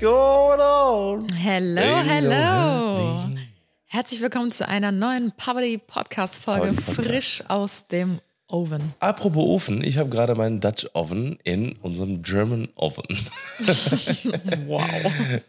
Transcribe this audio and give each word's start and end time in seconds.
going 0.00 0.60
on? 0.60 1.26
Hello, 1.34 1.82
hello. 1.82 3.28
Herzlich 3.84 4.22
willkommen 4.22 4.50
zu 4.50 4.66
einer 4.66 4.92
neuen 4.92 5.30
Poverty 5.32 5.76
Podcast 5.76 6.38
Folge 6.38 6.72
frisch 6.72 7.42
aus 7.48 7.86
dem 7.86 8.18
Oven. 8.48 8.94
Apropos 9.00 9.44
Ofen, 9.44 9.84
ich 9.84 9.98
habe 9.98 10.08
gerade 10.08 10.34
meinen 10.34 10.58
Dutch 10.60 10.86
Oven 10.94 11.38
in 11.44 11.72
unserem 11.82 12.22
German 12.22 12.68
Oven. 12.76 13.04
Wow. 14.66 14.82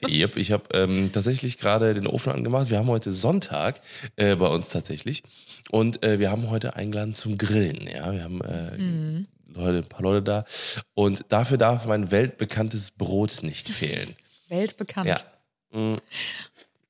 yep, 0.07 0.35
ich 0.35 0.51
habe 0.51 0.63
ähm, 0.73 1.11
tatsächlich 1.13 1.57
gerade 1.57 1.93
den 1.93 2.07
Ofen 2.07 2.33
angemacht. 2.33 2.69
Wir 2.69 2.77
haben 2.77 2.87
heute 2.87 3.13
Sonntag 3.13 3.79
äh, 4.17 4.35
bei 4.35 4.47
uns 4.47 4.67
tatsächlich 4.67 5.23
und 5.69 6.03
äh, 6.03 6.19
wir 6.19 6.29
haben 6.29 6.49
heute 6.49 6.75
eingeladen 6.75 7.13
zum 7.13 7.37
Grillen. 7.37 7.87
Ja, 7.87 8.11
wir 8.11 8.23
haben 8.23 8.41
äh, 8.41 9.53
Leute, 9.53 9.77
ein 9.77 9.89
paar 9.89 10.01
Leute 10.01 10.23
da 10.23 10.45
und 10.93 11.25
dafür 11.29 11.57
darf 11.57 11.85
mein 11.85 12.11
weltbekanntes 12.11 12.91
Brot 12.91 13.43
nicht 13.43 13.69
fehlen. 13.69 14.13
Weltbekannt. 14.51 15.25
Ja. 15.73 15.79
Mm. 15.79 15.97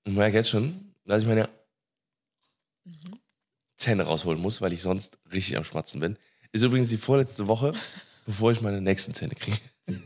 Ich 0.03 0.13
merke 0.13 0.37
jetzt 0.37 0.49
schon, 0.49 0.93
dass 1.05 1.21
ich 1.21 1.27
meine 1.27 1.47
Zähne 3.77 4.03
rausholen 4.03 4.41
muss, 4.41 4.61
weil 4.61 4.73
ich 4.73 4.81
sonst 4.81 5.17
richtig 5.31 5.57
am 5.57 5.63
Schmatzen 5.63 5.99
bin. 6.01 6.17
Ist 6.51 6.63
übrigens 6.63 6.89
die 6.89 6.97
vorletzte 6.97 7.47
Woche, 7.47 7.73
bevor 8.25 8.51
ich 8.51 8.61
meine 8.61 8.81
nächsten 8.81 9.13
Zähne 9.13 9.35
kriege. 9.35 9.57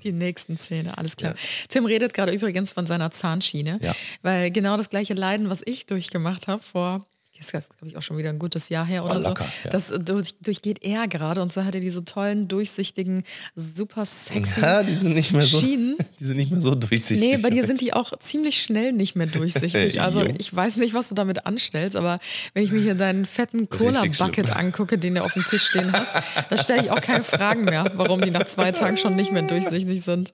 Die 0.04 0.12
nächsten 0.12 0.58
Zähne, 0.58 0.98
alles 0.98 1.16
klar. 1.18 1.36
Tim 1.68 1.86
redet 1.86 2.14
gerade 2.14 2.32
übrigens 2.32 2.72
von 2.72 2.86
seiner 2.88 3.12
Zahnschiene, 3.12 3.80
Ja. 3.82 3.94
weil 4.22 4.50
genau 4.52 4.78
das 4.78 4.90
gleiche 4.90 5.14
Leiden, 5.14 5.50
was 5.50 5.62
ich 5.66 5.86
durchgemacht 5.86 6.48
habe 6.48 6.64
vor, 6.64 7.06
das 7.38 7.48
ist 7.54 7.78
glaube 7.78 7.88
ich 7.90 7.98
auch 7.98 8.02
schon 8.02 8.18
wieder 8.18 8.30
ein 8.30 8.40
gutes 8.40 8.70
Jahr 8.70 8.86
her 8.86 9.04
oder 9.06 9.20
locker, 9.20 9.44
so, 9.44 9.50
ja. 9.66 9.70
das 9.72 9.94
durch, 10.04 10.36
durchgeht 10.42 10.84
er 10.84 11.08
gerade 11.08 11.42
und 11.42 11.52
so 11.54 11.64
hat 11.64 11.76
er 11.76 11.82
diese 11.82 12.04
tollen, 12.06 12.48
durchsichtigen, 12.48 13.24
super 13.56 14.06
sexy 14.06 14.62
Ja, 14.62 14.84
die 14.84 14.96
sind 14.96 15.14
nicht 15.14 15.34
mehr 15.34 15.42
so, 15.42 15.60
Schienen. 15.60 15.98
die 16.20 16.26
sind 16.26 16.38
nicht 16.38 16.52
mehr 16.52 16.62
so 16.62 16.76
durchsichtig. 16.76 17.20
Nee, 17.20 17.38
bei 17.38 17.50
dir 17.50 17.66
sind 17.66 17.82
die 17.82 17.94
auch 17.94 18.18
ziemlich 18.20 18.62
schnell 18.64 18.94
nicht 18.94 19.16
mehr 19.16 19.28
durchsichtig. 19.28 20.02
Also 20.02 20.24
ich 20.38 20.54
weiß 20.56 20.78
nicht, 20.78 20.94
was 20.94 21.10
du 21.10 21.16
damit 21.16 21.46
anstellst, 21.46 21.96
aber 21.96 22.20
wenn 22.54 22.64
ich 22.64 22.72
mir 22.72 22.82
hier 22.82 22.96
deinen 22.96 23.26
fetten 23.26 23.70
Cola-Bucket 23.70 24.56
angucke, 24.56 24.98
den 24.98 25.16
du 25.16 25.24
auf 25.24 25.34
dem 25.34 25.44
Tisch 25.44 25.66
stehen 25.66 25.92
hast, 25.94 26.16
da 26.50 26.58
stelle 26.58 26.84
ich 26.84 26.92
auch 26.92 27.02
keine 27.02 27.24
Fragen 27.24 27.66
mehr, 27.66 27.92
warum 27.96 28.22
die 28.22 28.32
nach 28.32 28.46
zwei 28.46 28.72
Tagen 28.72 28.98
schon 28.98 29.16
nicht 29.16 29.32
mehr 29.32 29.42
durchsichtig 29.44 30.02
sind. 30.02 30.34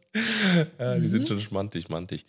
ja, 0.80 0.96
die 0.96 1.08
Mhm. 1.08 1.10
sind 1.10 1.28
schon 1.28 1.40
schmantig, 1.40 1.90
mantig. 1.90 2.26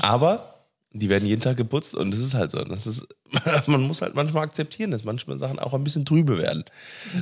Aber 0.00 0.61
die 0.94 1.08
werden 1.08 1.26
jeden 1.26 1.40
Tag 1.40 1.56
geputzt 1.56 1.94
und 1.94 2.12
das 2.12 2.20
ist 2.20 2.34
halt 2.34 2.50
so. 2.50 2.62
Das 2.64 2.86
ist, 2.86 3.06
man 3.66 3.82
muss 3.82 4.02
halt 4.02 4.14
manchmal 4.14 4.44
akzeptieren, 4.44 4.90
dass 4.90 5.04
manchmal 5.04 5.38
Sachen 5.38 5.58
auch 5.58 5.74
ein 5.74 5.84
bisschen 5.84 6.04
trübe 6.04 6.38
werden. 6.38 6.64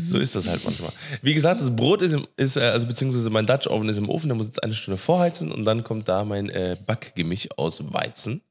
So 0.04 0.18
ist 0.18 0.34
das 0.34 0.48
halt 0.48 0.64
manchmal. 0.64 0.90
Wie 1.22 1.34
gesagt, 1.34 1.60
das 1.60 1.74
Brot 1.74 2.02
ist, 2.02 2.12
im, 2.12 2.26
ist 2.36 2.56
äh, 2.56 2.62
also 2.62 2.86
beziehungsweise 2.86 3.30
mein 3.30 3.46
Dutch 3.46 3.68
Oven 3.68 3.88
ist 3.88 3.96
im 3.96 4.08
Ofen, 4.08 4.28
der 4.28 4.36
muss 4.36 4.46
jetzt 4.46 4.62
eine 4.62 4.74
Stunde 4.74 4.98
vorheizen 4.98 5.52
und 5.52 5.64
dann 5.64 5.84
kommt 5.84 6.08
da 6.08 6.24
mein 6.24 6.48
äh, 6.48 6.76
Backgemisch 6.86 7.48
aus 7.56 7.92
Weizen, 7.92 8.42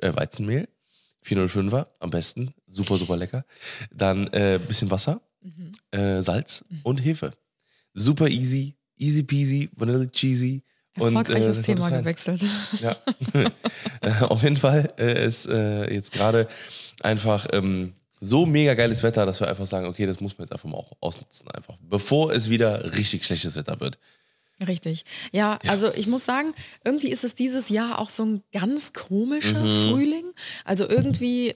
äh, 0.00 0.14
Weizenmehl, 0.14 0.68
405er 1.24 1.88
am 1.98 2.10
besten, 2.10 2.54
super, 2.68 2.96
super 2.96 3.16
lecker. 3.16 3.44
Dann 3.90 4.28
äh, 4.28 4.60
bisschen 4.64 4.90
Wasser, 4.90 5.20
äh, 5.90 6.22
Salz 6.22 6.64
und 6.84 6.98
Hefe. 7.04 7.32
Super 7.94 8.28
easy, 8.28 8.76
easy 8.96 9.22
peasy, 9.22 9.70
vanilla 9.74 10.06
cheesy. 10.06 10.62
Und, 10.96 11.14
Erfolgreiches 11.14 11.58
äh, 11.58 11.62
Thema 11.62 11.90
gewechselt. 11.90 12.44
Ja. 12.80 12.96
Äh, 14.02 14.24
Auf 14.24 14.42
jeden 14.42 14.56
Fall 14.56 14.92
äh, 14.98 15.26
ist 15.26 15.46
äh, 15.46 15.92
jetzt 15.92 16.12
gerade 16.12 16.46
einfach 17.00 17.46
ähm, 17.52 17.94
so 18.20 18.46
mega 18.46 18.74
geiles 18.74 19.02
Wetter, 19.02 19.24
dass 19.26 19.40
wir 19.40 19.48
einfach 19.48 19.66
sagen, 19.66 19.86
okay, 19.86 20.06
das 20.06 20.20
muss 20.20 20.36
man 20.38 20.44
jetzt 20.46 20.52
einfach 20.52 20.68
mal 20.68 20.76
auch 20.78 20.92
ausnutzen, 21.00 21.50
einfach, 21.50 21.76
bevor 21.80 22.32
es 22.32 22.50
wieder 22.50 22.94
richtig 22.96 23.24
schlechtes 23.24 23.56
Wetter 23.56 23.80
wird. 23.80 23.98
Richtig. 24.66 25.04
Ja, 25.32 25.58
also 25.66 25.92
ich 25.94 26.06
muss 26.06 26.24
sagen, 26.24 26.54
irgendwie 26.84 27.10
ist 27.10 27.24
es 27.24 27.34
dieses 27.34 27.68
Jahr 27.68 27.98
auch 27.98 28.10
so 28.10 28.24
ein 28.24 28.42
ganz 28.52 28.92
komischer 28.92 29.62
Mhm. 29.62 29.90
Frühling. 29.90 30.24
Also 30.64 30.88
irgendwie 30.88 31.54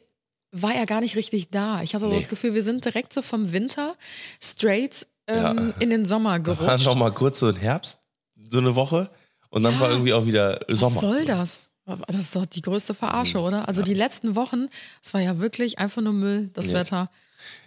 war 0.52 0.74
er 0.74 0.84
gar 0.86 1.00
nicht 1.00 1.16
richtig 1.16 1.50
da. 1.50 1.82
Ich 1.82 1.94
hatte 1.94 2.04
so 2.04 2.10
Nee. 2.10 2.16
das 2.16 2.28
Gefühl, 2.28 2.54
wir 2.54 2.62
sind 2.62 2.84
direkt 2.84 3.12
so 3.12 3.22
vom 3.22 3.52
Winter 3.52 3.94
straight 4.42 5.06
ähm, 5.28 5.36
Ja. 5.70 5.74
in 5.78 5.90
den 5.90 6.04
Sommer 6.04 6.30
War 6.32 6.40
gerutscht. 6.40 6.84
noch 6.86 6.94
mal 6.96 7.10
kurz 7.12 7.40
so 7.40 7.46
ein 7.48 7.56
Herbst, 7.56 8.00
so 8.48 8.58
eine 8.58 8.74
Woche, 8.74 9.10
und 9.50 9.62
dann 9.62 9.74
Ja. 9.74 9.80
war 9.80 9.90
irgendwie 9.90 10.12
auch 10.14 10.26
wieder 10.26 10.60
Sommer. 10.68 10.94
Was 10.96 11.00
soll 11.00 11.24
das? 11.24 11.66
Das 12.06 12.16
ist 12.20 12.36
doch 12.36 12.46
die 12.46 12.62
größte 12.62 12.94
Verarsche, 12.94 13.38
Mhm. 13.38 13.44
oder? 13.44 13.68
Also 13.68 13.82
die 13.82 13.94
letzten 13.94 14.36
Wochen, 14.36 14.68
es 15.02 15.12
war 15.14 15.20
ja 15.20 15.38
wirklich 15.40 15.78
einfach 15.78 16.02
nur 16.02 16.12
Müll, 16.12 16.50
das 16.52 16.70
Ja. 16.70 16.78
Wetter. 16.78 17.06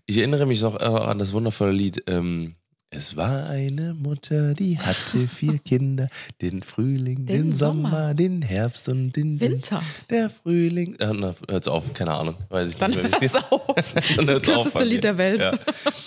Ich 0.05 0.17
erinnere 0.17 0.45
mich 0.45 0.61
noch 0.61 0.79
äh, 0.79 0.83
an 0.85 1.19
das 1.19 1.33
wundervolle 1.33 1.71
Lied. 1.71 2.03
Ähm, 2.07 2.55
es 2.95 3.17
war 3.17 3.49
eine 3.49 3.93
Mutter, 3.93 4.53
die 4.53 4.77
hatte 4.77 5.27
vier 5.27 5.57
Kinder. 5.65 6.09
Den 6.41 6.61
Frühling, 6.63 7.25
den, 7.25 7.49
Den 7.49 7.53
Sommer, 7.53 7.89
Sommer. 7.89 8.13
den 8.13 8.41
Herbst 8.41 8.87
und 8.89 9.13
den 9.13 9.39
Winter. 9.39 9.81
Der 10.09 10.29
Frühling. 10.29 10.95
Äh, 10.99 11.11
na, 11.13 11.33
hört's 11.49 11.67
auf, 11.67 11.93
keine 11.93 12.11
Ahnung. 12.13 12.35
Weiß 12.49 12.69
ich 12.69 12.77
Dann 12.77 12.91
nicht 12.91 13.03
mehr. 13.03 13.19
hört's 13.19 13.35
auf. 13.35 13.61
Das 13.75 14.07
ist 14.17 14.29
das 14.29 14.37
auf 14.37 14.41
kürzeste 14.43 14.83
Lied 14.83 15.03
der 15.03 15.17
Welt. 15.17 15.41
Ja. 15.41 15.53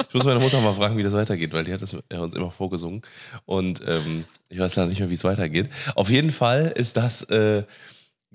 Ich 0.08 0.14
muss 0.14 0.24
meine 0.24 0.40
Mutter 0.40 0.60
mal 0.60 0.72
fragen, 0.72 0.96
wie 0.96 1.02
das 1.02 1.12
weitergeht, 1.12 1.52
weil 1.52 1.64
die 1.64 1.72
hat 1.72 1.82
das 1.82 1.94
äh, 2.08 2.16
uns 2.16 2.34
immer 2.34 2.50
vorgesungen. 2.50 3.02
Und 3.44 3.80
ähm, 3.86 4.24
ich 4.48 4.58
weiß 4.58 4.76
leider 4.76 4.88
nicht 4.88 5.00
mehr, 5.00 5.10
wie 5.10 5.14
es 5.14 5.24
weitergeht. 5.24 5.68
Auf 5.94 6.08
jeden 6.10 6.30
Fall 6.30 6.72
ist 6.76 6.96
das, 6.96 7.22
äh, 7.24 7.64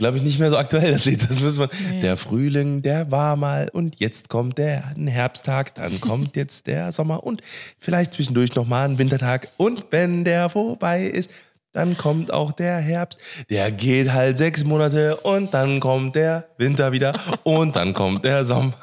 glaube 0.02 0.18
ich, 0.18 0.24
nicht 0.24 0.40
mehr 0.40 0.50
so 0.50 0.58
aktuell, 0.58 0.92
das 0.92 1.06
Lied. 1.06 1.22
Das 1.30 1.42
müssen 1.42 1.60
wir. 1.60 1.70
Nee. 1.92 2.02
Der 2.02 2.18
Frühling, 2.18 2.82
der 2.82 3.12
war 3.12 3.36
mal 3.36 3.70
und 3.72 4.00
jetzt 4.00 4.30
kommt 4.30 4.58
der 4.58 4.84
ein 4.98 5.06
Herbsttag, 5.08 5.76
dann 5.76 6.02
kommt 6.02 6.36
jetzt 6.36 6.66
der 6.66 6.92
Sommer 6.92 7.24
und 7.24 7.42
vielleicht 7.78 8.14
zwischendurch 8.14 8.56
nochmal 8.56 8.90
ein 8.90 8.98
Wintertag. 8.98 9.50
Und 9.58 9.86
wenn 9.92 10.26
der 10.26 10.50
vorbei 10.50 11.04
ist, 11.04 11.30
dann 11.72 11.98
kommt 11.98 12.34
auch 12.34 12.52
der 12.52 12.78
Herbst. 12.78 13.20
Der 13.52 13.72
geht 13.72 14.12
halt 14.12 14.40
sechs 14.40 14.64
Monate 14.64 15.18
und 15.18 15.54
dann 15.54 15.80
kommt 15.80 16.16
der 16.16 16.48
Winter 16.58 16.92
wieder 16.92 17.14
und 17.44 17.76
dann 17.76 17.94
kommt 17.94 18.26
der 18.26 18.44
Sommer. 18.44 18.74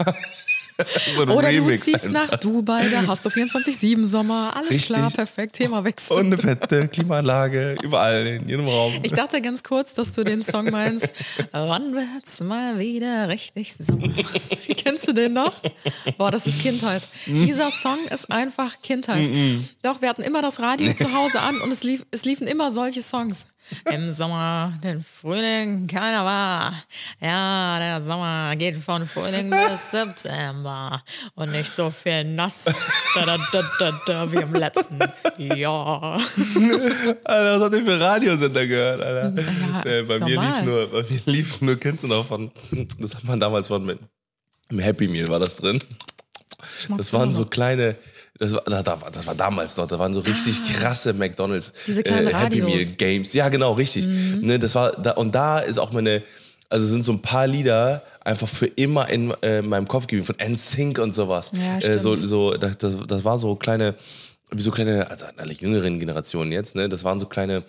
so 1.17 1.23
Oder 1.23 1.49
Remix 1.49 1.85
du 1.85 1.93
ziehst 1.93 2.07
einfach. 2.07 2.31
nach 2.31 2.39
Dubai, 2.39 2.89
da 2.89 3.07
hast 3.07 3.25
du 3.25 3.29
24-7 3.29 4.05
Sommer. 4.07 4.53
Alles 4.55 4.71
Richtig. 4.71 4.87
klar, 4.95 5.11
perfekt, 5.11 5.57
Themawechsel. 5.57 6.17
Und 6.19 6.27
eine 6.27 6.39
fette 6.39 6.89
Klimaanlage 6.89 7.77
überall 7.83 8.27
in 8.27 8.49
jedem 8.49 8.69
Raum. 8.69 8.93
Ich 9.03 9.13
dachte 9.13 9.41
ganz 9.41 9.63
kurz, 9.63 9.95
dass 9.95 10.13
du 10.13 10.25
den 10.25 10.43
Song 10.43 10.71
meinst. 10.71 11.09
Wann 11.53 11.95
wird's 11.95 12.41
mal 12.41 12.79
wieder 12.79 13.29
richtig 13.29 13.75
Sommer? 13.75 14.09
Kennst 14.77 15.09
du 15.09 15.13
den 15.13 15.33
noch? 15.33 15.55
Boah, 16.17 16.31
das 16.31 16.47
ist 16.47 16.61
Kindheit. 16.63 17.03
Dieser 17.27 17.71
Song 17.71 17.99
ist 18.13 18.31
einfach 18.31 18.81
Kindheit. 18.83 19.29
Doch, 19.83 20.01
wir 20.01 20.09
hatten 20.09 20.23
immer 20.23 20.43
das 20.43 20.61
Radio 20.61 20.93
zu 20.95 21.13
Hause 21.13 21.41
an 21.41 21.61
und 21.61 21.73
es, 21.73 21.83
lief, 21.83 22.05
es 22.11 22.25
liefen 22.25 22.47
immer 22.47 22.71
solche 22.71 23.03
Songs. 23.03 23.47
Im 23.93 24.11
Sommer, 24.11 24.73
den 24.83 25.03
Frühling, 25.03 25.87
keiner 25.87 26.25
war. 26.25 26.75
Ja, 27.21 27.79
der 27.79 28.03
Sommer 28.03 28.55
geht 28.57 28.77
von 28.77 29.07
Frühling 29.07 29.51
bis 29.71 29.91
September. 29.91 31.03
Und 31.35 31.53
nicht 31.53 31.71
so 31.71 31.91
viel 31.91 32.25
nass. 32.25 32.65
Da, 33.15 33.25
da, 33.25 33.39
da, 33.53 33.63
da, 33.79 34.01
da, 34.07 34.33
wie 34.33 34.37
im 34.37 34.55
letzten 34.55 34.99
Jahr. 35.37 36.15
Alter, 37.25 37.61
was 37.61 37.63
habt 37.63 37.75
ihr 37.75 37.85
für 37.85 38.01
Radiosender 38.01 38.67
gehört, 38.67 39.03
Alter? 39.03 39.43
Ja, 39.43 39.85
äh, 39.85 40.03
bei, 40.03 40.19
mir 40.19 40.41
lief 40.41 40.63
nur, 40.65 40.87
bei 40.89 41.03
mir 41.03 41.21
lief 41.27 41.61
nur, 41.61 41.77
kennst 41.77 42.05
du 42.05 42.09
noch 42.09 42.27
von, 42.27 42.51
das 42.99 43.15
hat 43.15 43.25
man 43.25 43.41
damals 43.41 43.69
von 43.69 43.85
mit, 43.85 43.99
im 44.71 44.79
Happy 44.79 45.09
Meal 45.09 45.29
war 45.29 45.39
das 45.39 45.57
drin. 45.57 45.83
Das 46.97 47.13
waren 47.13 47.33
so 47.33 47.47
kleine, 47.47 47.97
das 48.39 48.53
war, 48.53 48.63
da- 48.67 48.83
da 48.83 49.01
war- 49.01 49.11
das 49.11 49.27
war 49.27 49.35
damals 49.35 49.77
noch, 49.77 49.87
da 49.87 49.99
waren 49.99 50.15
so 50.15 50.21
richtig 50.21 50.63
krasse 50.75 51.13
McDonalds 51.13 51.73
Ah. 51.75 51.81
Diese 51.87 52.03
kleinen 52.03 52.29
Happy 52.29 52.61
Meal 52.61 52.71
Radios. 52.73 52.91
Mhm. 52.93 52.97
Games. 52.97 53.33
Ja, 53.35 53.49
genau, 53.49 53.73
richtig. 53.73 54.07
Ne, 54.07 54.59
das 54.59 54.75
war 54.75 54.93
da, 54.93 55.13
und 55.13 55.35
da 55.35 55.59
ist 55.59 55.79
auch 55.79 55.93
meine, 55.93 56.23
also 56.69 56.87
sind 56.87 57.05
so 57.05 57.13
ein 57.13 57.21
paar 57.23 57.47
Lieder 57.47 58.03
einfach 58.25 58.47
für 58.49 58.67
immer 58.67 59.09
in 59.09 59.33
äh, 59.43 59.63
meinem 59.63 59.89
Kopf 59.89 60.07
geblieben, 60.07 60.25
von 60.27 60.37
NSYNC 60.39 60.99
und 60.99 61.15
sowas. 61.15 61.51
Ja, 61.55 61.79
äh, 61.79 61.99
so, 61.99 62.15
stimmt. 62.15 62.29
so, 62.29 62.55
das, 62.57 62.77
das, 62.79 62.95
das 63.07 63.25
war 63.25 63.39
so 63.39 63.55
kleine, 63.57 63.95
wie 64.53 64.63
so 64.63 64.71
kleine, 64.71 65.11
also 65.11 65.27
alle 65.37 65.53
jüngeren 65.55 65.99
Generationen 65.99 66.53
jetzt, 66.53 66.75
ne, 66.77 66.89
das 66.89 67.05
waren 67.05 67.19
so 67.19 67.27
kleine, 67.27 67.65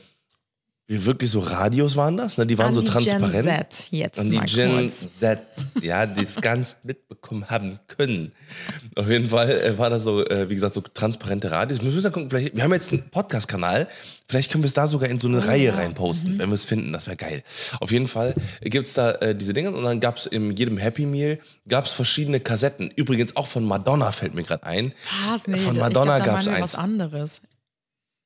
wie 0.91 1.05
wirklich 1.05 1.29
so 1.29 1.37
Radios 1.37 1.95
waren 1.95 2.17
das, 2.17 2.39
ne, 2.39 2.47
die 2.47 2.57
waren 2.57 2.69
An 2.69 2.73
so 2.73 2.81
die 2.81 2.87
transparent. 2.87 3.31
Gen 3.45 3.65
Z 3.69 3.87
jetzt 3.91 4.19
An 4.19 4.31
die 4.31 4.39
Gen. 4.39 4.91
Z, 4.91 5.39
ja, 5.83 6.07
die 6.07 6.23
es 6.23 6.35
ganz 6.41 6.77
mitbekommen 6.83 7.47
haben 7.47 7.79
können. 7.87 8.31
Auf 8.95 9.07
jeden 9.07 9.29
Fall 9.29 9.51
äh, 9.51 9.77
war 9.77 9.91
das 9.91 10.03
so, 10.03 10.25
äh, 10.25 10.49
wie 10.49 10.55
gesagt, 10.55 10.73
so 10.73 10.81
transparente 10.81 11.51
Radios. 11.51 11.83
Wir 11.83 11.91
müssen 11.91 12.11
gucken, 12.11 12.31
vielleicht, 12.31 12.55
wir 12.55 12.63
haben 12.63 12.73
jetzt 12.73 12.91
einen 12.91 13.07
Podcast-Kanal, 13.11 13.87
vielleicht 14.27 14.51
können 14.51 14.63
wir 14.63 14.67
es 14.67 14.73
da 14.73 14.87
sogar 14.87 15.09
in 15.09 15.19
so 15.19 15.27
eine 15.27 15.45
Reihe 15.45 15.77
reinposten, 15.77 16.39
wenn 16.39 16.49
wir 16.49 16.55
es 16.55 16.65
finden, 16.65 16.91
das 16.91 17.05
wäre 17.05 17.17
geil. 17.17 17.43
Auf 17.79 17.91
jeden 17.91 18.07
Fall 18.07 18.33
gibt 18.61 18.87
es 18.87 18.95
da 18.95 19.11
äh, 19.11 19.35
diese 19.35 19.53
Dinge 19.53 19.71
und 19.71 19.83
dann 19.83 19.99
gab 19.99 20.17
es 20.17 20.25
in 20.25 20.57
jedem 20.57 20.79
Happy 20.79 21.05
Meal 21.05 21.37
gab's 21.67 21.91
verschiedene 21.91 22.39
Kassetten. 22.39 22.89
Übrigens 22.95 23.35
auch 23.35 23.45
von 23.45 23.63
Madonna 23.63 24.11
fällt 24.11 24.33
mir 24.33 24.41
gerade 24.41 24.63
ein. 24.63 24.93
Was? 25.29 25.45
Nee, 25.47 25.57
Von 25.57 25.77
Madonna 25.77 26.17
meinen 26.17 26.25
wir 26.25 26.33
eins. 26.53 26.61
was 26.63 26.73
anderes. 26.75 27.41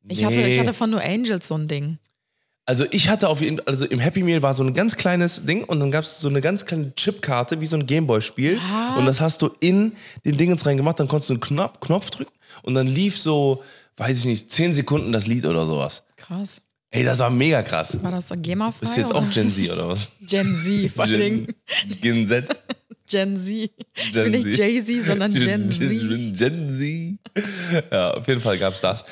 Ich, 0.07 0.24
hatte, 0.24 0.39
ich 0.39 0.45
Nee. 0.48 0.60
hatte 0.60 0.74
von 0.74 0.89
No 0.92 0.98
Angels 0.98 1.45
so 1.50 1.56
ein 1.57 1.68
Ding. 1.68 1.98
Also 2.65 2.86
ich 2.92 3.10
hatte 3.10 3.27
auf 3.27 3.42
jeden 3.42 3.60
also 3.68 3.86
im 3.86 4.00
Happy 4.00 4.24
Meal 4.24 4.42
war 4.42 4.54
so 4.54 4.63
ein 4.63 4.74
ganz 4.74 4.95
kleines 4.95 5.45
Ding 5.45 5.65
und 5.65 5.81
dann 5.81 5.92
gab 5.92 6.06
es 6.06 6.21
so 6.21 6.30
eine 6.30 6.39
ganz 6.39 6.65
kleine 6.65 6.95
Chipkarte, 6.95 7.60
wie 7.60 7.65
so 7.65 7.75
ein 7.75 7.86
Gameboy-Spiel. 7.86 8.60
Und 8.98 9.06
das 9.06 9.19
hast 9.19 9.42
du 9.42 9.50
in 9.60 9.94
den 10.25 10.38
Dingens 10.38 10.65
reingemacht, 10.65 11.00
dann 11.00 11.07
konntest 11.10 11.30
du 11.30 11.33
einen 11.33 11.42
Knopf, 11.42 11.80
Knopf 11.81 12.10
drücken 12.10 12.31
und 12.62 12.74
dann 12.75 12.88
lief 12.88 13.19
so, 13.19 13.63
weiß 13.98 14.19
ich 14.19 14.25
nicht, 14.25 14.50
10 14.51 14.74
Sekunden 14.75 15.12
das 15.12 15.27
Lied 15.27 15.45
oder 15.45 15.65
sowas. 15.65 16.04
Krass. 16.15 16.62
Ey, 16.89 17.04
das 17.04 17.19
war 17.19 17.31
mega 17.31 17.63
krass. 17.63 17.98
War 18.04 18.12
das 18.12 18.30
GEMA-frei? 18.33 18.80
Bist 18.80 18.95
du 18.95 19.01
jetzt 19.01 19.10
oder? 19.10 19.19
auch 19.19 19.30
Gen 19.30 19.51
Z 19.51 19.71
oder 19.71 19.89
was? 19.89 20.12
Gen 20.21 20.56
Z, 20.56 20.92
vor 20.92 21.07
Dingen. 21.07 21.48
Gen 22.01 22.27
Z. 22.27 22.45
Gen 23.10 23.36
Z. 23.36 23.71
Gen 24.12 24.31
Nicht 24.31 24.44
Z. 24.44 24.57
Jay-Z, 24.57 25.06
sondern 25.06 25.33
Gen 25.33 25.71
Z. 25.71 25.89
Gen, 25.89 26.33
Gen 26.36 27.19
Z. 27.33 27.44
Ja, 27.92 28.12
auf 28.12 28.27
jeden 28.27 28.42
Fall 28.42 28.57
gab 28.60 28.75
es 28.75 28.81
das. 28.81 29.04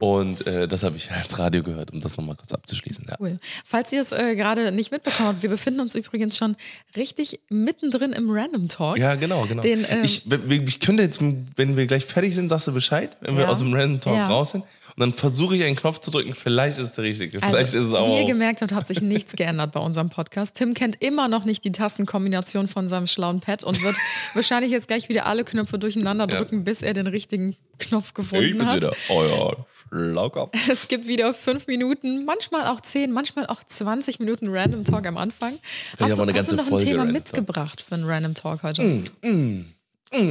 Und 0.00 0.46
äh, 0.46 0.68
das 0.68 0.82
habe 0.84 0.96
ich 0.96 1.10
als 1.12 1.38
Radio 1.38 1.62
gehört, 1.62 1.92
um 1.92 2.00
das 2.00 2.16
nochmal 2.16 2.36
kurz 2.36 2.52
abzuschließen. 2.52 3.04
Ja. 3.08 3.16
Cool. 3.18 3.38
Falls 3.64 3.92
ihr 3.92 4.00
es 4.00 4.12
äh, 4.12 4.36
gerade 4.36 4.70
nicht 4.72 4.92
mitbekommen 4.92 5.28
habt, 5.30 5.42
wir 5.42 5.50
befinden 5.50 5.80
uns 5.80 5.94
übrigens 5.94 6.36
schon 6.36 6.54
richtig 6.96 7.40
mittendrin 7.48 8.12
im 8.12 8.30
Random 8.30 8.68
Talk. 8.68 8.98
Ja, 8.98 9.14
genau, 9.16 9.46
genau. 9.46 9.62
Den, 9.62 9.84
ähm, 9.88 10.04
ich, 10.04 10.22
wenn- 10.26 10.48
wir- 10.48 10.62
ich 10.62 10.78
könnte 10.80 11.02
jetzt, 11.02 11.20
wenn 11.20 11.76
wir 11.76 11.86
gleich 11.86 12.04
fertig 12.04 12.34
sind, 12.34 12.48
sagst 12.48 12.66
du 12.68 12.72
Bescheid, 12.72 13.16
wenn 13.20 13.36
wir 13.36 13.44
Ja. 13.44 13.48
aus 13.50 13.58
dem 13.58 13.72
Random 13.74 14.00
Talk 14.00 14.16
Ja. 14.16 14.26
raus 14.26 14.52
sind. 14.52 14.62
Und 14.96 15.00
dann 15.02 15.12
versuche 15.12 15.54
ich 15.54 15.62
einen 15.62 15.76
Knopf 15.76 16.00
zu 16.00 16.10
drücken, 16.10 16.34
vielleicht 16.34 16.78
ist 16.80 16.94
der 16.96 17.04
richtige. 17.04 17.40
Also, 17.40 17.54
Vielleicht 17.54 17.74
ist 17.74 17.84
es 17.84 17.90
wie 17.92 17.96
auch. 17.96 18.18
ihr 18.18 18.24
gemerkt 18.26 18.62
habt, 18.62 18.72
hat 18.72 18.88
sich 18.88 19.00
nichts 19.00 19.34
geändert 19.36 19.70
bei 19.70 19.78
unserem 19.78 20.10
Podcast. 20.10 20.56
Tim 20.56 20.74
kennt 20.74 21.00
immer 21.00 21.28
noch 21.28 21.44
nicht 21.44 21.62
die 21.64 21.70
Tastenkombination 21.70 22.66
von 22.66 22.88
seinem 22.88 23.06
schlauen 23.06 23.38
Pad 23.38 23.62
und 23.62 23.80
wird 23.82 23.94
wahrscheinlich 24.34 24.72
jetzt 24.72 24.88
gleich 24.88 25.08
wieder 25.08 25.26
alle 25.26 25.44
Knöpfe 25.44 25.78
durcheinander 25.78 26.26
Ja. 26.28 26.38
drücken, 26.38 26.64
bis 26.64 26.82
er 26.82 26.94
den 26.94 27.06
richtigen 27.06 27.56
Knopf 27.78 28.08
ich 28.08 28.14
gefunden 28.14 28.58
bin 28.58 28.66
hat. 28.66 28.76
wieder 28.76 28.96
euer 29.10 29.66
Schlaukopf. 29.90 30.56
Es 30.70 30.88
gibt 30.88 31.06
wieder 31.06 31.32
fünf 31.34 31.66
Minuten, 31.66 32.24
manchmal 32.24 32.66
auch 32.66 32.80
zehn, 32.80 33.12
manchmal 33.12 33.46
auch 33.46 33.62
20 33.64 34.18
Minuten 34.20 34.48
Random 34.48 34.84
Talk 34.84 35.06
am 35.06 35.16
Anfang. 35.16 35.58
Hast, 35.98 36.18
du, 36.18 36.26
hast 36.34 36.52
du 36.52 36.56
noch 36.56 36.64
ein 36.64 36.68
Folge 36.68 36.84
Thema 36.86 36.98
Random 37.00 37.12
mitgebracht 37.14 37.82
für 37.86 37.94
einen 37.94 38.04
Random 38.04 38.34
Talk 38.34 38.62
heute? 38.62 39.02
Hm, 39.22 39.66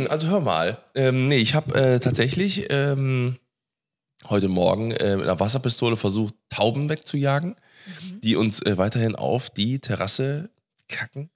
Also 0.09 0.27
hör 0.27 0.41
mal. 0.41 0.77
Ähm, 0.95 1.27
nee, 1.27 1.37
ich 1.37 1.53
habe 1.53 1.73
äh, 1.75 1.99
tatsächlich 1.99 2.65
ähm, 2.69 3.37
heute 4.29 4.47
Morgen 4.47 4.91
äh, 4.91 5.15
mit 5.15 5.25
einer 5.25 5.39
Wasserpistole 5.39 5.97
versucht, 5.97 6.33
Tauben 6.49 6.89
wegzujagen, 6.89 7.55
Mhm. 7.87 8.19
die 8.19 8.35
uns 8.35 8.61
äh, 8.63 8.77
weiterhin 8.77 9.15
auf 9.15 9.49
die 9.49 9.79
Terrasse 9.79 10.49
kacken. 10.89 11.29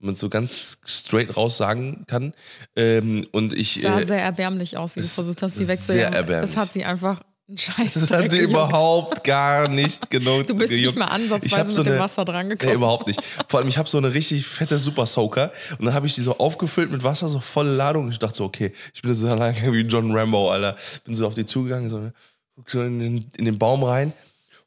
Wenn 0.00 0.06
man 0.06 0.12
es 0.14 0.18
so 0.18 0.28
ganz 0.28 0.78
straight 0.84 1.36
raus 1.36 1.56
sagen 1.58 2.04
kann. 2.08 2.34
Ähm, 2.74 3.24
und 3.30 3.52
ich. 3.52 3.80
sah 3.80 4.00
äh, 4.00 4.04
sehr 4.04 4.20
erbärmlich 4.20 4.76
aus, 4.76 4.96
wie 4.96 5.00
du 5.00 5.06
versucht 5.06 5.42
hast, 5.42 5.52
sie 5.52 5.58
sehr 5.60 5.68
wegzujagen. 5.68 6.12
erbärmlich. 6.14 6.50
Es 6.50 6.56
hat 6.56 6.72
sie 6.72 6.84
einfach 6.84 7.22
einen 7.52 7.58
Scheiß. 7.58 7.94
Das 7.94 8.10
hat 8.10 8.32
die 8.32 8.38
überhaupt 8.38 9.22
gar 9.24 9.68
nicht 9.68 10.10
genug. 10.10 10.46
Du 10.46 10.54
bist 10.56 10.70
nicht 10.72 10.80
gejuckt. 10.80 10.98
mal 10.98 11.04
Ich 11.06 11.10
hab 11.10 11.20
ansatzweise 11.20 11.72
so 11.72 11.80
mit 11.80 11.86
dem 11.86 11.92
eine- 11.94 12.02
Wasser 12.02 12.24
dran 12.24 12.48
gekommen. 12.48 12.70
Nee, 12.70 12.76
überhaupt 12.76 13.06
nicht. 13.06 13.20
Vor 13.48 13.60
allem, 13.60 13.68
ich 13.68 13.78
habe 13.78 13.88
so 13.88 13.98
eine 13.98 14.12
richtig 14.14 14.46
fette 14.46 14.78
Super 14.78 15.06
Soaker 15.06 15.52
und 15.78 15.84
dann 15.84 15.94
habe 15.94 16.06
ich 16.06 16.14
die 16.14 16.22
so 16.22 16.38
aufgefüllt 16.38 16.90
mit 16.90 17.02
Wasser, 17.04 17.28
so 17.28 17.40
volle 17.40 17.74
Ladung. 17.74 18.08
Ich 18.08 18.18
dachte 18.18 18.36
so, 18.36 18.44
okay, 18.44 18.72
ich 18.94 19.02
bin 19.02 19.14
so 19.14 19.28
lange 19.34 19.72
wie 19.72 19.82
John 19.82 20.16
Rambo, 20.16 20.50
Alter. 20.50 20.76
Bin 21.04 21.14
so 21.14 21.26
auf 21.26 21.34
die 21.34 21.44
zugegangen, 21.44 21.88
so, 21.90 21.98
ne, 21.98 22.12
guck 22.56 22.70
so 22.70 22.82
in 22.82 22.98
den, 22.98 23.30
in 23.36 23.44
den 23.44 23.58
Baum 23.58 23.82
rein, 23.84 24.12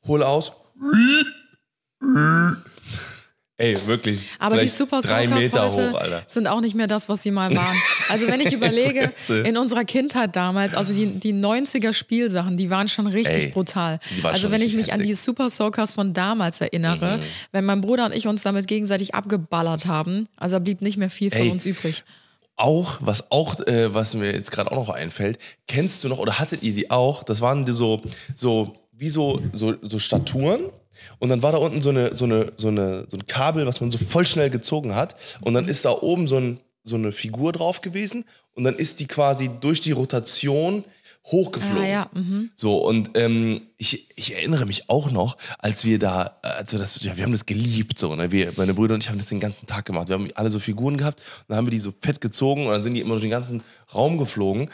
hole 0.08 0.26
aus. 0.28 0.52
Ey, 3.58 3.78
wirklich. 3.88 4.20
Aber 4.38 4.58
die 4.58 4.68
Super 4.68 5.00
drei 5.00 5.28
Soakers 5.28 5.40
Meter 5.40 5.72
hoch, 5.72 5.94
Alter. 5.94 6.24
sind 6.28 6.48
auch 6.48 6.60
nicht 6.60 6.76
mehr 6.76 6.88
das, 6.88 7.08
was 7.08 7.24
sie 7.24 7.32
mal 7.32 7.56
waren. 7.56 7.78
Also 8.10 8.28
wenn 8.28 8.40
ich 8.40 8.54
überlege, 8.54 9.14
in 9.46 9.58
unserer 9.58 9.84
Kindheit 9.84 10.36
damals, 10.36 10.76
also 10.76 10.94
die, 10.94 11.08
die 11.08 11.34
90er 11.34 11.92
Spielsachen, 11.92 12.56
die 12.56 12.70
waren 12.70 12.88
schon 12.88 13.08
richtig 13.08 13.46
Ey, 13.46 13.48
brutal. 13.48 14.00
Also 14.24 14.52
wenn 14.52 14.62
ich 14.62 14.76
mich 14.76 14.94
an 14.94 15.00
die 15.00 15.10
heftig. 15.10 15.22
Mhm. 15.22 15.26
Super 15.26 15.50
Soakers 15.50 15.96
von 15.96 16.14
damals 16.14 16.62
erinnere, 16.62 17.20
wenn 17.52 17.66
mein 17.66 17.82
Bruder 17.82 18.06
und 18.06 18.14
ich 18.14 18.28
uns 18.28 18.44
damit 18.44 18.68
gegenseitig 18.68 19.16
abgeballert 19.16 19.88
haben, 19.88 20.28
also 20.38 20.60
blieb 20.60 20.82
nicht 20.82 20.98
mehr 20.98 21.10
viel 21.10 21.32
von 21.32 21.42
Ey. 21.42 21.50
uns 21.50 21.66
übrig. 21.66 22.04
Auch, 22.58 23.00
was 23.02 23.32
auch, 23.32 23.60
äh, 23.68 23.94
was 23.94 24.14
mir 24.14 24.32
jetzt 24.34 24.52
gerade 24.52 24.72
auch 24.72 24.88
noch 24.88 24.90
einfällt, 24.90 25.40
kennst 25.68 26.04
du 26.04 26.10
noch 26.10 26.20
oder 26.20 26.38
hattet 26.38 26.62
ihr 26.62 26.74
die 26.74 26.92
auch? 26.92 27.24
Das 27.24 27.42
waren 27.42 27.66
die 27.66 27.72
so, 27.72 28.02
so, 28.36 28.76
wie 28.92 29.10
so, 29.10 29.42
so, 29.52 29.76
so 29.82 29.98
Statuen. 29.98 30.70
Und 31.20 31.30
dann 31.30 31.42
war 31.42 31.52
da 31.52 31.58
unten 31.58 31.82
so 31.82 31.90
eine, 31.90 32.16
so 32.16 32.26
eine, 32.26 32.54
so 32.58 32.68
eine, 32.68 33.06
so 33.10 33.18
ein 33.18 33.28
Kabel, 33.28 33.66
was 33.66 33.82
man 33.82 33.92
so 33.92 33.98
voll 33.98 34.26
schnell 34.26 34.50
gezogen 34.50 34.96
hat. 34.96 35.16
Und 35.42 35.54
dann 35.54 35.68
ist 35.68 35.86
da 35.86 35.92
oben 35.92 36.28
so, 36.28 36.38
ein, 36.38 36.60
so 36.84 36.96
eine 36.96 37.12
Figur 37.12 37.52
drauf 37.52 37.82
gewesen. 37.82 38.26
Und 38.54 38.64
dann 38.64 38.76
ist 38.76 39.00
die 39.00 39.08
quasi 39.08 39.50
durch 39.60 39.82
die 39.82 39.92
Rotation 39.92 40.84
hochgeflogen. 41.26 41.84
Ah, 41.84 41.88
ja, 41.88 42.10
So, 42.56 42.78
und 42.78 43.12
ähm, 43.16 43.62
ich, 43.78 44.08
ich 44.16 44.36
erinnere 44.36 44.66
mich 44.66 44.90
auch 44.90 45.10
noch, 45.10 45.38
als 45.58 45.84
wir 45.84 45.98
da, 45.98 46.38
also 46.42 46.78
das, 46.78 47.02
ja, 47.04 47.18
wir 47.18 47.24
haben 47.24 47.32
das 47.32 47.46
geliebt, 47.48 47.98
so, 47.98 48.16
ne? 48.16 48.32
wir, 48.32 48.54
meine 48.58 48.74
Brüder 48.74 48.94
und 48.94 49.04
ich 49.04 49.10
haben 49.10 49.18
das 49.18 49.30
den 49.30 49.40
ganzen 49.40 49.66
Tag 49.66 49.86
gemacht. 49.86 50.08
Wir 50.08 50.16
haben 50.16 50.28
alle 50.36 50.52
so 50.52 50.60
Figuren 50.60 50.98
gehabt 50.98 51.20
und 51.20 51.46
dann 51.50 51.58
haben 51.58 51.66
wir 51.66 51.72
die 51.72 51.80
so 51.80 51.94
fett 52.00 52.22
gezogen 52.22 52.68
und 52.68 52.74
dann 52.74 52.84
sind 52.84 52.94
die 52.94 53.02
immer 53.02 53.12
durch 53.12 53.22
den 53.22 53.32
ganzen 53.32 53.64
Raum 53.94 54.18
geflogen. 54.18 54.70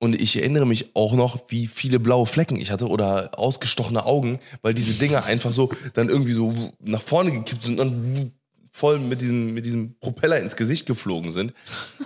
Und 0.00 0.20
ich 0.20 0.36
erinnere 0.36 0.64
mich 0.66 0.94
auch 0.94 1.14
noch, 1.14 1.38
wie 1.48 1.66
viele 1.66 1.98
blaue 1.98 2.26
Flecken 2.26 2.56
ich 2.60 2.70
hatte 2.70 2.86
oder 2.88 3.30
ausgestochene 3.36 4.06
Augen, 4.06 4.38
weil 4.62 4.72
diese 4.74 4.92
Dinger 4.94 5.24
einfach 5.24 5.52
so 5.52 5.70
dann 5.94 6.08
irgendwie 6.08 6.34
so 6.34 6.54
nach 6.80 7.02
vorne 7.02 7.32
gekippt 7.32 7.62
sind 7.64 7.80
und 7.80 8.30
voll 8.70 9.00
mit 9.00 9.20
diesem, 9.20 9.54
mit 9.54 9.66
diesem 9.66 9.94
Propeller 9.98 10.38
ins 10.38 10.54
Gesicht 10.54 10.86
geflogen 10.86 11.32
sind. 11.32 11.52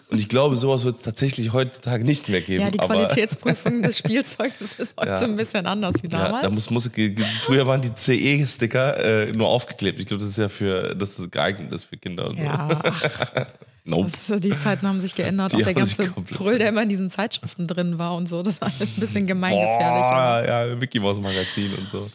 Und 0.08 0.18
ich 0.18 0.26
glaube, 0.28 0.56
sowas 0.56 0.84
wird 0.84 0.96
es 0.96 1.02
tatsächlich 1.02 1.52
heutzutage 1.52 2.02
nicht 2.02 2.30
mehr 2.30 2.40
geben. 2.40 2.62
Ja, 2.62 2.70
die 2.70 2.78
Qualitätsprüfung 2.78 3.82
des 3.82 3.98
Spielzeugs 3.98 4.72
ist 4.78 4.98
heute 4.98 5.10
Ja. 5.10 5.20
ein 5.20 5.36
bisschen 5.36 5.66
anders 5.66 5.96
wie 6.02 6.06
Ja, 6.08 6.24
damals. 6.24 6.42
da 6.44 6.48
muss, 6.48 6.70
muss, 6.70 6.90
früher 7.42 7.66
waren 7.66 7.82
die 7.82 7.92
CE-Sticker 7.94 9.26
äh, 9.28 9.32
nur 9.32 9.48
aufgeklebt. 9.48 9.98
Ich 10.00 10.06
glaube, 10.06 10.22
das 10.22 10.30
ist 10.30 10.38
ja 10.38 10.48
für, 10.48 10.94
dass 10.94 11.16
das 11.16 11.30
geeignet 11.30 11.70
ist 11.72 11.84
für 11.84 11.98
Kinder 11.98 12.28
und 12.30 12.38
ja, 12.38 12.80
so. 12.98 13.40
Nope. 13.84 14.04
das, 14.04 14.32
die 14.40 14.54
Zeiten 14.56 14.86
haben 14.86 15.00
sich 15.00 15.14
geändert. 15.14 15.52
Die 15.52 15.56
Auch 15.56 15.62
der 15.62 15.74
ganze 15.74 16.10
Brüll, 16.10 16.58
der 16.58 16.68
immer 16.68 16.82
in 16.82 16.88
diesen 16.88 17.10
Zeitschriften 17.10 17.66
drin 17.66 17.98
war 17.98 18.14
und 18.14 18.28
so, 18.28 18.42
das 18.42 18.60
war 18.60 18.70
alles 18.78 18.90
ein 18.96 19.00
bisschen 19.00 19.26
gemeingefährlich. 19.26 20.02
Boah, 20.02 20.44
ja, 20.46 20.76
Mickey 20.76 21.00
Mouse 21.00 21.20
Magazin 21.20 21.72
und 21.78 21.88
so. 21.88 22.08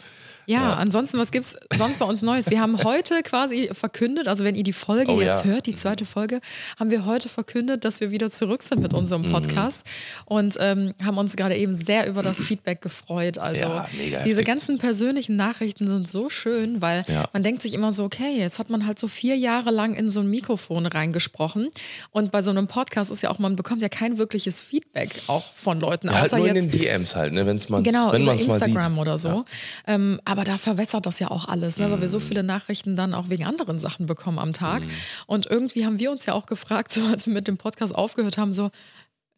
Ja, 0.50 0.76
ansonsten, 0.76 1.18
was 1.18 1.32
gibt's 1.32 1.58
sonst 1.76 2.00
bei 2.00 2.06
uns 2.06 2.22
Neues? 2.22 2.50
Wir 2.50 2.62
haben 2.62 2.82
heute 2.86 3.22
quasi 3.22 3.70
verkündet, 3.74 4.30
also 4.30 4.46
wenn 4.46 4.56
ihr 4.56 4.64
die 4.64 4.72
Folge 4.72 5.12
Oh, 5.12 5.20
jetzt 5.20 5.44
ja. 5.44 5.52
hört, 5.52 5.66
die 5.66 5.76
zweite 5.76 6.06
Folge, 6.06 6.40
haben 6.80 6.90
wir 6.90 7.06
heute 7.06 7.28
verkündet, 7.28 7.84
dass 7.84 8.00
wir 8.00 8.12
wieder 8.12 8.32
zurück 8.32 8.64
sind 8.64 8.82
mit 8.82 8.94
Mhm. 8.94 8.98
unserem 9.00 9.30
Podcast 9.32 9.84
und 10.26 10.56
ähm, 10.62 10.94
haben 11.04 11.18
uns 11.18 11.36
gerade 11.36 11.58
eben 11.58 11.76
sehr 11.76 12.08
über 12.08 12.22
das 12.24 12.40
Feedback 12.42 12.82
gefreut. 12.82 13.38
Also 13.38 13.66
Ja, 13.66 13.88
mega 13.98 14.20
diese 14.24 14.40
heftig. 14.40 14.46
ganzen 14.46 14.78
persönlichen 14.78 15.36
Nachrichten 15.36 15.86
sind 15.86 16.10
so 16.10 16.30
schön, 16.30 16.82
weil 16.82 17.04
Ja. 17.10 17.26
man 17.34 17.44
denkt 17.44 17.62
sich 17.62 17.74
immer 17.74 17.92
so, 17.92 18.06
okay, 18.06 18.38
jetzt 18.38 18.58
hat 18.58 18.70
man 18.70 18.88
halt 18.88 19.00
so 19.00 19.10
vier 19.10 19.36
Jahre 19.36 19.72
lang 19.72 19.96
in 19.96 20.10
so 20.10 20.22
ein 20.22 20.30
Mikrofon 20.30 20.86
reingesprochen 20.86 21.70
und 22.12 22.32
bei 22.32 22.42
so 22.42 22.52
einem 22.52 22.68
Podcast 22.68 23.12
ist 23.12 23.22
ja 23.22 23.30
auch, 23.32 23.40
man 23.40 23.58
bekommt 23.58 23.82
ja 23.82 23.90
kein 23.90 24.18
wirkliches 24.18 24.62
Feedback 24.62 25.10
auch 25.28 25.44
von 25.56 25.82
Leuten, 25.82 26.08
Ja, 26.08 26.14
halt 26.14 26.26
außer 26.28 26.38
nur 26.38 26.48
in 26.48 26.56
jetzt 26.56 26.74
den 26.74 26.80
DMs 26.80 27.16
halt, 27.18 27.34
ne, 27.34 27.46
wenn's 27.46 27.68
man's, 27.68 27.84
Genau, 27.84 28.14
wenn 28.14 28.24
man 28.24 28.38
es 28.38 28.48
mal 28.48 28.60
sieht. 28.60 28.70
Instagram 28.70 28.98
oder 29.00 29.18
so. 29.18 29.44
Ähm, 29.86 30.22
aber 30.24 30.37
da 30.44 30.58
verwässert 30.58 31.06
das 31.06 31.20
ja 31.20 31.30
auch 31.32 31.48
alles, 31.48 31.78
ne? 31.78 31.90
weil 31.90 31.98
Mhm. 31.98 32.02
wir 32.02 32.10
so 32.10 32.20
viele 32.20 32.44
Nachrichten 32.44 32.96
dann 32.96 33.14
auch 33.14 33.30
wegen 33.30 33.46
anderen 33.46 33.80
Sachen 33.80 34.06
bekommen 34.06 34.40
am 34.40 34.54
Tag. 34.54 34.84
Und 35.26 35.46
irgendwie 35.46 35.86
haben 35.86 36.00
wir 36.00 36.12
uns 36.12 36.26
ja 36.26 36.34
auch 36.34 36.46
gefragt, 36.46 36.92
so 36.92 37.06
als 37.06 37.26
wir 37.26 37.34
mit 37.34 37.48
dem 37.48 37.58
Podcast 37.58 37.94
aufgehört 37.96 38.38
haben, 38.38 38.54
so, 38.54 38.70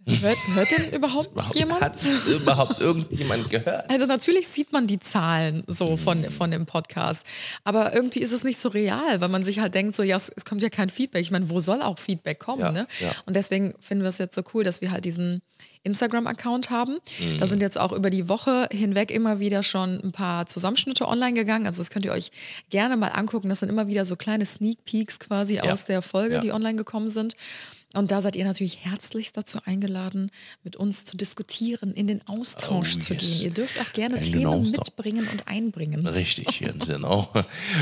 hört, 0.05 0.37
hört 0.55 0.71
denn 0.71 0.89
überhaupt 0.93 1.55
jemand? 1.55 1.81
Hat 1.81 1.99
überhaupt 2.27 2.79
irgendjemand 2.79 3.49
gehört? 3.49 3.89
Also 3.89 4.05
natürlich 4.05 4.47
sieht 4.47 4.71
man 4.71 4.87
die 4.87 4.99
Zahlen 4.99 5.63
so 5.67 5.91
Mhm. 5.91 5.97
von, 5.97 6.31
von 6.31 6.51
dem 6.51 6.65
Podcast, 6.65 7.25
aber 7.63 7.93
irgendwie 7.93 8.19
ist 8.19 8.31
es 8.31 8.43
nicht 8.43 8.59
so 8.59 8.69
real, 8.69 9.21
weil 9.21 9.29
man 9.29 9.43
sich 9.43 9.59
halt 9.59 9.75
denkt, 9.75 9.95
so 9.95 10.03
ja, 10.03 10.17
es, 10.17 10.31
es 10.35 10.45
kommt 10.45 10.61
ja 10.61 10.69
kein 10.69 10.89
Feedback. 10.89 11.21
Ich 11.21 11.31
meine, 11.31 11.49
wo 11.49 11.59
soll 11.59 11.81
auch 11.81 11.99
Feedback 11.99 12.39
kommen? 12.39 12.61
Ja, 12.61 12.71
ne? 12.71 12.87
ja. 12.99 13.11
Und 13.25 13.35
deswegen 13.35 13.73
finden 13.79 14.03
wir 14.03 14.09
es 14.09 14.17
jetzt 14.17 14.35
so 14.35 14.41
cool, 14.53 14.63
dass 14.63 14.81
wir 14.81 14.91
halt 14.91 15.05
diesen 15.05 15.41
Instagram-Account 15.83 16.69
haben. 16.69 16.97
Da 17.37 17.45
Mhm. 17.45 17.49
sind 17.49 17.61
jetzt 17.61 17.79
auch 17.79 17.91
über 17.93 18.09
die 18.09 18.27
Woche 18.29 18.67
hinweg 18.71 19.11
immer 19.11 19.39
wieder 19.39 19.63
schon 19.63 19.99
ein 20.03 20.11
paar 20.11 20.45
Zusammenschnitte 20.45 21.07
online 21.07 21.33
gegangen. 21.33 21.65
Also 21.65 21.79
das 21.79 21.89
könnt 21.89 22.05
ihr 22.05 22.11
euch 22.11 22.31
gerne 22.69 22.97
mal 22.97 23.09
angucken. 23.09 23.49
Das 23.49 23.59
sind 23.59 23.69
immer 23.69 23.87
wieder 23.87 24.05
so 24.05 24.15
kleine 24.15 24.45
Sneak 24.45 24.83
Peeks 24.85 25.19
quasi 25.19 25.59
aus 25.59 25.85
der 25.85 26.01
Folge, 26.01 26.35
Ja. 26.35 26.41
die 26.41 26.51
online 26.51 26.75
gekommen 26.77 27.09
sind. 27.09 27.35
Und 27.95 28.11
da 28.11 28.21
seid 28.21 28.35
ihr 28.35 28.45
natürlich 28.45 28.85
herzlichst 28.85 29.35
dazu 29.35 29.57
eingeladen, 29.65 30.29
mit 30.63 30.75
uns 30.75 31.05
zu 31.05 31.17
diskutieren, 31.17 31.91
in 31.91 32.05
den 32.05 32.21
Austausch 32.27 32.97
Oh, 32.97 32.99
zu 32.99 33.13
yes. 33.15 33.21
gehen. 33.23 33.41
Ihr 33.45 33.49
dürft 33.49 33.81
auch 33.81 33.91
gerne 33.93 34.17
In 34.17 34.21
Themen 34.21 34.61
mitbringen 34.69 35.27
und 35.31 35.47
einbringen. 35.47 36.05
Richtig, 36.05 36.59
ja, 36.59 36.71
genau. 36.71 37.29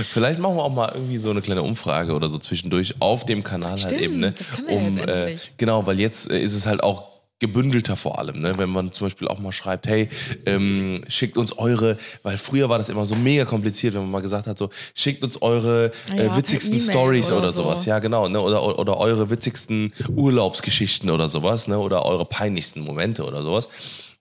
Vielleicht 0.10 0.40
machen 0.40 0.56
wir 0.56 0.64
auch 0.64 0.74
mal 0.74 0.92
irgendwie 0.94 1.18
so 1.18 1.30
eine 1.32 1.42
kleine 1.42 1.62
Umfrage 1.64 2.14
oder 2.14 2.30
so 2.30 2.38
zwischendurch 2.38 2.96
auf 3.00 3.26
dem 3.26 3.44
Kanal 3.44 3.72
halt 3.72 3.80
Stimmt, 3.82 4.02
eben. 4.02 4.20
Ne? 4.20 4.32
das 4.32 4.52
können 4.52 4.68
wir 4.70 4.76
ja 4.76 4.88
jetzt 5.28 5.48
äh. 5.48 5.50
Genau, 5.58 5.86
weil 5.86 6.00
jetzt 6.00 6.32
äh, 6.32 6.40
ist 6.42 6.54
es 6.54 6.66
halt 6.66 6.82
auch 6.84 7.17
gebündelter 7.40 7.96
vor 7.96 8.20
allem, 8.20 8.42
ne? 8.42 8.58
wenn 8.58 8.70
man 8.70 8.92
zum 8.92 9.06
Beispiel 9.06 9.28
auch 9.28 9.40
mal 9.40 9.52
schreibt, 9.52 9.88
hey, 9.88 10.10
ähm, 10.46 11.02
schickt 11.08 11.38
uns 11.38 11.58
eure, 11.58 11.98
weil 12.24 12.38
früher 12.38 12.68
war 12.70 12.80
das 12.80 12.90
immer 12.90 13.06
so 13.06 13.16
mega 13.16 13.46
kompliziert, 13.46 13.94
wenn 13.94 14.02
man 14.02 14.12
mal 14.12 14.22
gesagt 14.22 14.48
hat, 14.48 14.58
so 14.58 14.70
schickt 14.96 15.24
uns 15.24 15.42
eure 15.42 15.92
äh, 16.16 16.36
witzigsten 16.36 16.80
Stories 16.80 17.32
oder 17.32 17.38
oder, 17.38 17.52
so. 17.52 17.64
sowas, 17.64 17.86
ja 17.86 18.00
genau, 18.00 18.28
ne? 18.28 18.42
oder, 18.42 18.80
oder 18.80 18.98
eure 18.98 19.30
witzigsten 19.30 19.94
Urlaubsgeschichten 20.16 21.10
oder 21.10 21.28
sowas, 21.30 21.68
ne? 21.68 21.78
oder 21.78 22.06
eure 22.06 22.26
peinlichsten 22.26 22.82
Momente 22.82 23.24
oder 23.24 23.44
sowas. 23.44 23.70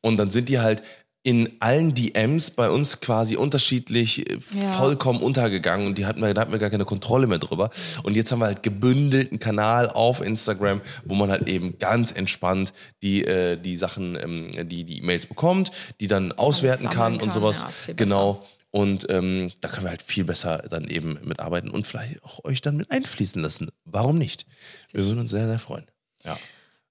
Und 0.03 0.19
dann 0.19 0.31
sind 0.31 0.49
die 0.49 0.61
halt 0.61 0.83
in 1.27 1.51
allen 1.59 1.93
DMs 1.93 2.53
bei 2.53 2.71
uns 2.71 3.01
quasi 3.01 3.35
unterschiedlich 3.35 4.31
äh, 4.31 4.39
Ja. 4.55 4.71
vollkommen 4.75 5.21
untergegangen 5.21 5.89
und 5.89 5.99
die 5.99 6.07
hatten 6.07 6.21
wir, 6.23 6.33
da 6.35 6.43
hatten 6.43 6.53
wir 6.53 6.61
gar 6.61 6.71
keine 6.71 6.85
Kontrolle 6.85 7.27
mehr 7.27 7.39
drüber. 7.39 7.71
Und 8.05 8.15
jetzt 8.17 8.31
haben 8.31 8.39
wir 8.39 8.45
halt 8.47 8.63
gebündelten 8.63 9.41
Kanal 9.41 9.89
auf 9.89 10.21
Instagram, 10.21 10.81
wo 11.05 11.17
man 11.17 11.33
halt 11.33 11.49
eben 11.49 11.81
ganz 11.81 12.13
entspannt 12.13 12.73
die, 13.03 13.25
äh, 13.25 13.57
die 13.57 13.75
Sachen, 13.75 14.17
ähm, 14.23 14.69
die 14.69 14.85
die 14.85 14.99
E-Mails 14.99 15.27
bekommt, 15.27 15.73
die 15.99 16.07
dann 16.07 16.31
auswerten 16.31 16.83
sammeln 16.85 16.97
kann, 16.97 17.13
und 17.15 17.19
kann. 17.19 17.33
sowas. 17.33 17.83
Ja, 17.89 17.95
genau. 17.95 18.47
Und 18.71 19.07
ähm, 19.11 19.51
da 19.63 19.67
können 19.69 19.87
wir 19.87 19.91
halt 19.91 20.03
viel 20.03 20.23
besser 20.25 20.59
dann 20.71 20.85
eben 20.87 21.19
mitarbeiten 21.25 21.71
und 21.71 21.89
vielleicht 21.89 22.23
auch 22.23 22.45
euch 22.45 22.61
dann 22.61 22.77
mit 22.77 22.93
einfließen 22.93 23.43
lassen. 23.43 23.71
Warum 23.85 24.17
nicht? 24.17 24.47
Wir 24.93 25.05
würden 25.05 25.19
uns 25.19 25.33
sehr, 25.33 25.47
sehr 25.47 25.59
freuen. 25.59 25.87
Ja. 26.25 26.39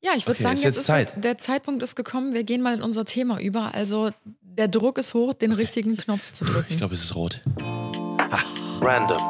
Ja, 0.06 0.12
ich 0.16 0.26
würde 0.28 0.34
Okay, 0.38 0.44
sagen, 0.44 0.56
ist 0.56 0.64
jetzt 0.64 0.76
jetzt 0.76 0.82
ist 0.82 0.86
Zeit. 0.86 1.24
der 1.24 1.38
Zeitpunkt 1.40 1.82
ist 1.82 1.96
gekommen. 1.96 2.34
Wir 2.36 2.44
gehen 2.44 2.62
mal 2.62 2.76
in 2.76 2.82
unser 2.84 3.06
Thema 3.06 3.40
über. 3.40 3.74
Also 3.74 4.12
der 4.44 4.68
Druck 4.68 5.00
ist 5.00 5.14
hoch, 5.16 5.34
den 5.34 5.52
richtigen 5.52 5.98
Knopf 5.98 6.32
zu 6.32 6.46
Ich 6.46 6.52
drücken. 6.52 6.78
glaube, 6.78 6.94
es 6.94 7.04
ist 7.04 7.16
rot. 7.16 7.42
Ha, 7.60 8.40
random. 8.82 9.22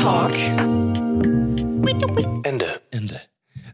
Talk. 0.00 0.36
Ende. 2.44 2.80
Ende. 2.90 3.20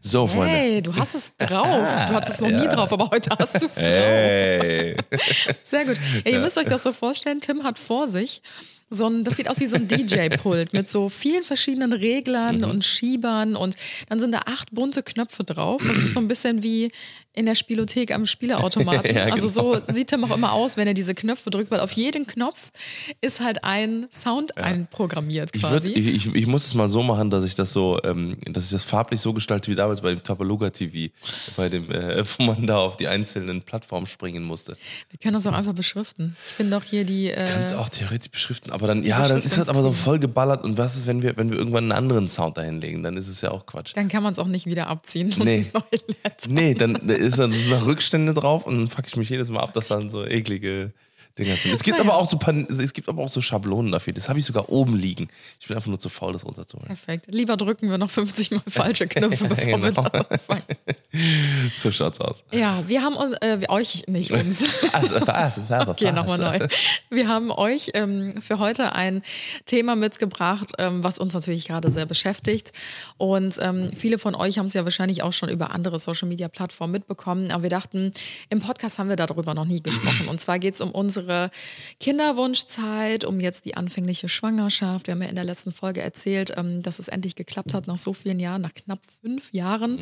So, 0.01 0.25
Freunde. 0.27 0.47
Hey, 0.55 0.81
du 0.81 0.95
hast 0.95 1.15
es 1.15 1.35
drauf. 1.37 1.67
Du 2.07 2.13
hattest 2.15 2.35
es 2.35 2.41
noch 2.41 2.49
nie 2.49 2.67
drauf, 2.67 2.91
aber 2.91 3.09
heute 3.11 3.29
hast 3.37 3.61
du 3.61 3.65
es 3.65 3.75
drauf. 3.75 3.83
Hey. 3.83 4.95
Sehr 5.63 5.85
gut. 5.85 5.97
Ja, 6.25 6.31
ihr 6.31 6.39
müsst 6.39 6.57
euch 6.57 6.65
das 6.67 6.83
so 6.83 6.93
vorstellen, 6.93 7.41
Tim 7.41 7.63
hat 7.63 7.77
vor 7.77 8.07
sich 8.07 8.41
so 8.89 9.07
ein, 9.07 9.23
das 9.23 9.35
sieht 9.35 9.49
aus 9.49 9.59
wie 9.59 9.65
so 9.65 9.75
ein 9.75 9.87
DJ-Pult 9.89 10.73
mit 10.73 10.89
so 10.89 11.09
vielen 11.09 11.43
verschiedenen 11.43 11.93
Reglern 11.93 12.57
Mhm. 12.59 12.63
und 12.63 12.85
Schiebern 12.85 13.55
und 13.55 13.75
dann 14.09 14.19
sind 14.19 14.31
da 14.33 14.41
acht 14.45 14.73
bunte 14.73 15.03
Knöpfe 15.03 15.43
drauf. 15.43 15.81
Das 15.85 15.97
ist 15.97 16.13
so 16.13 16.19
ein 16.19 16.27
bisschen 16.27 16.63
wie 16.63 16.91
in 17.37 17.45
der 17.45 17.55
Spielothek 17.55 18.13
am 18.13 18.25
Spieleautomaten. 18.25 19.15
Ja, 19.15 19.25
Also 19.25 19.47
so 19.47 19.71
genau. 19.73 19.83
sieht 19.93 20.07
Tim 20.09 20.23
auch 20.25 20.35
immer 20.35 20.51
aus, 20.53 20.75
wenn 20.77 20.87
er 20.87 20.93
diese 20.93 21.15
Knöpfe 21.15 21.49
drückt, 21.49 21.71
weil 21.71 21.79
auf 21.79 21.91
jeden 21.93 22.27
Knopf 22.27 22.71
ist 23.21 23.39
halt 23.39 23.63
ein 23.63 24.07
Sound 24.11 24.57
einprogrammiert 24.57 25.51
Ich, 25.53 25.61
würd, 25.61 25.71
quasi. 25.83 25.89
ich, 25.93 26.07
ich, 26.27 26.35
ich 26.35 26.47
muss 26.47 26.65
es 26.65 26.73
mal 26.73 26.89
so 26.89 27.03
machen, 27.03 27.29
dass 27.29 27.43
ich 27.43 27.55
das 27.55 27.71
so, 27.71 27.99
ähm, 28.03 28.37
dass 28.45 28.65
ich 28.65 28.71
das 28.71 28.83
farblich 28.83 29.21
so 29.21 29.33
gestalte 29.33 29.71
wie 29.71 29.75
damals 29.75 30.01
bei 30.01 30.09
dem 30.09 30.23
Tapaluga 30.23 30.69
TV, 30.69 31.13
bei 31.55 31.69
dem, 31.69 31.91
äh, 31.91 32.23
wo 32.37 32.43
man 32.43 32.65
da 32.67 32.77
auf 32.77 32.97
die 32.97 33.07
einzelnen 33.07 33.61
Plattformen 33.61 34.07
springen 34.07 34.43
musste. 34.43 34.77
Wir 35.09 35.19
können 35.19 35.33
das 35.33 35.45
auch 35.47 35.53
einfach 35.53 35.73
beschriften. 35.73 36.35
Ich 36.51 36.57
bin 36.57 36.71
doch 36.71 36.83
hier 36.83 37.03
die. 37.03 37.29
Kannst 37.29 37.71
Äh, 37.71 37.75
du 37.75 37.79
auch 37.81 37.89
theoretisch 37.89 38.31
beschriften, 38.31 38.71
aber 38.71 38.87
dann, 38.87 39.03
ja, 39.03 39.27
dann 39.27 39.41
ist 39.41 39.57
das 39.57 39.69
aber 39.69 39.81
so 39.81 39.91
voll 39.91 40.19
geballert 40.19 40.63
und 40.63 40.77
was 40.77 40.95
ist, 40.95 41.07
wenn 41.07 41.21
wir, 41.21 41.37
wenn 41.37 41.51
wir 41.51 41.57
irgendwann 41.57 41.85
einen 41.85 41.91
anderen 41.91 42.27
Sound 42.27 42.57
dahinlegen, 42.57 43.03
dann 43.03 43.17
ist 43.17 43.27
es 43.27 43.41
ja 43.41 43.51
auch 43.51 43.65
Quatsch. 43.65 43.91
dann 43.95 44.07
kann 44.07 44.23
man 44.23 44.33
es 44.33 44.39
auch 44.39 44.47
nicht 44.47 44.65
wieder 44.65 44.87
abziehen. 44.87 45.33
Nee. 45.37 45.65
Nee, 46.47 46.73
dann 46.73 46.97
ist 47.27 47.39
dann 47.39 47.53
noch 47.69 47.85
Rückstände 47.85 48.33
drauf 48.33 48.65
und 48.65 48.77
dann 48.77 48.87
fuck 48.87 49.07
ich 49.07 49.15
mich 49.15 49.29
jedes 49.29 49.49
Mal 49.49 49.61
ab, 49.61 49.73
dass 49.73 49.87
dann 49.87 50.09
so 50.09 50.25
eklige 50.25 50.91
Dinger 51.37 51.55
sind. 51.55 51.73
Es 51.73 51.83
gibt 51.83 51.97
Naja. 51.97 52.09
aber 52.09 52.19
auch 52.19 52.27
so 52.27 52.39
es 52.81 52.93
gibt 52.93 53.09
aber 53.09 53.23
auch 53.23 53.29
so 53.29 53.41
Schablonen 53.41 53.91
dafür. 53.91 54.13
Das 54.13 54.29
habe 54.29 54.39
ich 54.39 54.45
sogar 54.45 54.69
oben 54.69 54.95
liegen. 54.95 55.29
Ich 55.59 55.67
bin 55.67 55.75
einfach 55.75 55.89
nur 55.89 55.99
zu 55.99 56.09
faul, 56.09 56.33
das 56.33 56.45
runterzuholen. 56.45 56.87
Perfekt. 56.87 57.25
Lieber 57.29 57.57
drücken 57.57 57.89
wir 57.89 57.97
noch 57.97 58.09
50 58.09 58.51
Mal 58.51 58.61
falsche 58.67 59.07
Knöpfe, 59.07 59.47
bevor 59.47 59.81
wir 59.81 59.91
genau. 59.91 60.09
das 60.09 60.29
anfangen. 60.29 60.63
So 61.73 61.89
schaut's 61.89 62.19
aus. 62.19 62.43
Ja, 62.51 62.83
wir 62.87 63.01
haben 63.01 63.15
uns, 63.15 63.35
äh, 63.41 63.59
euch, 63.69 64.03
nicht 64.07 64.31
uns. 64.31 64.65
Also, 64.93 65.15
was? 65.27 65.59
Okay, 65.87 66.11
nochmal 66.11 66.37
neu. 66.37 66.67
Wir 67.09 67.27
haben 67.27 67.51
euch 67.51 67.91
ähm, 67.93 68.39
für 68.41 68.59
heute 68.59 68.93
ein 68.93 69.21
Thema 69.65 69.95
mitgebracht, 69.95 70.73
ähm, 70.77 71.03
was 71.03 71.17
uns 71.17 71.33
natürlich 71.33 71.67
gerade 71.67 71.89
sehr 71.89 72.05
beschäftigt. 72.05 72.71
Und 73.17 73.57
ähm, 73.61 73.91
viele 73.95 74.19
von 74.19 74.35
euch 74.35 74.57
haben 74.57 74.65
es 74.67 74.73
ja 74.73 74.83
wahrscheinlich 74.83 75.23
auch 75.23 75.33
schon 75.33 75.49
über 75.49 75.71
andere 75.71 75.99
Social-Media-Plattformen 75.99 76.91
mitbekommen. 76.91 77.51
Aber 77.51 77.63
wir 77.63 77.69
dachten, 77.69 78.11
im 78.49 78.59
Podcast 78.59 78.99
haben 78.99 79.09
wir 79.09 79.15
darüber 79.15 79.53
noch 79.53 79.65
nie 79.65 79.81
gesprochen. 79.81 80.27
Und 80.27 80.39
zwar 80.39 80.59
geht 80.59 80.75
es 80.75 80.81
um 80.81 80.91
unsere 80.91 81.26
Kinderwunschzeit, 81.99 83.25
um 83.25 83.39
jetzt 83.39 83.65
die 83.65 83.75
anfängliche 83.75 84.29
Schwangerschaft. 84.29 85.07
Wir 85.07 85.13
haben 85.13 85.21
ja 85.21 85.29
in 85.29 85.35
der 85.35 85.43
letzten 85.43 85.71
Folge 85.71 86.01
erzählt, 86.01 86.53
ähm, 86.57 86.81
dass 86.81 86.99
es 86.99 87.07
endlich 87.07 87.35
geklappt 87.35 87.73
hat 87.73 87.87
nach 87.87 87.97
so 87.97 88.13
vielen 88.13 88.39
Jahren, 88.39 88.61
nach 88.61 88.73
knapp 88.73 88.99
fünf 89.21 89.53
Jahren. 89.53 89.99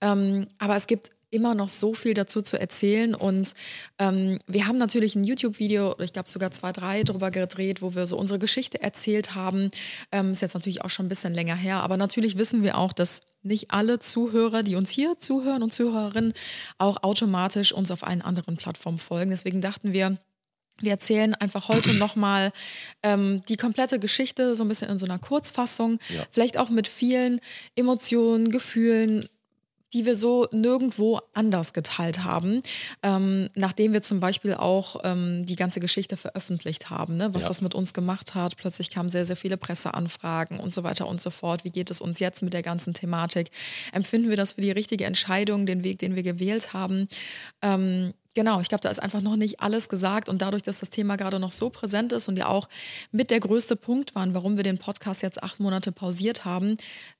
Ähm, 0.00 0.46
aber 0.58 0.76
es 0.76 0.86
gibt 0.86 1.10
immer 1.32 1.54
noch 1.54 1.68
so 1.68 1.94
viel 1.94 2.14
dazu 2.14 2.42
zu 2.42 2.60
erzählen. 2.60 3.14
Und 3.14 3.54
ähm, 3.98 4.38
wir 4.46 4.66
haben 4.66 4.78
natürlich 4.78 5.16
ein 5.16 5.24
YouTube-Video, 5.24 5.96
ich 5.98 6.12
glaube 6.12 6.28
sogar 6.28 6.50
zwei, 6.50 6.72
drei 6.72 7.02
drüber 7.02 7.30
gedreht, 7.30 7.82
wo 7.82 7.94
wir 7.94 8.06
so 8.06 8.16
unsere 8.18 8.38
Geschichte 8.38 8.80
erzählt 8.82 9.34
haben. 9.34 9.70
Ähm, 10.12 10.32
ist 10.32 10.42
jetzt 10.42 10.54
natürlich 10.54 10.82
auch 10.84 10.90
schon 10.90 11.06
ein 11.06 11.08
bisschen 11.08 11.34
länger 11.34 11.56
her, 11.56 11.80
aber 11.80 11.96
natürlich 11.96 12.38
wissen 12.38 12.62
wir 12.62 12.76
auch, 12.78 12.92
dass 12.92 13.22
nicht 13.42 13.70
alle 13.70 13.98
Zuhörer, 13.98 14.62
die 14.62 14.76
uns 14.76 14.90
hier 14.90 15.18
zuhören 15.18 15.62
und 15.62 15.72
Zuhörerinnen, 15.72 16.34
auch 16.78 17.02
automatisch 17.02 17.72
uns 17.72 17.90
auf 17.90 18.04
einen 18.04 18.22
anderen 18.22 18.56
Plattformen 18.56 18.98
folgen. 18.98 19.30
Deswegen 19.30 19.60
dachten 19.60 19.92
wir, 19.92 20.18
wir 20.80 20.90
erzählen 20.92 21.34
einfach 21.34 21.68
heute 21.68 21.92
nochmal 21.94 22.52
ähm, 23.02 23.42
die 23.48 23.56
komplette 23.56 23.98
Geschichte, 23.98 24.56
so 24.56 24.64
ein 24.64 24.68
bisschen 24.68 24.88
in 24.88 24.98
so 24.98 25.06
einer 25.06 25.18
Kurzfassung. 25.18 25.98
Ja. 26.08 26.24
Vielleicht 26.30 26.58
auch 26.58 26.70
mit 26.70 26.88
vielen 26.88 27.40
Emotionen, 27.76 28.50
Gefühlen, 28.50 29.28
die 29.92 30.06
wir 30.06 30.16
so 30.16 30.48
nirgendwo 30.52 31.20
anders 31.34 31.74
geteilt 31.74 32.24
haben, 32.24 32.62
ähm, 33.02 33.48
nachdem 33.54 33.92
wir 33.92 34.00
zum 34.00 34.20
Beispiel 34.20 34.54
auch 34.54 35.00
ähm, 35.04 35.44
die 35.44 35.54
ganze 35.56 35.80
Geschichte 35.80 36.16
veröffentlicht 36.16 36.88
haben, 36.88 37.18
ne? 37.18 37.34
was 37.34 37.42
Ja. 37.42 37.48
das 37.48 37.60
mit 37.60 37.74
uns 37.74 37.92
gemacht 37.92 38.34
hat. 38.34 38.56
Plötzlich 38.56 38.88
kamen 38.88 39.10
sehr, 39.10 39.26
sehr 39.26 39.36
viele 39.36 39.58
Presseanfragen 39.58 40.60
und 40.60 40.72
so 40.72 40.82
weiter 40.82 41.06
und 41.06 41.20
so 41.20 41.28
fort. 41.30 41.64
Wie 41.64 41.70
geht 41.70 41.90
es 41.90 42.00
uns 42.00 42.20
jetzt 42.20 42.42
mit 42.42 42.54
der 42.54 42.62
ganzen 42.62 42.94
Thematik? 42.94 43.50
Empfinden 43.92 44.30
wir 44.30 44.36
das 44.38 44.54
für 44.54 44.62
die 44.62 44.70
richtige 44.70 45.04
Entscheidung, 45.04 45.66
den 45.66 45.84
Weg, 45.84 45.98
den 45.98 46.16
wir 46.16 46.22
gewählt 46.22 46.72
haben? 46.72 47.06
Ähm, 47.60 48.14
Genau, 48.34 48.60
ich 48.60 48.68
glaube, 48.68 48.82
da 48.82 48.88
ist 48.88 49.02
einfach 49.02 49.20
noch 49.20 49.36
nicht 49.36 49.60
alles 49.60 49.88
gesagt 49.88 50.28
und 50.28 50.40
dadurch, 50.40 50.62
dass 50.62 50.78
das 50.78 50.88
Thema 50.90 51.16
gerade 51.16 51.38
noch 51.38 51.52
so 51.52 51.68
präsent 51.70 52.12
ist 52.12 52.28
und 52.28 52.38
ja 52.38 52.46
auch 52.48 52.68
mit 53.10 53.30
der 53.30 53.40
größte 53.40 53.76
Punkt 53.76 54.14
waren, 54.14 54.32
warum 54.34 54.56
wir 54.56 54.64
den 54.64 54.78
Podcast 54.78 55.22
jetzt 55.22 55.42
acht 55.42 55.60
Monate 55.60 55.92
pausiert 55.92 56.44
haben, 56.44 56.76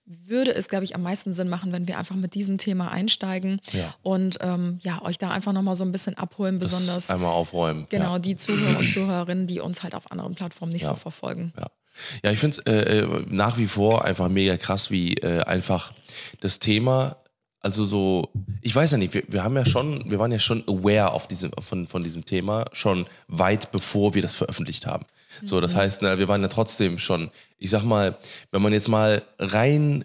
würde 0.07 0.54
es, 0.54 0.69
glaube 0.69 0.85
ich, 0.85 0.95
am 0.95 1.02
meisten 1.02 1.35
Sinn 1.35 1.49
machen, 1.49 1.73
wenn 1.73 1.87
wir 1.87 1.99
einfach 1.99 2.16
mit 2.16 2.35
diesem 2.35 2.59
Thema 2.59 2.90
einsteigen 2.90 3.61
Ja. 3.73 3.95
und 4.02 4.38
ähm, 4.40 4.78
ja, 4.83 5.02
euch 5.02 5.19
da 5.19 5.31
einfach 5.31 5.52
nochmal 5.52 5.76
so 5.76 5.85
ein 5.85 5.92
bisschen 5.92 6.16
abholen, 6.16 6.59
besonders 6.59 7.11
Einmal 7.11 7.33
aufräumen. 7.33 7.87
genau 7.88 8.14
Ja. 8.14 8.19
die 8.19 8.37
Zuhörer 8.37 8.78
und 8.78 8.88
Zuhörerinnen, 8.88 9.47
die 9.47 9.61
uns 9.61 9.83
halt 9.83 9.95
auf 9.95 10.11
anderen 10.11 10.35
Plattformen 10.35 10.73
nicht 10.73 10.83
Ja. 10.83 10.88
so 10.88 10.95
verfolgen. 10.97 11.52
Ja. 11.59 11.66
Ja, 12.25 12.31
ich 12.31 12.38
finde 12.38 12.57
es 12.64 12.73
äh, 12.73 13.00
äh, 13.00 13.26
nach 13.28 13.59
wie 13.59 13.66
vor 13.66 14.07
einfach 14.07 14.31
mega 14.31 14.57
krass, 14.57 14.90
wie 14.90 15.12
äh, 15.19 15.42
einfach 15.42 15.92
das 16.40 16.59
Thema, 16.59 17.16
also 17.62 17.85
so, 17.85 18.28
ich 18.61 18.75
weiß 18.75 18.90
ja 18.90 18.99
nicht, 18.99 19.14
wir, 19.14 19.23
wir 19.28 19.45
haben 19.45 19.57
ja 19.57 19.64
schon, 19.64 20.11
wir 20.11 20.19
waren 20.19 20.33
ja 20.33 20.40
schon 20.40 20.64
aware 20.66 21.12
auf 21.12 21.28
diesem, 21.28 21.52
von, 21.61 21.87
von 21.87 22.02
diesem 22.02 22.25
Thema, 22.25 22.64
schon 22.73 23.07
weit 23.28 23.71
bevor 23.71 24.14
wir 24.14 24.23
das 24.23 24.35
veröffentlicht 24.35 24.87
haben. 24.87 25.07
So, 25.45 25.61
das 25.61 25.75
heißt, 25.75 26.02
ne, 26.02 26.19
wir 26.19 26.28
waren 26.28 26.42
ja 26.42 26.49
trotzdem 26.49 26.99
schon, 26.99 27.31
ich 27.59 27.71
sag 27.71 27.85
mal, 27.85 28.19
wenn 28.50 28.62
man 28.62 28.73
jetzt 28.73 28.88
mal 28.88 29.23
rein 29.38 30.04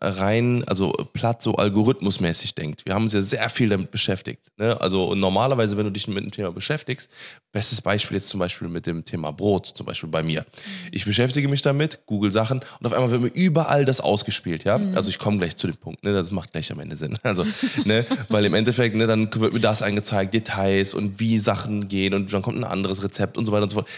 rein, 0.00 0.64
also 0.66 0.92
platt 1.12 1.42
so 1.42 1.54
algorithmusmäßig 1.54 2.54
denkt. 2.54 2.82
Wir 2.86 2.94
haben 2.94 3.04
uns 3.04 3.12
ja 3.12 3.22
sehr 3.22 3.48
viel 3.48 3.68
damit 3.68 3.90
beschäftigt. 3.90 4.50
Ne? 4.56 4.80
Also 4.80 5.04
und 5.08 5.20
normalerweise, 5.20 5.76
wenn 5.76 5.84
du 5.84 5.92
dich 5.92 6.08
mit 6.08 6.24
dem 6.24 6.30
Thema 6.30 6.52
beschäftigst, 6.52 7.10
bestes 7.52 7.80
Beispiel 7.82 8.16
jetzt 8.16 8.28
zum 8.28 8.40
Beispiel 8.40 8.68
mit 8.68 8.86
dem 8.86 9.04
Thema 9.04 9.32
Brot, 9.32 9.66
zum 9.66 9.86
Beispiel 9.86 10.08
bei 10.08 10.22
mir. 10.22 10.44
Ich 10.92 11.04
beschäftige 11.04 11.48
mich 11.48 11.62
damit, 11.62 12.00
google 12.06 12.32
Sachen 12.32 12.60
und 12.80 12.86
auf 12.86 12.92
einmal 12.92 13.10
wird 13.10 13.22
mir 13.22 13.40
überall 13.40 13.84
das 13.84 14.00
ausgespielt, 14.00 14.64
ja. 14.64 14.76
Also 14.94 15.10
ich 15.10 15.18
komme 15.18 15.38
gleich 15.38 15.56
zu 15.56 15.66
dem 15.66 15.76
Punkt, 15.76 16.04
ne? 16.04 16.12
Das 16.12 16.30
macht 16.30 16.52
gleich 16.52 16.70
am 16.72 16.80
Ende 16.80 16.96
Sinn. 16.96 17.18
Also, 17.22 17.44
ne, 17.84 18.06
weil 18.28 18.44
im 18.44 18.54
Endeffekt, 18.54 18.96
ne, 18.96 19.06
dann 19.06 19.32
wird 19.32 19.52
mir 19.52 19.60
das 19.60 19.82
angezeigt, 19.82 20.34
Details 20.34 20.94
und 20.94 21.20
wie 21.20 21.38
Sachen 21.38 21.88
gehen 21.88 22.14
und 22.14 22.32
dann 22.32 22.42
kommt 22.42 22.56
ein 22.56 22.64
anderes 22.64 23.04
Rezept 23.04 23.36
und 23.36 23.46
so 23.46 23.52
weiter 23.52 23.64
und 23.64 23.70
so 23.70 23.76
fort. 23.76 23.88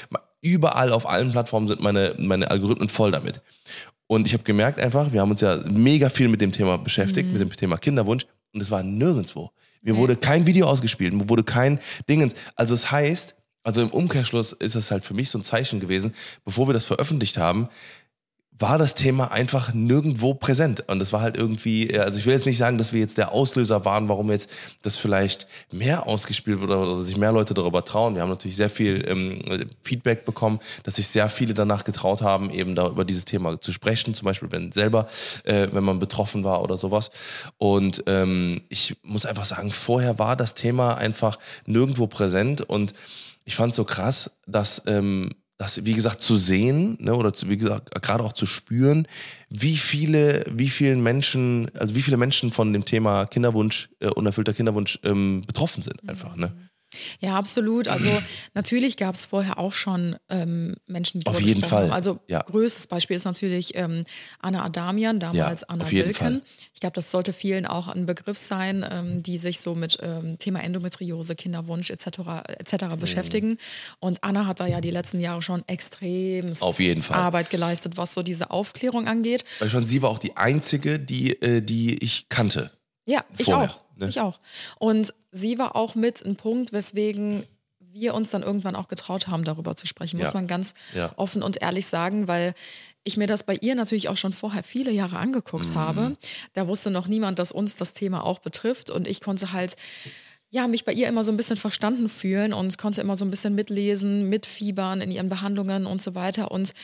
Überall 0.42 0.92
auf 0.92 1.08
allen 1.08 1.30
Plattformen 1.30 1.68
sind 1.68 1.80
meine, 1.80 2.14
meine 2.18 2.50
Algorithmen 2.50 2.88
voll 2.88 3.12
damit. 3.12 3.40
Und 4.12 4.26
ich 4.26 4.34
habe 4.34 4.42
gemerkt 4.42 4.78
einfach, 4.78 5.10
wir 5.14 5.22
haben 5.22 5.30
uns 5.30 5.40
ja 5.40 5.56
mega 5.70 6.10
viel 6.10 6.28
mit 6.28 6.42
dem 6.42 6.52
Thema 6.52 6.76
beschäftigt, 6.76 7.32
mit 7.32 7.40
dem 7.40 7.50
Thema 7.56 7.78
Kinderwunsch 7.78 8.26
und 8.52 8.60
es 8.60 8.70
war 8.70 8.82
nirgendwo. 8.82 9.50
Mir 9.80 9.96
wurde 9.96 10.16
kein 10.16 10.44
Video 10.44 10.66
ausgespielt, 10.66 11.14
mir 11.14 11.30
wurde 11.30 11.44
kein 11.44 11.80
Dingens. 12.10 12.34
Also 12.54 12.74
es 12.74 12.90
heißt, 12.90 13.36
also 13.62 13.80
im 13.80 13.88
Umkehrschluss 13.88 14.52
ist 14.52 14.74
es 14.74 14.90
halt 14.90 15.02
für 15.02 15.14
mich 15.14 15.30
so 15.30 15.38
ein 15.38 15.42
Zeichen 15.42 15.80
gewesen, 15.80 16.12
bevor 16.44 16.68
wir 16.68 16.74
das 16.74 16.84
veröffentlicht 16.84 17.38
haben, 17.38 17.70
war 18.62 18.78
das 18.78 18.94
Thema 18.94 19.30
einfach 19.32 19.74
nirgendwo 19.74 20.34
präsent. 20.34 20.84
Und 20.88 21.00
das 21.00 21.12
war 21.12 21.20
halt 21.20 21.36
irgendwie, 21.36 21.98
also 21.98 22.18
ich 22.18 22.24
will 22.24 22.32
jetzt 22.32 22.46
nicht 22.46 22.56
sagen, 22.56 22.78
dass 22.78 22.92
wir 22.92 23.00
jetzt 23.00 23.18
der 23.18 23.32
Auslöser 23.32 23.84
waren, 23.84 24.08
warum 24.08 24.30
jetzt 24.30 24.48
das 24.82 24.96
vielleicht 24.96 25.46
mehr 25.70 26.06
ausgespielt 26.06 26.60
wurde 26.60 26.78
oder 26.78 26.96
sich 27.02 27.16
mehr 27.16 27.32
Leute 27.32 27.54
darüber 27.54 27.84
trauen. 27.84 28.14
Wir 28.14 28.22
haben 28.22 28.30
natürlich 28.30 28.56
sehr 28.56 28.70
viel 28.70 29.04
ähm, 29.06 29.66
Feedback 29.82 30.24
bekommen, 30.24 30.60
dass 30.84 30.96
sich 30.96 31.08
sehr 31.08 31.28
viele 31.28 31.52
danach 31.52 31.84
getraut 31.84 32.22
haben, 32.22 32.50
eben 32.50 32.74
da 32.74 32.86
über 32.86 33.04
dieses 33.04 33.24
Thema 33.24 33.60
zu 33.60 33.72
sprechen, 33.72 34.14
zum 34.14 34.26
Beispiel 34.26 34.50
wenn 34.52 34.72
selber, 34.72 35.08
äh, 35.44 35.68
wenn 35.72 35.84
man 35.84 35.98
betroffen 35.98 36.44
war 36.44 36.62
oder 36.62 36.76
sowas. 36.76 37.10
Und 37.58 38.04
ähm, 38.06 38.62
ich 38.68 38.96
muss 39.02 39.26
einfach 39.26 39.44
sagen, 39.44 39.72
vorher 39.72 40.18
war 40.18 40.36
das 40.36 40.54
Thema 40.54 40.94
einfach 40.94 41.38
nirgendwo 41.66 42.06
präsent 42.06 42.62
und 42.62 42.92
ich 43.44 43.56
fand 43.56 43.70
es 43.72 43.76
so 43.76 43.84
krass, 43.84 44.30
dass 44.46 44.82
ähm, 44.86 45.30
das, 45.62 45.84
wie 45.84 45.94
gesagt, 45.94 46.20
zu 46.20 46.36
sehen, 46.36 46.96
ne, 47.00 47.14
oder 47.14 47.32
zu, 47.32 47.48
wie 47.48 47.56
gesagt, 47.56 47.90
gerade 48.02 48.24
auch 48.24 48.32
zu 48.32 48.46
spüren, 48.46 49.06
wie 49.48 49.76
viele, 49.76 50.44
wie 50.50 50.68
vielen 50.68 51.02
Menschen, 51.02 51.70
also 51.76 51.94
wie 51.94 52.02
viele 52.02 52.16
Menschen 52.16 52.50
von 52.50 52.72
dem 52.72 52.84
Thema 52.84 53.26
Kinderwunsch, 53.26 53.88
äh, 54.00 54.08
unerfüllter 54.08 54.54
Kinderwunsch 54.54 54.98
ähm, 55.04 55.42
betroffen 55.46 55.82
sind, 55.82 56.08
einfach, 56.08 56.36
ne? 56.36 56.52
Ja, 57.20 57.36
absolut. 57.36 57.88
Also 57.88 58.22
natürlich 58.54 58.96
gab 58.96 59.14
es 59.14 59.24
vorher 59.24 59.58
auch 59.58 59.72
schon 59.72 60.16
ähm, 60.28 60.76
Menschen, 60.86 61.20
die 61.20 61.26
Auf 61.26 61.40
jeden 61.40 61.62
Fall. 61.62 61.84
haben. 61.84 61.92
Also 61.92 62.20
Ja. 62.28 62.40
größtes 62.42 62.86
Beispiel 62.86 63.16
ist 63.16 63.24
natürlich 63.24 63.76
ähm, 63.76 64.04
Anna 64.40 64.64
Adamian, 64.64 65.20
damals 65.20 65.62
Ja, 65.62 65.68
Anna 65.68 65.90
Wilken. 65.90 66.42
Ich 66.74 66.80
glaube, 66.80 66.94
das 66.94 67.10
sollte 67.10 67.32
vielen 67.32 67.66
auch 67.66 67.88
ein 67.88 68.06
Begriff 68.06 68.38
sein, 68.38 68.84
ähm, 68.90 69.22
die 69.22 69.38
sich 69.38 69.60
so 69.60 69.74
mit 69.74 69.98
ähm, 70.02 70.38
Thema 70.38 70.60
Endometriose, 70.62 71.34
Kinderwunsch 71.36 71.90
etc. 71.90 72.06
etc. 72.58 72.84
Mhm. 72.84 72.98
beschäftigen. 72.98 73.58
Und 74.00 74.22
Anna 74.24 74.46
hat 74.46 74.60
da 74.60 74.66
ja 74.66 74.80
die 74.80 74.90
letzten 74.90 75.20
Jahre 75.20 75.42
schon 75.42 75.62
extrem. 75.68 76.52
Arbeit 77.14 77.50
geleistet, 77.50 77.96
was 77.96 78.14
so 78.14 78.22
diese 78.22 78.50
Aufklärung 78.50 79.06
angeht. 79.06 79.44
Weil 79.58 79.70
schon 79.70 79.86
sie 79.86 80.02
war 80.02 80.10
auch 80.10 80.18
die 80.18 80.36
einzige, 80.36 80.98
die, 80.98 81.40
äh, 81.40 81.62
die 81.62 82.02
ich 82.02 82.28
kannte. 82.28 82.70
Ja, 83.06 83.24
ich 83.36 83.46
Vorher, 83.46 83.70
auch. 83.70 83.78
ne? 83.96 84.08
Ich 84.08 84.20
auch. 84.20 84.38
Und 84.78 85.12
sie 85.32 85.58
war 85.58 85.74
auch 85.76 85.94
mit 85.94 86.24
ein 86.24 86.36
Punkt, 86.36 86.72
weswegen 86.72 87.44
wir 87.80 88.14
uns 88.14 88.30
dann 88.30 88.42
irgendwann 88.42 88.74
auch 88.76 88.88
getraut 88.88 89.28
haben, 89.28 89.44
darüber 89.44 89.76
zu 89.76 89.86
sprechen, 89.86 90.18
muss 90.18 90.28
Ja. 90.28 90.34
man 90.34 90.46
ganz 90.46 90.74
Ja. 90.94 91.12
offen 91.16 91.42
und 91.42 91.60
ehrlich 91.60 91.86
sagen, 91.86 92.26
weil 92.28 92.54
ich 93.04 93.16
mir 93.16 93.26
das 93.26 93.42
bei 93.42 93.56
ihr 93.60 93.74
natürlich 93.74 94.08
auch 94.08 94.16
schon 94.16 94.32
vorher 94.32 94.62
viele 94.62 94.92
Jahre 94.92 95.18
angeguckt 95.18 95.70
Mhm. 95.70 95.74
habe. 95.74 96.12
Da 96.54 96.68
wusste 96.68 96.90
noch 96.90 97.08
niemand, 97.08 97.38
dass 97.38 97.50
uns 97.52 97.74
das 97.76 97.92
Thema 97.92 98.24
auch 98.24 98.38
betrifft 98.38 98.88
und 98.90 99.06
ich 99.08 99.20
konnte 99.20 99.52
halt 99.52 99.76
ja, 100.54 100.68
mich 100.68 100.84
bei 100.84 100.92
ihr 100.92 101.08
immer 101.08 101.24
so 101.24 101.32
ein 101.32 101.38
bisschen 101.38 101.56
verstanden 101.56 102.10
fühlen 102.10 102.52
und 102.52 102.76
konnte 102.76 103.00
immer 103.00 103.16
so 103.16 103.24
ein 103.24 103.30
bisschen 103.30 103.54
mitlesen, 103.54 104.28
mitfiebern 104.28 105.00
in 105.00 105.10
ihren 105.10 105.30
Behandlungen 105.30 105.86
und 105.86 106.02
so 106.02 106.14
weiter 106.14 106.50
und 106.52 106.74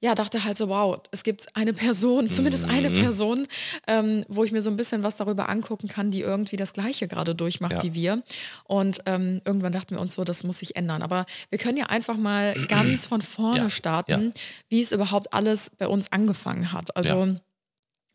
ja, 0.00 0.14
dachte 0.14 0.44
halt 0.44 0.58
so, 0.58 0.68
wow, 0.68 0.98
es 1.10 1.24
gibt 1.24 1.46
eine 1.56 1.72
Person, 1.72 2.30
zumindest 2.32 2.68
eine 2.68 2.90
Mhm. 2.90 3.00
Person, 3.00 3.46
ähm, 3.86 4.24
wo 4.28 4.44
ich 4.44 4.52
mir 4.52 4.60
so 4.62 4.70
ein 4.70 4.76
bisschen 4.76 5.02
was 5.02 5.16
darüber 5.16 5.48
angucken 5.48 5.88
kann, 5.88 6.10
die 6.10 6.20
irgendwie 6.20 6.56
das 6.56 6.72
Gleiche 6.74 7.08
gerade 7.08 7.34
durchmacht 7.34 7.72
Ja. 7.72 7.82
wie 7.82 7.94
wir. 7.94 8.22
Und 8.64 9.00
ähm, 9.06 9.40
irgendwann 9.44 9.72
dachten 9.72 9.94
wir 9.94 10.00
uns 10.00 10.14
so, 10.14 10.24
das 10.24 10.44
muss 10.44 10.58
sich 10.58 10.76
ändern. 10.76 11.02
Aber 11.02 11.24
wir 11.50 11.58
können 11.58 11.78
ja 11.78 11.86
einfach 11.86 12.16
mal 12.16 12.54
ganz 12.68 13.06
von 13.06 13.22
vorne 13.22 13.58
Ja, 13.62 13.70
starten, 13.70 14.32
wie 14.68 14.82
es 14.82 14.92
überhaupt 14.92 15.32
alles 15.32 15.70
bei 15.78 15.88
uns 15.88 16.12
angefangen 16.12 16.72
hat. 16.72 16.94
Also 16.96 17.24
Ja. 17.24 17.36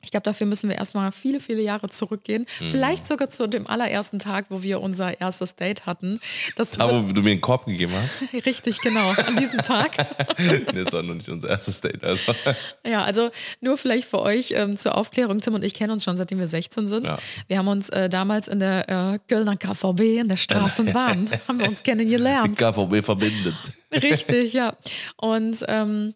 Ich 0.04 0.12
glaube, 0.12 0.24
dafür 0.24 0.48
müssen 0.48 0.70
wir 0.70 0.78
erstmal 0.78 1.12
viele, 1.12 1.40
viele 1.40 1.62
Jahre 1.62 1.90
zurückgehen. 1.90 2.46
Mhm. 2.60 2.72
Vielleicht 2.72 3.06
sogar 3.06 3.30
zu 3.30 3.48
dem 3.48 3.68
allerersten 3.68 4.20
Tag, 4.20 4.46
wo 4.50 4.64
wir 4.64 4.82
unser 4.82 5.20
erstes 5.20 5.56
Date 5.56 5.86
hatten. 5.86 6.20
Das 6.56 6.72
Da, 6.72 6.90
wo 6.90 7.12
du 7.12 7.22
mir 7.22 7.30
den 7.30 7.42
Korb 7.42 7.66
gegeben 7.66 7.94
hast. 8.02 8.16
Richtig, 8.46 8.82
genau. 8.82 9.10
An 9.12 9.36
diesem 9.36 9.62
Tag. 9.62 9.92
Das 10.74 10.94
war 10.94 11.04
noch 11.04 11.16
nicht 11.16 11.30
unser 11.30 11.50
erstes 11.50 11.82
Date. 11.82 12.04
Also. 12.04 12.34
Ja, 12.86 13.04
also 13.04 13.30
nur 13.62 13.78
vielleicht 13.78 14.10
für 14.10 14.22
euch 14.22 14.52
ähm, 14.56 14.76
zur 14.78 14.98
Aufklärung. 14.98 15.40
Tim 15.40 15.54
und 15.54 15.64
ich 15.64 15.74
kennen 15.74 15.92
uns 15.92 16.04
schon, 16.04 16.18
seitdem 16.18 16.40
wir 16.40 16.48
16 16.48 16.88
sind. 16.88 17.08
Ja. 17.08 17.18
Wir 17.48 17.58
haben 17.58 17.68
uns 17.68 17.90
äh, 17.90 18.10
damals 18.10 18.48
in 18.48 18.60
der 18.60 18.90
äh, 18.90 19.20
Kölner 19.28 19.56
KVB, 19.56 20.20
in 20.20 20.30
der 20.30 20.38
Straßenbahn, 20.38 21.30
haben 21.48 21.60
wir 21.60 21.68
uns 21.68 21.84
Die 21.84 21.90
kennengelernt. 21.92 22.58
KVB 22.58 23.04
verbindet. 23.04 23.56
Richtig, 23.92 24.54
ja. 24.54 24.76
Und 25.18 25.64
ähm, 25.68 26.14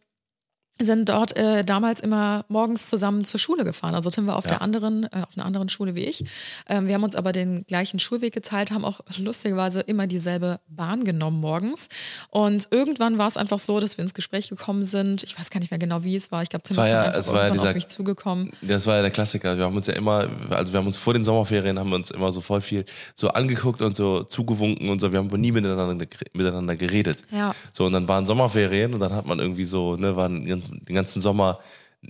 sind 0.80 1.08
dort 1.08 1.38
äh, 1.38 1.64
damals 1.64 2.02
immer 2.02 2.44
morgens 2.50 2.88
zusammen 2.90 3.24
zur 3.24 3.40
Schule 3.40 3.64
gefahren. 3.64 3.96
Also 3.96 4.10
Tim 4.10 4.28
war 4.28 4.36
auf 4.36 4.44
Ja. 4.44 4.52
der 4.52 4.62
anderen, 4.62 5.06
äh, 5.06 5.22
auf 5.22 5.30
einer 5.38 5.46
anderen 5.46 5.70
Schule 5.70 5.96
wie 5.96 6.04
ich. 6.04 6.26
Ähm, 6.68 6.88
wir 6.88 6.96
haben 6.96 7.04
uns 7.04 7.16
aber 7.16 7.32
den 7.32 7.66
gleichen 7.66 7.98
Schulweg 8.00 8.34
geteilt, 8.34 8.72
haben 8.72 8.84
auch 8.84 9.00
lustigerweise 9.18 9.80
immer 9.82 10.06
dieselbe 10.08 10.60
Bahn 10.68 11.06
genommen 11.06 11.40
morgens. 11.40 11.88
Und 12.30 12.68
irgendwann 12.72 13.18
war 13.18 13.28
es 13.28 13.38
einfach 13.38 13.60
so, 13.60 13.80
dass 13.80 13.98
wir 13.98 14.02
ins 14.04 14.14
Gespräch 14.14 14.50
gekommen 14.50 14.84
sind. 14.84 15.24
Ich 15.24 15.40
weiß 15.40 15.50
gar 15.50 15.60
nicht 15.62 15.72
mehr 15.72 15.80
genau, 15.80 16.04
wie 16.04 16.16
es 16.16 16.32
war. 16.32 16.44
Ich 16.44 16.50
glaube, 16.50 16.64
Tim 16.68 16.76
war 16.78 16.86
ist 16.86 16.92
ja- 16.92 17.12
es 17.12 17.32
war 17.34 17.44
ja 17.46 17.50
dieser- 17.52 17.70
auf 17.70 17.76
mich 17.76 17.88
zugekommen. 17.88 18.52
Das 18.62 18.86
war 18.86 18.96
ja 18.98 19.02
der 19.02 19.12
Klassiker. 19.12 19.58
Wir 19.58 19.64
haben 19.64 19.76
uns 19.78 19.88
ja 19.88 19.94
immer, 19.94 20.28
also 20.50 20.74
wir 20.74 20.80
haben 20.80 20.88
uns 20.88 20.98
vor 20.98 21.14
den 21.14 21.24
Sommerferien 21.24 21.80
haben 21.80 21.90
wir 21.90 21.96
uns 21.96 22.12
immer 22.12 22.32
so 22.32 22.42
voll 22.42 22.60
viel 22.62 22.84
so 23.16 23.30
angeguckt 23.30 23.82
und 23.82 23.96
so 23.96 24.24
zugewunken 24.24 24.90
und 24.90 25.00
so. 25.00 25.12
Wir 25.12 25.20
haben 25.20 25.28
aber 25.30 25.38
nie 25.38 25.52
miteinander, 25.54 26.06
miteinander 26.34 26.76
geredet. 26.76 27.22
Ja. 27.32 27.56
So, 27.72 27.86
und 27.86 27.94
dann 27.94 28.08
waren 28.10 28.26
Sommerferien 28.26 28.94
und 28.94 29.00
dann 29.00 29.14
hat 29.14 29.26
man 29.26 29.40
irgendwie 29.40 29.64
so, 29.66 29.96
ne, 29.96 30.16
waren 30.16 30.46
den 30.72 30.96
ganzen 30.96 31.22
Sommer 31.22 31.60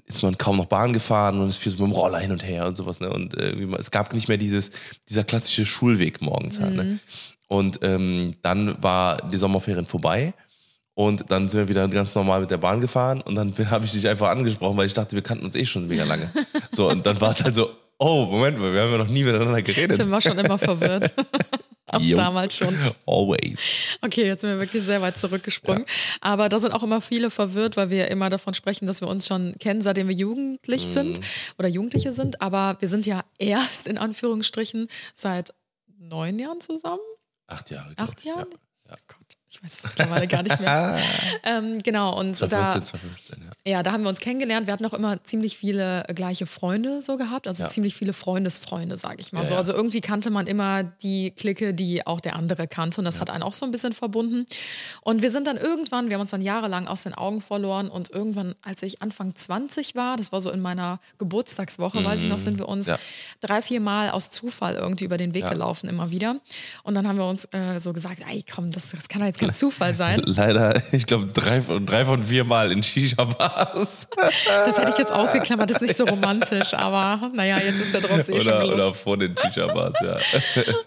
ist 0.06 0.24
man 0.24 0.38
kaum 0.38 0.58
noch 0.58 0.66
Bahn 0.66 0.94
gefahren 0.94 1.40
und 1.40 1.48
ist 1.48 1.58
viel 1.58 1.72
so 1.72 1.84
mit 1.84 1.94
dem 1.94 1.98
Roller 1.98 2.20
hin 2.20 2.32
und 2.32 2.44
her 2.44 2.68
und 2.68 2.76
sowas, 2.76 3.00
ne? 3.00 3.10
Und 3.10 3.36
äh, 3.38 3.56
es 3.80 3.92
gab 3.92 4.14
nicht 4.14 4.28
mehr 4.28 4.38
dieses, 4.38 4.72
dieser 5.08 5.24
klassische 5.24 5.66
Schulweg 5.66 6.22
morgens 6.22 6.60
halt, 6.60 6.76
ne? 6.76 7.00
Und 7.48 7.80
ähm, 7.84 8.36
dann 8.42 8.82
war 8.82 9.18
die 9.30 9.38
Sommerferien 9.38 9.86
vorbei. 9.86 10.34
Und 10.96 11.30
dann 11.30 11.50
sind 11.50 11.60
wir 11.60 11.68
wieder 11.68 11.88
ganz 11.90 12.16
normal 12.16 12.40
mit 12.40 12.52
der 12.52 12.58
Bahn 12.58 12.80
gefahren 12.80 13.22
und 13.22 13.36
dann 13.36 13.54
habe 13.70 13.86
ich 13.86 13.92
dich 13.92 14.08
einfach 14.08 14.30
angesprochen, 14.30 14.78
weil 14.78 14.88
ich 14.88 14.94
dachte, 14.94 15.16
wir 15.16 15.24
kannten 15.24 15.46
uns 15.46 15.56
eh 15.56 15.66
schon 15.66 15.88
mega 15.88 16.06
lange. 16.06 16.30
So, 16.72 16.90
und 16.90 17.06
dann 17.06 17.20
war 17.20 17.32
es 17.32 17.44
halt 17.44 17.54
so, 17.54 17.70
oh, 18.00 18.26
Moment 18.26 18.58
mal, 18.60 18.74
wir 18.74 18.82
haben 18.82 18.92
ja 18.92 18.98
noch 18.98 19.08
nie 19.08 19.24
miteinander 19.24 19.62
geredet. 19.62 20.00
Tim 20.00 20.10
war 20.12 20.22
schon 20.22 20.38
immer 20.38 20.58
verwirrt. 20.58 21.14
Auch 21.88 22.00
Jo. 22.02 22.18
damals 22.18 22.58
schon. 22.58 22.76
Always. 23.06 23.98
Okay, 24.02 24.26
jetzt 24.26 24.42
sind 24.42 24.50
wir 24.50 24.60
wirklich 24.60 24.82
sehr 24.84 25.02
weit 25.02 25.20
zurückgesprungen. 25.20 25.86
Aber 26.22 26.50
da 26.50 26.60
sind 26.60 26.72
auch 26.74 26.82
immer 26.84 27.00
viele 27.02 27.30
verwirrt, 27.30 27.78
weil 27.78 27.90
wir 27.92 28.08
immer 28.10 28.30
davon 28.30 28.54
sprechen, 28.56 28.88
dass 28.88 29.02
wir 29.02 29.08
uns 29.08 29.28
schon 29.28 29.56
kennen, 29.60 29.82
seitdem 29.84 30.08
wir 30.08 30.16
jugendlich 30.16 30.86
Mhm. 30.88 30.92
sind 30.92 31.20
oder 31.60 31.68
Jugendliche 31.68 32.12
sind. 32.14 32.42
Aber 32.42 32.78
wir 32.80 32.88
sind 32.88 33.06
ja 33.06 33.24
erst 33.38 33.88
in 33.88 33.98
Anführungsstrichen 34.00 34.88
seit 35.14 35.54
neun 36.00 36.40
Jahren 36.40 36.60
zusammen. 36.62 37.00
Acht 37.48 37.70
Jahre. 37.70 37.94
Acht 37.98 38.20
ich, 38.22 38.26
Jahren? 38.26 38.48
Ja. 38.88 38.92
Ja. 38.92 38.98
Weiß 39.66 39.80
es 39.80 39.84
mittlerweile 39.84 40.28
gar 40.28 40.44
nicht 40.44 40.60
mehr. 40.60 41.00
ähm, 41.44 41.80
genau, 41.84 42.16
und 42.20 42.40
da, 42.40 42.48
2014, 42.70 42.86
2015, 42.86 43.44
ja. 43.66 43.72
ja, 43.78 43.84
da 43.84 43.92
haben 43.94 44.04
wir 44.04 44.10
uns 44.10 44.20
kennengelernt. 44.20 44.68
Wir 44.68 44.74
hatten 44.74 44.86
auch 44.86 44.94
immer 44.94 45.24
ziemlich 45.24 45.58
viele 45.58 46.08
äh, 46.08 46.14
gleiche 46.14 46.46
Freunde 46.46 47.02
so 47.02 47.18
gehabt, 47.18 47.48
also 47.48 47.64
Ja. 47.64 47.70
ziemlich 47.70 47.96
viele 47.96 48.14
Freundesfreunde, 48.14 48.96
sage 48.96 49.18
ich 49.22 49.34
mal 49.34 49.42
Ja, 49.42 49.48
so. 49.48 49.56
Also 49.56 49.74
irgendwie 49.74 50.02
kannte 50.02 50.30
man 50.30 50.46
immer 50.46 50.84
die 50.84 51.32
Clique, 51.32 51.74
die 51.74 52.06
auch 52.06 52.20
der 52.20 52.36
andere 52.36 52.68
kannte 52.68 53.02
und 53.02 53.06
das 53.06 53.20
hat 53.20 53.32
einen 53.32 53.42
auch 53.42 53.54
so 53.54 53.66
ein 53.66 53.72
bisschen 53.72 53.94
verbunden. 53.94 54.46
Und 55.02 55.24
wir 55.24 55.32
sind 55.32 55.48
dann 55.48 55.58
irgendwann, 55.58 56.10
wir 56.10 56.16
haben 56.16 56.22
uns 56.22 56.32
dann 56.32 56.42
jahrelang 56.44 56.88
aus 56.88 57.02
den 57.04 57.16
Augen 57.16 57.42
verloren 57.42 57.90
und 57.90 58.12
irgendwann, 58.12 58.54
als 58.62 58.84
ich 58.84 59.02
Anfang 59.02 59.34
20 59.36 59.96
war, 59.96 60.16
das 60.18 60.32
war 60.32 60.42
so 60.42 60.52
in 60.52 60.62
meiner 60.62 61.00
Geburtstagswoche, 61.18 62.04
weiß 62.04 62.24
ich 62.24 62.30
noch, 62.30 62.40
sind 62.40 62.60
wir 62.60 62.70
uns 62.70 62.86
Mhm. 62.86 62.92
Ja. 62.92 63.00
drei, 63.42 63.62
vier 63.64 63.80
Mal 63.80 64.12
aus 64.12 64.30
Zufall 64.30 64.76
irgendwie 64.76 65.06
über 65.06 65.18
den 65.18 65.34
Weg 65.34 65.50
gelaufen, 65.50 65.90
immer 65.90 66.12
wieder. 66.12 66.36
Und 66.84 66.94
dann 66.94 67.08
haben 67.08 67.18
wir 67.18 67.26
uns 67.26 67.46
äh, 67.52 67.80
so 67.80 67.94
gesagt, 67.94 68.22
ey 68.30 68.44
komm, 68.44 68.70
das, 68.72 68.90
das 68.92 69.08
kann 69.08 69.22
doch 69.22 69.28
jetzt 69.28 69.40
kein 69.40 69.55
Zufall 69.56 69.94
sein. 69.94 70.22
Leider, 70.26 70.82
ich 70.92 71.06
glaube, 71.06 71.28
drei, 71.28 71.62
von- 71.62 71.86
drei 71.86 72.06
von 72.06 72.24
vier 72.24 72.44
Mal 72.44 72.72
in 72.72 72.84
Shisha-Bars. 72.84 74.08
Das 74.66 74.78
hätte 74.78 74.92
ich 74.92 74.98
jetzt 74.98 75.12
ausgeklammert, 75.12 75.70
das 75.70 75.78
ist 75.78 75.82
nicht 75.82 75.98
so 75.98 76.06
romantisch, 76.06 76.74
aber 76.74 77.32
naja, 77.34 77.58
jetzt 77.60 77.80
ist 77.80 77.94
der 77.94 78.02
Drops 78.02 78.30
eh 78.30 78.40
schon 78.40 78.48
Oder, 78.54 78.60
gelutscht. 78.60 78.74
oder 78.80 78.94
vor 78.94 79.18
den 79.18 79.36
Shisha-Bars, 79.38 79.96
ja. 80.04 80.18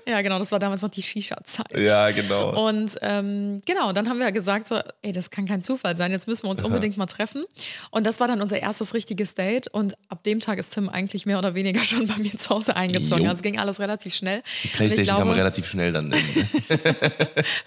Ja, 0.09 0.23
genau, 0.23 0.39
das 0.39 0.53
war 0.53 0.59
damals 0.59 0.83
noch 0.83 0.89
die 0.89 1.03
Shisha-Zeit. 1.03 1.79
Ja, 1.79 2.11
genau. 2.11 2.67
Und 2.69 2.97
ähm, 3.03 3.61
genau, 3.67 3.93
dann 3.93 4.09
haben 4.09 4.19
wir 4.19 4.31
gesagt, 4.33 4.69
so, 4.69 4.81
ey, 5.03 5.13
das 5.13 5.31
kann 5.31 5.47
kein 5.47 5.63
Zufall 5.63 5.97
sein, 5.97 6.11
jetzt 6.13 6.27
müssen 6.29 6.45
wir 6.47 6.51
uns 6.51 6.63
unbedingt 6.63 6.97
mal 6.97 7.07
treffen. 7.07 7.45
Und 7.91 8.07
das 8.07 8.21
war 8.21 8.29
dann 8.29 8.41
unser 8.41 8.61
erstes 8.61 8.95
richtiges 8.95 9.35
Date. 9.35 9.69
Und 9.69 9.95
ab 10.09 10.23
dem 10.25 10.41
Tag 10.41 10.59
ist 10.59 10.75
Tim 10.75 10.89
eigentlich 10.89 11.27
mehr 11.27 11.39
oder 11.39 11.55
weniger 11.55 11.83
schon 11.85 12.07
bei 12.07 12.17
mir 12.17 12.37
zu 12.37 12.51
Hause 12.51 12.77
eingezogen. 12.77 13.25
Jo. 13.25 13.31
Also 13.31 13.39
es 13.39 13.43
ging 13.43 13.59
alles 13.59 13.81
relativ 13.81 14.15
schnell. 14.15 14.43
Die 14.65 14.69
Playstation 14.69 15.03
ich 15.03 15.09
kam 15.09 15.23
glaube, 15.23 15.37
relativ 15.37 15.69
schnell 15.69 15.93
dann. 15.93 16.15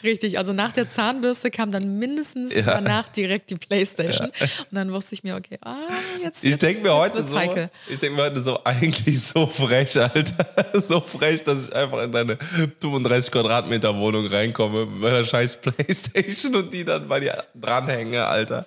Richtig, 0.03 0.37
also 0.37 0.53
nach 0.53 0.71
der 0.71 0.89
Zahnbürste 0.91 1.49
kam 1.51 1.71
dann 1.71 1.97
mindestens 1.97 2.53
Ja. 2.53 2.61
danach 2.63 3.07
direkt 3.09 3.49
die 3.49 3.55
Playstation. 3.55 4.27
Und 4.29 4.75
dann 4.75 4.91
wusste 4.91 5.15
ich 5.15 5.23
mir, 5.23 5.35
okay, 5.35 5.57
ah, 5.63 5.75
jetzt. 6.21 6.43
Ich 6.43 6.57
denke 6.57 6.81
mir 6.81 6.89
jetzt 6.89 6.97
heute 6.97 7.15
wird's 7.15 7.29
so, 7.31 7.37
heikel. 7.37 7.69
ich 7.89 7.99
denke 7.99 8.15
mir 8.17 8.23
heute 8.23 8.41
so, 8.41 8.63
eigentlich 8.63 9.21
so 9.21 9.47
frech, 9.47 9.97
Alter. 9.99 10.45
So 10.81 10.99
frech, 11.01 11.43
dass 11.43 11.67
ich 11.67 11.75
einfach 11.75 12.01
in 12.03 12.11
deine 12.11 12.37
35 12.79 13.31
Quadratmeter 13.31 13.95
Wohnung 13.95 14.25
reinkomme 14.27 14.85
mit 14.85 14.99
meiner 14.99 15.23
scheiß 15.23 15.61
Playstation 15.61 16.55
und 16.55 16.73
die 16.73 16.83
dann 16.85 17.07
bei 17.07 17.19
dir 17.19 17.43
dranhänge, 17.55 18.25
Alter. 18.25 18.65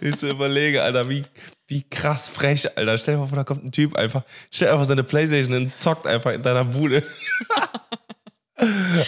Ich 0.00 0.16
so 0.16 0.28
überlege, 0.28 0.82
Alter, 0.82 1.08
wie, 1.08 1.24
wie 1.66 1.82
krass 1.88 2.28
frech, 2.28 2.76
Alter. 2.76 2.98
Stell 2.98 3.14
dir 3.14 3.20
mal 3.20 3.26
vor, 3.26 3.36
da 3.36 3.44
kommt 3.44 3.64
ein 3.64 3.72
Typ 3.72 3.96
einfach, 3.96 4.22
stellt 4.50 4.70
einfach 4.72 4.84
seine 4.84 5.02
Playstation 5.04 5.54
und 5.56 5.78
zockt 5.78 6.06
einfach 6.06 6.32
in 6.32 6.42
deiner 6.42 6.64
Bude. 6.64 7.02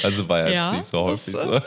Also 0.02 0.28
war 0.28 0.40
ja, 0.40 0.48
Ja, 0.48 0.66
jetzt 0.72 0.76
nicht 0.76 0.88
so 0.88 1.04
häufig 1.04 1.32
das, 1.32 1.42
so. 1.42 1.52
äh, 1.54 1.60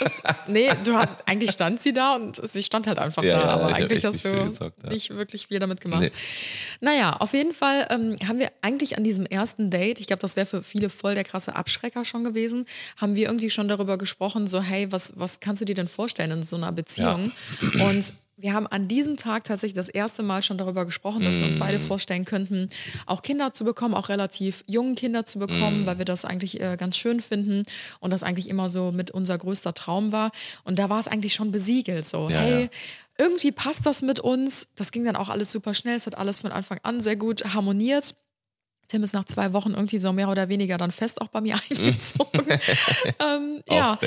das 0.00 0.14
ist, 0.14 0.22
nee, 0.48 0.70
du 0.84 0.94
hast, 0.94 1.12
eigentlich 1.26 1.50
stand 1.50 1.82
sie 1.82 1.92
da 1.92 2.14
und 2.14 2.40
sie 2.48 2.62
stand 2.62 2.86
halt 2.86 2.98
einfach 2.98 3.22
Ja, 3.22 3.40
da, 3.40 3.44
aber 3.48 3.74
eigentlich 3.74 4.04
hast 4.06 4.24
du 4.24 4.44
gezockt, 4.44 4.84
nicht 4.88 5.10
wirklich 5.10 5.46
viel 5.48 5.58
damit 5.58 5.82
gemacht. 5.82 6.00
Nee. 6.00 6.10
Naja, 6.80 7.12
auf 7.12 7.34
jeden 7.34 7.52
Fall 7.52 7.86
ähm, 7.90 8.16
haben 8.26 8.38
wir 8.38 8.50
eigentlich 8.62 8.96
an 8.96 9.04
diesem 9.04 9.26
ersten 9.26 9.70
Date, 9.70 10.00
ich 10.00 10.06
glaube, 10.06 10.22
das 10.22 10.36
wäre 10.36 10.46
für 10.46 10.62
viele 10.62 10.88
voll 10.88 11.14
der 11.14 11.24
krasse 11.24 11.54
Abschrecker 11.54 12.04
schon 12.06 12.24
gewesen, 12.24 12.64
haben 12.96 13.14
wir 13.16 13.26
irgendwie 13.26 13.50
schon 13.50 13.68
darüber 13.68 13.98
gesprochen, 13.98 14.46
so, 14.46 14.62
hey, 14.62 14.90
was, 14.90 15.12
was 15.16 15.40
kannst 15.40 15.60
du 15.60 15.66
dir 15.66 15.74
denn 15.74 15.88
vorstellen 15.88 16.30
in 16.30 16.42
so 16.42 16.56
einer 16.56 16.72
Beziehung? 16.72 17.32
Und 17.74 18.14
wir 18.38 18.52
haben 18.52 18.66
an 18.66 18.86
diesem 18.86 19.16
Tag 19.16 19.44
tatsächlich 19.44 19.74
das 19.74 19.88
erste 19.88 20.22
Mal 20.22 20.42
schon 20.42 20.58
darüber 20.58 20.84
gesprochen, 20.84 21.24
dass 21.24 21.38
wir 21.38 21.46
uns 21.46 21.56
Mm. 21.56 21.58
beide 21.60 21.80
vorstellen 21.80 22.24
könnten, 22.26 22.68
auch 23.06 23.22
Kinder 23.22 23.52
zu 23.54 23.64
bekommen, 23.64 23.94
auch 23.94 24.08
relativ 24.10 24.62
jungen 24.66 24.94
Kinder 24.94 25.24
zu 25.24 25.38
bekommen, 25.38 25.84
Mm. 25.84 25.86
weil 25.86 25.98
wir 25.98 26.04
das 26.04 26.24
eigentlich 26.26 26.60
äh, 26.60 26.76
ganz 26.76 26.96
schön 26.98 27.22
finden 27.22 27.64
und 28.00 28.10
das 28.10 28.22
eigentlich 28.22 28.48
immer 28.48 28.68
so 28.68 28.92
mit 28.92 29.10
unser 29.10 29.38
größter 29.38 29.72
Traum 29.74 30.12
war. 30.12 30.32
Und 30.64 30.78
da 30.78 30.90
war 30.90 31.00
es 31.00 31.08
eigentlich 31.08 31.32
schon 31.34 31.50
besiegelt, 31.50 32.04
so, 32.06 32.28
Ja, 32.28 32.38
hey, 32.40 32.62
ja. 32.64 32.68
irgendwie 33.16 33.52
passt 33.52 33.86
das 33.86 34.02
mit 34.02 34.20
uns. 34.20 34.68
Das 34.76 34.92
ging 34.92 35.04
dann 35.06 35.16
auch 35.16 35.30
alles 35.30 35.50
super 35.50 35.72
schnell. 35.72 35.96
Es 35.96 36.04
hat 36.06 36.18
alles 36.18 36.40
von 36.40 36.52
Anfang 36.52 36.78
an 36.82 37.00
sehr 37.00 37.16
gut 37.16 37.42
harmoniert. 37.54 38.14
Tim 38.88 39.02
ist 39.02 39.14
nach 39.14 39.24
zwei 39.24 39.52
Wochen 39.52 39.70
irgendwie 39.74 39.98
so 39.98 40.12
mehr 40.12 40.28
oder 40.28 40.48
weniger 40.48 40.76
dann 40.78 40.92
fest 40.92 41.20
auch 41.20 41.28
bei 41.28 41.40
mir 41.40 41.56
eingezogen. 41.70 42.46
ähm, 43.18 43.62
ja. 43.68 43.98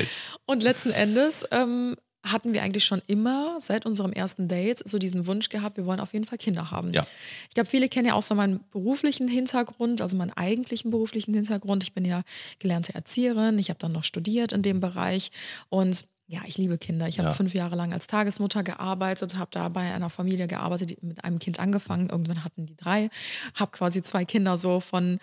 Und 0.45 0.61
letzten 0.63 0.91
Endes 0.91 1.45
ähm, 1.51 1.95
hatten 2.23 2.53
wir 2.53 2.61
eigentlich 2.63 2.83
schon 2.85 3.01
immer 3.07 3.57
seit 3.61 3.85
unserem 3.85 4.11
ersten 4.11 4.47
Date 4.47 4.87
so 4.87 4.99
diesen 4.99 5.25
Wunsch 5.25 5.49
gehabt, 5.49 5.77
wir 5.77 5.85
wollen 5.85 5.99
auf 5.99 6.13
jeden 6.13 6.25
Fall 6.25 6.37
Kinder 6.37 6.69
haben. 6.71 6.91
Ja. 6.91 7.05
Ich 7.47 7.53
glaube, 7.55 7.69
viele 7.69 7.87
kennen 7.87 8.07
ja 8.07 8.13
auch 8.13 8.21
so 8.21 8.35
meinen 8.35 8.59
beruflichen 8.71 9.27
Hintergrund, 9.27 10.01
also 10.01 10.17
meinen 10.17 10.31
eigentlichen 10.31 10.91
beruflichen 10.91 11.33
Hintergrund. 11.33 11.83
Ich 11.83 11.93
bin 11.93 12.05
ja 12.05 12.23
gelernte 12.59 12.93
Erzieherin, 12.93 13.57
ich 13.57 13.69
habe 13.69 13.79
dann 13.79 13.93
noch 13.93 14.03
studiert 14.03 14.51
in 14.51 14.61
dem 14.61 14.79
Bereich 14.79 15.31
und 15.69 16.05
ja, 16.31 16.41
ich 16.45 16.59
liebe 16.59 16.77
Kinder. 16.77 17.07
Ich 17.07 17.17
habe 17.17 17.29
Ja. 17.29 17.33
fünf 17.33 17.55
Jahre 17.55 17.75
lang 17.75 17.91
als 17.91 18.05
Tagesmutter 18.05 18.61
gearbeitet, 18.61 19.35
habe 19.35 19.49
da 19.51 19.67
bei 19.69 19.91
einer 19.91 20.11
Familie 20.11 20.45
gearbeitet, 20.45 20.91
die 20.91 20.97
mit 21.01 21.23
einem 21.23 21.39
Kind 21.39 21.59
angefangen. 21.59 22.09
Irgendwann 22.09 22.43
hatten 22.43 22.67
die 22.67 22.75
drei, 22.75 23.09
habe 23.55 23.71
quasi 23.71 24.03
zwei 24.03 24.25
Kinder 24.25 24.55
so 24.57 24.79
von 24.79 25.19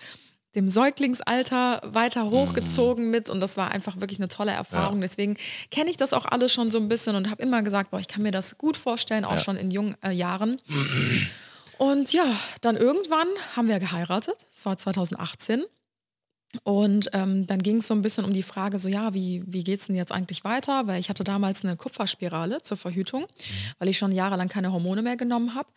dem 0.56 0.68
Säuglingsalter 0.68 1.80
weiter 1.84 2.30
hochgezogen 2.30 3.10
mit 3.10 3.30
und 3.30 3.38
das 3.40 3.56
war 3.56 3.70
einfach 3.70 4.00
wirklich 4.00 4.18
eine 4.18 4.28
tolle 4.28 4.50
Erfahrung. 4.52 5.00
Deswegen 5.00 5.36
kenne 5.70 5.90
ich 5.90 5.96
das 5.96 6.12
auch 6.12 6.24
alles 6.24 6.52
schon 6.52 6.70
so 6.72 6.78
ein 6.78 6.88
bisschen 6.88 7.14
und 7.14 7.30
habe 7.30 7.42
immer 7.42 7.62
gesagt, 7.62 7.90
boah, 7.92 8.00
ich 8.00 8.08
kann 8.08 8.22
mir 8.22 8.32
das 8.32 8.58
gut 8.58 8.76
vorstellen, 8.76 9.24
auch 9.24 9.32
Ja. 9.34 9.38
schon 9.38 9.56
in 9.56 9.70
jungen 9.70 9.94
äh, 10.02 10.10
Jahren. 10.10 10.58
Und 11.78 12.12
ja, 12.12 12.24
dann 12.62 12.76
irgendwann 12.76 13.28
haben 13.54 13.68
wir 13.68 13.78
geheiratet. 13.78 14.46
Das 14.50 14.64
war 14.66 14.76
2018. 14.78 15.62
Und 16.62 17.10
ähm, 17.12 17.46
dann 17.46 17.58
ging 17.62 17.78
es 17.78 17.86
so 17.86 17.92
ein 17.92 18.00
bisschen 18.00 18.24
um 18.24 18.32
die 18.32 18.42
Frage, 18.42 18.78
so 18.78 18.88
ja, 18.88 19.12
wie, 19.12 19.42
wie 19.46 19.62
geht 19.62 19.80
es 19.80 19.88
denn 19.88 19.96
jetzt 19.96 20.12
eigentlich 20.12 20.42
weiter? 20.42 20.86
Weil 20.86 21.00
ich 21.00 21.10
hatte 21.10 21.22
damals 21.22 21.64
eine 21.64 21.76
Kupferspirale 21.76 22.62
zur 22.62 22.78
Verhütung, 22.78 23.26
weil 23.78 23.88
ich 23.90 23.98
schon 23.98 24.10
jahrelang 24.12 24.48
keine 24.48 24.72
Hormone 24.72 25.02
mehr 25.02 25.16
genommen 25.16 25.54
habe. 25.54 25.68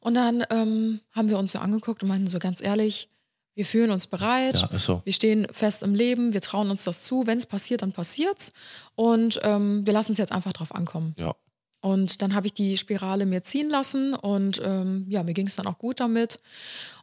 Und 0.00 0.14
dann 0.14 0.44
ähm, 0.50 1.00
haben 1.12 1.30
wir 1.30 1.38
uns 1.38 1.52
so 1.52 1.58
angeguckt 1.58 2.02
und 2.02 2.10
meinten 2.10 2.26
so 2.26 2.38
ganz 2.38 2.60
ehrlich, 2.60 3.08
wir 3.54 3.66
fühlen 3.66 3.90
uns 3.90 4.06
bereit, 4.06 4.54
Ja, 4.70 4.78
so. 4.78 5.02
wir 5.04 5.12
stehen 5.12 5.46
fest 5.52 5.82
im 5.82 5.94
Leben, 5.94 6.32
wir 6.32 6.40
trauen 6.40 6.70
uns 6.70 6.84
das 6.84 7.02
zu. 7.02 7.26
Wenn 7.26 7.38
es 7.38 7.46
passiert, 7.46 7.82
dann 7.82 7.92
passiert's. 7.92 8.52
Und 8.94 9.40
ähm, 9.42 9.86
wir 9.86 9.92
lassen 9.92 10.12
es 10.12 10.18
jetzt 10.18 10.32
einfach 10.32 10.52
drauf 10.52 10.74
ankommen. 10.74 11.14
Ja. 11.18 11.34
Und 11.82 12.20
dann 12.22 12.34
habe 12.34 12.46
ich 12.46 12.52
die 12.54 12.76
Spirale 12.76 13.24
mir 13.26 13.42
ziehen 13.42 13.70
lassen 13.70 14.12
und 14.14 14.60
ähm, 14.62 15.06
ja, 15.08 15.22
mir 15.22 15.32
ging 15.32 15.46
es 15.46 15.56
dann 15.56 15.66
auch 15.66 15.78
gut 15.78 15.98
damit. 16.00 16.36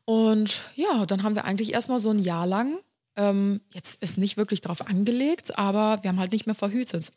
Und 0.05 0.61
ja, 0.75 1.05
dann 1.05 1.23
haben 1.23 1.35
wir 1.35 1.45
eigentlich 1.45 1.73
erstmal 1.73 1.99
so 1.99 2.11
ein 2.11 2.19
Jahr 2.19 2.45
lang, 2.45 2.79
ähm, 3.15 3.61
jetzt 3.73 4.01
ist 4.03 4.19
nicht 4.19 4.37
wirklich 4.37 4.61
drauf 4.61 4.87
angelegt, 4.87 5.57
aber 5.57 6.01
wir 6.03 6.09
haben 6.09 6.19
halt 6.19 6.31
nicht 6.31 6.45
mehr 6.45 6.53
verhütet. 6.55 7.11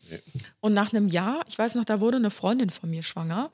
Und 0.61 0.73
nach 0.73 0.93
einem 0.93 1.09
Jahr, 1.09 1.45
ich 1.49 1.59
weiß 1.59 1.75
noch, 1.75 1.85
da 1.85 2.01
wurde 2.01 2.16
eine 2.16 2.31
Freundin 2.31 2.71
von 2.71 2.88
mir 2.88 3.03
schwanger. 3.03 3.51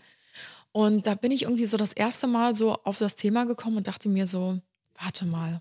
Und 0.71 1.07
da 1.09 1.15
bin 1.17 1.33
ich 1.33 1.43
irgendwie 1.43 1.67
so 1.67 1.77
das 1.77 1.93
erste 1.93 2.29
Mal 2.29 2.55
so 2.55 2.75
auf 2.85 2.99
das 2.99 3.17
Thema 3.17 3.45
gekommen 3.45 3.77
und 3.77 3.89
dachte 3.89 4.09
mir 4.09 4.27
so, 4.29 4.61
warte 5.03 5.25
mal, 5.27 5.59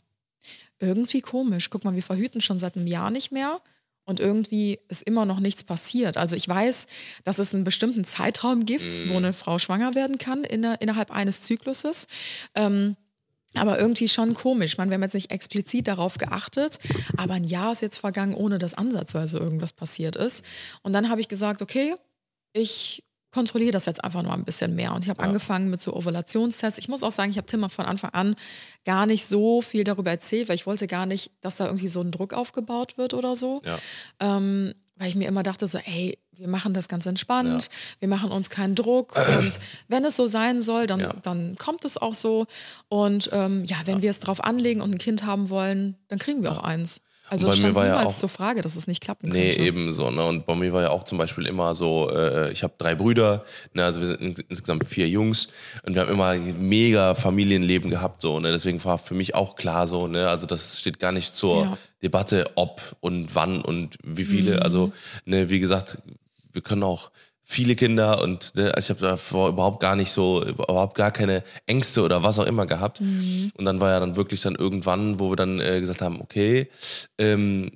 irgendwie 0.80 1.22
komisch. 1.22 1.70
Guck 1.70 1.84
mal, 1.84 1.96
wir 1.96 2.04
verhüten 2.04 2.42
schon 2.42 2.60
seit 2.60 2.76
einem 2.76 2.88
Jahr 2.88 3.10
nicht 3.10 3.32
mehr 3.32 3.62
und 4.06 4.20
irgendwie 4.20 4.80
ist 4.88 5.04
immer 5.04 5.26
noch 5.26 5.40
nichts 5.40 5.64
passiert. 5.64 6.18
Also 6.18 6.36
ich 6.36 6.48
weiß, 6.48 6.88
dass 7.24 7.40
es 7.40 7.54
einen 7.54 7.64
bestimmten 7.64 8.06
Zeitraum 8.06 8.66
gibt, 8.66 9.10
wo 9.10 9.18
eine 9.18 9.34
Frau 9.34 9.58
schwanger 9.58 9.96
werden 9.96 10.18
kann 10.18 10.44
inner, 10.44 10.80
innerhalb 10.82 11.12
eines 11.12 11.42
Zykluses. 11.42 12.08
Ähm, 12.54 12.96
aber 13.56 13.80
irgendwie 13.80 14.10
schon 14.10 14.34
komisch. 14.34 14.78
Meine, 14.78 14.92
wir 14.92 14.96
haben 14.96 15.04
jetzt 15.04 15.14
nicht 15.14 15.32
explizit 15.32 15.88
darauf 15.88 16.18
geachtet, 16.18 16.78
aber 17.16 17.36
ein 17.36 17.46
Jahr 17.46 17.72
ist 17.72 17.82
jetzt 17.82 17.98
vergangen, 17.98 18.36
ohne 18.36 18.58
dass 18.58 18.74
ansatzweise 18.74 19.38
irgendwas 19.38 19.72
passiert 19.72 20.18
ist. 20.18 20.44
Und 20.84 20.92
dann 20.92 21.10
habe 21.10 21.22
ich 21.22 21.30
gesagt, 21.30 21.62
okay, 21.62 21.96
ich 22.52 23.05
kontrolliere 23.36 23.72
das 23.74 23.86
jetzt 23.86 24.04
einfach 24.04 24.24
noch 24.24 24.32
ein 24.34 24.46
bisschen 24.46 24.76
mehr. 24.76 24.94
Und 24.94 25.04
ich 25.04 25.10
habe 25.10 25.22
angefangen 25.22 25.70
mit 25.70 25.82
so 25.82 25.94
Ovulationstests. 25.94 26.80
Ich 26.80 26.88
muss 26.88 27.04
auch 27.04 27.12
sagen, 27.12 27.30
ich 27.32 27.38
habe 27.38 27.46
Tim 27.46 27.70
von 27.70 27.86
Anfang 27.86 28.12
an 28.14 28.36
gar 28.86 29.06
nicht 29.06 29.26
so 29.26 29.62
viel 29.62 29.84
darüber 29.84 30.10
erzählt, 30.10 30.48
weil 30.48 30.56
ich 30.56 30.66
wollte 30.66 30.88
gar 30.88 31.06
nicht, 31.06 31.32
dass 31.42 31.58
da 31.58 31.66
irgendwie 31.66 31.90
so 31.90 32.00
ein 32.02 32.12
Druck 32.12 32.34
aufgebaut 32.34 32.98
wird 32.98 33.14
oder 33.14 33.36
so. 33.36 33.62
Ja. 33.66 33.78
Ähm, 34.20 34.74
weil 34.98 35.10
ich 35.10 35.16
mir 35.16 35.28
immer 35.28 35.44
dachte, 35.44 35.68
so, 35.68 35.78
ey, 35.80 36.18
wir 36.32 36.48
machen 36.48 36.74
das 36.74 36.88
ganz 36.88 37.06
entspannt, 37.06 37.64
Ja. 37.64 37.70
wir 38.00 38.08
machen 38.08 38.32
uns 38.32 38.50
keinen 38.50 38.76
Druck 38.76 39.14
und 39.38 39.60
wenn 39.90 40.06
es 40.06 40.16
so 40.16 40.26
sein 40.28 40.62
soll, 40.62 40.88
dann, 40.88 41.02
Ja. 41.02 41.14
dann 41.22 41.58
kommt 41.58 41.84
es 41.84 41.98
auch 41.98 42.14
so. 42.14 42.46
Und 42.88 43.30
ähm, 43.34 43.66
ja, 43.66 43.76
wenn 43.86 44.02
wir 44.02 44.10
es 44.10 44.22
drauf 44.22 44.42
anlegen 44.42 44.82
und 44.82 44.92
ein 44.94 44.98
Kind 44.98 45.24
haben 45.26 45.50
wollen, 45.50 45.98
dann 46.08 46.18
kriegen 46.20 46.42
wir 46.44 46.54
auch 46.54 46.64
eins. 46.64 47.02
Also 47.30 47.48
bei 47.48 47.56
mir 47.56 47.74
war 47.74 47.86
ja 47.86 47.94
niemals 47.98 48.14
auch- 48.16 48.20
zur 48.20 48.30
Frage, 48.30 48.62
dass 48.62 48.76
es 48.76 48.86
nicht 48.88 49.02
klappen 49.02 49.30
Nee, 49.30 49.50
könnte. 49.50 49.64
eben 49.64 49.92
so. 49.94 50.12
Ne? 50.12 50.24
Und 50.26 50.46
bei 50.46 50.56
mir 50.56 50.72
war 50.74 50.82
ja 50.84 50.90
auch 50.92 51.04
zum 51.04 51.18
Beispiel 51.18 51.48
immer 51.48 51.74
so, 51.74 52.10
äh, 52.12 52.52
ich 52.52 52.62
habe 52.64 52.74
drei 52.78 52.94
Brüder, 52.96 53.44
ne? 53.74 53.84
also 53.84 54.00
wir 54.02 54.08
sind 54.08 54.22
in, 54.22 54.36
insgesamt 54.50 54.86
vier 54.88 55.10
Jungs 55.10 55.48
und 55.84 55.96
wir 55.96 56.02
haben 56.04 56.12
immer 56.14 56.36
mega 56.36 57.16
Familienleben 57.16 57.90
gehabt. 57.90 58.22
So, 58.22 58.40
ne? 58.40 58.52
Deswegen 58.52 58.84
war 58.86 58.98
für 59.00 59.16
mich 59.16 59.34
auch 59.34 59.56
klar 59.56 59.88
so, 59.88 60.08
ne? 60.08 60.30
also 60.30 60.46
das 60.46 60.80
steht 60.80 61.00
gar 61.00 61.12
nicht 61.12 61.34
zur 61.36 61.62
Ja. 61.64 61.78
Debatte, 62.04 62.46
ob 62.56 62.82
und 63.00 63.34
wann 63.34 63.62
und 63.62 63.98
wie 64.04 64.22
Mhm. 64.24 64.28
viele. 64.28 64.62
Also, 64.62 64.92
ne, 65.26 65.50
wie 65.50 65.60
gesagt, 65.60 65.98
wir 66.54 66.62
können 66.62 66.84
auch 66.84 67.10
viele 67.46 67.76
Kinder 67.76 68.22
und 68.22 68.56
ne, 68.56 68.74
ich 68.78 68.90
habe 68.90 69.00
davor 69.00 69.50
überhaupt 69.50 69.80
gar 69.80 69.96
nicht 69.96 70.12
so, 70.12 70.44
überhaupt 70.44 70.96
gar 70.96 71.12
keine 71.12 71.44
Ängste 71.68 72.02
oder 72.02 72.24
was 72.24 72.40
auch 72.40 72.46
immer 72.46 72.66
gehabt. 72.66 73.00
Mhm. 73.02 73.52
Und 73.56 73.66
dann 73.66 73.80
war 73.80 73.92
ja 73.92 74.00
dann 74.00 74.16
wirklich 74.16 74.42
dann 74.42 74.56
irgendwann, 74.56 75.20
wo 75.20 75.30
wir 75.30 75.36
dann 75.36 75.60
äh, 75.62 75.80
gesagt 75.80 76.02
haben, 76.02 76.20
okay, 76.22 76.70
ähm, 77.20 77.72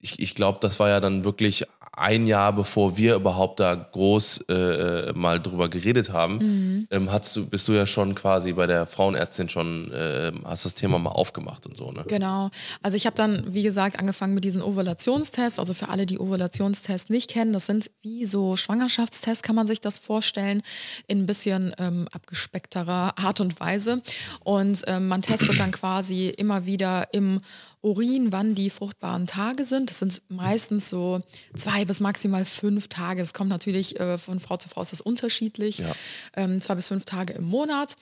ich, 0.00 0.20
ich 0.20 0.34
glaube, 0.34 0.58
das 0.60 0.78
war 0.80 0.88
ja 0.88 1.00
dann 1.00 1.24
wirklich 1.24 1.64
ein 2.00 2.26
Jahr, 2.26 2.52
bevor 2.52 2.96
wir 2.96 3.14
überhaupt 3.16 3.60
da 3.60 3.74
groß 3.74 4.44
äh, 4.48 5.12
mal 5.14 5.40
drüber 5.40 5.68
geredet 5.68 6.12
haben, 6.12 6.38
Mhm. 6.38 6.86
ähm, 6.90 7.12
hast 7.12 7.34
du, 7.36 7.46
bist 7.46 7.66
du 7.68 7.72
ja 7.72 7.86
schon 7.86 8.14
quasi 8.14 8.52
bei 8.52 8.66
der 8.66 8.86
Frauenärztin 8.86 9.48
schon, 9.48 9.92
äh, 9.92 10.32
hast 10.44 10.64
das 10.64 10.74
Thema 10.74 10.98
mal 10.98 11.10
aufgemacht 11.10 11.66
und 11.66 11.76
so, 11.76 11.90
ne? 11.92 12.04
Genau. 12.08 12.50
Also 12.82 12.96
ich 12.96 13.06
habe 13.06 13.16
dann, 13.16 13.44
wie 13.54 13.62
gesagt, 13.62 13.98
angefangen 13.98 14.34
mit 14.34 14.44
diesen 14.44 14.62
Ovulationstests. 14.62 15.58
Also 15.58 15.74
für 15.74 15.88
alle, 15.88 16.06
die 16.06 16.18
Ovulationstests 16.18 17.10
nicht 17.10 17.30
kennen, 17.30 17.52
das 17.52 17.66
sind 17.66 17.90
wie 18.02 18.24
so 18.24 18.56
Schwangerschaftstests, 18.56 19.42
kann 19.42 19.56
man 19.56 19.66
sich 19.66 19.80
das 19.80 19.98
vorstellen, 19.98 20.62
in 21.06 21.20
ein 21.20 21.26
bisschen 21.26 21.74
ähm, 21.78 22.08
abgespeckterer 22.12 23.14
Art 23.18 23.40
und 23.40 23.58
Weise. 23.60 24.00
Und 24.44 24.82
ähm, 24.86 25.08
man 25.08 25.22
testet 25.22 25.58
dann 25.58 25.70
quasi 25.72 26.28
immer 26.28 26.66
wieder 26.66 27.12
im 27.12 27.40
Urin, 27.80 28.32
wann 28.32 28.54
die 28.54 28.70
fruchtbaren 28.70 29.26
Tage 29.26 29.64
sind. 29.64 29.90
Das 29.90 30.00
sind 30.00 30.22
meistens 30.28 30.90
so 30.90 31.20
zwei 31.54 31.84
bis 31.84 32.00
maximal 32.00 32.44
fünf 32.44 32.88
Tage. 32.88 33.20
Das 33.20 33.34
kommt 33.34 33.50
natürlich 33.50 33.98
äh, 34.00 34.18
von 34.18 34.40
Frau 34.40 34.56
zu 34.56 34.68
Frau 34.68 34.82
ist 34.82 34.92
das 34.92 35.00
unterschiedlich. 35.00 35.78
Ja. 35.78 35.92
Ähm, 36.36 36.60
zwei 36.60 36.74
bis 36.74 36.88
fünf 36.88 37.04
Tage 37.04 37.34
im 37.34 37.44
Monat, 37.44 37.96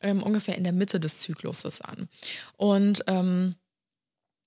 ähm, 0.00 0.22
ungefähr 0.22 0.56
in 0.56 0.64
der 0.64 0.72
Mitte 0.72 0.98
des 0.98 1.20
Zykluses 1.20 1.80
an. 1.80 2.08
Und 2.56 3.04
ähm, 3.06 3.54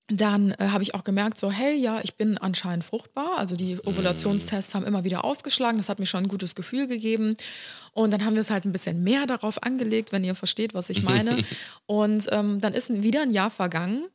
dann 0.08 0.50
äh, 0.52 0.68
habe 0.68 0.82
ich 0.82 0.94
auch 0.94 1.02
gemerkt, 1.02 1.38
so, 1.38 1.50
hey, 1.50 1.74
ja, 1.74 2.00
ich 2.02 2.16
bin 2.16 2.36
anscheinend 2.36 2.84
fruchtbar. 2.84 3.38
Also 3.38 3.56
die 3.56 3.78
Ovulationstests 3.78 4.74
haben 4.74 4.84
immer 4.84 5.04
wieder 5.04 5.24
ausgeschlagen. 5.24 5.78
Das 5.78 5.88
hat 5.88 5.98
mir 5.98 6.06
schon 6.06 6.24
ein 6.24 6.28
gutes 6.28 6.54
Gefühl 6.54 6.86
gegeben. 6.86 7.36
Und 7.92 8.10
dann 8.10 8.24
haben 8.24 8.34
wir 8.34 8.42
es 8.42 8.50
halt 8.50 8.66
ein 8.66 8.72
bisschen 8.72 9.02
mehr 9.02 9.26
darauf 9.26 9.62
angelegt, 9.62 10.12
wenn 10.12 10.22
ihr 10.22 10.34
versteht, 10.34 10.74
was 10.74 10.90
ich 10.90 11.02
meine. 11.04 11.42
Und 11.86 12.28
ähm, 12.32 12.60
dann 12.60 12.74
ist 12.74 13.02
wieder 13.02 13.22
ein 13.22 13.30
Jahr 13.30 13.50
vergangen. 13.50 14.08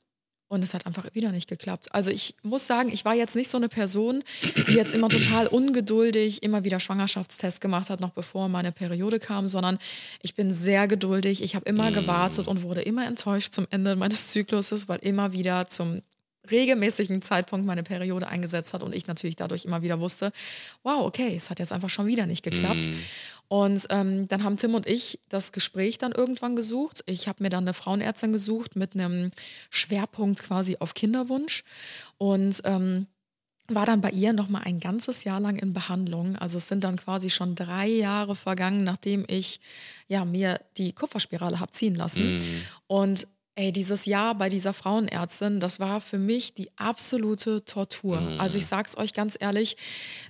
Und 0.50 0.64
es 0.64 0.74
hat 0.74 0.88
einfach 0.88 1.06
wieder 1.14 1.32
nicht 1.32 1.48
geklappt. 1.48 1.88
Also 1.92 2.10
ich 2.10 2.34
muss 2.42 2.66
sagen, 2.66 2.90
ich 2.92 3.06
war 3.06 3.14
jetzt 3.14 3.36
nicht 3.36 3.52
so 3.52 3.58
eine 3.58 3.70
Person, 3.70 4.24
die 4.68 4.74
jetzt 4.74 4.96
immer 4.96 5.08
total 5.08 5.46
ungeduldig 5.48 6.42
immer 6.42 6.64
wieder 6.64 6.80
Schwangerschaftstests 6.80 7.62
gemacht 7.62 7.92
hat, 7.92 8.00
noch 8.00 8.10
bevor 8.10 8.50
meine 8.50 8.72
Periode 8.72 9.20
kam, 9.20 9.48
sondern 9.48 9.78
ich 10.24 10.34
bin 10.34 10.52
sehr 10.52 10.88
geduldig. 10.88 11.44
Ich 11.44 11.56
habe 11.56 11.70
immer 11.70 11.92
gewartet 11.92 12.48
und 12.48 12.64
wurde 12.64 12.82
immer 12.82 13.06
enttäuscht 13.06 13.54
zum 13.54 13.68
Ende 13.70 13.96
meines 13.96 14.30
Zykluses, 14.30 14.90
weil 14.90 15.00
immer 15.00 15.34
wieder 15.34 15.68
zum 15.68 16.02
regelmäßigen 16.52 17.22
Zeitpunkt 17.22 17.66
meine 17.66 17.84
Periode 17.84 18.28
eingesetzt 18.28 18.74
hat 18.74 18.84
und 18.84 18.94
ich 18.96 19.08
natürlich 19.08 19.36
dadurch 19.36 19.66
immer 19.66 19.82
wieder 19.82 20.00
wusste, 20.00 20.32
wow, 20.84 21.06
okay, 21.06 21.34
es 21.36 21.50
hat 21.50 21.60
jetzt 21.60 21.72
einfach 21.72 21.90
schon 21.90 22.08
wieder 22.08 22.26
nicht 22.26 22.44
geklappt. 22.44 22.90
Und 23.48 23.88
ähm, 23.90 24.28
dann 24.28 24.44
haben 24.44 24.58
Tim 24.58 24.76
und 24.76 24.88
ich 24.88 25.20
das 25.28 25.52
Gespräch 25.52 25.98
dann 25.98 26.12
irgendwann 26.12 26.56
gesucht. 26.56 27.04
Ich 27.08 27.28
habe 27.28 27.42
mir 27.42 27.50
dann 27.50 27.64
eine 27.64 27.74
Frauenärztin 27.74 28.32
gesucht 28.32 28.76
mit 28.76 28.94
einem 28.94 29.32
Schwerpunkt 29.72 30.40
quasi 30.40 30.78
auf 30.80 30.94
Kinderwunsch 30.94 31.64
und 32.18 32.62
ähm, 32.66 33.08
war 33.68 33.86
dann 33.86 34.02
bei 34.02 34.12
ihr 34.12 34.34
noch 34.34 34.50
mal 34.50 34.62
ein 34.62 34.80
ganzes 34.80 35.24
Jahr 35.24 35.40
lang 35.40 35.58
in 35.58 35.74
Behandlung. 35.74 36.36
Also 36.38 36.58
es 36.58 36.68
sind 36.68 36.84
dann 36.84 36.98
quasi 36.98 37.30
schon 37.30 37.56
drei 37.56 37.88
Jahre 37.88 38.36
vergangen, 38.36 38.84
nachdem 38.84 39.26
ich 39.28 39.60
ja 40.08 40.26
mir 40.26 40.60
die 40.78 40.94
Kupferspirale 40.94 41.60
habe 41.60 41.72
ziehen 41.72 41.96
lassen. 41.96 42.42
Und 42.88 43.28
ey, 43.60 43.74
dieses 43.74 44.06
Jahr 44.06 44.36
bei 44.36 44.48
dieser 44.48 44.74
Frauenärztin, 44.74 45.60
das 45.60 45.82
war 45.82 46.00
für 46.00 46.18
mich 46.18 46.54
die 46.54 46.70
absolute 46.78 47.66
Tortur. 47.66 48.22
Also 48.40 48.58
ich 48.58 48.66
sag's 48.66 48.98
euch 48.98 49.14
ganz 49.14 49.38
ehrlich, 49.38 49.76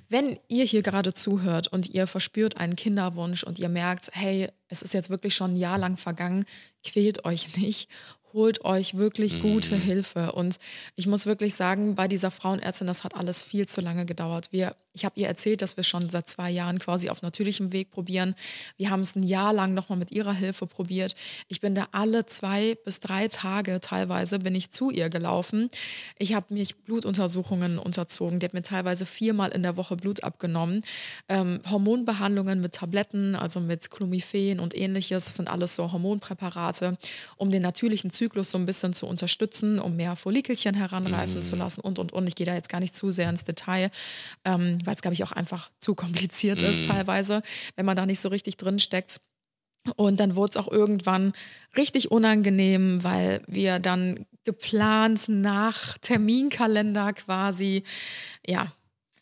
wenn 0.10 0.40
ihr 0.48 0.66
hier 0.66 0.82
gerade 0.82 1.14
zuhört 1.14 1.68
und 1.68 1.88
ihr 1.90 2.08
verspürt 2.08 2.58
einen 2.58 2.76
Kinderwunsch 2.76 3.44
und 3.44 3.60
ihr 3.60 3.70
merkt, 3.70 4.10
hey, 4.14 4.50
es 4.68 4.82
ist 4.82 4.96
jetzt 4.96 5.12
wirklich 5.12 5.36
schon 5.36 5.54
ein 5.54 5.58
Jahr 5.58 5.78
lang 5.78 5.98
vergangen, 5.98 6.46
quält 6.84 7.24
euch 7.24 7.56
nicht. 7.58 7.88
Holt 8.34 8.64
euch 8.64 8.98
wirklich 8.98 9.40
gute 9.40 9.76
Hilfe. 9.76 10.32
Und 10.34 10.60
ich 10.96 11.08
muss 11.08 11.26
wirklich 11.26 11.56
sagen, 11.56 11.96
bei 11.96 12.08
dieser 12.08 12.32
Frauenärztin, 12.32 12.88
das 12.88 13.04
hat 13.04 13.16
alles 13.16 13.44
viel 13.44 13.68
zu 13.68 13.82
lange 13.82 14.06
gedauert. 14.06 14.50
Wir 14.52 14.76
ich 15.00 15.06
habe 15.06 15.20
ihr 15.20 15.28
erzählt, 15.28 15.62
dass 15.62 15.78
wir 15.78 15.84
schon 15.86 16.10
seit 16.10 16.28
zwei 16.28 16.50
Jahren 16.50 16.78
quasi 16.78 17.10
auf 17.10 17.22
natürlichem 17.22 17.72
Weg 17.72 17.90
probieren. 17.90 18.36
Wir 18.76 18.90
haben 18.90 19.00
es 19.00 19.16
ein 19.16 19.24
Jahr 19.24 19.54
lang 19.54 19.74
nochmal 19.74 19.98
mit 19.98 20.12
ihrer 20.12 20.34
Hilfe 20.34 20.68
probiert. 20.68 21.16
Ich 21.48 21.62
bin 21.62 21.74
da 21.74 21.88
alle 21.94 22.26
zwei 22.26 22.76
bis 22.84 23.00
drei 23.00 23.30
Tage 23.30 23.80
teilweise 23.80 24.40
bin 24.40 24.56
ich 24.56 24.72
zu 24.72 24.90
ihr 24.90 25.10
gelaufen. 25.10 25.70
Ich 26.18 26.34
habe 26.34 26.54
mich 26.54 26.76
Blutuntersuchungen 26.76 27.80
unterzogen. 27.80 28.40
Die 28.40 28.46
hat 28.46 28.54
mir 28.54 28.62
teilweise 28.62 29.06
viermal 29.06 29.52
in 29.52 29.64
der 29.64 29.78
Woche 29.78 29.96
Blut 29.96 30.24
abgenommen. 30.24 30.84
Ähm, 31.30 31.62
Hormonbehandlungen 31.70 32.60
mit 32.60 32.74
Tabletten, 32.74 33.36
also 33.36 33.62
mit 33.62 33.90
Clomiphen 33.92 34.60
und 34.60 34.76
ähnliches. 34.76 35.26
Das 35.26 35.36
sind 35.36 35.48
alles 35.48 35.76
so 35.76 35.92
Hormonpräparate, 35.92 36.98
um 37.38 37.52
den 37.52 37.62
natürlichen 37.62 38.12
Zyklus 38.20 38.52
so 38.52 38.58
ein 38.58 38.66
bisschen 38.66 38.92
zu 38.94 39.08
unterstützen, 39.08 39.80
um 39.80 39.96
mehr 39.96 40.18
Follikelchen 40.18 40.76
heranreifen 40.76 41.42
zu 41.42 41.56
lassen 41.56 41.80
und, 41.80 42.00
und, 42.00 42.12
und. 42.12 42.28
Ich 42.28 42.36
gehe 42.36 42.46
da 42.46 42.54
jetzt 42.54 42.68
gar 42.68 42.82
nicht 42.82 42.94
zu 42.94 43.12
sehr 43.12 43.30
ins 43.30 43.46
Detail, 43.46 43.92
ähm, 44.44 44.78
weil 44.84 44.96
es, 44.96 45.02
glaube 45.02 45.14
ich, 45.14 45.24
auch 45.24 45.32
einfach 45.32 45.72
zu 45.80 45.96
kompliziert 45.96 46.62
ist 46.62 46.86
teilweise, 46.86 47.42
wenn 47.78 47.86
man 47.86 47.96
da 47.96 48.06
nicht 48.06 48.20
so 48.20 48.28
richtig 48.28 48.58
drin 48.58 48.78
steckt. 48.80 49.22
Und 49.96 50.20
dann 50.20 50.36
wurde 50.36 50.52
es 50.52 50.58
auch 50.58 50.70
irgendwann 50.70 51.32
richtig 51.78 52.12
unangenehm, 52.12 53.02
weil 53.06 53.42
wir 53.48 53.80
dann 53.80 54.26
geplant 54.44 55.30
nach 55.30 55.98
Terminkalender 56.00 57.14
quasi, 57.14 57.84
ja, 58.46 58.68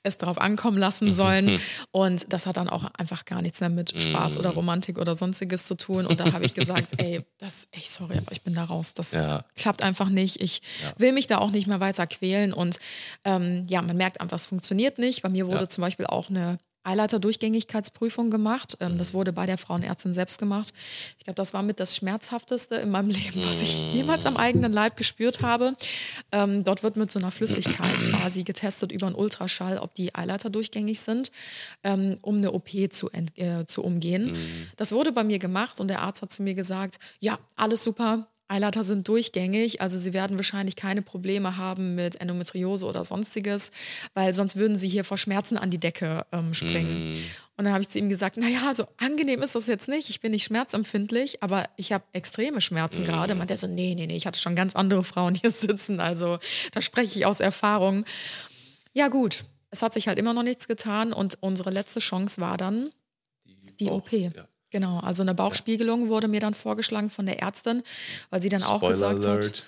es 0.07 0.17
darauf 0.17 0.37
ankommen 0.39 0.77
lassen 0.77 1.13
sollen. 1.13 1.59
Und 1.91 2.31
das 2.33 2.45
hat 2.45 2.57
dann 2.57 2.69
auch 2.69 2.85
einfach 2.97 3.25
gar 3.25 3.41
nichts 3.41 3.59
mehr 3.59 3.69
mit 3.69 4.01
Spaß 4.01 4.37
oder 4.37 4.49
Romantik 4.51 4.97
oder 4.97 5.15
sonstiges 5.15 5.65
zu 5.65 5.75
tun. 5.77 6.05
Und 6.05 6.19
da 6.19 6.31
habe 6.33 6.45
ich 6.45 6.53
gesagt, 6.53 6.91
ey, 7.01 7.21
das, 7.37 7.67
echt 7.71 7.91
sorry, 7.91 8.17
aber 8.17 8.31
ich 8.31 8.41
bin 8.41 8.53
da 8.53 8.63
raus. 8.63 8.93
Das 8.93 9.11
Ja. 9.11 9.43
klappt 9.55 9.83
einfach 9.83 10.09
nicht. 10.09 10.41
Ich 10.41 10.61
will 10.97 11.11
mich 11.11 11.27
da 11.27 11.37
auch 11.39 11.51
nicht 11.51 11.67
mehr 11.67 11.79
weiter 11.79 12.07
quälen. 12.07 12.53
Und 12.53 12.79
ähm, 13.25 13.65
ja, 13.67 13.81
man 13.81 13.97
merkt 13.97 14.21
einfach, 14.21 14.37
es 14.37 14.45
funktioniert 14.47 14.97
nicht. 14.97 15.21
Bei 15.21 15.29
mir 15.29 15.47
wurde 15.47 15.61
Ja. 15.65 15.69
zum 15.69 15.81
Beispiel 15.83 16.05
auch 16.07 16.29
eine 16.29 16.57
Eileiter-Durchgängigkeitsprüfung 16.87 18.31
gemacht. 18.31 18.77
Ähm, 18.79 18.97
das 18.97 19.13
wurde 19.13 19.33
bei 19.33 19.45
der 19.45 19.57
Frauenärztin 19.57 20.13
selbst 20.13 20.39
gemacht. 20.39 20.73
Ich 21.17 21.25
glaube, 21.25 21.35
das 21.35 21.53
war 21.53 21.61
mit 21.61 21.79
das 21.79 21.95
Schmerzhafteste 21.95 22.75
in 22.75 22.89
meinem 22.89 23.09
Leben, 23.11 23.43
was 23.45 23.61
ich 23.61 23.93
jemals 23.93 24.25
am 24.25 24.37
eigenen 24.37 24.73
Leib 24.73 24.97
gespürt 24.97 25.41
habe. 25.41 25.75
Ähm, 26.31 26.63
dort 26.63 26.83
wird 26.83 26.95
mit 26.95 27.11
so 27.11 27.19
einer 27.19 27.31
Flüssigkeit 27.31 27.97
quasi 28.11 28.43
getestet 28.43 28.91
über 28.91 29.07
einen 29.07 29.15
Ultraschall, 29.15 29.77
ob 29.77 29.93
die 29.95 30.15
Eileiter 30.15 30.49
durchgängig 30.49 30.99
sind, 30.99 31.31
ähm, 31.83 32.17
um 32.21 32.37
eine 32.37 32.53
OP 32.53 32.69
zu, 32.89 33.09
äh, 33.11 33.65
zu 33.65 33.83
umgehen. 33.83 34.35
Das 34.77 34.91
wurde 34.91 35.11
bei 35.11 35.23
mir 35.23 35.39
gemacht 35.39 35.79
und 35.79 35.87
der 35.87 36.01
Arzt 36.01 36.21
hat 36.21 36.31
zu 36.31 36.43
mir 36.43 36.53
gesagt, 36.53 36.99
ja, 37.19 37.37
alles 37.55 37.83
super, 37.83 38.27
Eileiter 38.47 38.83
sind 38.83 39.07
durchgängig, 39.07 39.81
also 39.81 39.97
sie 39.97 40.13
werden 40.13 40.37
wahrscheinlich 40.37 40.75
keine 40.75 41.01
Probleme 41.01 41.57
haben 41.57 41.95
mit 41.95 42.21
Endometriose 42.21 42.85
oder 42.85 43.03
sonstiges, 43.03 43.71
weil 44.13 44.33
sonst 44.33 44.55
würden 44.55 44.77
sie 44.77 44.87
hier 44.87 45.03
vor 45.03 45.17
Schmerzen 45.17 45.57
an 45.57 45.69
die 45.69 45.79
Decke 45.79 46.25
ähm, 46.31 46.53
springen. 46.53 47.13
Und 47.57 47.65
dann 47.65 47.73
habe 47.73 47.81
ich 47.81 47.89
zu 47.89 47.99
ihm 47.99 48.07
gesagt, 48.07 48.37
naja, 48.37 48.73
so 48.73 48.85
angenehm 48.97 49.41
ist 49.41 49.55
das 49.55 49.67
jetzt 49.67 49.89
nicht, 49.89 50.09
ich 50.09 50.21
bin 50.21 50.31
nicht 50.31 50.45
schmerzempfindlich, 50.45 51.43
aber 51.43 51.65
ich 51.75 51.91
habe 51.91 52.03
extreme 52.13 52.61
Schmerzen 52.61 53.03
gerade. 53.03 53.35
Meint 53.35 53.51
er 53.51 53.57
so, 53.57 53.67
nee, 53.67 53.95
nee, 53.95 54.07
nee, 54.07 54.15
ich 54.15 54.27
hatte 54.27 54.39
schon 54.39 54.55
ganz 54.55 54.75
andere 54.75 55.03
Frauen 55.03 55.35
hier 55.35 55.51
sitzen, 55.51 55.99
also 55.99 56.39
da 56.71 56.81
spreche 56.81 57.19
ich 57.19 57.25
aus 57.25 57.39
Erfahrung. 57.39 58.05
Ja 58.93 59.09
gut, 59.09 59.43
es 59.71 59.81
hat 59.81 59.93
sich 59.93 60.07
halt 60.07 60.19
immer 60.19 60.33
noch 60.33 60.43
nichts 60.43 60.67
getan 60.67 61.11
und 61.11 61.37
unsere 61.41 61.69
letzte 61.69 61.99
Chance 61.99 62.39
war 62.39 62.57
dann 62.57 62.91
die 63.79 63.85
Bauch, 63.85 63.97
OP. 63.97 64.11
ja. 64.11 64.47
Genau, 64.69 64.99
also 64.99 65.21
eine 65.23 65.33
Bauchspiegelung 65.33 66.09
wurde 66.09 66.27
mir 66.27 66.41
dann 66.41 66.53
vorgeschlagen 66.53 67.09
von 67.09 67.25
der 67.25 67.39
Ärztin, 67.41 67.83
weil 68.29 68.41
sie 68.41 68.49
dann 68.49 68.63
auch 68.63 68.77
Spoiler 68.79 69.13
gesagt 69.15 69.25
hat, 69.25 69.27
Alert. 69.27 69.63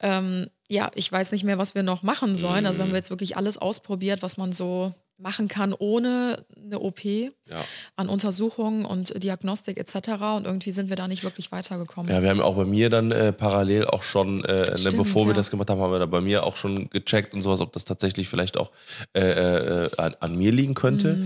Ja. 0.00 0.18
ähm, 0.18 0.46
ja, 0.68 0.90
ich 0.94 1.10
weiß 1.10 1.32
nicht 1.32 1.42
mehr, 1.44 1.58
was 1.58 1.74
wir 1.74 1.82
noch 1.82 2.02
machen 2.02 2.36
sollen. 2.36 2.64
Also 2.66 2.78
Mhm. 2.78 2.84
wenn 2.84 2.90
wir 2.90 2.96
jetzt 2.98 3.10
wirklich 3.10 3.36
alles 3.36 3.58
ausprobiert, 3.58 4.22
was 4.22 4.36
man 4.36 4.52
so 4.52 4.94
machen 5.18 5.48
kann 5.48 5.72
ohne 5.72 6.44
eine 6.62 6.80
OP 6.80 7.04
Ja. 7.04 7.30
an 7.96 8.08
Untersuchungen 8.08 8.84
und 8.84 9.22
Diagnostik 9.22 9.78
etc. 9.78 10.08
Und 10.36 10.44
irgendwie 10.46 10.72
sind 10.72 10.88
wir 10.90 10.96
da 10.96 11.08
nicht 11.08 11.24
wirklich 11.24 11.52
weitergekommen. 11.52 12.10
Ja, 12.12 12.22
wir 12.22 12.28
haben 12.30 12.40
auch 12.40 12.56
bei 12.56 12.64
mir 12.64 12.90
dann 12.90 13.12
äh, 13.12 13.32
parallel 13.32 13.86
auch 13.86 14.02
schon, 14.02 14.44
äh, 14.44 14.70
ne, 14.70 14.78
Stimmt, 14.78 14.98
bevor 14.98 15.22
wir 15.24 15.30
ja. 15.30 15.36
das 15.36 15.50
gemacht 15.50 15.70
haben, 15.70 15.80
haben 15.80 15.92
wir 15.92 15.98
da 15.98 16.06
bei 16.06 16.20
mir 16.20 16.44
auch 16.44 16.56
schon 16.56 16.90
gecheckt 16.90 17.32
und 17.34 17.42
sowas, 17.42 17.60
ob 17.60 17.72
das 17.72 17.84
tatsächlich 17.84 18.28
vielleicht 18.28 18.56
auch 18.58 18.70
äh, 19.14 19.20
äh, 19.20 19.90
an, 19.96 20.14
an 20.20 20.36
mir 20.36 20.52
liegen 20.52 20.74
könnte. 20.74 21.18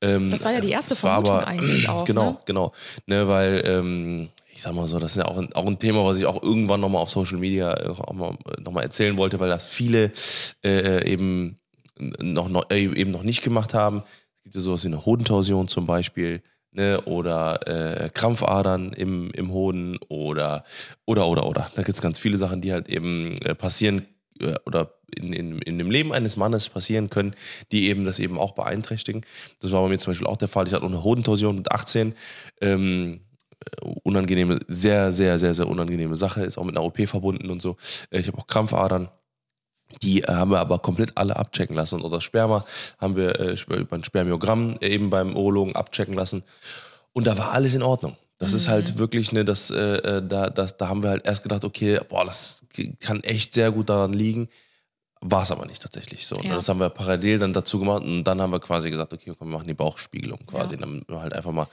Ähm, 0.00 0.26
Mhm. 0.26 0.30
Das 0.30 0.44
war 0.44 0.52
ja 0.52 0.60
die 0.60 0.70
erste 0.70 0.94
es 0.94 1.02
war 1.02 1.24
Vermutung 1.24 1.46
eigentlich 1.48 1.88
auch, 1.88 2.04
Genau, 2.04 2.30
ne? 2.32 2.38
genau. 2.46 2.72
Ne, 3.06 3.28
weil, 3.28 3.62
ähm, 3.66 4.28
ich 4.52 4.62
sag 4.62 4.72
mal 4.74 4.88
so, 4.88 4.98
das 4.98 5.12
ist 5.12 5.18
ja 5.18 5.26
auch 5.26 5.36
ein, 5.36 5.52
auch 5.52 5.66
ein 5.66 5.78
Thema, 5.78 6.04
was 6.04 6.18
ich 6.18 6.24
auch 6.26 6.42
irgendwann 6.42 6.80
nochmal 6.80 7.02
auf 7.02 7.10
Social 7.10 7.36
Media 7.38 7.74
äh, 7.74 7.88
auch 7.88 8.12
mal, 8.14 8.36
noch 8.62 8.72
mal 8.72 8.82
erzählen 8.82 9.16
wollte, 9.18 9.38
weil 9.38 9.50
das 9.50 9.66
viele 9.66 10.12
äh, 10.64 11.06
eben 11.10 11.58
noch, 11.98 12.48
noch, 12.48 12.70
äh, 12.70 12.84
eben 12.84 13.10
noch 13.10 13.22
nicht 13.22 13.42
gemacht 13.42 13.74
haben. 13.74 14.02
Es 14.36 14.42
gibt 14.42 14.54
ja 14.54 14.60
sowas 14.60 14.84
wie 14.84 14.88
eine 14.88 15.04
Hodentorsion 15.04 15.68
zum 15.68 15.86
Beispiel. 15.86 16.42
Ne, 16.72 17.00
oder 17.06 17.66
äh, 17.66 18.10
Krampfadern 18.10 18.92
im, 18.92 19.30
im 19.30 19.50
Hoden 19.50 19.98
oder 20.08 20.62
oder 21.06 21.26
oder 21.26 21.46
oder. 21.46 21.70
Da 21.74 21.82
gibt 21.82 21.96
es 21.96 22.02
ganz 22.02 22.18
viele 22.18 22.36
Sachen, 22.36 22.60
die 22.60 22.70
halt 22.70 22.90
eben 22.90 23.34
äh, 23.38 23.54
passieren 23.54 24.02
äh, 24.40 24.56
oder 24.66 24.92
in, 25.18 25.32
in, 25.32 25.58
in 25.60 25.78
dem 25.78 25.90
Leben 25.90 26.12
eines 26.12 26.36
Mannes 26.36 26.68
passieren 26.68 27.08
können, 27.08 27.34
die 27.72 27.88
eben 27.88 28.04
das 28.04 28.18
eben 28.18 28.38
auch 28.38 28.52
beeinträchtigen. 28.52 29.22
Das 29.60 29.72
war 29.72 29.82
bei 29.82 29.88
mir 29.88 29.98
zum 29.98 30.10
Beispiel 30.10 30.26
auch 30.26 30.36
der 30.36 30.48
Fall. 30.48 30.66
Ich 30.66 30.74
hatte 30.74 30.84
auch 30.84 30.90
eine 30.90 31.02
Hodentorsion 31.02 31.56
mit 31.56 31.72
18. 31.72 32.14
Ähm, 32.60 33.20
äh, 33.64 33.86
unangenehme, 34.02 34.60
sehr, 34.68 35.12
sehr, 35.12 35.38
sehr, 35.38 35.54
sehr 35.54 35.68
unangenehme 35.68 36.16
Sache. 36.16 36.42
Ist 36.44 36.58
auch 36.58 36.64
mit 36.64 36.76
einer 36.76 36.84
OP 36.84 37.08
verbunden 37.08 37.50
und 37.50 37.62
so. 37.62 37.76
Äh, 38.10 38.20
Ich 38.20 38.28
habe 38.28 38.38
auch 38.38 38.46
Krampfadern. 38.46 39.08
Die 40.02 40.22
äh, 40.22 40.26
haben 40.26 40.50
wir 40.50 40.60
aber 40.60 40.78
komplett 40.78 41.16
alle 41.16 41.36
abchecken 41.36 41.74
lassen. 41.76 41.96
Und 41.96 42.02
unser 42.02 42.20
Sperma 42.20 42.64
haben 42.98 43.16
wir 43.16 43.38
äh, 43.40 43.56
über 43.68 43.96
ein 43.96 44.04
Spermiogramm 44.04 44.76
eben 44.80 45.10
beim 45.10 45.36
Urologen 45.36 45.74
abchecken 45.74 46.14
lassen. 46.14 46.42
Und 47.12 47.26
da 47.26 47.38
war 47.38 47.52
alles 47.52 47.74
in 47.74 47.82
Ordnung. 47.82 48.16
Das 48.38 48.52
ist 48.52 48.68
halt 48.68 48.98
wirklich, 48.98 49.32
ne, 49.32 49.46
das, 49.46 49.70
äh, 49.70 49.96
äh, 49.96 50.22
da, 50.26 50.50
das, 50.50 50.76
da 50.76 50.88
haben 50.88 51.02
wir 51.02 51.08
halt 51.08 51.24
erst 51.24 51.42
gedacht, 51.42 51.64
okay, 51.64 51.98
boah, 52.06 52.26
das 52.26 52.64
kann 53.00 53.22
echt 53.22 53.54
sehr 53.54 53.72
gut 53.72 53.88
daran 53.88 54.12
liegen. 54.12 54.48
War 55.22 55.42
es 55.42 55.50
aber 55.50 55.64
nicht 55.64 55.80
tatsächlich 55.80 56.26
so. 56.26 56.36
Ne? 56.36 56.48
Ja. 56.48 56.54
Das 56.56 56.68
haben 56.68 56.78
wir 56.78 56.90
parallel 56.90 57.38
dann 57.38 57.54
dazu 57.54 57.78
gemacht 57.78 58.02
und 58.02 58.24
dann 58.24 58.42
haben 58.42 58.52
wir 58.52 58.60
quasi 58.60 58.90
gesagt, 58.90 59.14
okay, 59.14 59.32
komm, 59.38 59.48
wir 59.48 59.56
machen 59.56 59.66
die 59.66 59.74
Bauchspiegelung 59.74 60.40
quasi, 60.46 60.74
Ja. 60.74 60.80
damit 60.80 61.08
wir 61.08 61.22
halt 61.22 61.32
einfach 61.32 61.52
mal 61.52 61.68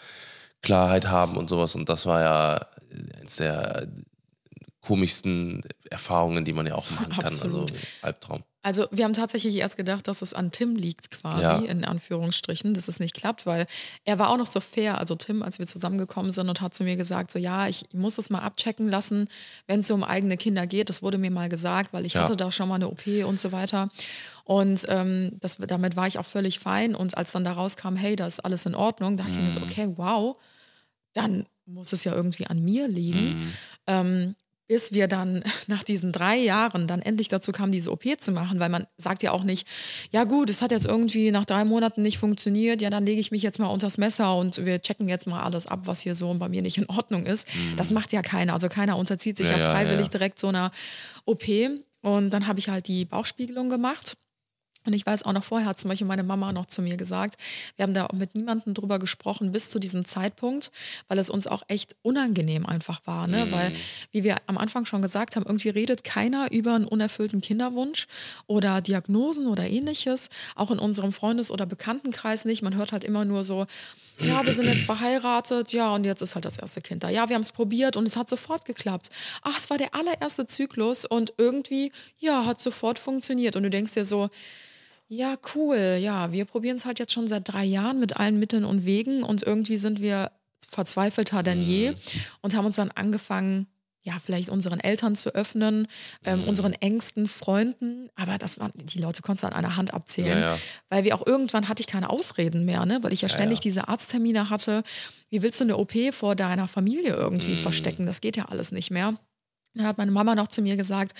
Klarheit 0.61 1.09
haben 1.09 1.35
und 1.35 1.49
sowas. 1.49 1.75
Und 1.75 1.89
das 1.89 2.05
war 2.05 2.21
ja 2.21 2.65
eines 3.19 3.35
der 3.35 3.85
komischsten 4.85 5.61
Erfahrungen, 5.89 6.45
die 6.45 6.53
man 6.53 6.67
ja 6.67 6.75
auch 6.75 6.89
machen 6.91 7.09
kann. 7.13 7.25
Absolut. 7.25 7.71
Also 7.71 7.75
Albtraum. 8.01 8.43
Also 8.65 8.87
wir 8.91 9.03
haben 9.03 9.13
tatsächlich 9.13 9.55
erst 9.55 9.75
gedacht, 9.75 10.07
dass 10.07 10.21
es 10.21 10.33
an 10.33 10.51
Tim 10.51 10.77
liegt 10.77 11.11
quasi, 11.11 11.41
Ja. 11.41 11.57
in 11.57 11.83
Anführungsstrichen, 11.83 12.73
dass 12.73 12.87
es 12.87 12.97
nicht 13.01 13.13
klappt, 13.13 13.45
weil 13.45 13.65
er 14.05 14.19
war 14.19 14.29
auch 14.29 14.37
noch 14.37 14.47
so 14.47 14.61
fair, 14.61 14.99
also 14.99 15.15
Tim, 15.15 15.43
als 15.43 15.59
wir 15.59 15.67
zusammengekommen 15.67 16.31
sind 16.31 16.47
und 16.47 16.61
hat 16.61 16.73
zu 16.73 16.85
mir 16.85 16.95
gesagt, 16.95 17.31
so 17.31 17.39
ja, 17.39 17.67
ich 17.67 17.85
muss 17.91 18.17
es 18.17 18.29
mal 18.29 18.39
abchecken 18.39 18.87
lassen, 18.87 19.27
wenn 19.67 19.81
es 19.81 19.87
so 19.87 19.93
um 19.93 20.03
eigene 20.05 20.37
Kinder 20.37 20.65
geht. 20.65 20.87
Das 20.87 21.01
wurde 21.01 21.17
mir 21.17 21.29
mal 21.31 21.49
gesagt, 21.49 21.91
weil 21.91 22.05
ich 22.05 22.13
Ja. 22.13 22.21
hatte 22.23 22.37
da 22.37 22.53
schon 22.53 22.69
mal 22.69 22.75
eine 22.75 22.87
OP 22.87 23.05
und 23.25 23.37
so 23.37 23.51
weiter. 23.51 23.89
Und 24.45 24.85
ähm, 24.87 25.31
das, 25.41 25.57
damit 25.57 25.97
war 25.97 26.07
ich 26.07 26.17
auch 26.17 26.25
völlig 26.25 26.59
fein. 26.59 26.95
Und 26.95 27.17
als 27.17 27.33
dann 27.33 27.43
da 27.43 27.51
rauskam, 27.51 27.97
hey, 27.97 28.15
da 28.15 28.27
ist 28.27 28.39
alles 28.39 28.65
in 28.65 28.75
Ordnung, 28.75 29.17
dachte 29.17 29.31
ich 29.31 29.39
mir 29.39 29.51
so, 29.51 29.59
Mhm. 29.59 29.65
okay, 29.65 29.89
wow, 29.97 30.37
dann 31.11 31.47
muss 31.65 31.91
es 31.91 32.05
ja 32.05 32.13
irgendwie 32.13 32.47
an 32.47 32.63
mir 32.63 32.87
liegen. 32.87 33.39
Mhm. 33.39 33.53
Ähm, 33.87 34.35
bis 34.67 34.91
wir 34.91 35.07
dann 35.07 35.43
nach 35.67 35.83
diesen 35.83 36.11
drei 36.11 36.37
Jahren 36.37 36.87
dann 36.87 37.01
endlich 37.01 37.27
dazu 37.27 37.51
kamen, 37.51 37.71
diese 37.71 37.91
OP 37.91 38.03
zu 38.19 38.31
machen, 38.31 38.59
weil 38.59 38.69
man 38.69 38.87
sagt 38.97 39.23
ja 39.23 39.31
auch 39.31 39.43
nicht, 39.43 39.67
ja 40.11 40.23
gut, 40.23 40.49
es 40.49 40.61
hat 40.61 40.71
jetzt 40.71 40.85
irgendwie 40.85 41.31
nach 41.31 41.45
drei 41.45 41.63
Monaten 41.63 42.01
nicht 42.01 42.17
funktioniert, 42.17 42.81
ja 42.81 42.89
dann 42.89 43.05
lege 43.05 43.21
ich 43.21 43.31
mich 43.31 43.43
jetzt 43.43 43.59
mal 43.59 43.67
unters 43.67 43.97
Messer 43.97 44.35
und 44.35 44.65
wir 44.65 44.81
checken 44.81 45.07
jetzt 45.07 45.27
mal 45.27 45.43
alles 45.43 45.67
ab, 45.67 45.81
was 45.85 46.01
hier 46.01 46.15
so 46.15 46.33
bei 46.33 46.49
mir 46.49 46.61
nicht 46.61 46.77
in 46.77 46.89
Ordnung 46.89 47.25
ist. 47.25 47.47
Das 47.77 47.91
macht 47.91 48.11
ja 48.11 48.21
keiner, 48.21 48.53
also 48.53 48.67
keiner 48.69 48.97
unterzieht 48.97 49.37
sich 49.37 49.43
Mhm. 49.43 49.51
Ja, 49.51 49.57
ja, 49.57 49.63
ja, 49.63 49.71
freiwillig 49.71 50.05
ja. 50.05 50.11
direkt 50.11 50.39
so 50.39 50.47
einer 50.47 50.71
OP 51.25 51.43
und 52.01 52.29
dann 52.31 52.47
habe 52.47 52.59
ich 52.59 52.69
halt 52.69 52.87
die 52.87 53.05
Bauchspiegelung 53.05 53.69
gemacht. 53.69 54.17
Und 54.85 54.93
ich 54.93 55.05
weiß 55.05 55.23
auch 55.23 55.33
noch 55.33 55.43
vorher 55.43 55.67
hat 55.67 55.79
zum 55.79 55.89
Beispiel 55.89 56.07
meine 56.07 56.23
Mama 56.23 56.51
noch 56.51 56.65
zu 56.65 56.81
mir 56.81 56.97
gesagt, 56.97 57.35
wir 57.75 57.83
haben 57.83 57.93
da 57.93 58.07
mit 58.13 58.35
niemandem 58.35 58.73
drüber 58.73 58.99
gesprochen 58.99 59.51
bis 59.51 59.69
zu 59.69 59.79
diesem 59.79 60.05
Zeitpunkt, 60.05 60.71
weil 61.07 61.19
es 61.19 61.29
uns 61.29 61.47
auch 61.47 61.63
echt 61.67 61.95
unangenehm 62.01 62.65
einfach 62.65 63.01
war. 63.05 63.27
Ne? 63.27 63.51
Weil, 63.51 63.73
wie 64.11 64.23
wir 64.23 64.37
am 64.47 64.57
Anfang 64.57 64.85
schon 64.85 65.01
gesagt 65.01 65.35
haben, 65.35 65.45
irgendwie 65.45 65.69
redet 65.69 66.03
keiner 66.03 66.51
über 66.51 66.75
einen 66.75 66.85
unerfüllten 66.85 67.41
Kinderwunsch 67.41 68.07
oder 68.47 68.81
Diagnosen 68.81 69.47
oder 69.47 69.67
ähnliches. 69.67 70.29
Auch 70.55 70.71
in 70.71 70.79
unserem 70.79 71.13
Freundes- 71.13 71.51
oder 71.51 71.65
Bekanntenkreis 71.65 72.45
nicht. 72.45 72.61
Man 72.61 72.75
hört 72.75 72.91
halt 72.91 73.03
immer 73.03 73.25
nur 73.25 73.43
so, 73.43 73.65
ja, 74.19 74.45
wir 74.45 74.53
sind 74.53 74.67
jetzt 74.67 74.85
verheiratet, 74.85 75.73
ja, 75.73 75.93
und 75.93 76.03
jetzt 76.03 76.21
ist 76.21 76.35
halt 76.35 76.45
das 76.45 76.57
erste 76.57 76.81
Kind 76.81 77.03
da. 77.03 77.09
Ja, 77.09 77.29
wir 77.29 77.35
haben 77.35 77.41
es 77.41 77.51
probiert 77.51 77.97
und 77.97 78.05
es 78.05 78.15
hat 78.15 78.29
sofort 78.29 78.65
geklappt. 78.65 79.09
Ach, 79.41 79.57
es 79.57 79.69
war 79.69 79.77
der 79.77 79.95
allererste 79.95 80.45
Zyklus 80.45 81.05
und 81.05 81.33
irgendwie, 81.37 81.91
ja, 82.19 82.45
hat 82.45 82.61
sofort 82.61 82.99
funktioniert. 82.99 83.55
Und 83.55 83.63
du 83.63 83.69
denkst 83.69 83.93
dir 83.93 84.05
so, 84.05 84.29
ja, 85.07 85.35
cool. 85.55 85.97
Ja, 86.01 86.31
wir 86.31 86.45
probieren 86.45 86.75
es 86.77 86.85
halt 86.85 86.99
jetzt 86.99 87.11
schon 87.13 87.27
seit 87.27 87.47
drei 87.51 87.63
Jahren 87.65 87.99
mit 87.99 88.17
allen 88.17 88.39
Mitteln 88.39 88.65
und 88.65 88.85
Wegen 88.85 89.23
und 89.23 89.43
irgendwie 89.43 89.77
sind 89.77 90.01
wir 90.01 90.31
verzweifelter 90.69 91.43
denn 91.43 91.61
je 91.61 91.93
und 92.41 92.55
haben 92.55 92.65
uns 92.65 92.77
dann 92.77 92.89
angefangen, 92.91 93.67
ja, 94.05 94.15
vielleicht 94.21 94.49
unseren 94.49 94.81
Eltern 94.81 95.15
zu 95.15 95.33
öffnen, 95.33 95.87
ähm, 96.25 96.41
Mhm. 96.41 96.47
unseren 96.49 96.73
engsten 96.73 97.27
Freunden. 97.29 98.09
Aber 98.15 98.37
das 98.37 98.59
waren, 98.59 98.71
die 98.75 98.99
Leute 98.99 99.21
konntest 99.21 99.43
du 99.43 99.47
an 99.47 99.53
einer 99.53 99.77
Hand 99.77 99.93
abzählen. 99.93 100.39
Ja, 100.39 100.55
ja. 100.55 100.59
Weil 100.89 101.03
wir 101.05 101.15
auch 101.15 101.25
irgendwann 101.25 101.69
hatte 101.69 101.79
ich 101.79 101.87
keine 101.87 102.09
Ausreden 102.09 102.65
mehr, 102.65 102.85
ne? 102.85 102.99
weil 103.01 103.13
ich 103.13 103.21
ja 103.21 103.29
ständig 103.29 103.59
ja. 103.59 103.63
diese 103.63 103.87
Arzttermine 103.87 104.49
hatte. 104.49 104.83
Wie 105.29 105.41
willst 105.41 105.59
du 105.61 105.63
eine 105.63 105.77
OP 105.77 105.93
vor 106.11 106.35
deiner 106.35 106.67
Familie 106.67 107.13
Mhm. 107.13 107.19
irgendwie 107.19 107.55
verstecken? 107.55 108.05
Das 108.05 108.19
geht 108.19 108.35
ja 108.35 108.45
alles 108.45 108.71
nicht 108.73 108.91
mehr. 108.91 109.13
Dann 109.75 109.87
hat 109.87 109.97
meine 109.97 110.11
Mama 110.11 110.35
noch 110.35 110.47
zu 110.47 110.61
mir 110.61 110.77
gesagt, 110.77 111.13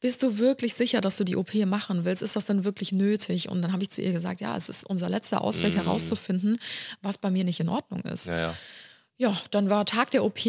bist 0.00 0.22
du 0.22 0.38
wirklich 0.38 0.74
sicher, 0.74 1.00
dass 1.00 1.16
du 1.18 1.24
die 1.24 1.36
OP 1.36 1.54
machen 1.66 2.04
willst? 2.04 2.22
Ist 2.22 2.36
das 2.36 2.46
denn 2.46 2.64
wirklich 2.64 2.92
nötig? 2.92 3.48
Und 3.50 3.60
dann 3.60 3.72
habe 3.72 3.82
ich 3.82 3.90
zu 3.90 4.00
ihr 4.00 4.12
gesagt, 4.12 4.40
ja, 4.40 4.56
es 4.56 4.68
ist 4.68 4.84
unser 4.84 5.08
letzter 5.08 5.42
Ausweg 5.42 5.74
herauszufinden, 5.74 6.58
was 7.02 7.18
bei 7.18 7.30
mir 7.30 7.44
nicht 7.44 7.60
in 7.60 7.68
Ordnung 7.68 8.00
ist. 8.02 8.26
Ja, 8.26 8.38
ja. 8.38 8.54
Ja, 9.18 9.36
dann 9.50 9.68
war 9.68 9.84
Tag 9.84 10.10
der 10.12 10.24
OP. 10.24 10.40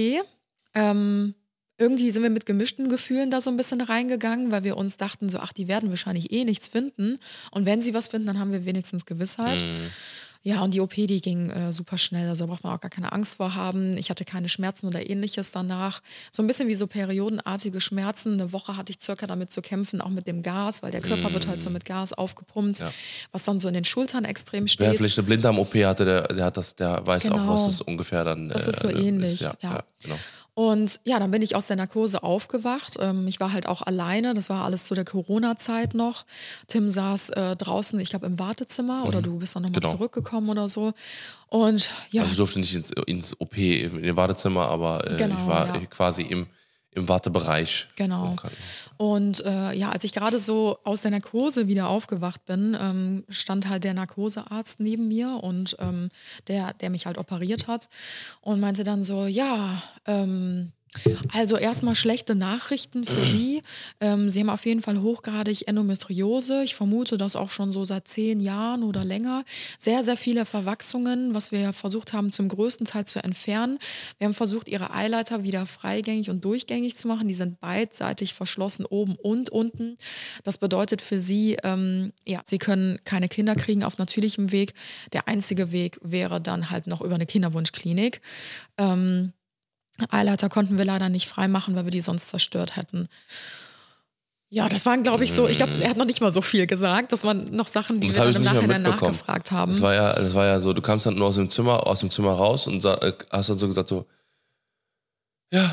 Ähm, 0.76 1.34
irgendwie 1.80 2.12
sind 2.12 2.24
wir 2.24 2.30
mit 2.30 2.46
gemischten 2.46 2.90
Gefühlen 2.90 3.32
da 3.32 3.42
so 3.42 3.50
ein 3.50 3.58
bisschen 3.58 3.82
reingegangen, 3.82 4.52
weil 4.52 4.64
wir 4.64 4.78
uns 4.78 4.98
dachten, 4.98 5.30
so, 5.30 5.40
ach, 5.40 5.54
die 5.54 5.68
werden 5.68 5.90
wahrscheinlich 5.90 6.32
eh 6.32 6.44
nichts 6.44 6.68
finden. 6.68 7.20
Und 7.52 7.66
wenn 7.66 7.82
sie 7.82 7.94
was 7.94 8.10
finden, 8.10 8.28
dann 8.28 8.40
haben 8.40 8.52
wir 8.52 8.66
wenigstens 8.66 9.06
Gewissheit. 9.06 9.64
Ja, 10.42 10.62
und 10.62 10.74
die 10.74 10.80
OP, 10.80 10.94
die 10.96 11.20
ging 11.20 11.50
äh, 11.50 11.74
super 11.74 11.98
schnell. 11.98 12.30
Also 12.30 12.46
da 12.46 12.52
braucht 12.52 12.64
man 12.64 12.74
auch 12.74 12.80
gar 12.80 12.90
keine 12.90 13.12
Angst 13.12 13.36
vor 13.36 13.56
haben. 13.56 13.98
Ich 13.98 14.10
hatte 14.10 14.24
keine 14.24 14.48
Schmerzen 14.48 14.88
oder 14.88 15.10
ähnliches 15.10 15.52
danach. 15.52 16.02
So 16.32 16.42
ein 16.42 16.48
bisschen 16.48 16.70
wie 16.70 16.76
so 16.76 16.88
periodenartige 16.88 17.82
Schmerzen. 17.82 18.34
Eine 18.40 18.54
Woche 18.54 18.78
hatte 18.78 18.92
ich 18.94 19.02
circa 19.02 19.28
damit 19.28 19.52
zu 19.52 19.62
kämpfen, 19.62 20.00
auch 20.00 20.10
mit 20.10 20.28
dem 20.28 20.42
Gas, 20.42 20.82
weil 20.82 20.92
der 20.92 21.02
Körper 21.02 21.34
wird 21.34 21.48
halt 21.48 21.62
so 21.62 21.70
mit 21.70 21.84
Gas 21.84 22.14
aufgepumpt, 22.14 22.80
Ja. 22.80 22.92
was 23.34 23.44
dann 23.44 23.60
so 23.60 23.68
in 23.68 23.74
den 23.74 23.84
Schultern 23.84 24.24
extrem 24.24 24.64
Wer 24.64 24.68
steht. 24.70 24.98
vielleicht 24.98 25.18
eine 25.20 25.26
Blinddarm-OP 25.28 25.76
hatte, 25.86 26.06
der, 26.06 26.22
der 26.30 26.46
hat 26.46 26.56
das, 26.56 26.74
der 26.76 27.06
weiß 27.06 27.32
auch, 27.32 27.36
Genau. 27.36 27.54
was 27.54 27.66
das 27.66 27.82
ungefähr 27.82 28.24
dann 28.24 28.48
Das 28.48 28.66
ist 28.68 28.80
so 28.80 28.88
äh, 28.88 28.94
ähnlich, 28.94 29.42
Ja, 29.42 29.56
ja. 29.62 29.72
ja, 29.74 29.84
genau. 30.02 30.16
Und 30.60 31.00
ja, 31.06 31.20
dann 31.20 31.32
bin 31.32 31.42
ich 31.42 31.56
aus 31.56 31.68
der 31.68 31.78
Narkose 31.78 32.22
aufgewacht. 32.22 32.98
Ähm, 33.00 33.26
ich 33.30 33.40
war 33.40 33.54
halt 33.54 33.66
auch 33.66 33.82
alleine. 33.82 34.34
Das 34.34 34.50
war 34.50 34.66
alles 34.66 34.84
zu 34.84 34.94
der 34.94 35.06
Corona-Zeit 35.06 35.94
noch. 35.94 36.26
Tim 36.68 36.90
saß 36.90 37.30
äh, 37.30 37.56
draußen, 37.56 37.98
ich 38.02 38.10
glaube, 38.10 38.26
im 38.26 38.40
Wartezimmer 38.40 39.06
oder 39.06 39.22
du 39.22 39.40
bist 39.40 39.56
dann 39.56 39.64
nochmal 39.64 39.80
Genau. 39.80 39.94
zurückgekommen 39.94 40.50
oder 40.50 40.68
so. 40.68 40.92
Und 41.48 41.90
ja, 42.12 42.24
Also 42.24 42.32
ich 42.34 42.38
durfte 42.40 42.60
nicht 42.60 42.76
ins, 42.76 42.92
ins 43.06 43.40
OP, 43.40 43.56
in 43.58 44.04
den 44.04 44.18
Wartezimmer, 44.18 44.68
aber 44.68 45.10
äh, 45.10 45.16
Genau, 45.16 45.36
ich 45.40 45.48
war 45.48 45.68
ja. 45.68 45.76
äh, 45.76 45.86
quasi 45.86 46.24
im, 46.24 46.46
im 46.92 47.08
Wartebereich. 47.08 47.88
Genau. 47.96 48.36
Und 48.98 49.46
äh, 49.46 49.74
ja, 49.74 49.92
als 49.92 50.04
ich 50.04 50.14
gerade 50.14 50.40
so 50.40 50.80
aus 50.84 51.02
der 51.02 51.12
Narkose 51.12 51.68
wieder 51.68 51.88
aufgewacht 51.88 52.46
bin, 52.46 52.76
ähm, 52.80 53.24
stand 53.30 53.70
halt 53.70 53.84
der 53.84 53.94
Narkosearzt 53.94 54.80
neben 54.80 55.08
mir 55.08 55.40
und 55.42 55.78
ähm, 55.80 56.10
der, 56.48 56.74
der 56.74 56.90
mich 56.90 57.06
halt 57.06 57.18
operiert 57.18 57.68
hat 57.68 57.90
und 58.42 58.60
meinte 58.60 58.84
dann 58.84 59.04
so, 59.04 59.26
ja, 59.28 59.82
ähm, 60.06 60.72
also 61.34 61.58
erstmal 61.58 61.96
schlechte 61.96 62.36
Nachrichten 62.36 63.06
für 63.06 63.24
Sie. 63.26 63.62
Ähm, 64.00 64.30
Sie 64.30 64.40
haben 64.40 64.50
auf 64.50 64.66
jeden 64.66 64.82
Fall 64.82 65.02
hochgradig 65.02 65.68
Endometriose. 65.68 66.64
Ich 66.64 66.76
vermute 66.76 67.18
das 67.18 67.36
auch 67.36 67.50
schon 67.50 67.72
so 67.72 67.86
seit 67.86 68.08
zehn 68.08 68.40
Jahren 68.40 68.84
oder 68.84 69.06
länger. 69.06 69.44
Sehr, 69.78 70.04
sehr 70.04 70.18
viele 70.18 70.46
Verwachsungen, 70.46 71.36
was 71.36 71.52
wir 71.52 71.74
versucht 71.74 72.14
haben, 72.14 72.32
zum 72.32 72.48
größten 72.48 72.88
Teil 72.88 73.06
zu 73.06 73.24
entfernen. 73.24 73.78
Wir 74.18 74.26
haben 74.26 74.34
versucht, 74.34 74.68
Ihre 74.68 74.94
Eileiter 74.94 75.44
wieder 75.44 75.66
freigängig 75.66 76.30
und 76.30 76.44
durchgängig 76.44 76.98
zu 76.98 77.08
machen. 77.08 77.28
Die 77.28 77.34
sind 77.34 77.60
beidseitig 77.60 78.34
verschlossen, 78.34 78.86
oben 78.86 79.16
und 79.16 79.50
unten. 79.50 79.98
Das 80.44 80.58
bedeutet 80.58 81.02
für 81.02 81.22
Sie, 81.22 81.58
ähm, 81.64 82.14
ja, 82.26 82.42
Sie 82.46 82.58
können 82.58 83.00
keine 83.04 83.30
Kinder 83.30 83.56
kriegen 83.56 83.84
auf 83.84 83.98
natürlichem 83.98 84.52
Weg. 84.52 84.74
Der 85.14 85.28
einzige 85.28 85.72
Weg 85.72 86.00
wäre 86.02 86.42
dann 86.42 86.72
halt 86.72 86.88
noch 86.88 87.02
über 87.02 87.16
eine 87.16 87.26
Kinderwunschklinik. 87.26 88.22
Ähm, 88.78 89.34
Eileiter 90.10 90.50
konnten 90.50 90.78
wir 90.78 90.86
leider 90.86 91.10
nicht 91.10 91.28
freimachen, 91.28 91.76
weil 91.76 91.86
wir 91.86 91.92
die 91.92 92.02
sonst 92.02 92.30
zerstört 92.30 92.76
hätten. 92.76 93.08
Ja, 94.52 94.68
das 94.68 94.86
waren, 94.88 95.04
glaube 95.04 95.24
ich, 95.24 95.34
so, 95.34 95.48
ich 95.48 95.58
glaube, 95.58 95.74
er 95.80 95.92
hat 95.92 95.98
noch 95.98 96.06
nicht 96.06 96.22
mal 96.22 96.32
so 96.32 96.42
viel 96.42 96.66
gesagt. 96.66 97.12
Das 97.12 97.24
waren 97.24 97.52
noch 97.52 97.68
Sachen, 97.68 98.00
die 98.00 98.08
Das 98.08 98.18
wir 98.18 98.26
dann 98.26 98.36
im 98.38 98.42
Nachhinein 98.42 98.82
nachgefragt 98.82 99.52
haben. 99.52 99.72
Das 99.72 99.82
war 99.82 99.94
ja, 99.94 100.14
das 100.14 100.34
war 100.34 100.48
ja 100.48 100.60
so, 100.60 100.74
du 100.74 100.82
kamst 100.82 101.06
dann 101.06 101.16
nur 101.16 101.28
aus 101.28 101.36
dem 101.36 101.52
Zimmer, 101.52 101.86
aus 101.86 102.00
dem 102.00 102.10
Zimmer 102.10 102.32
raus 102.32 102.66
und 102.66 102.84
äh, 102.84 103.14
hast 103.30 103.50
dann 103.50 103.60
so 103.60 103.68
gesagt 103.68 103.88
so, 103.88 104.08
ja, 105.54 105.72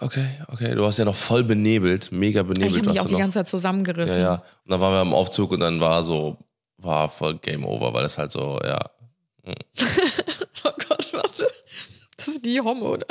okay, 0.00 0.26
okay. 0.48 0.74
Du 0.74 0.82
warst 0.82 0.98
ja 0.98 1.04
noch 1.04 1.14
voll 1.14 1.44
benebelt, 1.44 2.12
mega 2.12 2.42
benebelt. 2.42 2.70
ich 2.72 2.78
habe 2.78 2.90
mich 2.90 3.00
auch 3.00 3.06
die 3.06 3.12
noch. 3.12 3.20
ganze 3.20 3.40
Zeit 3.40 3.48
zusammengerissen. 3.48 4.18
Ja, 4.18 4.22
ja. 4.22 4.34
Und 4.34 4.70
dann 4.70 4.80
waren 4.80 4.94
wir 4.94 5.02
im 5.02 5.12
Aufzug 5.12 5.50
und 5.52 5.60
dann 5.60 5.78
war 5.80 6.02
so, 6.02 6.38
war 6.78 7.10
voll 7.10 7.36
Game 7.38 7.64
Over, 7.64 7.92
weil 7.92 8.04
das 8.04 8.16
halt 8.16 8.30
so, 8.30 8.58
ja. 8.64 8.78
Das 12.24 12.34
sind 12.34 12.44
die 12.44 12.60
Homo, 12.60 12.94
oder? 12.94 13.06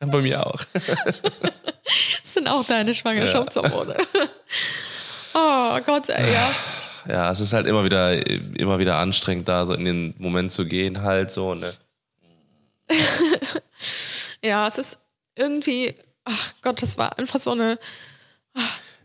Bei 0.00 0.20
mir 0.20 0.46
auch. 0.46 0.62
Das 2.22 2.32
sind 2.34 2.48
auch 2.48 2.64
deine 2.64 2.94
Schwangerschaftshormone. 2.94 3.96
Oh 5.34 5.78
Gott, 5.86 6.08
ey, 6.08 6.32
ja. 6.32 6.50
Ja, 7.08 7.30
es 7.32 7.40
ist 7.40 7.52
halt 7.52 7.66
immer 7.66 7.84
wieder, 7.84 8.14
immer 8.58 8.78
wieder 8.78 8.96
anstrengend, 8.98 9.48
da 9.48 9.64
so 9.66 9.72
in 9.74 9.84
den 9.84 10.14
Moment 10.18 10.52
zu 10.52 10.64
gehen, 10.66 11.02
halt 11.02 11.30
so. 11.30 11.54
Ne? 11.54 11.72
Ja, 14.42 14.66
es 14.66 14.78
ist 14.78 14.98
irgendwie, 15.34 15.94
ach 16.24 16.52
Gott, 16.62 16.82
das 16.82 16.98
war 16.98 17.18
einfach 17.18 17.38
so 17.40 17.52
eine, 17.52 17.78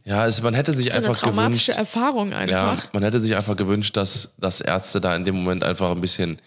Ja, 0.06 0.26
es, 0.28 0.42
man 0.42 0.54
hätte 0.54 0.74
sich 0.74 0.88
so 0.92 0.98
eine 0.98 1.08
einfach 1.08 1.18
traumatische 1.22 1.72
gewünscht. 1.72 1.96
Erfahrung 1.96 2.32
Ja, 2.32 2.38
einfach. 2.40 2.94
man 2.94 3.04
hätte 3.04 3.20
sich 3.20 3.36
einfach 3.36 3.56
gewünscht, 3.56 3.96
dass, 3.98 4.34
dass 4.38 4.62
Ärzte 4.62 5.00
da 5.02 5.16
in 5.16 5.26
dem 5.26 5.36
Moment 5.36 5.64
einfach 5.64 5.92
ein 5.92 6.02
bisschen 6.02 6.40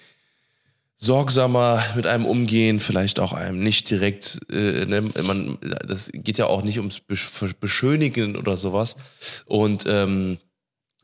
sorgsamer 0.96 1.82
mit 1.94 2.06
einem 2.06 2.24
umgehen, 2.24 2.80
vielleicht 2.80 3.20
auch 3.20 3.32
einem 3.32 3.62
nicht 3.62 3.90
direkt, 3.90 4.38
äh, 4.50 4.86
ne, 4.86 5.02
man, 5.22 5.58
das 5.86 6.10
geht 6.12 6.38
ja 6.38 6.46
auch 6.46 6.62
nicht 6.62 6.78
ums 6.78 6.98
Besch- 7.08 7.54
Beschönigen 7.60 8.36
oder 8.36 8.56
sowas. 8.56 8.96
Und 9.44 9.84
ähm, 9.86 10.38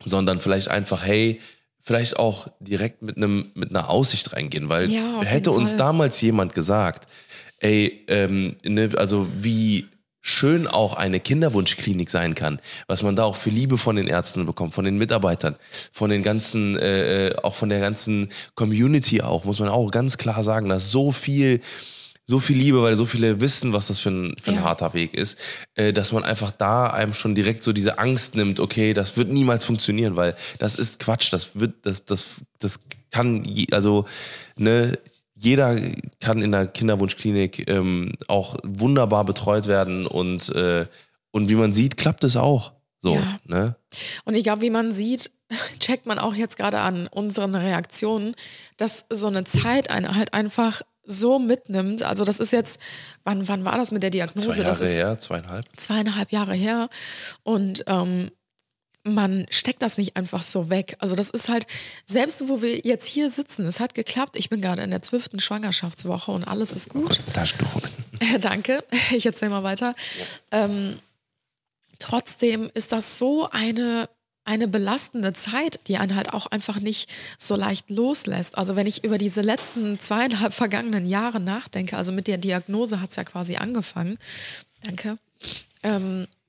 sondern 0.05 0.41
vielleicht 0.41 0.69
einfach, 0.69 1.05
hey, 1.05 1.41
vielleicht 1.81 2.19
auch 2.19 2.49
direkt 2.61 3.03
mit 3.03 3.17
einem 3.17 3.51
mit 3.55 3.71
einer 3.71 3.89
Aussicht 3.91 4.33
reingehen, 4.33 4.69
weil 4.69 4.91
Ja, 4.91 5.21
hätte 5.23 5.51
uns 5.51 5.71
Fall. 5.73 5.79
damals 5.79 6.21
jemand 6.21 6.55
gesagt, 6.55 7.07
ey, 7.59 8.05
ähm, 8.09 8.57
ne, 8.65 8.91
also 8.97 9.27
wie 9.39 9.87
schön 10.23 10.67
auch 10.69 10.95
eine 10.95 11.21
Kinderwunschklinik 11.21 12.09
sein 12.09 12.35
kann, 12.35 12.61
was 12.87 13.03
man 13.03 13.17
da 13.17 13.25
auch 13.25 13.37
für 13.37 13.51
Liebe 13.51 13.77
von 13.77 13.97
den 13.97 14.07
Ärzten 14.07 14.47
bekommt, 14.47 14.73
von 14.73 14.85
den 14.85 14.97
Mitarbeitern, 14.97 15.57
von 15.93 16.11
den 16.11 16.23
ganzen, 16.23 16.77
äh, 16.79 17.29
äh, 17.29 17.37
auch 17.43 17.55
von 17.57 17.69
der 17.69 17.81
ganzen 17.81 18.29
Community 18.55 19.21
auch, 19.21 19.45
muss 19.45 19.59
man 19.59 19.69
auch 19.69 19.91
ganz 19.91 20.17
klar 20.19 20.43
sagen, 20.45 20.69
dass 20.69 20.91
so 20.91 21.11
viel, 21.13 21.61
so 22.29 22.39
viel 22.39 22.57
Liebe, 22.57 22.81
weil 22.83 22.95
so 22.97 23.05
viele 23.05 23.41
wissen, 23.41 23.73
was 23.73 23.89
das 23.89 23.99
für 23.99 24.11
ein, 24.11 24.37
für 24.41 24.53
ein 24.53 24.59
Ja. 24.59 24.63
harter 24.63 24.95
Weg 24.95 25.13
ist, 25.13 25.37
äh, 25.75 25.93
dass 25.93 26.13
man 26.13 26.23
einfach 26.23 26.53
da 26.53 26.87
einem 26.87 27.15
schon 27.15 27.35
direkt 27.35 27.65
so 27.65 27.73
diese 27.73 27.99
Angst 27.99 28.37
nimmt, 28.37 28.61
okay, 28.61 28.95
das 28.95 29.17
wird 29.17 29.29
niemals 29.29 29.65
funktionieren, 29.65 30.15
weil 30.15 30.37
das 30.61 30.77
ist 30.77 31.01
Quatsch, 31.01 31.33
das 31.33 31.59
wird, 31.59 31.75
das, 31.83 32.05
das, 32.05 32.37
das 32.61 32.79
kann, 33.11 33.43
also, 33.73 34.07
ne, 34.57 34.99
jeder 35.43 35.77
kann 36.21 36.41
in 36.41 36.53
der 36.53 36.67
Kinderwunschklinik 36.67 37.69
ähm, 37.69 38.13
auch 38.29 38.57
wunderbar 38.63 39.25
betreut 39.25 39.67
werden 39.67 40.07
und, 40.07 40.49
äh, 40.55 40.87
und 41.33 41.49
wie 41.49 41.55
man 41.57 41.73
sieht, 41.73 41.97
klappt 41.97 42.25
es 42.25 42.37
auch. 42.37 42.73
So, 43.01 43.15
Ja. 43.17 43.39
ne? 43.45 43.77
Und 44.25 44.35
ich 44.37 44.45
glaube, 44.45 44.63
wie 44.63 44.71
man 44.71 44.93
sieht, 44.93 45.31
checkt 45.81 46.07
man 46.07 46.19
auch 46.19 46.35
jetzt 46.35 46.57
gerade 46.57 46.79
an 46.81 47.09
unseren 47.09 47.55
Reaktionen, 47.55 48.35
dass 48.77 49.05
so 49.11 49.27
eine 49.27 49.45
Zeit 49.45 49.91
einen 49.91 50.15
halt 50.15 50.33
einfach 50.35 50.83
so 51.05 51.41
mitnimmt. 51.41 52.05
Also 52.05 52.25
das 52.25 52.39
ist 52.39 52.53
jetzt, 52.53 52.81
wann, 53.25 53.49
wann 53.49 53.65
war 53.65 53.77
das 53.77 53.91
mit 53.91 54.05
der 54.05 54.11
Diagnose? 54.11 54.51
Zwei 54.53 54.63
das 54.63 54.79
Jahre 54.79 54.91
ist 54.93 54.99
her, 54.99 55.19
zweieinhalb. 55.19 55.65
zweieinhalb 55.77 56.31
Jahre 56.31 56.55
her. 56.55 56.89
Und 57.43 57.83
ähm, 57.89 58.31
man 59.05 59.47
steckt 59.51 59.83
das 59.83 59.99
nicht 59.99 60.17
einfach 60.17 60.43
so 60.43 60.71
weg. 60.71 60.97
Also 61.01 61.15
das 61.15 61.31
ist 61.31 61.49
halt, 61.49 61.67
selbst 62.07 62.49
wo 62.49 62.63
wir 62.63 62.79
jetzt 62.81 63.07
hier 63.07 63.31
sitzen, 63.31 63.67
es 63.67 63.81
hat 63.81 63.95
geklappt. 63.95 64.37
Ich 64.37 64.49
bin 64.49 64.61
gerade 64.61 64.83
in 64.83 64.91
der 64.91 65.03
zwölften 65.03 65.41
Schwangerschaftswoche 65.41 66.31
und 66.31 66.45
alles 66.45 66.73
ist 66.73 66.89
gut. 66.89 67.07
Kurz 67.07 67.27
ein 67.27 67.33
Taschentuch. 67.33 67.69
Äh, 68.21 68.39
Danke, 68.39 68.85
ich 69.11 69.27
erzähle 69.27 69.51
mal 69.51 69.65
weiter. 69.65 69.97
Ähm, 70.53 70.97
trotzdem 71.99 72.71
ist 72.73 72.93
das 72.93 73.19
so 73.19 73.49
eine, 73.51 74.09
eine 74.45 74.69
belastende 74.69 75.33
Zeit, 75.33 75.81
die 75.89 75.97
einen 75.97 76.15
halt 76.15 76.33
auch 76.33 76.47
einfach 76.47 76.79
nicht 76.79 77.11
so 77.37 77.57
leicht 77.57 77.91
loslässt. 77.91 78.57
Also 78.57 78.77
wenn 78.77 78.87
ich 78.87 79.03
über 79.03 79.19
diese 79.19 79.41
letzten 79.41 79.99
zweieinhalb 79.99 80.55
vergangenen 80.55 81.05
Jahre 81.05 81.41
nachdenke, 81.41 81.97
also 81.97 82.13
mit 82.13 82.29
der 82.29 82.39
Diagnose 82.39 83.01
hat 83.01 83.11
es 83.11 83.17
ja 83.17 83.25
quasi 83.25 83.57
angefangen. 83.57 84.19
Danke. 84.83 85.19
Ähm, 85.83 86.23
äh, 86.23 86.42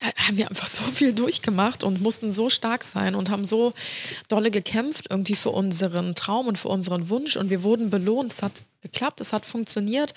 haben 0.00 0.36
wir 0.36 0.48
einfach 0.48 0.68
so 0.68 0.82
viel 0.84 1.12
durchgemacht 1.12 1.82
und 1.82 2.00
mussten 2.00 2.30
so 2.30 2.50
stark 2.50 2.84
sein 2.84 3.14
und 3.14 3.30
haben 3.30 3.44
so 3.44 3.72
dolle 4.28 4.50
gekämpft 4.50 5.06
irgendwie 5.10 5.36
für 5.36 5.50
unseren 5.50 6.14
Traum 6.14 6.46
und 6.46 6.58
für 6.58 6.68
unseren 6.68 7.08
Wunsch 7.08 7.36
und 7.36 7.50
wir 7.50 7.62
wurden 7.62 7.90
belohnt. 7.90 8.32
Es 8.32 8.42
hat 8.42 8.62
geklappt, 8.80 9.20
es 9.20 9.32
hat 9.32 9.44
funktioniert, 9.44 10.14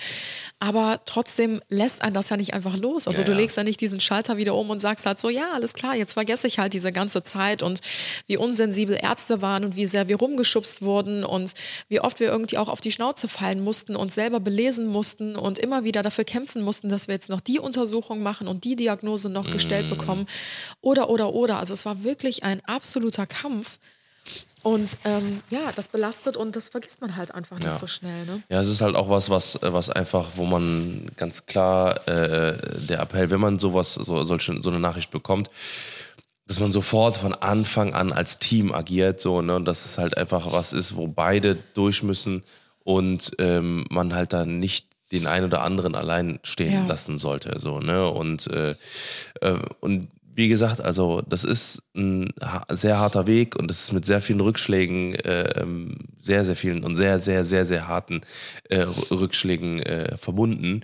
aber 0.59 1.01
trotzdem 1.05 1.61
lässt 1.69 2.01
einen 2.03 2.13
das 2.13 2.29
ja 2.29 2.37
nicht 2.37 2.53
einfach 2.53 2.77
los. 2.77 3.07
Also 3.07 3.21
Ja, 3.21 3.25
du 3.25 3.33
legst 3.33 3.57
ja 3.57 3.63
nicht 3.63 3.81
diesen 3.81 3.99
Schalter 3.99 4.37
wieder 4.37 4.55
um 4.55 4.69
und 4.69 4.79
sagst 4.79 5.05
halt 5.05 5.19
so, 5.19 5.29
ja, 5.29 5.51
alles 5.53 5.73
klar, 5.73 5.95
jetzt 5.95 6.13
vergesse 6.13 6.47
ich 6.47 6.59
halt 6.59 6.73
diese 6.73 6.91
ganze 6.91 7.23
Zeit 7.23 7.63
und 7.63 7.81
wie 8.27 8.37
unsensibel 8.37 8.97
Ärzte 9.01 9.41
waren 9.41 9.63
und 9.63 9.75
wie 9.75 9.87
sehr 9.87 10.07
wir 10.07 10.17
rumgeschubst 10.17 10.81
wurden 10.81 11.23
und 11.23 11.53
wie 11.89 11.99
oft 11.99 12.19
wir 12.19 12.27
irgendwie 12.27 12.57
auch 12.57 12.69
auf 12.69 12.81
die 12.81 12.91
Schnauze 12.91 13.27
fallen 13.27 13.63
mussten 13.63 13.95
und 13.95 14.13
selber 14.13 14.39
belesen 14.39 14.87
mussten 14.87 15.35
und 15.35 15.57
immer 15.57 15.83
wieder 15.83 16.03
dafür 16.03 16.23
kämpfen 16.23 16.61
mussten, 16.61 16.89
dass 16.89 17.07
wir 17.07 17.15
jetzt 17.15 17.29
noch 17.29 17.41
die 17.41 17.59
Untersuchung 17.59 18.21
machen 18.21 18.47
und 18.47 18.63
die 18.63 18.75
Diagnose 18.75 19.29
noch 19.29 19.49
gestellt 19.49 19.89
bekommen 19.89 20.27
oder, 20.81 21.09
oder, 21.09 21.33
oder. 21.33 21.57
Also 21.57 21.73
es 21.73 21.85
war 21.85 22.03
wirklich 22.03 22.43
ein 22.43 22.63
absoluter 22.65 23.25
Kampf. 23.25 23.79
Und 24.63 24.97
ähm, 25.05 25.41
ja, 25.49 25.71
das 25.75 25.87
belastet 25.87 26.37
und 26.37 26.55
das 26.55 26.69
vergisst 26.69 27.01
man 27.01 27.15
halt 27.15 27.33
einfach 27.33 27.57
nicht 27.57 27.65
Ja. 27.69 27.77
so 27.77 27.87
schnell. 27.87 28.25
Ne? 28.25 28.43
Ja, 28.49 28.59
es 28.59 28.67
ist 28.69 28.81
halt 28.81 28.95
auch 28.95 29.09
was, 29.09 29.29
was, 29.29 29.57
was 29.61 29.89
einfach, 29.89 30.29
wo 30.35 30.45
man 30.45 31.09
ganz 31.17 31.45
klar 31.47 32.07
äh, 32.07 32.57
der 32.87 32.99
Appell, 32.99 33.29
wenn 33.31 33.39
man 33.39 33.57
sowas, 33.59 33.95
so, 33.95 34.23
solche, 34.23 34.61
so 34.61 34.69
eine 34.69 34.79
Nachricht 34.79 35.09
bekommt, 35.09 35.49
dass 36.47 36.59
man 36.59 36.71
sofort 36.71 37.17
von 37.17 37.33
Anfang 37.33 37.93
an 37.95 38.11
als 38.11 38.37
Team 38.39 38.73
agiert, 38.73 39.19
so, 39.19 39.41
ne, 39.41 39.55
und 39.55 39.65
dass 39.65 39.85
es 39.85 39.97
halt 39.97 40.17
einfach 40.17 40.51
was 40.51 40.73
ist, 40.73 40.95
wo 40.95 41.07
beide 41.07 41.55
durch 41.73 42.03
müssen 42.03 42.43
und 42.83 43.31
ähm, 43.39 43.85
man 43.89 44.13
halt 44.13 44.33
dann 44.33 44.59
nicht 44.59 44.87
den 45.11 45.27
einen 45.27 45.45
oder 45.45 45.61
anderen 45.63 45.93
allein 45.95 46.39
stehen 46.43 46.73
Ja. 46.73 46.85
lassen 46.85 47.17
sollte, 47.17 47.59
so, 47.59 47.79
ne, 47.79 48.07
und, 48.07 48.47
äh, 48.47 48.75
äh, 49.41 49.57
und 49.79 50.09
wie 50.33 50.47
gesagt, 50.47 50.81
also 50.81 51.21
das 51.21 51.43
ist 51.43 51.83
ein 51.95 52.33
sehr 52.69 52.99
harter 52.99 53.27
Weg 53.27 53.55
und 53.55 53.69
das 53.69 53.83
ist 53.83 53.91
mit 53.93 54.05
sehr 54.05 54.21
vielen 54.21 54.39
Rückschlägen, 54.39 55.15
äh, 55.15 55.59
ähm, 55.59 55.97
sehr, 56.19 56.45
sehr 56.45 56.55
vielen 56.55 56.83
und 56.83 56.95
sehr, 56.95 57.19
sehr, 57.19 57.43
sehr, 57.43 57.65
sehr 57.65 57.87
harten 57.87 58.21
äh, 58.69 58.83
Rü- 58.83 59.19
Rückschlägen 59.19 59.81
äh, 59.81 60.17
verbunden. 60.17 60.81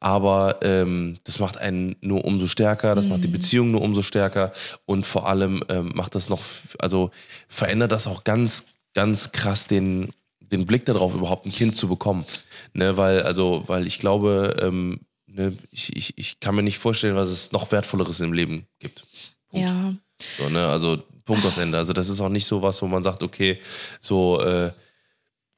Aber 0.00 0.60
ähm, 0.62 1.18
das 1.24 1.38
macht 1.38 1.58
einen 1.58 1.96
nur 2.00 2.24
umso 2.24 2.46
stärker, 2.46 2.94
das 2.94 3.06
macht 3.06 3.22
die 3.24 3.28
Beziehung 3.28 3.70
nur 3.70 3.82
umso 3.82 4.02
stärker 4.02 4.52
und 4.86 5.04
vor 5.04 5.28
allem 5.28 5.62
ähm, 5.68 5.92
macht 5.94 6.14
das 6.14 6.30
noch, 6.30 6.40
also 6.78 7.10
verändert 7.48 7.92
das 7.92 8.06
auch 8.06 8.24
ganz, 8.24 8.64
ganz 8.94 9.32
krass 9.32 9.66
den, 9.66 10.10
den 10.40 10.64
Blick 10.66 10.84
darauf, 10.86 11.14
überhaupt 11.14 11.46
ein 11.46 11.52
Kind 11.52 11.76
zu 11.76 11.88
bekommen. 11.88 12.24
Ne, 12.72 12.96
weil, 12.96 13.22
also, 13.22 13.64
weil 13.66 13.86
ich 13.86 13.98
glaube, 13.98 14.56
ähm, 14.60 15.00
ne, 15.32 15.56
ich, 15.70 15.94
ich, 15.96 16.16
ich 16.18 16.40
kann 16.40 16.54
mir 16.54 16.62
nicht 16.62 16.78
vorstellen, 16.78 17.16
was 17.16 17.28
es 17.30 17.52
noch 17.52 17.70
Wertvolleres 17.72 18.20
im 18.20 18.32
Leben 18.32 18.66
gibt. 18.78 19.04
Punkt. 19.48 19.66
Ja, 19.68 19.94
So, 20.38 20.48
ne? 20.48 20.66
Also 20.68 21.02
Punkt 21.24 21.44
aus 21.44 21.58
Ende. 21.58 21.78
Also 21.78 21.92
das 21.92 22.08
ist 22.08 22.20
auch 22.20 22.28
nicht 22.28 22.46
so 22.46 22.62
was, 22.62 22.80
wo 22.82 22.86
man 22.86 23.02
sagt, 23.02 23.22
okay, 23.22 23.60
so, 24.00 24.40
äh, 24.40 24.72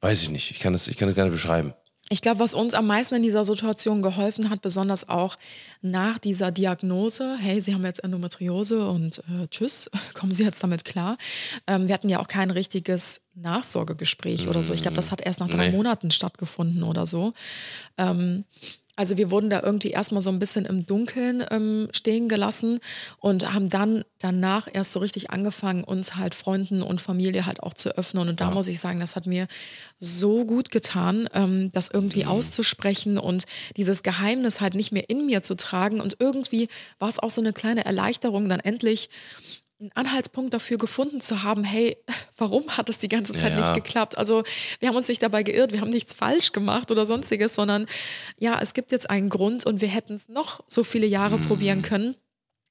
weiß 0.01 0.23
ich 0.23 0.29
nicht, 0.29 0.51
ich 0.51 0.59
kann 0.59 0.73
es 0.73 0.87
ich 0.87 0.97
kann 0.97 1.07
es 1.09 1.15
gar 1.15 1.23
nicht 1.23 1.33
beschreiben. 1.33 1.73
Ich 2.09 2.21
glaube, 2.21 2.41
was 2.41 2.53
uns 2.53 2.73
am 2.73 2.85
meisten 2.85 3.15
in 3.15 3.23
dieser 3.23 3.45
Situation 3.45 4.01
geholfen 4.01 4.49
hat, 4.49 4.61
besonders 4.61 5.07
auch 5.07 5.37
nach 5.81 6.19
dieser 6.19 6.51
Diagnose, 6.51 7.37
hey, 7.39 7.61
Sie 7.61 7.73
haben 7.73 7.85
jetzt 7.85 8.03
Endometriose 8.03 8.87
und 8.87 9.19
äh, 9.19 9.47
tschüss, 9.47 9.89
kommen 10.13 10.33
Sie 10.33 10.43
jetzt 10.43 10.61
damit 10.61 10.83
klar. 10.83 11.17
Ähm, 11.65 11.87
wir 11.87 11.93
hatten 11.93 12.09
ja 12.09 12.19
auch 12.19 12.27
kein 12.27 12.51
richtiges 12.51 13.21
Nachsorgegespräch 13.35 14.47
oder 14.49 14.63
so. 14.63 14.73
Ich 14.73 14.81
glaube, 14.81 14.95
das 14.97 15.11
hat 15.11 15.21
erst 15.21 15.39
nach 15.39 15.49
drei 15.49 15.69
Nee. 15.69 15.75
Monaten 15.77 16.11
stattgefunden 16.11 16.83
oder 16.83 17.07
so. 17.07 17.33
Ähm, 17.97 18.43
also 18.95 19.17
wir 19.17 19.31
wurden 19.31 19.49
da 19.49 19.61
irgendwie 19.63 19.89
erstmal 19.89 20.21
so 20.21 20.29
ein 20.29 20.37
bisschen 20.37 20.65
im 20.65 20.85
Dunkeln 20.85 21.43
ähm, 21.49 21.89
stehen 21.93 22.29
gelassen 22.29 22.79
und 23.17 23.51
haben 23.51 23.69
dann 23.69 24.03
danach 24.19 24.67
erst 24.71 24.91
so 24.91 24.99
richtig 24.99 25.31
angefangen, 25.31 25.83
uns 25.83 26.15
halt 26.15 26.35
Freunden 26.35 26.83
und 26.83 27.01
Familie 27.01 27.47
halt 27.47 27.63
auch 27.63 27.73
zu 27.73 27.97
öffnen. 27.97 28.29
Und 28.29 28.39
da 28.39 28.51
muss 28.51 28.67
ich 28.67 28.79
sagen, 28.79 28.99
das 28.99 29.15
hat 29.15 29.25
mir 29.25 29.47
so 29.97 30.45
gut 30.45 30.69
getan, 30.69 31.27
ähm, 31.33 31.71
das 31.71 31.89
irgendwie 31.89 32.25
auszusprechen 32.25 33.17
und 33.17 33.45
dieses 33.77 34.03
Geheimnis 34.03 34.61
halt 34.61 34.75
nicht 34.75 34.91
mehr 34.91 35.09
in 35.09 35.25
mir 35.25 35.41
zu 35.41 35.55
tragen. 35.55 35.99
Und 35.99 36.17
irgendwie 36.19 36.67
war 36.99 37.09
es 37.09 37.17
auch 37.17 37.31
so 37.31 37.41
eine 37.41 37.53
kleine 37.53 37.85
Erleichterung, 37.85 38.47
dann 38.47 38.59
endlich 38.59 39.09
einen 39.83 39.91
Anhaltspunkt 39.95 40.53
dafür 40.53 40.77
gefunden 40.77 41.19
zu 41.21 41.43
haben, 41.43 41.63
hey, 41.63 41.97
warum 42.37 42.69
hat 42.77 42.89
es 42.89 42.97
die 42.97 43.09
ganze 43.09 43.33
Zeit 43.33 43.51
Ja, 43.51 43.59
nicht 43.59 43.73
geklappt? 43.73 44.17
Also 44.17 44.43
wir 44.79 44.87
haben 44.89 44.95
uns 44.95 45.07
nicht 45.09 45.21
dabei 45.21 45.43
geirrt, 45.43 45.71
wir 45.73 45.81
haben 45.81 45.89
nichts 45.89 46.13
falsch 46.13 46.51
gemacht 46.53 46.89
oder 46.89 47.05
sonstiges, 47.05 47.53
sondern 47.55 47.85
ja, 48.39 48.59
es 48.61 48.73
gibt 48.73 48.91
jetzt 48.91 49.09
einen 49.09 49.29
Grund 49.29 49.65
und 49.65 49.81
wir 49.81 49.87
hätten 49.89 50.13
es 50.13 50.29
noch 50.29 50.63
so 50.67 50.83
viele 50.83 51.05
Jahre 51.05 51.37
Mhm. 51.37 51.47
probieren 51.47 51.81
können. 51.81 52.15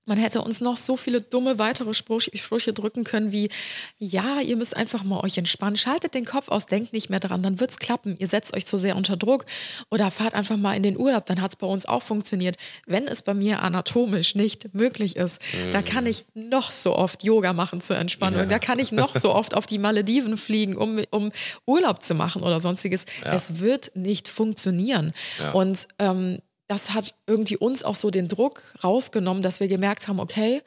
Man 0.04 0.18
hätte 0.18 0.42
uns 0.42 0.60
noch 0.60 0.76
so 0.76 0.96
viele 0.96 1.20
dumme 1.20 1.58
weitere 1.58 1.94
Sprüche, 1.94 2.36
Sprüche 2.36 2.72
drücken 2.72 3.04
können 3.04 3.30
wie, 3.30 3.50
ja, 3.98 4.40
ihr 4.40 4.56
müsst 4.56 4.76
einfach 4.76 5.04
mal 5.04 5.20
euch 5.20 5.38
entspannen, 5.38 5.76
schaltet 5.76 6.14
den 6.14 6.24
Kopf 6.24 6.48
aus, 6.48 6.66
denkt 6.66 6.92
nicht 6.92 7.08
mehr 7.08 7.20
dran, 7.20 7.42
dann 7.42 7.60
wird's 7.60 7.78
klappen. 7.78 8.16
Ihr 8.18 8.26
setzt 8.26 8.56
euch 8.56 8.66
zu 8.66 8.78
sehr 8.78 8.96
unter 8.96 9.16
Druck 9.16 9.46
oder 9.90 10.10
fahrt 10.10 10.34
einfach 10.34 10.56
mal 10.56 10.74
in 10.74 10.82
den 10.82 10.96
Urlaub, 10.96 11.26
dann 11.26 11.40
hat's 11.40 11.54
bei 11.56 11.66
uns 11.66 11.86
auch 11.86 12.02
funktioniert. 12.02 12.56
Wenn 12.86 13.06
es 13.06 13.22
bei 13.22 13.34
mir 13.34 13.62
anatomisch 13.62 14.34
nicht 14.34 14.74
möglich 14.74 15.16
ist, 15.16 15.40
da 15.72 15.82
kann 15.82 16.06
ich 16.06 16.24
noch 16.34 16.72
so 16.72 16.96
oft 16.96 17.22
Yoga 17.22 17.52
machen 17.52 17.80
zur 17.80 17.96
Entspannung, 17.96 18.48
da 18.48 18.58
kann 18.58 18.78
ich 18.80 18.90
noch 18.90 19.14
so 19.14 19.32
oft 19.34 19.54
auf 19.54 19.66
die 19.66 19.78
Malediven 19.78 20.36
fliegen, 20.36 20.76
um, 20.76 21.00
um 21.10 21.30
Urlaub 21.66 22.02
zu 22.02 22.14
machen 22.14 22.42
oder 22.42 22.58
sonstiges. 22.58 23.06
Es 23.22 23.60
wird 23.60 23.92
nicht 23.94 24.28
funktionieren. 24.28 25.12
Und 25.52 25.86
ähm, 25.98 26.40
das 26.72 26.94
hat 26.94 27.14
irgendwie 27.26 27.58
uns 27.58 27.84
auch 27.84 27.94
so 27.94 28.10
den 28.10 28.28
Druck 28.28 28.62
rausgenommen, 28.82 29.42
dass 29.42 29.60
wir 29.60 29.68
gemerkt 29.68 30.08
haben, 30.08 30.18
okay, 30.18 30.62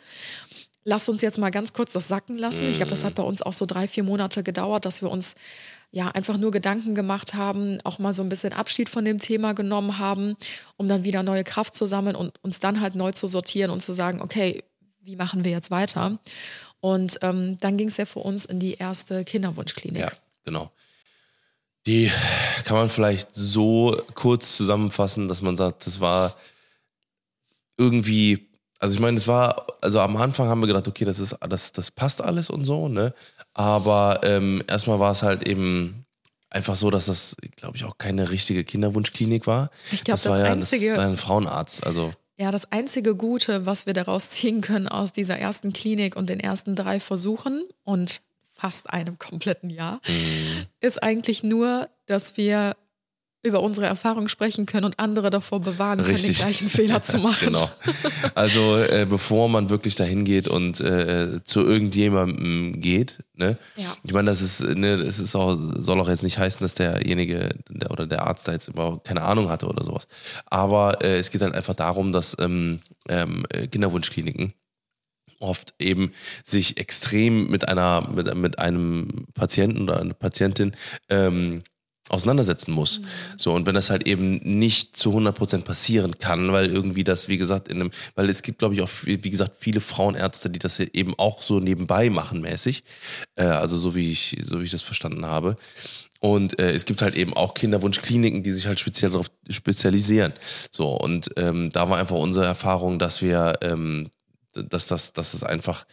lass 0.84 1.10
uns 1.10 1.24
jetzt 1.24 1.40
mal 1.40 1.50
ganz 1.50 1.74
kurz 1.74 1.94
das 1.94 2.08
sacken 2.08 2.38
lassen. 2.38 2.70
Ich 2.70 2.78
glaube, 2.78 2.92
das 2.92 3.04
hat 3.04 3.16
bei 3.16 3.24
uns 3.24 3.42
auch 3.42 3.54
so 3.54 3.66
drei, 3.66 3.88
vier 3.88 4.04
Monate 4.04 4.44
gedauert, 4.44 4.86
dass 4.86 5.02
wir 5.02 5.10
uns 5.10 5.34
ja 5.90 6.10
einfach 6.10 6.38
nur 6.38 6.52
Gedanken 6.52 6.94
gemacht 6.94 7.34
haben, 7.34 7.80
auch 7.84 7.98
mal 7.98 8.14
so 8.14 8.22
ein 8.22 8.30
bisschen 8.30 8.54
Abschied 8.54 8.88
von 8.88 9.04
dem 9.04 9.18
Thema 9.18 9.54
genommen 9.54 9.98
haben, 9.98 10.36
um 10.78 10.88
dann 10.88 11.04
wieder 11.04 11.24
neue 11.24 11.44
Kraft 11.44 11.74
zu 11.74 11.88
sammeln 11.88 12.16
und 12.16 12.38
uns 12.44 12.60
dann 12.60 12.82
halt 12.82 12.94
neu 12.94 13.12
zu 13.12 13.26
sortieren 13.26 13.72
und 13.72 13.82
zu 13.82 13.94
sagen, 13.94 14.22
okay, 14.22 14.64
wie 15.02 15.16
machen 15.16 15.44
wir 15.44 15.52
jetzt 15.52 15.72
weiter? 15.72 16.20
Und 16.82 17.18
ähm, 17.24 17.58
dann 17.62 17.78
ging 17.78 17.88
es 17.88 17.98
ja 17.98 18.06
für 18.06 18.20
uns 18.20 18.46
in 18.46 18.60
die 18.60 18.76
erste 18.76 19.26
Kinderwunschklinik. 19.26 20.04
Ja, 20.04 20.12
genau. 20.44 20.72
Die 21.88 22.12
kann 22.64 22.78
man 22.78 22.90
vielleicht 22.90 23.30
so 23.34 23.96
kurz 24.16 24.58
zusammenfassen, 24.58 25.28
dass 25.28 25.42
man 25.42 25.56
sagt, 25.56 25.86
das 25.86 26.00
war 26.00 26.36
irgendwie, 27.78 28.48
also 28.80 28.96
ich 28.96 29.00
meine, 29.02 29.18
es 29.18 29.28
war, 29.28 29.68
also 29.82 30.00
am 30.00 30.18
Anfang 30.18 30.48
haben 30.48 30.62
wir 30.62 30.68
gedacht, 30.68 30.88
okay, 30.88 31.06
das 31.06 31.20
ist, 31.20 31.36
das, 31.48 31.72
das 31.72 31.92
passt 31.92 32.22
alles 32.22 32.50
und 32.50 32.66
so, 32.66 32.88
ne? 32.88 33.14
Aber 33.54 34.20
ähm, 34.24 34.64
erstmal 34.68 35.00
war 35.00 35.12
es 35.12 35.24
halt 35.24 35.48
eben 35.48 36.06
einfach 36.50 36.76
so, 36.76 36.90
dass 36.90 37.06
das, 37.08 37.36
glaube 37.58 37.78
ich, 37.78 37.84
auch 37.84 37.98
keine 37.98 38.32
richtige 38.32 38.64
Kinderwunschklinik 38.64 39.46
war. 39.48 39.70
Ich 39.92 40.04
glaub, 40.04 40.16
das 40.16 40.26
war 40.26 40.38
das 40.38 40.48
ja 40.48 40.54
einzige- 40.54 40.90
das 40.90 40.98
war 40.98 41.06
ein 41.06 41.18
Frauenarzt, 41.18 41.86
also 41.86 42.14
Ja, 42.38 42.52
das 42.52 42.72
einzige 42.72 43.16
Gute, 43.16 43.66
was 43.66 43.86
wir 43.86 43.94
daraus 43.94 44.30
ziehen 44.32 44.62
können 44.62 44.88
aus 44.88 45.14
dieser 45.14 45.38
ersten 45.38 45.74
Klinik 45.74 46.16
und 46.16 46.30
den 46.30 46.40
ersten 46.40 46.76
drei 46.76 47.00
Versuchen 47.00 47.64
und 47.84 48.22
fast 48.66 48.90
einem 48.90 49.20
kompletten 49.20 49.70
Jahr, 49.70 50.02
Mhm. 50.08 50.66
ist 50.82 51.04
eigentlich 51.04 51.44
nur, 51.44 51.88
dass 52.08 52.36
wir 52.36 52.76
über 53.44 53.62
unsere 53.62 53.86
Erfahrungen 53.86 54.28
sprechen 54.28 54.66
können 54.66 54.86
und 54.86 54.98
andere 54.98 55.30
davor 55.30 55.60
bewahren 55.62 56.00
können, 56.00 56.10
Richtig. 56.16 56.38
den 56.38 56.46
gleichen 56.46 56.68
Fehler 56.68 57.04
zu 57.04 57.20
machen. 57.20 57.46
Genau. 57.50 57.70
Also 58.34 58.78
äh, 58.78 59.06
bevor 59.08 59.50
man 59.50 59.70
wirklich 59.70 59.94
dahin 59.94 60.24
geht 60.24 60.48
und 60.48 60.82
äh, 60.82 61.44
zu 61.44 61.60
irgendjemandem 61.62 62.82
geht, 62.82 63.20
ne? 63.36 63.60
Ja. 63.76 63.96
Ich 64.04 64.14
meine, 64.14 64.32
das 64.32 64.42
ist, 64.42 64.62
ne, 64.62 64.94
es 64.94 65.20
ist 65.20 65.36
auch, 65.36 65.56
soll 65.78 66.02
auch 66.02 66.10
jetzt 66.10 66.24
nicht 66.24 66.40
heißen, 66.40 66.62
dass 66.62 66.74
derjenige 66.74 67.50
der, 67.70 67.92
oder 67.92 68.08
der 68.08 68.24
Arzt 68.26 68.48
da 68.48 68.52
jetzt 68.54 68.68
überhaupt 68.68 69.08
keine 69.08 69.22
Ahnung 69.22 69.50
hatte 69.50 69.68
oder 69.68 69.84
sowas. 69.84 70.08
Aber 70.48 71.04
äh, 71.04 71.18
es 71.20 71.30
geht 71.30 71.44
halt 71.44 71.54
einfach 71.54 71.76
darum, 71.76 72.12
dass 72.12 72.36
ähm, 72.40 72.80
ähm, 73.10 73.46
äh, 73.50 73.68
Kinderwunschkliniken 73.68 74.54
oft 75.40 75.74
eben 75.80 76.12
sich 76.44 76.78
extrem 76.78 77.50
mit 77.50 77.68
einer 77.68 78.10
mit, 78.10 78.34
mit 78.36 78.60
einem 78.60 79.28
Patienten 79.34 79.84
oder 79.84 80.00
einer 80.00 80.14
Patientin 80.14 80.76
ähm, 81.10 81.62
auseinandersetzen 82.10 82.72
muss. 82.72 83.02
So, 83.36 83.54
und 83.54 83.66
wenn 83.66 83.74
das 83.74 83.90
halt 83.90 84.06
eben 84.06 84.36
nicht 84.38 84.96
zu 84.96 85.12
100% 85.12 85.62
passieren 85.62 86.20
kann, 86.20 86.52
weil 86.52 86.70
irgendwie 86.70 87.04
das, 87.04 87.30
wie 87.30 87.38
gesagt, 87.38 87.68
in 87.68 87.82
einem, 87.82 87.92
weil 88.14 88.30
es 88.30 88.44
gibt, 88.44 88.60
glaube 88.60 88.76
ich, 88.76 88.82
auch, 88.82 88.90
wie 89.04 89.18
gesagt, 89.18 89.56
viele 89.60 89.82
Frauenärzte, 89.82 90.50
die 90.50 90.60
das 90.60 90.80
eben 90.80 91.16
auch 91.18 91.42
so 91.42 91.60
nebenbei 91.60 92.10
machen 92.10 92.42
mäßig, 92.42 92.84
äh, 93.36 93.46
also 93.46 93.78
so 93.78 93.96
wie 93.96 94.12
ich, 94.12 94.38
so 94.44 94.60
wie 94.60 94.66
ich 94.66 94.72
das 94.72 94.84
verstanden 94.84 95.26
habe. 95.26 95.56
Und 96.20 96.60
äh, 96.60 96.72
es 96.72 96.86
gibt 96.86 97.02
halt 97.02 97.16
eben 97.16 97.34
auch 97.34 97.54
Kinderwunschkliniken, 97.54 98.44
die 98.44 98.52
sich 98.52 98.68
halt 98.68 98.80
speziell 98.80 99.12
darauf 99.12 99.30
spezialisieren. 99.50 100.34
So, 100.72 100.90
und 100.90 101.30
ähm, 101.38 101.72
da 101.72 101.90
war 101.90 101.98
einfach 101.98 102.16
unsere 102.16 102.46
Erfahrung, 102.46 103.00
dass 103.00 103.22
wir 103.22 103.58
ähm, 103.62 104.10
dass 104.64 104.88
das, 104.88 105.14
dass 105.14 105.34
es 105.34 105.44
einfach 105.44 105.86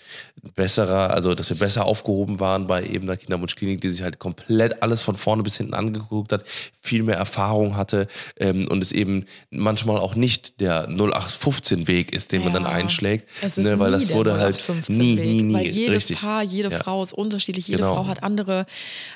besserer, 0.55 1.11
also 1.11 1.35
dass 1.35 1.51
wir 1.51 1.57
besser 1.59 1.85
aufgehoben 1.85 2.41
waren 2.41 2.67
bei 2.67 2.85
eben 2.85 3.07
der 3.07 3.17
Kinderwunschklinik, 3.17 3.81
die 3.81 3.91
sich 3.91 4.03
halt 4.03 4.19
komplett 4.19 4.83
alles 4.83 5.03
von 5.03 5.17
vorne 5.17 5.43
bis 5.43 5.57
hinten 5.57 5.75
angeguckt 5.75 6.33
hat, 6.33 6.45
viel 6.81 7.03
mehr 7.03 7.17
Erfahrung 7.17 7.77
hatte 7.77 8.07
ähm, 8.39 8.69
und 8.69 8.83
es 8.83 8.93
eben 8.93 9.27
manchmal 9.51 9.99
auch 9.99 10.15
nicht 10.15 10.61
der 10.61 10.89
0815-Weg 10.89 12.15
ist, 12.15 12.33
den 12.33 12.45
man 12.45 12.53
dann 12.53 12.65
Ja. 12.65 12.71
einschlägt, 12.71 13.29
Es 13.41 13.59
ist 13.59 13.65
ne, 13.65 13.79
weil 13.79 13.93
das 13.93 14.07
der 14.07 14.17
wurde 14.17 14.39
halt 14.39 14.57
0815 14.57 14.97
nie, 14.97 15.15
nie, 15.17 15.43
nie, 15.43 15.55
Weil 15.55 15.67
jedes 15.67 15.95
richtig. 15.97 16.21
Paar, 16.21 16.43
jede 16.43 16.71
Ja. 16.71 16.79
Frau 16.79 17.03
ist 17.03 17.13
unterschiedlich, 17.13 17.69
jede 17.69 17.83
Genau. 17.83 17.95
Frau 17.95 18.07
hat 18.07 18.23
andere 18.23 18.67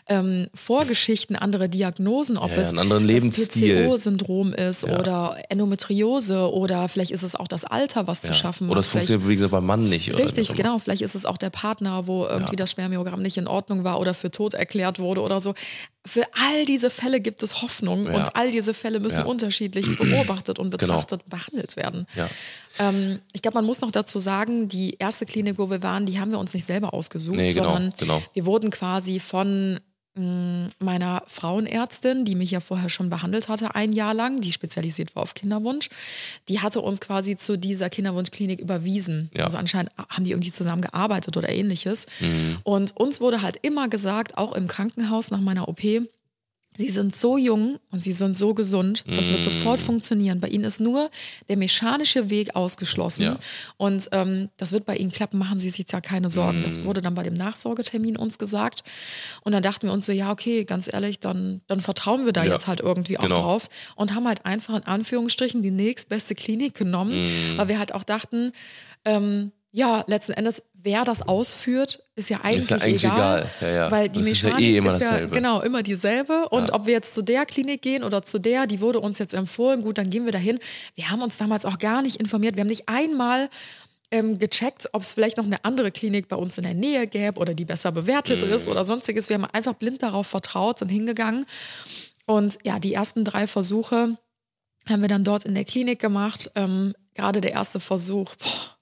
ähm, 0.09 0.49
Vorgeschichten, 0.55 1.36
andere 1.36 1.68
Diagnosen, 1.68 2.36
ob 2.38 2.51
Ja, 2.51 2.57
ja, 2.57 2.62
es 2.62 2.72
das. 2.72 3.49
PCO-Syndrom 3.49 4.53
ist 4.55 4.84
oder 4.84 5.36
Endometriose 5.49 6.51
oder 6.53 6.88
vielleicht 6.88 7.11
ist 7.11 7.22
es 7.22 7.34
auch 7.34 7.49
das 7.49 7.64
Alter, 7.64 8.07
was 8.07 8.22
zu 8.22 8.28
Ja. 8.28 8.34
schaffen 8.34 8.68
Oder 8.68 8.80
es 8.80 8.86
macht. 8.86 9.07
Funktioniert, 9.07 9.28
wie 9.37 9.39
gesagt, 9.39 9.53
beim 9.53 9.66
Mann 9.66 9.89
nicht. 9.89 10.12
Richtig, 10.16 10.55
genau. 10.55 10.78
Vielleicht 10.78 11.03
ist 11.03 11.14
es 11.14 11.26
auch 11.26 11.37
der 11.37 11.51
Partner, 11.51 12.07
wo 12.07 12.24
irgendwie 12.26 12.53
Ja. 12.55 12.57
das 12.57 12.70
Spermiogramm 12.70 13.22
nicht 13.22 13.37
in 13.37 13.47
Ordnung 13.47 13.84
war 13.84 14.01
oder 14.01 14.14
für 14.14 14.30
tot 14.30 14.55
erklärt 14.55 14.99
wurde 14.99 15.20
oder 15.20 15.41
so. 15.41 15.55
Für 16.07 16.22
all 16.34 16.64
diese 16.64 16.89
Fälle 16.91 17.20
gibt 17.20 17.43
es 17.43 17.62
Hoffnung 17.62 18.07
Ja. 18.07 18.14
und 18.14 18.37
all 18.37 18.51
diese 18.51 18.74
Fälle 18.74 19.01
müssen 19.01 19.20
Ja. 19.20 19.24
unterschiedlich 19.26 19.87
beobachtet 19.99 20.59
und 20.59 20.70
Genau. 20.78 20.95
betrachtet 20.95 21.22
und 21.24 21.30
behandelt 21.30 21.76
werden. 21.76 22.07
Ähm, 22.78 23.20
ich 23.32 23.43
glaube, 23.43 23.59
man 23.59 23.64
muss 23.66 23.80
noch 23.80 23.91
dazu 23.91 24.18
sagen, 24.18 24.68
die 24.68 24.97
erste 24.99 25.26
Klinik, 25.26 25.59
wo 25.59 25.70
wir 25.70 25.82
waren, 25.82 26.07
die 26.07 26.18
haben 26.20 26.30
wir 26.30 26.39
uns 26.39 26.55
nicht 26.55 26.66
selber 26.66 26.93
ausgesucht, 26.95 27.37
Nee, 27.37 27.53
genau, 27.53 27.74
sondern 27.74 27.95
genau. 27.99 28.22
wir 28.34 28.47
wurden 28.47 28.70
quasi 28.70 29.18
von 29.20 29.80
meiner 30.17 31.23
Frauenärztin, 31.27 32.25
die 32.25 32.35
mich 32.35 32.51
ja 32.51 32.61
vorher 32.61 32.89
schon 32.89 33.11
behandelt 33.11 33.49
hatte, 33.49 33.75
ein 33.75 33.93
Jahr 33.93 34.14
lang, 34.14 34.41
die 34.41 34.51
spezialisiert 34.51 35.14
war 35.14 35.23
auf 35.23 35.35
Kinderwunsch, 35.35 35.91
die 36.49 36.61
hatte 36.61 36.81
uns 36.81 37.01
quasi 37.01 37.37
zu 37.37 37.59
dieser 37.59 37.91
Kinderwunschklinik 37.91 38.59
überwiesen. 38.59 39.31
Ja. 39.37 39.45
Also 39.45 39.59
anscheinend 39.59 39.93
haben 40.09 40.25
die 40.25 40.31
irgendwie 40.31 40.53
zusammen 40.53 40.81
gearbeitet 40.81 41.37
oder 41.37 41.51
ähnliches. 41.51 42.07
Mhm. 42.21 42.59
Und 42.62 42.97
uns 42.97 43.21
wurde 43.21 43.43
halt 43.43 43.59
immer 43.61 43.89
gesagt, 43.89 44.39
auch 44.39 44.55
im 44.55 44.69
Krankenhaus 44.69 45.31
nach 45.31 45.41
meiner 45.41 45.69
OP, 45.69 45.83
Sie 46.77 46.89
sind 46.91 47.14
so 47.16 47.37
jung 47.39 47.79
und 47.91 47.99
sie 47.99 48.12
sind 48.12 48.37
so 48.37 48.55
gesund, 48.55 49.05
das 49.07 49.29
wird 49.29 49.41
Mm. 49.41 49.43
sofort 49.43 49.81
funktionieren. 49.81 50.41
Bei 50.41 50.49
ihnen 50.49 50.64
ist 50.64 50.81
nur 50.81 51.11
der 51.49 51.57
mechanische 51.57 52.31
Weg 52.31 52.55
ausgeschlossen. 52.57 53.22
Ja. 53.22 53.39
Und 53.77 54.09
ähm, 54.12 54.49
das 54.57 54.72
wird 54.72 54.85
bei 54.87 54.97
ihnen 54.97 55.11
klappen, 55.12 55.39
machen 55.39 55.59
Sie 55.59 55.68
sich 55.68 55.79
jetzt 55.79 55.93
ja 55.93 56.01
keine 56.01 56.29
Sorgen. 56.29 56.61
Mm. 56.61 56.64
Das 56.64 56.85
wurde 56.85 57.01
dann 57.01 57.14
bei 57.14 57.22
dem 57.22 57.35
Nachsorgetermin 57.35 58.16
uns 58.16 58.39
gesagt. 58.39 58.83
Und 59.43 59.53
dann 59.53 59.62
dachten 59.62 59.87
wir 59.89 59.93
uns 59.93 60.07
so, 60.07 60.12
ja, 60.12 60.31
okay, 60.31 60.64
ganz 60.64 60.93
ehrlich, 60.93 61.18
dann, 61.20 61.61
dann 61.66 61.81
vertrauen 61.81 62.24
wir 62.27 62.33
da 62.33 62.45
Ja. 62.45 62.53
jetzt 62.55 62.66
halt 62.66 62.81
irgendwie 62.81 63.18
auch 63.18 63.22
Genau. 63.22 63.37
drauf. 63.37 63.68
Und 63.95 64.14
haben 64.14 64.27
halt 64.27 64.45
einfach 64.45 64.74
in 64.77 64.85
Anführungsstrichen 64.85 65.62
die 65.62 65.70
nächstbeste 65.70 66.35
Klinik 66.35 66.74
genommen, 66.74 67.22
Mm. 67.22 67.59
weil 67.59 67.68
wir 67.68 67.79
halt 67.79 67.95
auch 67.95 68.05
dachten, 68.05 68.53
ähm, 69.05 69.53
ja, 69.79 70.03
letzten 70.07 70.33
Endes, 70.33 70.62
wer 70.72 71.05
das 71.05 71.20
ausführt, 71.20 72.03
ist 72.14 72.31
ja 72.31 72.39
eigentlich, 72.43 72.62
Ist 72.62 72.70
ja 72.70 72.77
eigentlich 72.79 73.05
egal. 73.05 73.41
egal. 73.41 73.51
Ja, 73.61 73.68
ja. 73.77 73.91
Weil 73.91 74.09
die 74.09 74.20
Das 74.20 74.29
ist 74.29 74.41
ja 74.43 74.49
Mechanik 74.49 74.66
eh 74.66 74.77
immer 74.79 74.95
ist 74.95 75.03
ja 75.03 75.11
dasselbe. 75.11 75.35
genau 75.35 75.61
immer 75.61 75.83
dieselbe. 75.83 76.49
Und 76.49 76.72
ob 76.72 76.87
wir 76.87 76.95
jetzt 76.95 77.12
zu 77.12 77.20
der 77.20 77.45
Klinik 77.45 77.83
gehen 77.83 78.03
oder 78.03 78.22
zu 78.22 78.39
der, 78.39 78.66
die 78.66 78.81
wurde 78.81 79.01
uns 79.01 79.18
jetzt 79.18 79.35
empfohlen, 79.35 79.83
gut, 79.83 79.99
dann 79.99 80.09
gehen 80.09 80.24
wir 80.24 80.33
dahin. 80.33 80.59
Wir 80.95 81.11
haben 81.11 81.20
uns 81.20 81.37
damals 81.37 81.66
auch 81.66 81.77
gar 81.77 82.01
nicht 82.01 82.16
informiert. 82.16 82.57
Wir 82.57 82.62
haben 82.62 82.68
nicht 82.68 82.89
einmal 82.89 83.51
ähm, 84.11 84.39
gecheckt, 84.39 84.89
ob 84.93 85.03
es 85.03 85.12
vielleicht 85.12 85.37
noch 85.37 85.45
eine 85.45 85.62
andere 85.62 85.91
Klinik 85.93 86.29
bei 86.29 86.37
uns 86.37 86.57
in 86.57 86.64
der 86.64 86.72
Nähe 86.72 87.07
gäbe 87.07 87.39
oder 87.39 87.53
die 87.53 87.66
besser 87.66 87.93
bewertet 87.93 88.43
Mhm. 88.47 88.53
ist 88.55 88.68
oder 88.68 88.83
sonstiges. 88.83 89.29
Wir 89.29 89.35
haben 89.35 89.45
einfach 89.45 89.74
blind 89.74 90.03
darauf 90.03 90.27
vertraut, 90.27 90.79
sind 90.79 90.89
hingegangen. 90.89 91.45
Und 92.24 92.57
ja, 92.64 92.79
die 92.79 92.95
ersten 92.95 93.24
drei 93.27 93.47
Versuche 93.47 94.16
haben 94.89 95.03
wir 95.03 95.09
dann 95.09 95.24
dort 95.24 95.45
in 95.45 95.55
der 95.55 95.66
Klinik 95.66 95.99
gemacht. 95.99 96.51
Ähm, 96.55 96.95
Gerade 97.14 97.43
der 97.43 97.53
erste 97.53 97.79
Versuch, 97.81 98.35
boah, 98.37 98.76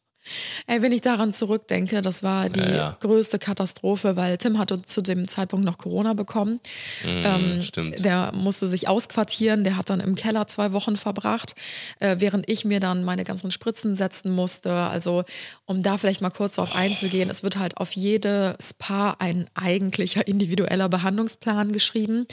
Ey, 0.66 0.80
wenn 0.82 0.92
ich 0.92 1.00
daran 1.00 1.32
zurückdenke, 1.32 2.02
das 2.02 2.22
war 2.22 2.48
die 2.48 2.60
Ja, 2.60 2.74
ja. 2.74 2.96
größte 3.00 3.38
Katastrophe, 3.38 4.16
weil 4.16 4.38
Tim 4.38 4.58
hatte 4.58 4.80
zu 4.82 5.02
dem 5.02 5.28
Zeitpunkt 5.28 5.64
noch 5.64 5.78
Corona 5.78 6.14
bekommen. 6.14 6.60
Ähm, 7.06 7.62
stimmt. 7.62 8.04
Der 8.04 8.32
musste 8.32 8.68
sich 8.68 8.88
ausquartieren, 8.88 9.64
der 9.64 9.76
hat 9.76 9.90
dann 9.90 10.00
im 10.00 10.14
Keller 10.14 10.46
zwei 10.46 10.72
Wochen 10.72 10.96
verbracht, 10.96 11.54
äh, 12.00 12.16
während 12.18 12.48
ich 12.48 12.64
mir 12.64 12.80
dann 12.80 13.04
meine 13.04 13.24
ganzen 13.24 13.50
Spritzen 13.50 13.96
setzen 13.96 14.32
musste. 14.32 14.72
Also, 14.72 15.24
um 15.66 15.82
da 15.82 15.98
vielleicht 15.98 16.22
mal 16.22 16.30
kurz 16.30 16.56
darauf 16.56 16.74
einzugehen, 16.74 17.28
es 17.28 17.42
wird 17.42 17.56
halt 17.56 17.76
auf 17.76 17.92
jedes 17.92 18.72
Paar 18.74 19.20
ein 19.20 19.46
eigentlicher 19.54 20.26
individueller 20.26 20.88
Behandlungsplan 20.88 21.72
geschrieben. 21.72 22.26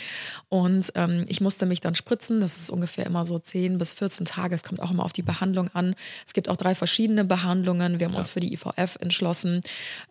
Und 0.49 0.91
ähm, 0.95 1.25
ich 1.27 1.41
musste 1.41 1.65
mich 1.65 1.81
dann 1.81 1.95
spritzen. 1.95 2.39
Das 2.41 2.57
ist 2.57 2.69
ungefähr 2.69 3.05
immer 3.05 3.25
so 3.25 3.37
10 3.39 3.77
bis 3.77 3.93
14 3.93 4.25
Tage. 4.25 4.55
Es 4.55 4.63
kommt 4.63 4.81
auch 4.81 4.91
immer 4.91 5.03
auf 5.03 5.13
die 5.13 5.21
Behandlung 5.23 5.69
an. 5.73 5.95
Es 6.25 6.33
gibt 6.33 6.47
auch 6.49 6.57
drei 6.57 6.75
verschiedene 6.75 7.25
Behandlungen. 7.25 7.80
Wir 7.99 8.07
haben 8.07 8.15
uns 8.15 8.29
für 8.29 8.39
die 8.39 8.53
IVF 8.53 8.95
entschlossen. 8.99 9.61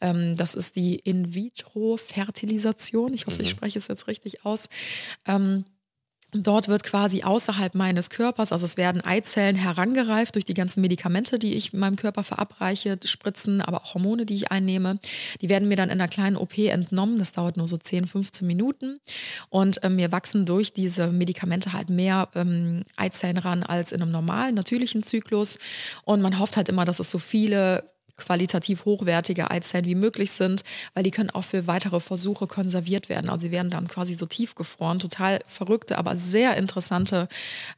Ähm, 0.00 0.36
das 0.36 0.54
ist 0.54 0.76
die 0.76 0.96
In-vitro-Fertilisation. 0.96 3.14
Ich 3.14 3.26
hoffe, 3.26 3.42
ich 3.42 3.50
spreche 3.50 3.78
es 3.78 3.88
jetzt 3.88 4.06
richtig 4.06 4.44
aus. 4.44 4.68
Ähm, 5.26 5.64
Dort 6.32 6.68
wird 6.68 6.84
quasi 6.84 7.22
außerhalb 7.22 7.74
meines 7.74 8.08
Körpers, 8.08 8.52
also 8.52 8.64
es 8.64 8.76
werden 8.76 9.00
Eizellen 9.00 9.56
herangereift 9.56 10.36
durch 10.36 10.44
die 10.44 10.54
ganzen 10.54 10.80
Medikamente, 10.80 11.38
die 11.38 11.54
ich 11.54 11.72
meinem 11.72 11.96
Körper 11.96 12.22
verabreiche, 12.22 12.98
Spritzen, 13.04 13.60
aber 13.60 13.82
auch 13.82 13.94
Hormone, 13.94 14.26
die 14.26 14.34
ich 14.34 14.52
einnehme. 14.52 14.98
Die 15.40 15.48
werden 15.48 15.68
mir 15.68 15.76
dann 15.76 15.90
in 15.90 16.00
einer 16.00 16.08
kleinen 16.08 16.36
OP 16.36 16.56
entnommen. 16.58 17.18
Das 17.18 17.32
dauert 17.32 17.56
nur 17.56 17.66
so 17.66 17.76
10, 17.76 18.06
15 18.06 18.46
Minuten. 18.46 19.00
Und 19.48 19.80
ähm, 19.82 19.96
mir 19.96 20.12
wachsen 20.12 20.46
durch 20.46 20.72
diese 20.72 21.08
Medikamente 21.08 21.72
halt 21.72 21.90
mehr 21.90 22.28
ähm, 22.34 22.84
Eizellen 22.96 23.38
ran 23.38 23.62
als 23.62 23.92
in 23.92 24.00
einem 24.00 24.12
normalen, 24.12 24.54
natürlichen 24.54 25.02
Zyklus. 25.02 25.58
Und 26.04 26.22
man 26.22 26.38
hofft 26.38 26.56
halt 26.56 26.68
immer, 26.68 26.84
dass 26.84 27.00
es 27.00 27.10
so 27.10 27.18
viele 27.18 27.84
qualitativ 28.20 28.84
hochwertige 28.84 29.50
Eizellen 29.50 29.84
wie 29.86 29.94
möglich 29.96 30.30
sind, 30.30 30.62
weil 30.94 31.02
die 31.02 31.10
können 31.10 31.30
auch 31.30 31.44
für 31.44 31.66
weitere 31.66 31.98
Versuche 32.00 32.46
konserviert 32.46 33.08
werden. 33.08 33.28
Also 33.28 33.46
sie 33.46 33.50
werden 33.50 33.70
dann 33.70 33.88
quasi 33.88 34.14
so 34.14 34.26
tiefgefroren. 34.26 34.98
Total 35.00 35.40
verrückte, 35.46 35.98
aber 35.98 36.16
sehr 36.16 36.56
interessante, 36.56 37.28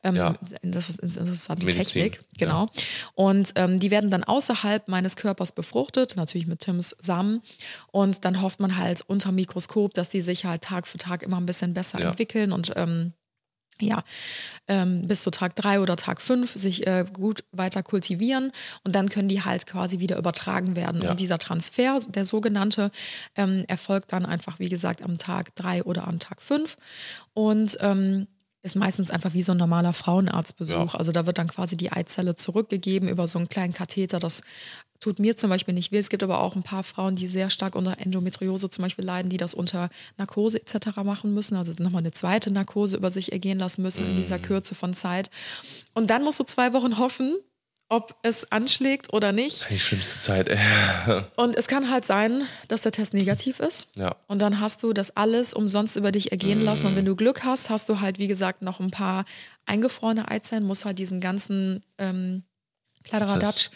ähm, 0.02 0.16
Ja. 0.16 0.34
das 0.62 0.88
ist 0.90 0.98
interessante 1.00 1.66
Medizin, 1.66 2.02
Technik. 2.02 2.20
Genau. 2.38 2.68
Und 3.14 3.52
ähm, 3.56 3.78
die 3.80 3.90
werden 3.90 4.10
dann 4.10 4.24
außerhalb 4.24 4.88
meines 4.88 5.16
Körpers 5.16 5.52
befruchtet, 5.52 6.16
natürlich 6.16 6.46
mit 6.46 6.60
Tims 6.60 6.94
Samen. 6.98 7.40
Und 7.90 8.24
dann 8.24 8.42
hofft 8.42 8.60
man 8.60 8.76
halt 8.76 9.02
unter 9.06 9.32
Mikroskop, 9.32 9.94
dass 9.94 10.10
die 10.10 10.20
sich 10.22 10.44
halt 10.44 10.62
Tag 10.62 10.86
für 10.86 10.98
Tag 10.98 11.22
immer 11.22 11.38
ein 11.38 11.46
bisschen 11.46 11.72
besser 11.74 12.00
Ja. 12.00 12.10
entwickeln 12.10 12.52
und 12.52 12.72
ähm, 12.76 13.12
ja, 13.80 14.04
ähm, 14.68 15.06
bis 15.08 15.22
zu 15.22 15.30
Tag 15.30 15.56
drei 15.56 15.80
oder 15.80 15.96
Tag 15.96 16.20
fünf 16.20 16.52
sich 16.54 16.86
äh, 16.86 17.04
gut 17.12 17.44
weiter 17.52 17.82
kultivieren 17.82 18.52
und 18.84 18.94
dann 18.94 19.08
können 19.08 19.28
die 19.28 19.42
halt 19.42 19.66
quasi 19.66 19.98
wieder 19.98 20.18
übertragen 20.18 20.76
werden. 20.76 21.02
Ja. 21.02 21.10
Und 21.10 21.20
dieser 21.20 21.38
Transfer, 21.38 21.98
der 22.08 22.24
sogenannte, 22.24 22.90
ähm, 23.34 23.64
erfolgt 23.68 24.12
dann 24.12 24.26
einfach, 24.26 24.58
wie 24.58 24.68
gesagt, 24.68 25.02
am 25.02 25.18
Tag 25.18 25.54
drei 25.54 25.82
oder 25.82 26.06
am 26.06 26.18
Tag 26.18 26.40
fünf 26.40 26.76
und 27.34 27.78
ähm, 27.80 28.26
ist 28.64 28.76
meistens 28.76 29.10
einfach 29.10 29.32
wie 29.32 29.42
so 29.42 29.52
ein 29.52 29.58
normaler 29.58 29.92
Frauenarztbesuch. 29.92 30.94
Ja. 30.94 30.98
Also 30.98 31.10
da 31.10 31.26
wird 31.26 31.38
dann 31.38 31.48
quasi 31.48 31.76
die 31.76 31.90
Eizelle 31.90 32.36
zurückgegeben 32.36 33.08
über 33.08 33.26
so 33.26 33.38
einen 33.38 33.48
kleinen 33.48 33.72
Katheter. 33.72 34.20
Das 34.20 34.42
tut 35.02 35.18
mir 35.18 35.36
zum 35.36 35.50
Beispiel 35.50 35.74
nicht 35.74 35.90
weh. 35.90 35.98
Es 35.98 36.10
gibt 36.10 36.22
aber 36.22 36.40
auch 36.40 36.54
ein 36.54 36.62
paar 36.62 36.84
Frauen, 36.84 37.16
die 37.16 37.26
sehr 37.26 37.50
stark 37.50 37.74
unter 37.74 37.98
Endometriose 37.98 38.70
zum 38.70 38.82
Beispiel 38.82 39.04
leiden, 39.04 39.30
die 39.30 39.36
das 39.36 39.52
unter 39.52 39.90
Narkose 40.16 40.60
etc. 40.60 40.98
machen 41.04 41.34
müssen. 41.34 41.56
Also 41.56 41.72
nochmal 41.78 42.02
eine 42.02 42.12
zweite 42.12 42.50
Narkose 42.52 42.96
über 42.96 43.10
sich 43.10 43.32
ergehen 43.32 43.58
lassen 43.58 43.82
müssen 43.82 44.06
in 44.06 44.16
dieser 44.16 44.38
Kürze 44.38 44.74
von 44.74 44.94
Zeit. 44.94 45.30
Und 45.92 46.10
dann 46.10 46.22
musst 46.22 46.38
du 46.38 46.44
zwei 46.44 46.72
Wochen 46.72 46.98
hoffen, 46.98 47.36
ob 47.88 48.14
es 48.22 48.50
anschlägt 48.52 49.12
oder 49.12 49.32
nicht. 49.32 49.68
Die 49.68 49.78
schlimmste 49.78 50.18
Zeit. 50.18 50.56
Und 51.36 51.56
es 51.56 51.66
kann 51.66 51.90
halt 51.90 52.06
sein, 52.06 52.46
dass 52.68 52.82
der 52.82 52.92
Test 52.92 53.12
negativ 53.12 53.60
ist. 53.60 53.88
Ja. 53.96 54.14
Und 54.28 54.40
dann 54.40 54.60
hast 54.60 54.82
du 54.82 54.92
das 54.92 55.16
alles 55.16 55.52
umsonst 55.52 55.96
über 55.96 56.12
dich 56.12 56.30
ergehen 56.30 56.62
lassen. 56.62 56.86
Und 56.86 56.96
wenn 56.96 57.04
du 57.04 57.16
Glück 57.16 57.42
hast, 57.44 57.70
hast 57.70 57.88
du 57.88 58.00
halt, 58.00 58.18
wie 58.18 58.28
gesagt, 58.28 58.62
noch 58.62 58.80
ein 58.80 58.90
paar 58.90 59.24
eingefrorene 59.66 60.30
Eizellen, 60.30 60.64
musst 60.64 60.84
halt 60.84 60.98
diesen 60.98 61.20
ganzen 61.20 61.82
ähm, 61.98 62.44
Kladderadatsch 63.04 63.70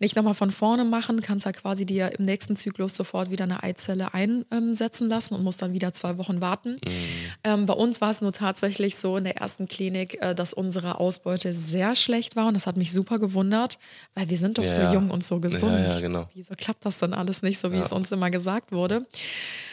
nicht 0.00 0.16
nochmal 0.16 0.34
von 0.34 0.50
vorne 0.50 0.84
machen, 0.84 1.20
kannst 1.20 1.46
halt 1.46 1.56
quasi 1.56 1.86
dir 1.86 2.18
im 2.18 2.24
nächsten 2.24 2.56
Zyklus 2.56 2.94
sofort 2.96 3.30
wieder 3.30 3.44
eine 3.44 3.62
Eizelle 3.62 4.12
einsetzen 4.14 5.08
lassen 5.08 5.34
und 5.34 5.42
musst 5.44 5.62
dann 5.62 5.72
wieder 5.72 5.92
zwei 5.92 6.18
Wochen 6.18 6.40
warten. 6.40 6.78
Ähm, 7.44 7.66
bei 7.66 7.74
uns 7.74 8.00
war 8.00 8.10
es 8.10 8.20
nur 8.20 8.32
tatsächlich 8.32 8.96
so 8.96 9.16
in 9.16 9.24
der 9.24 9.36
ersten 9.36 9.66
Klinik, 9.68 10.20
äh, 10.22 10.34
dass 10.34 10.52
unsere 10.52 11.00
Ausbeute 11.00 11.52
sehr 11.54 11.94
schlecht 11.94 12.36
war 12.36 12.46
und 12.46 12.54
das 12.54 12.66
hat 12.66 12.76
mich 12.76 12.92
super 12.92 13.18
gewundert, 13.18 13.78
weil 14.14 14.28
wir 14.30 14.38
sind 14.38 14.58
doch 14.58 14.66
so 14.66 14.80
Ja. 14.80 14.92
jung 14.92 15.10
und 15.10 15.24
so 15.24 15.40
gesund. 15.40 15.72
Ja, 15.72 15.90
ja, 15.90 16.00
genau. 16.00 16.28
Wieso 16.34 16.54
klappt 16.56 16.84
das 16.84 16.98
dann 16.98 17.14
alles 17.14 17.42
nicht 17.42 17.58
so, 17.58 17.72
wie 17.72 17.78
es 17.78 17.92
uns 17.92 18.12
immer 18.12 18.30
gesagt 18.30 18.72
wurde? 18.72 19.06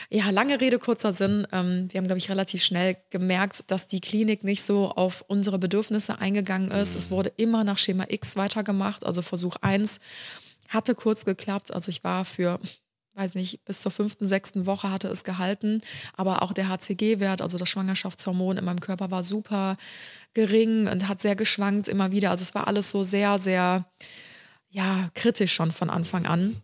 Ja, 0.09 0.29
lange 0.29 0.59
Rede, 0.61 0.79
kurzer 0.79 1.13
Sinn. 1.13 1.47
Ähm, 1.51 1.87
wir 1.91 1.99
haben, 1.99 2.05
glaube 2.05 2.17
ich, 2.17 2.29
relativ 2.29 2.63
schnell 2.63 2.97
gemerkt, 3.09 3.63
dass 3.67 3.87
die 3.87 4.01
Klinik 4.01 4.43
nicht 4.43 4.63
so 4.63 4.89
auf 4.89 5.23
unsere 5.27 5.59
Bedürfnisse 5.59 6.19
eingegangen 6.19 6.71
ist. 6.71 6.95
Es 6.95 7.11
wurde 7.11 7.31
immer 7.37 7.63
nach 7.63 7.77
Schema 7.77 8.05
X 8.07 8.35
weitergemacht. 8.35 9.05
Also 9.05 9.21
Versuch 9.21 9.55
1 9.61 9.99
hatte 10.69 10.95
kurz 10.95 11.25
geklappt. 11.25 11.73
Also 11.73 11.89
ich 11.89 12.03
war 12.03 12.25
für, 12.25 12.59
weiß 13.13 13.35
nicht, 13.35 13.63
bis 13.65 13.81
zur 13.81 13.91
fünften, 13.91 14.27
sechsten 14.27 14.65
Woche 14.65 14.91
hatte 14.91 15.07
es 15.07 15.23
gehalten. 15.23 15.81
Aber 16.15 16.41
auch 16.41 16.53
der 16.53 16.69
HCG-Wert, 16.69 17.41
also 17.41 17.57
das 17.57 17.69
Schwangerschaftshormon 17.69 18.57
in 18.57 18.65
meinem 18.65 18.81
Körper 18.81 19.11
war 19.11 19.23
super 19.23 19.77
gering 20.33 20.87
und 20.87 21.07
hat 21.07 21.21
sehr 21.21 21.35
geschwankt 21.35 21.87
immer 21.87 22.11
wieder. 22.11 22.31
Also 22.31 22.43
es 22.43 22.55
war 22.55 22.67
alles 22.67 22.91
so 22.91 23.03
sehr, 23.03 23.39
sehr 23.39 23.85
ja 24.69 25.09
kritisch 25.13 25.53
schon 25.53 25.71
von 25.71 25.89
Anfang 25.89 26.25
an. 26.25 26.61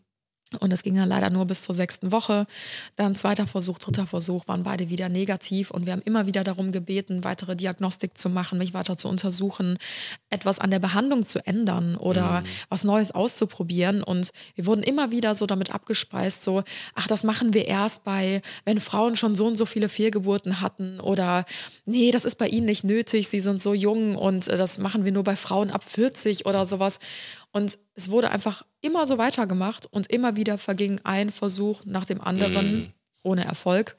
Und 0.60 0.74
es 0.74 0.82
ging 0.82 0.96
dann 0.96 1.08
leider 1.08 1.30
nur 1.30 1.46
bis 1.46 1.62
zur 1.62 1.76
sechsten 1.76 2.12
Woche. 2.12 2.48
Dann 2.96 3.16
zweiter 3.16 3.46
Versuch, 3.46 3.78
dritter 3.78 4.08
Versuch 4.08 4.48
waren 4.48 4.64
beide 4.64 4.90
wieder 4.90 5.08
negativ. 5.08 5.70
Und 5.70 5.86
wir 5.86 5.94
haben 5.94 6.02
immer 6.02 6.26
wieder 6.26 6.44
darum 6.44 6.72
gebeten, 6.72 7.24
weitere 7.24 7.56
Diagnostik 7.56 8.18
zu 8.18 8.30
machen, 8.30 8.58
mich 8.58 8.74
weiter 8.74 8.98
zu 8.98 9.10
untersuchen, 9.10 9.78
etwas 10.32 10.58
an 10.58 10.72
der 10.72 10.80
Behandlung 10.80 11.24
zu 11.24 11.46
ändern 11.46 11.96
oder 11.96 12.42
mhm. 12.42 12.46
was 12.70 12.84
Neues 12.84 13.12
auszuprobieren. 13.12 14.02
Und 14.02 14.32
wir 14.56 14.66
wurden 14.66 14.82
immer 14.82 15.12
wieder 15.12 15.36
so 15.36 15.46
damit 15.46 15.72
abgespeist, 15.72 16.44
so, 16.44 16.64
ach, 16.96 17.06
das 17.06 17.24
machen 17.24 17.54
wir 17.54 17.68
erst 17.68 18.04
bei, 18.04 18.42
wenn 18.66 18.80
Frauen 18.80 19.18
schon 19.18 19.36
so 19.36 19.46
und 19.46 19.56
so 19.56 19.68
viele 19.68 19.88
Fehlgeburten 19.88 20.62
hatten. 20.62 21.00
Oder 21.00 21.46
nee, 21.86 22.10
das 22.10 22.26
ist 22.26 22.40
bei 22.40 22.48
ihnen 22.48 22.66
nicht 22.66 22.84
nötig, 22.84 23.30
sie 23.30 23.40
sind 23.40 23.62
so 23.62 23.76
jung 23.76 24.16
und 24.16 24.48
äh, 24.48 24.58
das 24.58 24.80
machen 24.80 25.06
wir 25.06 25.12
nur 25.12 25.24
bei 25.24 25.36
Frauen 25.36 25.70
ab 25.70 25.84
40 25.84 26.48
oder 26.48 26.66
sowas. 26.66 27.00
Und 27.52 27.80
es 27.96 28.10
wurde 28.10 28.30
einfach 28.32 28.64
immer 28.82 29.08
so 29.08 29.18
weitergemacht 29.18 29.88
und 29.88 30.12
immer 30.12 30.36
wieder 30.36 30.58
verging 30.58 31.02
ein 31.04 31.32
Versuch 31.32 31.82
nach 31.86 32.06
dem 32.06 32.22
anderen 32.22 32.78
mm. 32.78 32.94
ohne 33.24 33.44
Erfolg. 33.46 33.96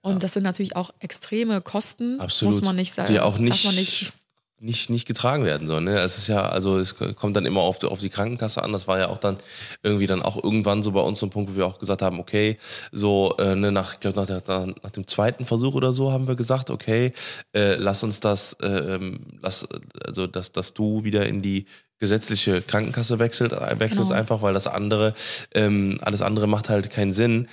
Und 0.00 0.14
ja. 0.14 0.18
das 0.20 0.34
sind 0.34 0.42
natürlich 0.42 0.76
auch 0.76 0.92
extreme 1.00 1.60
Kosten, 1.60 2.20
Absolut. 2.20 2.54
muss 2.54 2.62
man 2.62 2.76
nicht 2.76 2.92
sagen. 2.92 3.12
Die 3.12 3.20
auch 3.20 3.38
nicht, 3.38 3.64
nicht, 3.72 4.12
nicht, 4.60 4.88
nicht 4.88 5.06
getragen 5.06 5.44
werden 5.44 5.66
sollen. 5.66 5.84
Ne? 5.84 5.98
Es 5.98 6.16
ist 6.16 6.28
ja, 6.28 6.48
also 6.48 6.78
es 6.78 6.94
kommt 6.96 7.36
dann 7.36 7.44
immer 7.44 7.60
auf 7.60 7.78
die, 7.78 7.86
auf 7.86 8.00
die 8.00 8.08
Krankenkasse 8.08 8.62
an. 8.62 8.72
Das 8.72 8.86
war 8.86 8.98
ja 8.98 9.08
auch 9.08 9.18
dann 9.18 9.36
irgendwie 9.82 10.06
dann 10.06 10.22
auch 10.22 10.42
irgendwann 10.42 10.82
so 10.82 10.92
bei 10.92 11.00
uns 11.00 11.18
so 11.18 11.26
ein 11.26 11.30
Punkt, 11.30 11.52
wo 11.52 11.56
wir 11.56 11.66
auch 11.66 11.78
gesagt 11.78 12.02
haben, 12.02 12.20
okay, 12.20 12.56
so 12.92 13.34
äh, 13.38 13.54
ne, 13.54 13.72
nach, 13.72 13.94
ich 13.94 14.00
glaub, 14.00 14.16
nach, 14.16 14.28
nach, 14.28 14.66
nach 14.66 14.90
dem 14.90 15.06
zweiten 15.06 15.44
Versuch 15.44 15.74
oder 15.74 15.92
so 15.92 16.12
haben 16.12 16.28
wir 16.28 16.36
gesagt, 16.36 16.70
okay, 16.70 17.12
äh, 17.52 17.74
lass 17.74 18.02
uns 18.04 18.20
das, 18.20 18.54
äh, 18.62 18.66
ähm, 18.66 19.20
lass, 19.42 19.66
also 20.04 20.26
dass, 20.26 20.52
dass 20.52 20.72
du 20.72 21.04
wieder 21.04 21.26
in 21.26 21.42
die 21.42 21.66
gesetzliche 21.98 22.62
Krankenkasse 22.62 23.18
wechselt, 23.18 23.52
äh, 23.52 23.78
wechselst 23.78 24.10
genau. 24.10 24.20
einfach, 24.20 24.40
weil 24.40 24.54
das 24.54 24.66
andere, 24.66 25.14
ähm, 25.52 25.98
alles 26.00 26.22
andere 26.22 26.46
macht 26.46 26.68
halt 26.68 26.90
keinen 26.90 27.12
Sinn. 27.12 27.48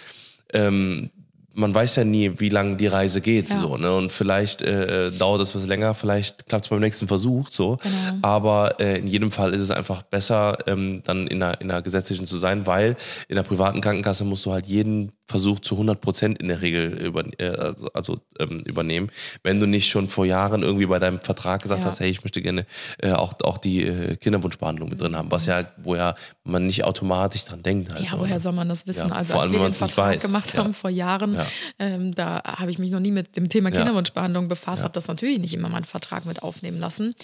Ähm, 0.54 1.10
man 1.54 1.74
weiß 1.74 1.98
ja 1.98 2.04
nie, 2.04 2.40
wie 2.40 2.50
lange 2.50 2.78
die 2.78 2.88
Reise 2.88 3.22
geht, 3.22 3.50
ja. 3.50 3.62
so, 3.62 3.78
ne? 3.78 3.96
Und 3.96 4.12
vielleicht 4.12 4.62
äh, 4.62 5.12
dauert 5.12 5.42
es 5.42 5.54
was 5.56 5.68
länger, 5.68 5.94
vielleicht 5.94 6.48
klappt 6.48 6.66
es 6.66 6.70
beim 6.70 6.80
nächsten 6.80 7.08
Versuch, 7.08 7.50
so. 7.50 7.78
Genau. 7.78 8.18
Aber 8.22 8.80
äh, 8.80 9.00
in 9.00 9.08
jedem 9.08 9.32
Fall 9.32 9.54
ist 9.54 9.62
es 9.62 9.72
einfach 9.72 10.02
besser, 10.04 10.58
ähm, 10.68 11.02
dann 11.04 11.28
in 11.28 11.44
einer, 11.44 11.60
in 11.62 11.72
einer 11.72 11.82
gesetzlichen 11.82 12.26
zu 12.26 12.38
sein, 12.38 12.68
weil 12.68 12.96
in 13.28 13.36
der 13.36 13.44
privaten 13.44 13.82
Krankenkasse 13.82 14.24
musst 14.24 14.46
du 14.46 14.54
halt 14.54 14.66
jeden 14.66 15.12
Versuch 15.32 15.60
zu 15.60 15.76
100 15.76 16.00
Prozent 16.00 16.38
in 16.38 16.50
der 16.50 16.62
Regel 16.62 16.94
über, 17.00 17.24
äh, 17.40 17.48
also, 17.48 17.88
also 17.94 18.20
ähm, 18.40 18.60
übernehmen. 18.60 19.10
Wenn 19.42 19.60
du 19.60 19.66
nicht 19.66 19.90
schon 19.90 20.10
vor 20.10 20.26
Jahren 20.26 20.62
irgendwie 20.62 20.86
bei 20.86 21.00
deinem 21.00 21.20
Vertrag 21.20 21.64
gesagt 21.64 21.82
ja. 21.82 21.88
hast, 21.88 22.00
hey, 22.00 22.10
ich 22.10 22.24
möchte 22.24 22.42
gerne 22.42 22.66
äh, 23.00 23.14
auch, 23.14 23.34
auch 23.44 23.58
die 23.58 23.84
äh, 23.86 24.16
Kinderwunschbehandlung 24.18 24.90
mit 24.90 25.02
drin 25.02 25.16
haben, 25.16 25.32
was 25.32 25.48
ja, 25.48 25.64
wo 25.78 25.96
ja 25.96 26.14
man 26.44 26.66
nicht 26.66 26.84
automatisch 26.84 27.46
dran 27.46 27.64
denkt. 27.64 27.94
Halt 27.94 28.06
ja, 28.06 28.20
woher 28.20 28.40
soll 28.40 28.54
man 28.54 28.70
das 28.70 28.86
wissen? 28.86 29.10
Ja, 29.10 29.16
also 29.16 29.34
als 29.34 29.44
allem, 29.44 29.54
wir 29.54 29.60
den 29.60 29.74
Vertrag 29.74 30.20
gemacht 30.20 30.56
haben 30.56 30.74
vor 30.74 30.90
Jahren, 30.90 31.38
ähm, 31.80 32.14
da 32.14 32.44
habe 32.46 32.70
ich 32.70 32.78
mich 32.78 32.92
noch 32.92 33.00
nie 33.00 33.12
mit 33.12 33.36
dem 33.36 33.50
Thema 33.50 33.72
Kinderwunschbehandlung 33.72 34.48
befasst, 34.48 34.84
habe 34.84 34.94
das 34.94 35.08
natürlich 35.08 35.40
nicht 35.40 35.54
immer 35.54 35.70
meinen 35.70 35.86
Vertrag 35.86 36.26
mit 36.26 36.44
aufnehmen 36.44 36.80
lassen. 36.80 37.16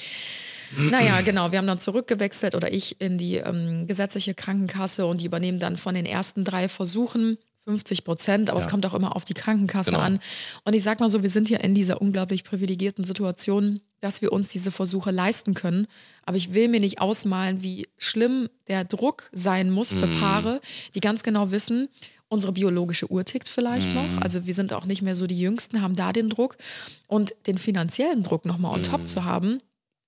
Naja, 0.91 1.22
genau. 1.22 1.51
Wir 1.51 1.60
haben 1.60 1.68
dann 1.68 1.80
zurückgewechselt 1.80 2.55
oder 2.55 2.74
ich 2.74 2.99
in 2.99 3.18
die 3.18 3.38
ähm, 3.38 3.88
gesetzliche 3.88 4.34
Krankenkasse 4.34 5.05
und 5.05 5.22
die 5.22 5.26
übernehmen 5.26 5.60
dann 5.60 5.78
von 5.78 5.95
den 5.95 6.05
ersten 6.05 6.43
drei 6.43 6.70
Versuchen 6.70 7.38
50 7.68 8.05
Prozent, 8.05 8.49
aber 8.49 8.59
ja. 8.59 8.65
es 8.65 8.72
kommt 8.72 8.86
auch 8.86 8.93
immer 8.93 9.18
auf 9.18 9.26
die 9.26 9.34
Krankenkasse 9.34 9.91
genau. 9.91 10.01
an. 10.01 10.20
Und 10.63 10.74
ich 10.74 10.84
sag 10.84 11.01
mal 11.01 11.09
so, 11.09 11.22
wir 11.22 11.30
sind 11.30 11.49
ja 11.49 11.59
in 11.59 11.76
dieser 11.76 12.01
unglaublich 12.01 12.45
privilegierten 12.45 13.03
Situation, 13.03 13.82
dass 13.99 14.22
wir 14.22 14.32
uns 14.32 14.47
diese 14.47 14.72
Versuche 14.72 15.11
leisten 15.11 15.53
können. 15.53 15.88
Aber 16.24 16.38
ich 16.38 16.53
will 16.53 16.70
mir 16.70 16.80
nicht 16.80 17.01
ausmalen, 17.01 17.63
wie 17.63 17.89
schlimm 17.97 18.47
der 18.70 18.86
Druck 18.86 19.30
sein 19.34 19.70
muss 19.70 19.91
für 19.91 20.07
mm. 20.07 20.20
Paare, 20.20 20.61
die 20.95 21.01
ganz 21.01 21.24
genau 21.24 21.51
wissen, 21.51 21.89
unsere 22.30 22.53
biologische 22.53 23.11
Uhr 23.11 23.26
tickt 23.26 23.49
vielleicht 23.49 23.91
mm. 23.91 23.95
noch. 23.95 24.22
Also 24.22 24.45
wir 24.45 24.53
sind 24.53 24.72
auch 24.72 24.86
nicht 24.86 25.01
mehr 25.01 25.18
so 25.18 25.28
die 25.28 25.39
Jüngsten, 25.39 25.82
haben 25.82 25.97
da 25.97 26.13
den 26.13 26.30
Druck. 26.30 26.55
Und 27.07 27.36
den 27.47 27.57
finanziellen 27.57 28.24
Druck 28.24 28.45
nochmal 28.45 28.76
on 28.76 28.82
mm. 28.82 28.84
top 28.84 29.07
zu 29.09 29.26
haben, 29.26 29.59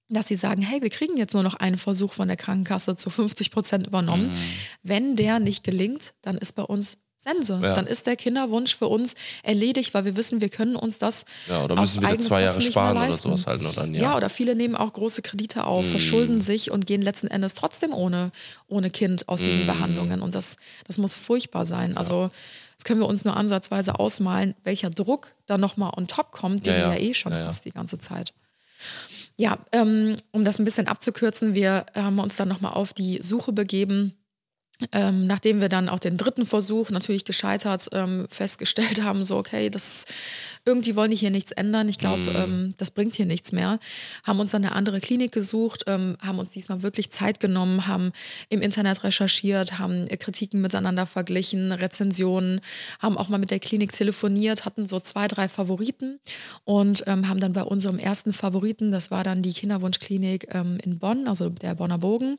dass 0.07 0.29
sie 0.29 0.37
sagen, 0.37 0.61
hey, 0.61 0.81
wir 0.81 0.89
kriegen 0.89 1.17
jetzt 1.17 1.33
nur 1.33 1.43
noch 1.43 1.55
einen 1.55 1.77
Versuch 1.77 2.13
von 2.13 2.29
der 2.29 2.37
Krankenkasse 2.37 2.95
zu 2.95 3.09
50 3.09 3.51
Prozent 3.51 3.85
übernommen. 3.85 4.29
Mm. 4.29 4.33
Wenn 4.81 5.15
der 5.17 5.39
nicht 5.39 5.65
gelingt, 5.65 6.13
dann 6.21 6.37
ist 6.37 6.53
bei 6.53 6.63
uns 6.63 6.99
Sense. 7.21 7.59
Ja. 7.61 7.73
Dann 7.73 7.85
ist 7.85 8.07
der 8.07 8.15
Kinderwunsch 8.15 8.77
für 8.77 8.87
uns 8.87 9.15
erledigt, 9.43 9.93
weil 9.93 10.05
wir 10.05 10.15
wissen, 10.15 10.39
wir 10.39 10.47
können 10.47 10.77
uns 10.77 10.99
das. 10.99 11.25
Ja, 11.49 11.65
oder 11.65 11.75
müssen 11.75 12.01
wieder 12.01 12.17
zwei 12.19 12.43
Jahre 12.43 12.61
sparen 12.61 12.97
oder 12.97 13.11
sowas 13.11 13.45
halt. 13.45 13.61
Oder 13.61 13.85
ja. 13.87 14.01
ja, 14.01 14.17
oder 14.17 14.29
viele 14.29 14.55
nehmen 14.55 14.75
auch 14.75 14.93
große 14.93 15.21
Kredite 15.21 15.65
auf, 15.65 15.85
mm. 15.85 15.89
verschulden 15.89 16.41
sich 16.41 16.71
und 16.71 16.87
gehen 16.87 17.01
letzten 17.01 17.27
Endes 17.27 17.55
trotzdem 17.55 17.93
ohne, 17.93 18.31
ohne 18.69 18.89
Kind 18.89 19.27
aus 19.27 19.41
diesen 19.41 19.65
mm. 19.65 19.67
Behandlungen. 19.67 20.21
Und 20.21 20.33
das, 20.33 20.55
das 20.87 20.97
muss 20.97 21.13
furchtbar 21.13 21.65
sein. 21.65 21.91
Ja. 21.91 21.97
Also, 21.97 22.31
das 22.77 22.85
können 22.85 23.01
wir 23.01 23.07
uns 23.07 23.25
nur 23.25 23.35
ansatzweise 23.35 23.99
ausmalen, 23.99 24.55
welcher 24.63 24.89
Druck 24.89 25.33
da 25.45 25.57
nochmal 25.57 25.91
on 25.97 26.07
top 26.07 26.31
kommt, 26.31 26.65
den 26.65 26.73
ja, 26.73 26.91
wir 26.91 26.99
ja 26.99 27.09
eh 27.09 27.13
schon 27.13 27.33
fast 27.33 27.65
die 27.65 27.71
ganze 27.71 27.99
Zeit. 27.99 28.33
Ja, 29.35 29.57
ähm, 29.73 30.15
um 30.31 30.45
das 30.45 30.59
ein 30.59 30.65
bisschen 30.65 30.87
abzukürzen, 30.87 31.53
wir 31.53 31.85
haben 31.93 32.19
uns 32.19 32.37
dann 32.37 32.47
nochmal 32.47 32.73
auf 32.73 32.93
die 32.93 33.21
Suche 33.21 33.51
begeben 33.51 34.13
ähm, 34.91 35.27
nachdem 35.27 35.59
wir 35.61 35.69
dann 35.69 35.89
auch 35.89 35.99
den 35.99 36.17
dritten 36.17 36.45
Versuch 36.45 36.89
natürlich 36.89 37.25
gescheitert 37.25 37.89
ähm, 37.91 38.27
festgestellt 38.29 39.03
haben, 39.03 39.23
so 39.23 39.37
okay, 39.37 39.69
das 39.69 40.05
irgendwie 40.69 40.95
wollen 40.95 41.11
die 41.11 41.17
hier 41.17 41.31
nichts 41.31 41.51
ändern. 41.51 41.89
Ich 41.89 41.97
glaube, 41.97 42.23
mm. 42.23 42.35
ähm, 42.35 42.73
das 42.77 42.91
bringt 42.91 43.15
hier 43.15 43.25
nichts 43.25 43.51
mehr. 43.51 43.79
Haben 44.23 44.39
uns 44.39 44.51
dann 44.51 44.63
eine 44.63 44.75
andere 44.75 44.99
Klinik 44.99 45.31
gesucht, 45.31 45.83
ähm, 45.87 46.17
haben 46.21 46.39
uns 46.39 46.51
diesmal 46.51 46.81
wirklich 46.83 47.11
Zeit 47.11 47.39
genommen, 47.39 47.87
haben 47.87 48.11
im 48.49 48.61
Internet 48.61 49.03
recherchiert, 49.03 49.79
haben 49.79 50.07
Kritiken 50.07 50.61
miteinander 50.61 51.05
verglichen, 51.05 51.71
Rezensionen, 51.71 52.61
haben 52.99 53.17
auch 53.17 53.29
mal 53.29 53.39
mit 53.39 53.51
der 53.51 53.59
Klinik 53.59 53.91
telefoniert, 53.91 54.65
hatten 54.65 54.87
so 54.87 54.99
zwei, 54.99 55.27
drei 55.27 55.49
Favoriten 55.49 56.19
und 56.63 57.03
ähm, 57.07 57.27
haben 57.27 57.39
dann 57.39 57.53
bei 57.53 57.63
unserem 57.63 57.99
ersten 57.99 58.33
Favoriten, 58.33 58.91
das 58.91 59.11
war 59.11 59.23
dann 59.23 59.41
die 59.41 59.53
Kinderwunschklinik 59.53 60.53
ähm, 60.53 60.77
in 60.83 60.99
Bonn, 60.99 61.27
also 61.27 61.49
der 61.49 61.75
Bonner 61.75 61.97
Bogen, 61.97 62.37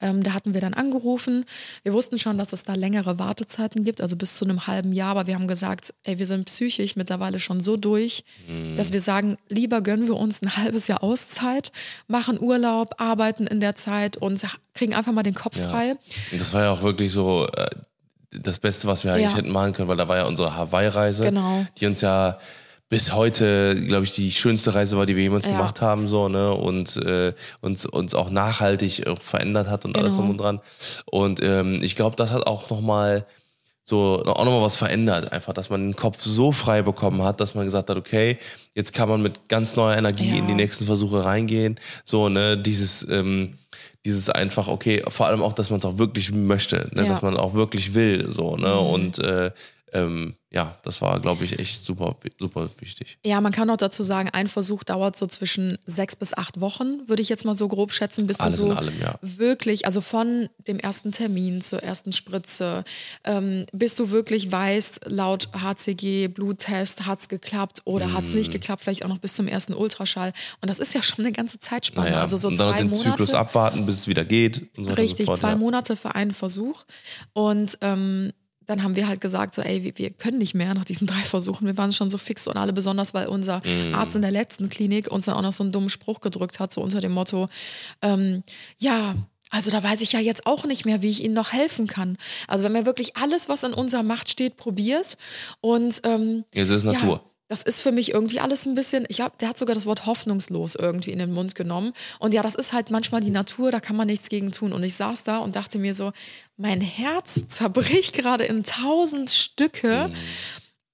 da 0.00 0.34
hatten 0.34 0.52
wir 0.54 0.60
dann 0.60 0.74
angerufen 0.74 1.44
wir 1.82 1.92
wussten 1.92 2.18
schon, 2.18 2.38
dass 2.38 2.52
es 2.52 2.64
da 2.64 2.74
längere 2.74 3.18
Wartezeiten 3.18 3.84
gibt, 3.84 4.00
also 4.00 4.16
bis 4.16 4.36
zu 4.36 4.44
einem 4.44 4.66
halben 4.66 4.92
Jahr, 4.92 5.10
aber 5.10 5.26
wir 5.26 5.34
haben 5.34 5.48
gesagt, 5.48 5.94
ey, 6.04 6.18
wir 6.18 6.26
sind 6.26 6.46
psychisch 6.46 6.96
mittlerweile 6.96 7.38
schon 7.38 7.60
so 7.62 7.76
durch, 7.76 8.24
mhm. 8.48 8.76
dass 8.76 8.92
wir 8.92 9.00
sagen, 9.00 9.36
lieber 9.48 9.80
gönnen 9.80 10.06
wir 10.06 10.16
uns 10.16 10.42
ein 10.42 10.56
halbes 10.56 10.88
Jahr 10.88 11.02
Auszeit, 11.02 11.72
machen 12.08 12.40
Urlaub, 12.40 12.94
arbeiten 12.98 13.46
in 13.46 13.60
der 13.60 13.74
Zeit 13.74 14.16
und 14.16 14.44
kriegen 14.74 14.94
einfach 14.94 15.12
mal 15.12 15.22
den 15.22 15.34
Kopf 15.34 15.56
ja. 15.56 15.68
frei. 15.68 15.90
Und 16.32 16.40
das 16.40 16.52
war 16.52 16.62
ja 16.62 16.70
auch 16.70 16.82
wirklich 16.82 17.12
so 17.12 17.46
äh, 17.46 17.66
das 18.30 18.58
Beste, 18.58 18.88
was 18.88 19.04
wir 19.04 19.12
eigentlich 19.12 19.32
ja. 19.32 19.36
hätten 19.36 19.50
machen 19.50 19.72
können, 19.72 19.88
weil 19.88 19.96
da 19.96 20.08
war 20.08 20.16
ja 20.16 20.26
unsere 20.26 20.56
Hawaii-Reise, 20.56 21.24
genau. 21.24 21.66
die 21.78 21.86
uns 21.86 22.00
ja 22.00 22.38
bis 22.92 23.14
heute, 23.14 23.74
glaube 23.86 24.04
ich, 24.04 24.12
die 24.12 24.30
schönste 24.30 24.74
Reise 24.74 24.98
war, 24.98 25.06
die 25.06 25.16
wir 25.16 25.22
jemals 25.22 25.46
ja. 25.46 25.52
gemacht 25.52 25.80
haben, 25.80 26.08
so, 26.08 26.28
ne? 26.28 26.52
Und 26.52 26.98
äh, 26.98 27.32
uns, 27.62 27.86
uns 27.86 28.14
auch 28.14 28.28
nachhaltig 28.28 29.06
auch 29.06 29.22
verändert 29.22 29.66
hat 29.66 29.86
und 29.86 29.94
genau. 29.94 30.04
alles 30.04 30.16
drum 30.16 30.28
und 30.28 30.38
dran. 30.38 30.60
Und 31.06 31.42
ähm, 31.42 31.80
ich 31.82 31.96
glaube, 31.96 32.16
das 32.16 32.32
hat 32.32 32.46
auch 32.46 32.68
nochmal 32.68 33.24
so 33.82 34.22
auch 34.24 34.44
nochmal 34.44 34.62
was 34.62 34.76
verändert. 34.76 35.32
Einfach, 35.32 35.52
dass 35.52 35.70
man 35.70 35.82
den 35.82 35.96
Kopf 35.96 36.20
so 36.20 36.52
frei 36.52 36.82
bekommen 36.82 37.22
hat, 37.22 37.40
dass 37.40 37.54
man 37.54 37.64
gesagt 37.64 37.90
hat, 37.90 37.96
okay, 37.96 38.38
jetzt 38.74 38.92
kann 38.92 39.08
man 39.08 39.22
mit 39.22 39.48
ganz 39.48 39.76
neuer 39.76 39.96
Energie 39.96 40.30
ja. 40.30 40.36
in 40.36 40.46
die 40.46 40.54
nächsten 40.54 40.86
Versuche 40.86 41.24
reingehen. 41.24 41.78
So, 42.04 42.28
ne, 42.28 42.56
dieses, 42.56 43.06
ähm, 43.10 43.54
dieses 44.04 44.30
einfach, 44.30 44.68
okay, 44.68 45.02
vor 45.08 45.26
allem 45.26 45.42
auch, 45.42 45.52
dass 45.52 45.70
man 45.70 45.78
es 45.78 45.84
auch 45.84 45.98
wirklich 45.98 46.32
möchte, 46.32 46.88
ne? 46.92 47.02
Ja. 47.02 47.08
dass 47.08 47.22
man 47.22 47.36
auch 47.36 47.54
wirklich 47.54 47.94
will, 47.94 48.28
so, 48.32 48.56
ne? 48.56 48.68
Mhm. 48.68 48.86
Und 48.86 49.18
äh, 49.18 49.50
ähm, 49.92 50.34
ja, 50.50 50.76
das 50.82 51.00
war, 51.00 51.18
glaube 51.20 51.44
ich, 51.44 51.58
echt 51.58 51.84
super, 51.84 52.14
super 52.38 52.68
wichtig. 52.78 53.18
Ja, 53.24 53.40
man 53.40 53.52
kann 53.52 53.70
auch 53.70 53.78
dazu 53.78 54.02
sagen, 54.02 54.28
ein 54.30 54.48
Versuch 54.48 54.84
dauert 54.84 55.16
so 55.16 55.26
zwischen 55.26 55.78
sechs 55.86 56.14
bis 56.14 56.34
acht 56.34 56.60
Wochen, 56.60 57.08
würde 57.08 57.22
ich 57.22 57.30
jetzt 57.30 57.46
mal 57.46 57.54
so 57.54 57.68
grob 57.68 57.90
schätzen, 57.90 58.26
bis 58.26 58.38
Alles 58.38 58.58
du 58.58 58.66
so 58.66 58.72
allem, 58.72 58.92
ja. 59.00 59.14
wirklich, 59.22 59.86
also 59.86 60.02
von 60.02 60.50
dem 60.68 60.78
ersten 60.78 61.10
Termin 61.10 61.62
zur 61.62 61.82
ersten 61.82 62.12
Spritze, 62.12 62.84
ähm, 63.24 63.64
bis 63.72 63.94
du 63.94 64.10
wirklich 64.10 64.52
weißt, 64.52 65.06
laut 65.06 65.48
HCG, 65.54 66.28
Bluttest, 66.28 67.06
hat 67.06 67.20
es 67.20 67.28
geklappt 67.30 67.80
oder 67.86 68.08
mm. 68.08 68.12
hat 68.12 68.24
es 68.24 68.32
nicht 68.32 68.52
geklappt, 68.52 68.82
vielleicht 68.82 69.06
auch 69.06 69.08
noch 69.08 69.18
bis 69.18 69.34
zum 69.34 69.48
ersten 69.48 69.72
Ultraschall. 69.72 70.34
Und 70.60 70.68
das 70.68 70.80
ist 70.80 70.94
ja 70.94 71.02
schon 71.02 71.24
eine 71.24 71.32
ganze 71.32 71.60
Zeitspanne. 71.60 72.10
Naja, 72.10 72.20
also 72.20 72.36
so 72.36 72.48
und 72.48 72.58
dann 72.58 72.72
zwei 72.72 72.78
den 72.78 72.90
Monate. 72.90 73.10
Zyklus 73.10 73.32
abwarten, 73.32 73.86
bis 73.86 74.00
es 74.00 74.08
wieder 74.08 74.26
geht. 74.26 74.68
So 74.76 74.92
Richtig, 74.92 75.20
so 75.20 75.32
fort, 75.32 75.38
zwei 75.38 75.50
ja. 75.50 75.56
Monate 75.56 75.96
für 75.96 76.14
einen 76.14 76.34
Versuch. 76.34 76.84
Und 77.32 77.78
ähm, 77.80 78.32
dann 78.72 78.82
haben 78.82 78.96
wir 78.96 79.08
halt 79.08 79.20
gesagt, 79.20 79.54
so, 79.54 79.62
ey, 79.62 79.82
wir, 79.82 79.96
wir, 79.96 80.10
können 80.10 80.38
nicht 80.38 80.54
mehr 80.54 80.74
nach 80.74 80.84
diesen 80.84 81.06
drei 81.06 81.20
Versuchen. 81.20 81.66
Wir 81.66 81.76
waren 81.76 81.92
schon 81.92 82.10
so 82.10 82.18
fix 82.18 82.46
und 82.48 82.56
alle, 82.56 82.72
besonders 82.72 83.14
weil 83.14 83.26
unser 83.26 83.58
mm. 83.58 83.94
Arzt 83.94 84.16
in 84.16 84.22
der 84.22 84.30
letzten 84.30 84.68
Klinik 84.68 85.10
uns 85.10 85.26
dann 85.26 85.34
auch 85.34 85.42
noch 85.42 85.52
so 85.52 85.62
einen 85.62 85.72
dummen 85.72 85.90
Spruch 85.90 86.20
gedrückt 86.20 86.58
hat, 86.60 86.72
so 86.72 86.80
unter 86.80 87.00
dem 87.00 87.12
Motto, 87.12 87.48
ähm, 88.00 88.42
ja, 88.78 89.14
also 89.50 89.70
da 89.70 89.82
weiß 89.82 90.00
ich 90.00 90.12
ja 90.12 90.20
jetzt 90.20 90.46
auch 90.46 90.64
nicht 90.64 90.86
mehr, 90.86 91.02
wie 91.02 91.10
ich 91.10 91.22
Ihnen 91.22 91.34
noch 91.34 91.52
helfen 91.52 91.86
kann. 91.86 92.16
Also 92.48 92.64
wenn 92.64 92.72
man 92.72 92.86
wirklich 92.86 93.16
alles, 93.18 93.50
was 93.50 93.62
in 93.62 93.74
unserer 93.74 94.02
Macht 94.02 94.30
steht, 94.30 94.56
probiert 94.56 95.18
und 95.60 96.00
ähm, 96.04 96.44
jetzt 96.54 96.70
ist 96.70 96.84
Natur. 96.84 97.22
Ja, 97.22 97.31
das 97.52 97.62
ist 97.62 97.82
für 97.82 97.92
mich 97.92 98.14
irgendwie 98.14 98.40
alles 98.40 98.64
ein 98.64 98.74
bisschen, 98.74 99.04
ich 99.08 99.20
hab, 99.20 99.36
der 99.36 99.50
hat 99.50 99.58
sogar 99.58 99.74
das 99.74 99.84
Wort 99.84 100.06
hoffnungslos 100.06 100.74
irgendwie 100.74 101.10
in 101.10 101.18
den 101.18 101.34
Mund 101.34 101.54
genommen. 101.54 101.92
Und 102.18 102.32
ja, 102.32 102.42
das 102.42 102.54
ist 102.54 102.72
halt 102.72 102.90
manchmal 102.90 103.20
die 103.20 103.30
Natur, 103.30 103.70
da 103.70 103.78
kann 103.78 103.94
man 103.94 104.06
nichts 104.06 104.30
gegen 104.30 104.52
tun. 104.52 104.72
Und 104.72 104.82
ich 104.82 104.94
saß 104.94 105.24
da 105.24 105.36
und 105.36 105.54
dachte 105.54 105.78
mir 105.78 105.94
so, 105.94 106.12
mein 106.56 106.80
Herz 106.80 107.46
zerbricht 107.48 108.14
gerade 108.14 108.44
in 108.44 108.64
tausend 108.64 109.28
Stücke. 109.28 110.10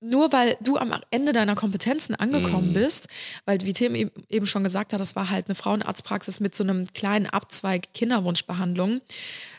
Nur 0.00 0.32
weil 0.32 0.56
du 0.60 0.78
am 0.78 0.92
Ende 1.12 1.32
deiner 1.32 1.54
Kompetenzen 1.54 2.16
angekommen 2.16 2.72
bist, 2.72 3.06
weil 3.44 3.60
wie 3.62 3.72
Tim 3.72 3.94
eben- 3.94 4.10
eben 4.28 4.46
schon 4.46 4.64
gesagt 4.64 4.92
hat, 4.92 4.98
das 5.00 5.14
war 5.14 5.30
halt 5.30 5.46
eine 5.46 5.54
Frauenarztpraxis 5.54 6.40
mit 6.40 6.56
so 6.56 6.64
einem 6.64 6.92
kleinen 6.92 7.26
Abzweig 7.26 7.94
Kinderwunschbehandlung, 7.94 9.00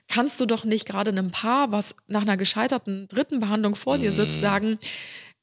kannst 0.09 0.41
du 0.41 0.45
doch 0.45 0.65
nicht 0.65 0.85
gerade 0.85 1.11
einem 1.11 1.31
Paar, 1.31 1.71
was 1.71 1.95
nach 2.07 2.23
einer 2.23 2.35
gescheiterten 2.35 3.07
dritten 3.07 3.39
Behandlung 3.39 3.75
vor 3.75 3.97
dir 3.97 4.11
sitzt, 4.11 4.41
sagen, 4.41 4.79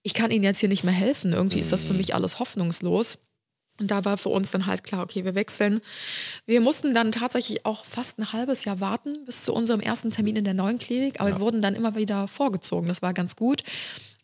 ich 0.06 0.14
kann 0.14 0.30
ihnen 0.30 0.44
jetzt 0.44 0.60
hier 0.60 0.68
nicht 0.68 0.84
mehr 0.84 0.94
helfen. 0.94 1.32
Irgendwie 1.32 1.58
ist 1.58 1.72
das 1.72 1.82
für 1.82 1.92
mich 1.92 2.14
alles 2.14 2.38
hoffnungslos. 2.38 3.18
Und 3.80 3.90
da 3.90 4.04
war 4.04 4.16
für 4.16 4.28
uns 4.28 4.52
dann 4.52 4.66
halt 4.66 4.84
klar, 4.84 5.02
okay, 5.02 5.24
wir 5.24 5.34
wechseln. 5.34 5.80
Wir 6.46 6.60
mussten 6.60 6.94
dann 6.94 7.10
tatsächlich 7.10 7.66
auch 7.66 7.84
fast 7.84 8.20
ein 8.20 8.32
halbes 8.32 8.64
Jahr 8.64 8.78
warten 8.78 9.24
bis 9.26 9.42
zu 9.42 9.52
unserem 9.52 9.80
ersten 9.80 10.12
Termin 10.12 10.36
in 10.36 10.44
der 10.44 10.54
neuen 10.54 10.78
Klinik, 10.78 11.20
aber 11.20 11.30
wir 11.30 11.40
wurden 11.40 11.60
dann 11.60 11.74
immer 11.74 11.96
wieder 11.96 12.28
vorgezogen. 12.28 12.86
Das 12.86 13.02
war 13.02 13.14
ganz 13.14 13.34
gut, 13.34 13.64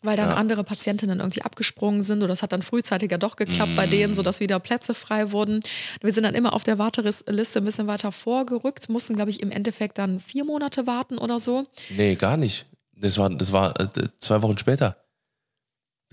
weil 0.01 0.15
dann 0.15 0.29
andere 0.29 0.63
Patientinnen 0.63 1.19
irgendwie 1.19 1.41
abgesprungen 1.41 2.01
sind 2.01 2.23
oder 2.23 2.31
es 2.31 2.43
hat 2.43 2.53
dann 2.53 2.61
frühzeitiger 2.61 3.17
doch 3.17 3.35
geklappt 3.35 3.75
bei 3.75 3.85
denen, 3.85 4.13
sodass 4.13 4.39
wieder 4.39 4.61
Plätze 4.61 4.93
frei 4.93 5.33
wurden. 5.33 5.59
Wir 6.01 6.13
sind 6.13 6.23
dann 6.23 6.33
immer 6.33 6.53
auf 6.53 6.63
der 6.63 6.77
Warteliste 6.77 7.59
ein 7.59 7.65
bisschen 7.65 7.87
weiter 7.87 8.13
vorgerückt, 8.13 8.87
mussten, 8.87 9.15
glaube 9.15 9.31
ich, 9.31 9.41
im 9.41 9.51
Endeffekt 9.51 9.97
dann 9.97 10.21
vier 10.21 10.45
Monate 10.45 10.87
warten 10.87 11.17
oder 11.17 11.41
so. 11.41 11.65
Nee, 11.89 12.15
gar 12.15 12.37
nicht. 12.37 12.67
Das 12.95 13.17
war, 13.17 13.29
das 13.29 13.51
war 13.51 13.77
äh, 13.81 13.87
zwei 14.17 14.41
Wochen 14.41 14.57
später. 14.57 15.02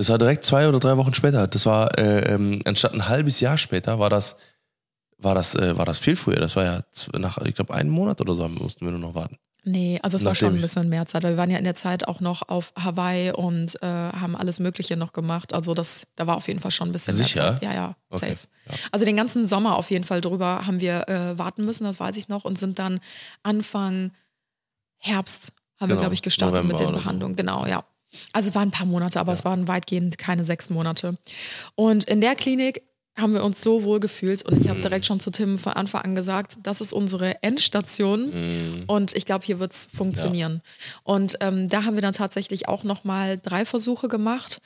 Das 0.00 0.08
war 0.08 0.16
direkt 0.16 0.44
zwei 0.44 0.66
oder 0.66 0.80
drei 0.80 0.96
Wochen 0.96 1.12
später. 1.12 1.46
Das 1.46 1.66
war, 1.66 1.98
äh, 1.98 2.32
ähm, 2.32 2.62
anstatt 2.64 2.94
ein 2.94 3.06
halbes 3.06 3.38
Jahr 3.40 3.58
später, 3.58 3.98
war 3.98 4.08
das, 4.08 4.36
war 5.18 5.34
das, 5.34 5.54
äh, 5.54 5.76
war 5.76 5.84
das 5.84 5.98
viel 5.98 6.16
früher. 6.16 6.40
Das 6.40 6.56
war 6.56 6.64
ja 6.64 6.80
nach, 7.18 7.36
ich 7.42 7.54
glaube, 7.54 7.74
einem 7.74 7.90
Monat 7.90 8.18
oder 8.22 8.32
so 8.34 8.48
mussten 8.48 8.86
wir 8.86 8.92
nur 8.92 9.00
noch 9.00 9.14
warten. 9.14 9.36
Nee, 9.62 10.00
also 10.02 10.16
es 10.16 10.24
war 10.24 10.30
Nachdem 10.32 10.48
schon 10.48 10.54
ein 10.56 10.62
bisschen 10.62 10.88
mehr 10.88 11.04
Zeit, 11.04 11.22
weil 11.22 11.32
wir 11.32 11.36
waren 11.36 11.50
ja 11.50 11.58
in 11.58 11.64
der 11.64 11.74
Zeit 11.74 12.08
auch 12.08 12.20
noch 12.20 12.48
auf 12.48 12.72
Hawaii 12.82 13.30
und 13.32 13.74
äh, 13.82 13.86
haben 13.86 14.36
alles 14.36 14.58
Mögliche 14.58 14.96
noch 14.96 15.12
gemacht. 15.12 15.52
Also 15.52 15.74
das, 15.74 16.06
da 16.16 16.26
war 16.26 16.38
auf 16.38 16.48
jeden 16.48 16.60
Fall 16.60 16.70
schon 16.70 16.88
ein 16.88 16.92
bisschen 16.92 17.12
Sicher? 17.12 17.42
mehr 17.42 17.52
Zeit. 17.52 17.62
Ja, 17.62 17.74
ja, 17.74 17.96
Okay, 18.08 18.30
safe. 18.30 18.48
ja. 18.70 18.74
Also 18.92 19.04
den 19.04 19.16
ganzen 19.18 19.44
Sommer 19.44 19.76
auf 19.76 19.90
jeden 19.90 20.04
Fall 20.04 20.22
drüber 20.22 20.66
haben 20.66 20.80
wir 20.80 21.10
äh, 21.10 21.36
warten 21.36 21.66
müssen, 21.66 21.84
das 21.84 22.00
weiß 22.00 22.16
ich 22.16 22.28
noch, 22.28 22.46
und 22.46 22.58
sind 22.58 22.78
dann 22.78 23.00
Anfang 23.42 24.12
Herbst 24.96 25.52
haben 25.78 25.88
wir, 25.88 25.96
Genau, 25.96 26.00
glaube 26.00 26.14
ich, 26.14 26.22
gestartet 26.22 26.56
November 26.56 26.72
mit 26.72 26.80
den 26.80 26.86
oder 26.88 26.96
so. 26.96 27.02
Behandlungen. 27.02 27.36
Genau, 27.36 27.66
ja. 27.66 27.84
Also 28.32 28.48
es 28.50 28.54
waren 28.54 28.68
ein 28.68 28.72
paar 28.72 28.86
Monate, 28.86 29.20
aber 29.20 29.32
es 29.32 29.44
waren 29.44 29.68
weitgehend 29.68 30.18
keine 30.18 30.44
sechs 30.44 30.70
Monate. 30.70 31.16
Und 31.74 32.04
in 32.04 32.20
der 32.20 32.34
Klinik 32.34 32.82
haben 33.16 33.34
wir 33.34 33.44
uns 33.44 33.60
so 33.60 33.82
wohl 33.84 34.00
gefühlt 34.00 34.42
und 34.44 34.60
ich 34.62 34.68
habe 34.68 34.78
Mhm. 34.78 34.82
direkt 34.82 35.04
schon 35.04 35.20
zu 35.20 35.30
Tim 35.30 35.58
von 35.58 35.72
Anfang 35.74 36.02
an 36.02 36.14
gesagt, 36.14 36.54
das 36.62 36.80
ist 36.80 36.92
unsere 36.92 37.42
Endstation 37.42 38.30
Mhm. 38.30 38.84
und 38.86 39.14
ich 39.14 39.26
glaube, 39.26 39.44
hier 39.44 39.58
wird 39.58 39.72
es 39.72 39.88
funktionieren. 39.92 40.62
Und 41.02 41.36
ähm, 41.40 41.68
da 41.68 41.84
haben 41.84 41.96
wir 41.96 42.02
dann 42.02 42.14
tatsächlich 42.14 42.68
auch 42.68 42.82
nochmal 42.82 43.36
drei 43.42 43.66
Versuche 43.66 44.08
gemacht 44.08 44.62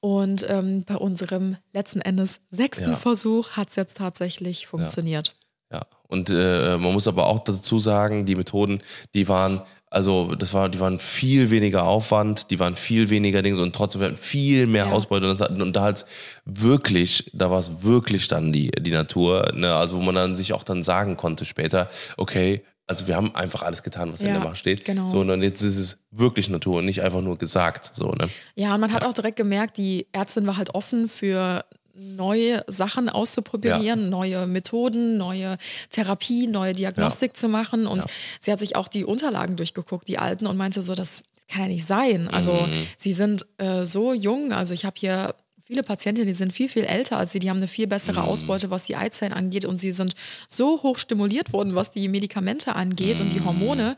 und 0.00 0.46
ähm, 0.48 0.84
bei 0.84 0.94
unserem 0.96 1.56
letzten 1.72 2.00
Endes 2.00 2.40
sechsten 2.50 2.90
Ja. 2.90 2.96
Versuch 2.96 3.52
hat 3.52 3.70
es 3.70 3.76
jetzt 3.76 3.96
tatsächlich 3.96 4.66
funktioniert. 4.68 5.34
Ja, 5.72 5.82
und 6.06 6.30
äh, 6.30 6.76
man 6.76 6.92
muss 6.92 7.08
aber 7.08 7.26
auch 7.26 7.40
dazu 7.40 7.80
sagen, 7.80 8.24
die 8.24 8.36
Methoden, 8.36 8.82
die 9.14 9.26
waren, 9.26 9.62
also 9.96 10.34
das 10.34 10.52
war, 10.52 10.68
die 10.68 10.78
waren 10.78 10.98
viel 10.98 11.50
weniger 11.50 11.84
Aufwand, 11.84 12.50
die 12.50 12.58
waren 12.60 12.76
viel 12.76 13.08
weniger 13.08 13.40
Dinge 13.40 13.60
und 13.62 13.74
trotzdem 13.74 14.02
hatten 14.02 14.16
viel 14.16 14.66
mehr 14.66 14.86
Ja. 14.86 14.92
Ausbeute 14.92 15.28
und, 15.30 15.40
das, 15.40 15.48
und 15.48 15.72
da 15.74 15.82
hat's 15.82 16.04
wirklich, 16.44 17.30
da 17.34 17.50
war 17.50 17.58
es 17.58 17.82
wirklich 17.82 18.28
dann 18.28 18.52
die, 18.52 18.70
die 18.70 18.90
Natur, 18.90 19.50
ne? 19.54 19.74
also 19.74 19.96
wo 19.96 20.00
man 20.02 20.14
dann 20.14 20.34
sich 20.34 20.52
auch 20.52 20.62
dann 20.62 20.82
sagen 20.82 21.16
konnte 21.16 21.44
später, 21.44 21.88
okay, 22.16 22.62
also 22.86 23.08
wir 23.08 23.16
haben 23.16 23.34
einfach 23.34 23.62
alles 23.62 23.82
getan, 23.82 24.12
was 24.12 24.20
in 24.20 24.28
Ja, 24.28 24.34
der 24.34 24.44
Macht 24.44 24.58
steht. 24.58 24.84
genau. 24.84 25.08
So, 25.08 25.20
und 25.20 25.42
jetzt 25.42 25.60
ist 25.62 25.76
es 25.78 26.04
wirklich 26.12 26.48
Natur 26.48 26.78
und 26.78 26.84
nicht 26.84 27.02
einfach 27.02 27.20
nur 27.20 27.36
gesagt. 27.36 27.90
So, 27.94 28.12
ne? 28.12 28.28
Ja, 28.54 28.74
und 28.74 28.80
man 28.80 28.92
hat 28.92 29.02
auch 29.04 29.12
direkt 29.12 29.36
gemerkt, 29.36 29.76
die 29.76 30.06
Ärztin 30.12 30.46
war 30.46 30.56
halt 30.56 30.72
offen 30.74 31.08
für 31.08 31.64
neue 31.98 32.62
Sachen 32.66 33.08
auszuprobieren, 33.08 34.10
neue 34.10 34.46
Methoden, 34.46 35.16
neue 35.16 35.56
Therapie, 35.90 36.46
neue 36.46 36.72
Diagnostik 36.72 37.36
zu 37.36 37.48
machen. 37.48 37.86
Und 37.86 37.98
Ja. 38.00 38.10
sie 38.40 38.52
hat 38.52 38.60
sich 38.60 38.76
auch 38.76 38.88
die 38.88 39.04
Unterlagen 39.04 39.56
durchgeguckt, 39.56 40.06
die 40.08 40.18
alten, 40.18 40.46
und 40.46 40.56
meinte 40.56 40.82
so, 40.82 40.94
das 40.94 41.24
kann 41.48 41.62
ja 41.62 41.68
nicht 41.68 41.86
sein. 41.86 42.28
Also 42.28 42.66
Mhm. 42.66 42.72
sie 42.96 43.12
sind 43.12 43.46
äh, 43.58 43.84
so 43.86 44.12
jung. 44.12 44.52
Also 44.52 44.74
ich 44.74 44.84
habe 44.84 44.96
hier 44.98 45.34
viele 45.64 45.82
Patientinnen, 45.82 46.26
die 46.28 46.34
sind 46.34 46.52
viel, 46.52 46.68
viel 46.68 46.84
älter 46.84 47.16
als 47.18 47.32
sie, 47.32 47.38
die 47.40 47.50
haben 47.50 47.56
eine 47.58 47.68
viel 47.68 47.86
bessere 47.86 48.20
Mhm. 48.20 48.26
Ausbeute, 48.28 48.70
was 48.70 48.84
die 48.84 48.96
Eizellen 48.96 49.32
angeht. 49.32 49.64
Und 49.64 49.78
sie 49.78 49.92
sind 49.92 50.14
so 50.48 50.82
hoch 50.82 50.98
stimuliert 50.98 51.52
worden, 51.52 51.74
was 51.74 51.90
die 51.90 52.08
Medikamente 52.08 52.74
angeht 52.76 53.20
und 53.20 53.30
die 53.30 53.40
Mhm. 53.40 53.44
Hormone. 53.44 53.96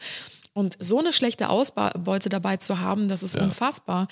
Und 0.55 0.77
so 0.81 0.99
eine 0.99 1.13
schlechte 1.13 1.51
Ausbeute 1.51 2.29
dabei 2.31 2.57
zu 2.57 2.81
haben, 2.81 3.09
das 3.09 3.23
ist 3.23 3.37
unfassbar. 3.37 4.09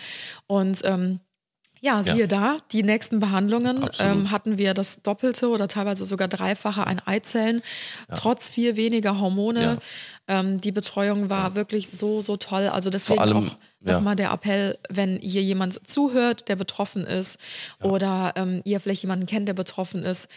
Und 0.47 0.83
ähm, 0.85 1.21
ja, 1.81 2.03
siehe 2.03 2.27
da, 2.27 2.59
die 2.73 2.83
nächsten 2.83 3.21
Behandlungen 3.21 3.89
ähm, 3.99 4.31
hatten 4.31 4.59
wir 4.59 4.75
das 4.75 5.03
Doppelte 5.03 5.49
oder 5.49 5.69
teilweise 5.69 6.05
sogar 6.05 6.29
Dreifache 6.29 6.87
an 6.87 7.01
Eizellen, 7.05 7.63
trotz 8.15 8.49
viel 8.49 8.77
weniger 8.77 9.21
Hormone. 9.21 9.79
Ähm, 10.29 10.61
die 10.61 10.73
Betreuung 10.73 11.31
war 11.31 11.55
wirklich 11.55 11.89
so, 11.89 12.21
so 12.21 12.37
toll. 12.37 12.69
Also 12.69 12.91
deswegen 12.91 13.21
allem, 13.21 13.37
auch 13.37 13.57
ja. 13.85 13.93
nochmal 13.93 14.17
der 14.17 14.33
Appell, 14.33 14.79
wenn 14.89 15.19
hier 15.19 15.43
jemand 15.43 15.87
zuhört, 15.87 16.49
der 16.49 16.57
betroffen 16.57 17.05
ist 17.05 17.39
oder 17.83 18.33
ähm, 18.37 18.63
ihr 18.65 18.81
vielleicht 18.81 19.03
jemanden 19.03 19.27
kennt, 19.27 19.49
der 19.49 19.55
betroffen 19.55 20.03
ist, 20.03 20.29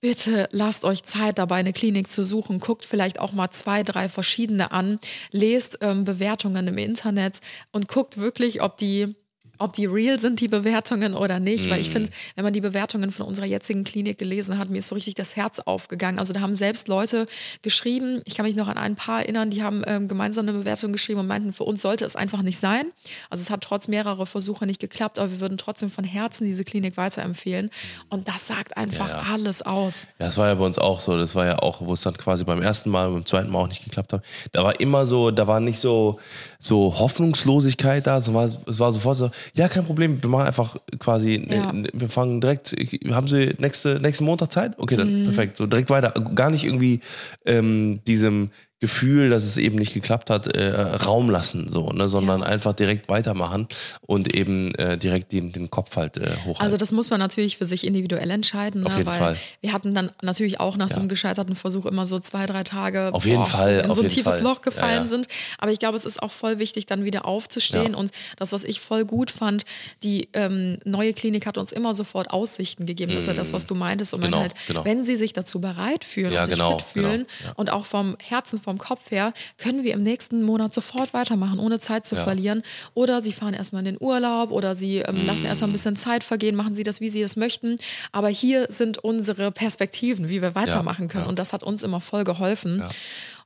Bitte 0.00 0.48
lasst 0.50 0.84
euch 0.84 1.02
Zeit 1.02 1.38
dabei, 1.38 1.56
eine 1.56 1.74
Klinik 1.74 2.10
zu 2.10 2.24
suchen. 2.24 2.58
Guckt 2.58 2.86
vielleicht 2.86 3.20
auch 3.20 3.32
mal 3.32 3.50
zwei, 3.50 3.82
drei 3.82 4.08
verschiedene 4.08 4.72
an. 4.72 4.98
Lest 5.30 5.78
ähm, 5.82 6.04
Bewertungen 6.04 6.66
im 6.68 6.78
Internet 6.78 7.40
und 7.70 7.86
guckt 7.86 8.16
wirklich, 8.16 8.62
ob 8.62 8.78
die, 8.78 9.14
ob 9.60 9.72
die 9.74 9.86
real 9.86 10.18
sind, 10.18 10.40
die 10.40 10.48
Bewertungen 10.48 11.14
oder 11.14 11.38
nicht. 11.38 11.70
Weil 11.70 11.80
ich 11.80 11.90
finde, 11.90 12.10
wenn 12.34 12.44
man 12.44 12.52
die 12.52 12.60
Bewertungen 12.60 13.12
von 13.12 13.26
unserer 13.26 13.46
jetzigen 13.46 13.84
Klinik 13.84 14.18
gelesen 14.18 14.58
hat, 14.58 14.70
mir 14.70 14.78
ist 14.78 14.88
so 14.88 14.94
richtig 14.94 15.14
das 15.14 15.36
Herz 15.36 15.60
aufgegangen. 15.60 16.18
Also 16.18 16.32
da 16.32 16.40
haben 16.40 16.54
selbst 16.54 16.88
Leute 16.88 17.26
geschrieben, 17.62 18.22
ich 18.24 18.34
kann 18.36 18.46
mich 18.46 18.56
noch 18.56 18.68
an 18.68 18.78
ein 18.78 18.96
paar 18.96 19.20
erinnern, 19.20 19.50
die 19.50 19.62
haben 19.62 19.82
ähm, 19.86 20.08
gemeinsam 20.08 20.48
eine 20.48 20.56
Bewertung 20.58 20.92
geschrieben 20.92 21.20
und 21.20 21.26
meinten, 21.26 21.52
für 21.52 21.64
uns 21.64 21.82
sollte 21.82 22.04
es 22.04 22.16
einfach 22.16 22.42
nicht 22.42 22.58
sein. 22.58 22.86
Also 23.28 23.42
es 23.42 23.50
hat 23.50 23.60
trotz 23.62 23.86
mehrerer 23.88 24.26
Versuche 24.26 24.66
nicht 24.66 24.80
geklappt, 24.80 25.18
aber 25.18 25.30
wir 25.30 25.40
würden 25.40 25.58
trotzdem 25.58 25.90
von 25.90 26.04
Herzen 26.04 26.44
diese 26.46 26.64
Klinik 26.64 26.96
weiterempfehlen. 26.96 27.70
Und 28.08 28.28
das 28.28 28.46
sagt 28.46 28.76
einfach 28.76 29.08
Ja. 29.08 29.22
alles 29.32 29.62
aus. 29.62 30.06
Ja, 30.18 30.26
das 30.26 30.38
war 30.38 30.48
ja 30.48 30.54
bei 30.54 30.64
uns 30.64 30.78
auch 30.78 31.00
so. 31.00 31.16
Das 31.18 31.34
war 31.34 31.44
ja 31.46 31.58
auch, 31.58 31.80
wo 31.80 31.92
es 31.92 32.00
dann 32.02 32.16
quasi 32.16 32.44
beim 32.44 32.62
ersten 32.62 32.90
Mal 32.90 33.08
und 33.08 33.14
beim 33.14 33.26
zweiten 33.26 33.50
Mal 33.50 33.60
auch 33.60 33.68
nicht 33.68 33.84
geklappt 33.84 34.12
hat. 34.12 34.24
Da 34.52 34.64
war 34.64 34.80
immer 34.80 35.06
so, 35.06 35.30
da 35.30 35.46
war 35.46 35.60
nicht 35.60 35.78
so, 35.80 36.18
so 36.58 36.98
Hoffnungslosigkeit 36.98 38.06
da. 38.06 38.18
Es 38.18 38.32
war, 38.32 38.46
es 38.46 38.78
war 38.78 38.92
sofort 38.92 39.18
so, 39.18 39.30
ja, 39.54 39.68
kein 39.68 39.84
Problem, 39.84 40.22
wir 40.22 40.30
machen 40.30 40.46
einfach 40.46 40.76
quasi, 40.98 41.44
Ja. 41.50 41.70
äh, 41.70 41.84
wir 41.92 42.08
fangen 42.08 42.40
direkt, 42.40 42.74
haben 43.10 43.26
Sie 43.28 43.54
nächste, 43.58 44.00
nächsten 44.00 44.24
Montag 44.24 44.52
Zeit? 44.52 44.78
Okay, 44.78 44.96
dann 44.96 45.20
Mhm. 45.20 45.24
perfekt. 45.24 45.56
So 45.56 45.66
direkt 45.66 45.90
weiter. 45.90 46.12
Gar 46.34 46.50
nicht 46.50 46.64
irgendwie 46.64 47.00
ähm, 47.46 48.00
diesem 48.06 48.50
Gefühl, 48.80 49.28
dass 49.30 49.44
es 49.44 49.56
eben 49.58 49.76
nicht 49.76 49.92
geklappt 49.92 50.30
hat, 50.30 50.46
äh, 50.46 50.70
Raum 50.70 51.28
lassen, 51.28 51.68
so, 51.68 51.90
ne, 51.90 52.08
sondern 52.08 52.40
Ja. 52.40 52.46
einfach 52.46 52.72
direkt 52.72 53.08
weitermachen 53.10 53.68
und 54.06 54.34
eben 54.34 54.74
äh, 54.76 54.96
direkt 54.96 55.32
den, 55.32 55.52
den 55.52 55.68
Kopf 55.70 55.96
halt 55.96 56.16
äh, 56.16 56.22
hochhalten. 56.44 56.62
Also 56.62 56.76
das 56.78 56.90
muss 56.90 57.10
man 57.10 57.20
natürlich 57.20 57.58
für 57.58 57.66
sich 57.66 57.86
individuell 57.86 58.30
entscheiden, 58.30 58.84
Auf 58.86 58.92
ne? 58.92 58.98
jeden 58.98 59.10
weil 59.10 59.18
Fall. 59.18 59.36
wir 59.60 59.72
hatten 59.74 59.94
dann 59.94 60.10
natürlich 60.22 60.60
auch 60.60 60.76
nach 60.76 60.88
so 60.88 60.98
einem 60.98 61.08
gescheiterten 61.08 61.56
Versuch 61.56 61.84
immer 61.84 62.06
so 62.06 62.18
zwei, 62.20 62.46
drei 62.46 62.62
Tage 62.64 63.10
Auf 63.12 63.26
jeden 63.26 63.44
Fall, 63.44 63.80
in 63.84 63.90
auf 63.90 63.96
so 63.96 64.02
ein 64.02 64.08
tiefes 64.08 64.36
Fall. 64.36 64.42
Loch 64.42 64.62
gefallen 64.62 64.92
Ja, 64.94 65.00
ja. 65.00 65.06
sind. 65.06 65.26
Aber 65.58 65.72
ich 65.72 65.78
glaube, 65.78 65.96
es 65.98 66.06
ist 66.06 66.22
auch 66.22 66.32
voll 66.32 66.58
wichtig, 66.58 66.86
dann 66.86 67.04
wieder 67.04 67.26
aufzustehen. 67.26 67.92
Ja. 67.92 67.98
Und 67.98 68.10
das, 68.38 68.52
was 68.52 68.64
ich 68.64 68.80
voll 68.80 69.04
gut 69.04 69.30
fand, 69.30 69.64
die 70.02 70.28
ähm, 70.32 70.78
neue 70.86 71.12
Klinik 71.12 71.44
hat 71.46 71.58
uns 71.58 71.70
immer 71.72 71.94
sofort 71.94 72.30
Aussichten 72.30 72.86
gegeben. 72.86 73.12
Das 73.12 73.20
ist 73.22 73.26
ja 73.26 73.34
das, 73.34 73.52
was 73.52 73.66
du 73.66 73.74
meintest. 73.74 74.14
Und 74.14 74.20
Genau, 74.22 74.38
man 74.38 74.42
halt, 74.44 74.54
genau. 74.66 74.84
wenn 74.84 75.04
sie 75.04 75.16
sich 75.16 75.32
dazu 75.34 75.60
bereit 75.60 76.04
fühlen 76.04 76.32
Ja, 76.32 76.40
und 76.40 76.46
sich 76.46 76.54
genau, 76.54 76.78
fit 76.78 76.86
fühlen 76.86 77.26
genau, 77.26 77.48
ja. 77.48 77.52
und 77.56 77.70
auch 77.70 77.84
vom 77.84 78.16
Herzen, 78.22 78.60
vom 78.60 78.69
Kopf 78.78 79.10
her, 79.10 79.32
können 79.58 79.82
wir 79.84 79.94
im 79.94 80.02
nächsten 80.02 80.42
Monat 80.42 80.72
sofort 80.74 81.12
weitermachen, 81.14 81.58
ohne 81.58 81.78
Zeit 81.80 82.04
zu 82.06 82.16
Ja. 82.16 82.24
verlieren. 82.24 82.62
Oder 82.94 83.20
sie 83.22 83.32
fahren 83.32 83.54
erstmal 83.54 83.80
in 83.80 83.96
den 83.96 83.96
Urlaub 84.00 84.50
oder 84.50 84.74
sie 84.74 84.98
ähm, 84.98 85.26
lassen 85.26 85.46
erstmal 85.46 85.68
Mm. 85.68 85.70
ein 85.70 85.74
bisschen 85.74 85.96
Zeit 85.96 86.24
vergehen, 86.24 86.54
machen 86.56 86.74
sie 86.74 86.82
das, 86.82 87.00
wie 87.00 87.10
sie 87.10 87.22
es 87.22 87.36
möchten. 87.36 87.78
Aber 88.12 88.28
hier 88.28 88.66
sind 88.70 88.98
unsere 88.98 89.50
Perspektiven, 89.52 90.28
wie 90.28 90.42
wir 90.42 90.54
weitermachen 90.54 91.08
können. 91.08 91.24
ja. 91.24 91.28
Und 91.28 91.38
das 91.38 91.52
hat 91.52 91.62
uns 91.62 91.82
immer 91.82 92.00
voll 92.00 92.24
geholfen. 92.24 92.78
Ja. 92.80 92.88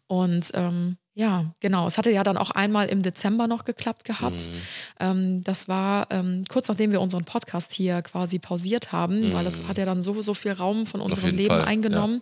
Und 0.07 0.51
ähm, 0.55 0.97
ja, 1.17 1.55
genau. 1.61 1.87
Es 1.87 1.97
hatte 1.97 2.11
ja 2.11 2.25
dann 2.25 2.37
auch 2.37 2.51
einmal 2.51 2.89
im 2.89 3.03
Dezember 3.03 3.47
noch 3.47 3.65
geklappt 3.65 4.05
gehabt. 4.05 4.49
Mhm. 4.49 4.53
Ähm, 4.99 5.45
das 5.45 5.69
war 5.69 6.09
ähm, 6.11 6.45
kurz 6.49 6.67
nachdem 6.67 6.91
wir 6.91 7.01
unseren 7.01 7.25
Podcast 7.25 7.73
hier 7.73 8.03
quasi 8.03 8.41
pausiert 8.41 8.91
haben, 8.91 9.33
weil 9.33 9.45
das 9.45 9.63
hat 9.69 9.79
ja 9.79 9.85
dann 9.85 10.03
so, 10.03 10.21
so 10.23 10.35
viel 10.35 10.53
Raum 10.53 10.87
von 10.87 11.01
unserem 11.01 11.31
Mhm. 11.31 11.37
Leben 11.37 11.51
Fall, 11.51 11.65
eingenommen. 11.67 12.21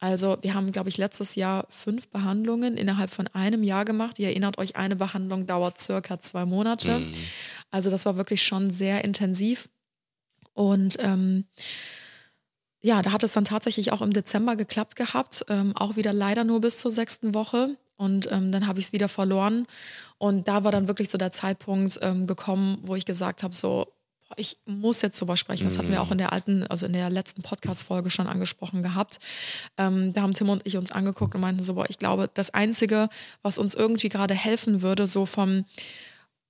Also 0.00 0.36
wir 0.42 0.54
haben, 0.54 0.72
glaube 0.72 0.88
ich, 0.88 0.96
letztes 0.98 1.36
Jahr 1.36 1.66
fünf 1.70 2.08
Behandlungen 2.08 2.76
innerhalb 2.76 3.12
von 3.12 3.28
einem 3.28 3.62
Jahr 3.62 3.84
gemacht. 3.84 4.18
Ihr 4.18 4.28
erinnert 4.28 4.58
euch, 4.58 4.74
eine 4.74 4.96
Behandlung 4.96 5.46
dauert 5.46 5.78
circa 5.78 6.18
zwei 6.20 6.44
Monate. 6.44 6.98
Mhm. 6.98 7.12
Also 7.70 7.88
das 7.88 8.04
war 8.04 8.16
wirklich 8.16 8.42
schon 8.42 8.70
sehr 8.70 9.04
intensiv. 9.04 9.68
Und 10.54 10.96
ähm, 10.98 11.44
ja, 12.80 13.00
da 13.00 13.12
hat 13.12 13.22
es 13.22 13.32
dann 13.32 13.44
tatsächlich 13.44 13.92
auch 13.92 14.02
im 14.02 14.12
Dezember 14.12 14.56
geklappt 14.56 14.96
gehabt, 14.96 15.44
ähm, 15.48 15.72
auch 15.76 15.94
wieder 15.96 16.12
leider 16.12 16.42
nur 16.42 16.60
bis 16.60 16.78
zur 16.78 16.90
sechsten 16.90 17.32
Woche. 17.32 17.76
Und 17.96 18.30
ähm, 18.32 18.50
dann 18.50 18.66
habe 18.66 18.78
ich 18.78 18.86
es 18.86 18.92
wieder 18.92 19.08
verloren. 19.08 19.66
Und 20.18 20.48
da 20.48 20.64
war 20.64 20.72
dann 20.72 20.88
wirklich 20.88 21.10
so 21.10 21.18
der 21.18 21.32
Zeitpunkt 21.32 21.98
ähm, 22.02 22.26
gekommen, 22.26 22.78
wo 22.82 22.96
ich 22.96 23.04
gesagt 23.04 23.42
habe, 23.42 23.54
so, 23.54 23.86
boah, 24.28 24.34
ich 24.36 24.58
muss 24.66 25.02
jetzt 25.02 25.20
drüber 25.20 25.36
sprechen. 25.36 25.64
Das 25.66 25.78
hatten 25.78 25.90
wir 25.90 26.02
auch 26.02 26.10
in 26.10 26.18
der 26.18 26.32
alten, 26.32 26.66
also 26.66 26.86
in 26.86 26.92
der 26.92 27.10
letzten 27.10 27.42
Podcast-Folge 27.42 28.10
schon 28.10 28.26
angesprochen 28.26 28.82
gehabt. 28.82 29.18
Ähm, 29.76 30.12
da 30.12 30.22
haben 30.22 30.34
Tim 30.34 30.48
und 30.48 30.66
ich 30.66 30.76
uns 30.76 30.92
angeguckt 30.92 31.34
und 31.34 31.40
meinten 31.40 31.62
so, 31.62 31.74
boah, 31.74 31.88
ich 31.88 31.98
glaube, 31.98 32.30
das 32.34 32.50
Einzige, 32.50 33.08
was 33.42 33.58
uns 33.58 33.74
irgendwie 33.74 34.08
gerade 34.08 34.34
helfen 34.34 34.82
würde, 34.82 35.06
so 35.06 35.26
vom, 35.26 35.64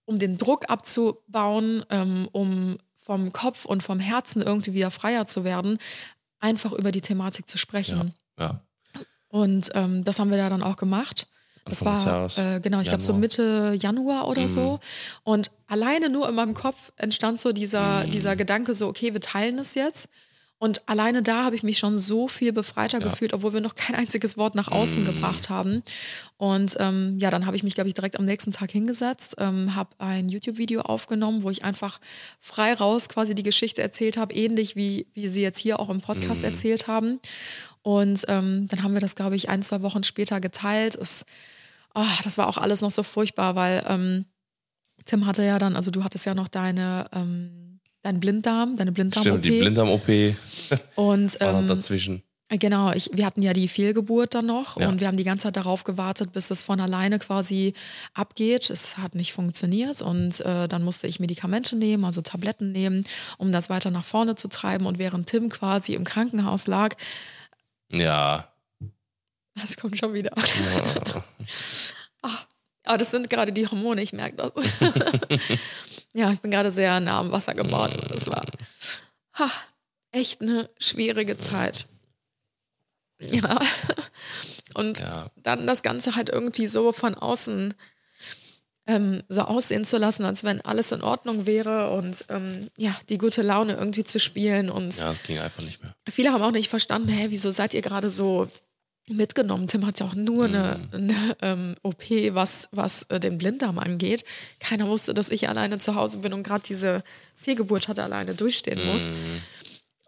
um 0.07 0.19
den 0.19 0.39
Druck 0.39 0.71
abzubauen, 0.71 1.85
ähm, 1.91 2.29
um 2.33 2.79
vom 2.97 3.33
Kopf 3.33 3.67
und 3.67 3.83
vom 3.83 4.01
Herzen 4.01 4.41
irgendwie 4.41 4.73
wieder 4.73 4.91
freier 4.91 5.27
zu 5.27 5.45
werden, 5.45 5.79
einfach 6.41 6.73
über 6.73 6.91
die 6.91 7.03
Thematik 7.03 7.49
zu 7.49 7.59
sprechen. 7.59 8.15
Ja. 8.39 8.63
Und 9.29 9.73
ähm, 9.75 10.05
das 10.05 10.19
haben 10.19 10.31
wir 10.31 10.39
da 10.39 10.49
dann 10.49 10.63
auch 10.63 10.77
gemacht. 10.77 11.27
Das 11.67 11.85
war, 11.85 12.29
äh, 12.39 12.61
genau, 12.61 12.81
ich 12.81 12.89
glaube 12.89 13.03
so. 13.03 13.15
Mhm. 13.15 13.21
Mitte 13.21 13.75
Januar 13.81 14.29
oder 14.29 14.49
so. 14.49 14.81
Und 15.23 15.51
alleine 15.67 16.11
nur 16.11 16.29
in 16.29 16.35
meinem 16.35 16.55
Kopf 16.55 16.93
entstand 16.97 17.41
so 17.41 17.53
dieser, 17.53 18.05
Mhm. 18.07 18.11
dieser 18.11 18.37
Gedanke 18.37 18.75
so, 18.75 18.87
okay, 18.89 19.12
wir 19.15 19.21
teilen 19.21 19.59
es 19.59 19.75
jetzt. 19.75 20.09
Und 20.59 20.83
alleine 20.89 21.23
da 21.23 21.45
habe 21.45 21.57
ich 21.57 21.62
mich 21.62 21.79
schon 21.79 21.99
so 21.99 22.29
viel 22.29 22.53
befreiter 22.53 22.99
gefühlt, 23.01 23.35
obwohl 23.35 23.53
wir 23.53 23.61
noch 23.61 23.75
kein 23.75 23.97
einziges 23.97 24.39
Wort 24.39 24.55
nach 24.55 24.69
außen 24.69 25.03
Mhm. 25.03 25.07
gebracht 25.07 25.51
haben. 25.51 25.83
Und 26.39 26.77
ähm, 26.81 27.19
ja, 27.19 27.31
dann 27.31 27.45
habe 27.45 27.57
ich 27.57 27.62
mich, 27.65 27.75
glaube 27.75 27.89
ich, 27.89 27.95
direkt 27.95 28.19
am 28.19 28.25
nächsten 28.25 28.53
Tag 28.53 28.71
hingesetzt, 28.71 29.35
ähm, 29.39 29.75
habe 29.75 29.91
ein 29.99 30.29
YouTube-Video 30.29 30.83
aufgenommen, 30.83 31.43
wo 31.43 31.51
ich 31.51 31.65
einfach 31.65 31.99
frei 32.41 32.73
raus 32.75 33.09
quasi 33.09 33.35
die 33.35 33.43
Geschichte 33.43 33.83
erzählt 33.83 34.17
habe, 34.17 34.33
ähnlich 34.35 34.77
wie, 34.77 35.07
wie 35.12 35.29
sie 35.29 35.43
jetzt 35.43 35.59
hier 35.59 35.81
auch 35.81 35.91
im 35.91 36.01
Podcast 36.01 36.41
Mhm. 36.43 36.49
erzählt 36.49 36.87
haben. 36.87 37.21
Und 37.83 38.25
ähm, 38.29 38.67
dann 38.69 38.83
haben 38.83 38.95
wir 38.95 39.01
das, 39.01 39.17
glaube 39.17 39.37
ich, 39.37 39.51
ein, 39.51 39.62
zwei 39.62 39.83
Wochen 39.83 40.03
später 40.05 40.41
geteilt. 40.41 40.95
Es, 40.95 41.27
ah, 41.95 42.19
das 42.25 42.37
war 42.39 42.49
auch 42.49 42.59
alles 42.59 42.81
noch 42.81 42.91
so 42.91 43.03
furchtbar, 43.03 43.55
weil 43.57 43.85
ähm, 43.89 44.27
Tim 45.05 45.27
hatte 45.27 45.43
ja 45.45 45.59
dann, 45.59 45.77
also 45.77 45.91
du 45.91 46.05
hattest 46.05 46.27
ja 46.27 46.35
noch 46.35 46.49
deine, 46.49 47.07
ähm, 47.13 47.81
deinen 48.03 48.21
Blinddarm, 48.21 48.77
deine 48.77 48.93
Blinddarm-OP. 48.93 49.27
Stimmt, 49.29 49.45
die 49.45 49.61
Blinddarm-OP 49.61 50.09
Und 50.97 51.41
war 51.41 51.53
noch 51.53 51.61
ähm, 51.61 51.67
dazwischen. 51.69 52.23
Genau, 52.51 52.93
ich, 52.93 53.11
wir 53.13 53.25
hatten 53.25 53.43
ja 53.43 53.53
die 53.55 53.69
Fehlgeburt 53.69 54.35
dann 54.35 54.47
noch 54.47 54.79
Ja. 54.79 54.89
und 54.89 55.01
wir 55.01 55.09
haben 55.09 55.17
die 55.17 55.25
ganze 55.25 55.45
Zeit 55.45 55.57
darauf 55.57 55.83
gewartet, 55.83 56.33
bis 56.33 56.51
es 56.51 56.63
von 56.63 56.79
alleine 56.79 57.19
quasi 57.19 57.73
abgeht. 58.13 58.69
Es 58.71 58.99
hat 58.99 59.15
nicht 59.15 59.33
funktioniert 59.33 60.03
und 60.03 60.41
äh, 60.41 60.69
dann 60.69 60.85
musste 60.85 61.07
ich 61.07 61.19
Medikamente 61.21 61.75
nehmen, 61.75 62.05
also 62.05 62.21
Tabletten 62.21 62.71
nehmen, 62.71 63.05
um 63.39 63.51
das 63.51 63.71
weiter 63.71 63.91
nach 63.91 64.05
vorne 64.05 64.35
zu 64.37 64.49
treiben. 64.49 64.87
Und 64.87 64.99
während 64.99 65.27
Tim 65.29 65.49
quasi 65.49 65.95
im 65.95 66.05
Krankenhaus 66.05 66.67
lag, 66.67 66.95
Ja. 67.91 68.49
Das 69.55 69.77
kommt 69.77 69.99
schon 69.99 70.13
wieder. 70.15 70.33
ja. 70.37 72.31
Aber 72.87 72.99
das 72.99 73.11
sind 73.11 73.31
gerade 73.31 73.53
die 73.53 73.67
Hormone, 73.67 74.03
ich 74.03 74.13
merke 74.13 74.37
das. 74.37 74.53
ja, 76.13 76.31
ich 76.33 76.41
bin 76.41 76.51
gerade 76.51 76.71
sehr 76.71 77.01
nah 77.01 77.21
am 77.21 77.33
Wasser 77.33 77.55
gebaut 77.55 77.95
und 77.95 78.11
das 78.11 78.27
war 78.27 78.45
ha, 79.39 79.51
echt 80.13 80.43
eine 80.43 80.69
schwierige 80.79 81.39
Zeit. 81.39 81.87
Ja. 83.21 83.59
Und 84.75 85.01
Ja. 85.01 85.31
dann 85.37 85.67
das 85.67 85.83
Ganze 85.83 86.15
halt 86.15 86.29
irgendwie 86.29 86.67
so 86.67 86.93
von 86.93 87.15
außen 87.15 87.73
ähm, 88.87 89.23
so 89.31 89.43
aussehen 89.43 89.87
zu 89.87 89.97
lassen, 89.97 90.27
als 90.27 90.45
wenn 90.45 90.61
alles 90.61 90.93
in 90.93 91.01
Ordnung 91.03 91.47
wäre 91.47 91.89
und 91.91 92.27
ähm, 92.29 92.69
ja, 92.77 92.95
die 93.09 93.17
gute 93.17 93.41
Laune 93.41 93.75
irgendwie 93.77 94.05
zu 94.05 94.21
spielen. 94.21 94.69
Und 94.69 94.95
ja, 94.99 95.11
es 95.11 95.23
ging 95.23 95.39
einfach 95.39 95.63
nicht 95.63 95.83
mehr. 95.83 95.95
viele 96.11 96.33
haben 96.33 96.43
auch 96.43 96.51
nicht 96.51 96.69
verstanden, 96.69 97.09
hä, 97.09 97.27
wieso 97.31 97.51
seid 97.51 97.73
ihr 97.73 97.81
gerade 97.81 98.11
so 98.11 98.47
mitgenommen? 99.09 99.69
Tim 99.69 99.87
hat 99.87 100.01
ja 100.01 100.07
auch 100.07 100.15
nur 100.15 100.47
eine, 100.47 100.81
eine 100.93 101.37
ähm, 101.43 101.75
OP, 101.83 102.05
was, 102.31 102.69
was 102.73 103.03
äh, 103.05 103.21
den 103.21 103.39
Blinddarm 103.39 103.79
angeht. 103.79 104.25
Keiner 104.61 104.89
wusste, 104.89 105.13
dass 105.15 105.29
ich 105.29 105.49
alleine 105.49 105.79
zu 105.79 105.95
Hause 105.95 106.19
bin 106.19 106.33
und 106.33 106.43
gerade 106.43 106.65
diese 106.67 107.03
Fehlgeburt 107.37 107.89
hatte, 107.89 108.03
alleine 108.03 108.35
durchstehen 108.35 108.85
muss. 108.87 109.09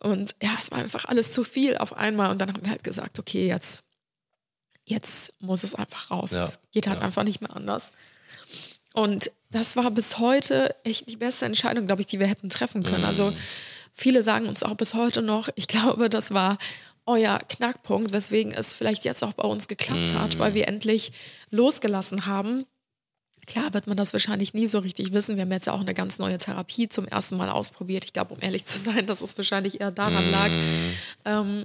Und 0.00 0.34
ja, 0.42 0.56
es 0.58 0.70
war 0.70 0.78
einfach 0.78 1.04
alles 1.06 1.32
zu 1.32 1.44
viel 1.44 1.76
auf 1.76 1.94
einmal. 1.96 2.30
Und 2.30 2.38
dann 2.40 2.52
haben 2.52 2.62
wir 2.62 2.70
halt 2.70 2.84
gesagt, 2.84 3.18
okay, 3.18 3.46
jetzt, 3.46 3.84
jetzt 4.84 5.34
muss 5.42 5.62
es 5.64 5.74
einfach 5.74 6.10
raus. 6.10 6.30
Ja, 6.32 6.40
Es 6.42 6.58
geht 6.72 6.86
halt 6.86 7.00
ja. 7.00 7.04
einfach 7.04 7.24
nicht 7.24 7.40
mehr 7.40 7.54
anders. 7.54 7.92
Und 8.94 9.30
das 9.50 9.76
war 9.76 9.90
bis 9.90 10.18
heute 10.18 10.74
echt 10.84 11.08
die 11.10 11.16
beste 11.16 11.44
Entscheidung, 11.44 11.86
glaube 11.86 12.00
ich, 12.00 12.06
die 12.06 12.18
wir 12.18 12.26
hätten 12.26 12.48
treffen 12.48 12.82
können. 12.82 13.04
Also 13.04 13.30
Mhm. 13.32 13.36
viele 13.92 14.22
sagen 14.22 14.46
uns 14.46 14.62
auch 14.62 14.74
bis 14.74 14.94
heute 14.94 15.20
noch, 15.22 15.48
ich 15.54 15.66
glaube, 15.68 16.08
das 16.08 16.32
war 16.32 16.56
euer 17.06 17.38
Knackpunkt, 17.48 18.12
weswegen 18.12 18.52
es 18.52 18.72
vielleicht 18.74 19.04
jetzt 19.04 19.22
auch 19.24 19.32
bei 19.32 19.46
uns 19.46 19.68
geklappt 19.68 20.12
Mhm. 20.12 20.20
hat, 20.20 20.38
weil 20.38 20.54
wir 20.54 20.68
endlich 20.68 21.12
losgelassen 21.50 22.26
haben. 22.26 22.66
Klar 23.46 23.72
wird 23.74 23.86
man 23.86 23.96
das 23.96 24.12
wahrscheinlich 24.12 24.54
nie 24.54 24.66
so 24.66 24.80
richtig 24.80 25.12
wissen. 25.12 25.36
Wir 25.36 25.42
haben 25.42 25.52
jetzt 25.52 25.66
ja 25.68 25.72
auch 25.72 25.80
eine 25.80 25.94
ganz 25.94 26.18
neue 26.18 26.36
Therapie 26.36 26.88
zum 26.88 27.06
ersten 27.06 27.36
Mal 27.36 27.48
ausprobiert. 27.48 28.04
Ich 28.04 28.12
glaube, 28.12 28.34
um 28.34 28.40
ehrlich 28.42 28.64
zu 28.64 28.76
sein, 28.78 29.06
dass 29.06 29.22
es 29.22 29.36
wahrscheinlich 29.38 29.80
eher 29.80 29.92
daran 29.92 30.28
lag, 30.32 30.50
ähm, 31.24 31.64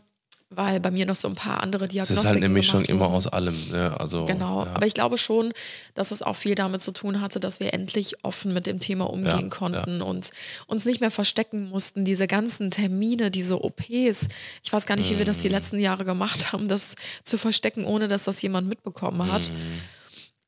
weil 0.53 0.81
bei 0.81 0.91
mir 0.91 1.05
noch 1.05 1.15
so 1.15 1.29
ein 1.29 1.35
paar 1.35 1.63
andere 1.63 1.85
Es 1.85 1.91
Diagnostiken 1.91 2.21
ist 2.21 2.27
halt 2.27 2.37
eine 2.37 2.49
Mischung 2.49 2.83
immer 2.83 3.07
aus 3.07 3.25
allem. 3.25 3.55
Ne? 3.71 3.95
Also, 3.99 4.25
Genau, 4.25 4.65
ja. 4.65 4.73
aber 4.73 4.85
ich 4.85 4.93
glaube 4.93 5.17
schon, 5.17 5.53
dass 5.95 6.11
es 6.11 6.21
auch 6.21 6.35
viel 6.35 6.55
damit 6.55 6.81
zu 6.81 6.91
tun 6.91 7.21
hatte, 7.21 7.39
dass 7.39 7.59
wir 7.59 7.73
endlich 7.73 8.23
offen 8.23 8.53
mit 8.53 8.67
dem 8.67 8.79
Thema 8.79 9.09
umgehen 9.09 9.49
Ja, 9.49 9.49
konnten 9.49 10.01
und 10.01 10.31
uns 10.67 10.85
nicht 10.85 10.99
mehr 10.99 11.11
verstecken 11.11 11.69
mussten. 11.69 12.03
Diese 12.03 12.27
ganzen 12.27 12.69
Termine, 12.69 13.31
diese 13.31 13.63
OPs, 13.63 14.27
ich 14.63 14.73
weiß 14.73 14.85
gar 14.85 14.97
nicht, 14.97 15.09
wie 15.09 15.17
wir 15.17 15.25
das 15.25 15.37
die 15.37 15.49
letzten 15.49 15.79
Jahre 15.79 16.03
gemacht 16.03 16.51
haben, 16.51 16.67
das 16.67 16.95
zu 17.23 17.37
verstecken, 17.37 17.85
ohne 17.85 18.09
dass 18.09 18.25
das 18.25 18.41
jemand 18.41 18.67
mitbekommen 18.67 19.31
hat. 19.31 19.49
Mhm. 19.49 19.81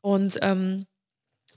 Und 0.01 0.37
ähm, 0.41 0.85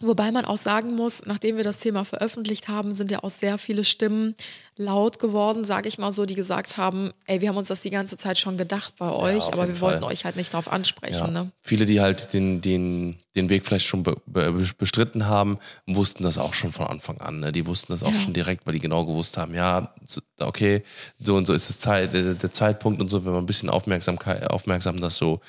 wobei 0.01 0.31
man 0.31 0.45
auch 0.45 0.57
sagen 0.59 0.95
muss, 0.95 1.25
nachdem 1.27 1.57
wir 1.57 1.65
das 1.65 1.79
Thema 1.79 2.05
veröffentlicht 2.05 2.69
haben, 2.69 2.93
sind 2.93 3.11
ja 3.11 3.23
auch 3.23 3.31
sehr 3.31 3.59
viele 3.59 3.85
Stimmen 3.85 4.35
laut 4.79 5.19
geworden, 5.19 5.65
sage 5.65 5.89
ich 5.89 5.97
mal 5.97 6.13
so, 6.13 6.27
die 6.27 6.35
gesagt 6.35 6.77
haben, 6.77 7.11
ey, 7.25 7.41
wir 7.41 7.49
haben 7.49 7.57
uns 7.57 7.69
das 7.69 7.81
die 7.81 7.89
ganze 7.91 8.19
Zeit 8.19 8.37
schon 8.37 8.59
gedacht 8.59 8.93
bei 8.99 9.11
euch, 9.11 9.45
auf 9.45 9.55
aber 9.55 9.69
wir 9.69 9.81
wollten 9.81 10.03
Fall. 10.03 10.13
euch 10.13 10.27
halt 10.27 10.37
nicht 10.37 10.53
darauf 10.53 10.69
ansprechen. 10.71 11.15
Ja. 11.35 11.45
Ne? 11.45 11.51
Viele, 11.63 11.87
die 11.87 12.01
halt 12.03 12.35
den, 12.35 12.61
den, 12.61 13.17
den 13.35 13.49
Weg 13.49 13.65
vielleicht 13.65 13.87
schon 13.87 14.03
be, 14.03 14.17
be, 14.27 14.53
bestritten 14.77 15.27
haben, 15.27 15.59
wussten 15.87 16.25
das 16.25 16.37
auch 16.37 16.53
schon 16.53 16.73
von 16.73 16.87
Anfang 16.89 17.19
an. 17.23 17.41
Ne? 17.41 17.53
Die 17.53 17.67
wussten 17.67 17.93
das 17.93 18.03
auch 18.03 18.13
Ja. 18.13 18.19
schon 18.21 18.35
direkt, 18.35 18.67
weil 18.67 18.75
die 18.75 18.81
genau 18.81 19.07
gewusst 19.07 19.39
haben, 19.39 19.55
ja, 19.55 19.95
okay, 20.41 20.83
so 21.19 21.37
und 21.37 21.47
so 21.47 21.55
ist 21.55 21.71
es 21.71 21.81
Zeit, 21.81 22.13
der, 22.13 22.35
der 22.35 22.53
Zeitpunkt 22.53 23.01
und 23.01 23.09
so, 23.09 23.25
wenn 23.25 23.33
man 23.33 23.43
ein 23.45 23.47
bisschen 23.47 23.71
Aufmerksamkeit, 23.71 24.51
aufmerksam 24.51 25.01
das 25.01 25.17
so, 25.17 25.41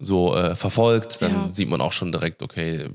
so 0.00 0.34
äh, 0.34 0.56
verfolgt, 0.56 1.22
dann 1.22 1.32
Ja. 1.32 1.54
sieht 1.54 1.68
man 1.68 1.80
auch 1.80 1.92
schon 1.92 2.10
direkt, 2.10 2.42
okay, 2.42 2.88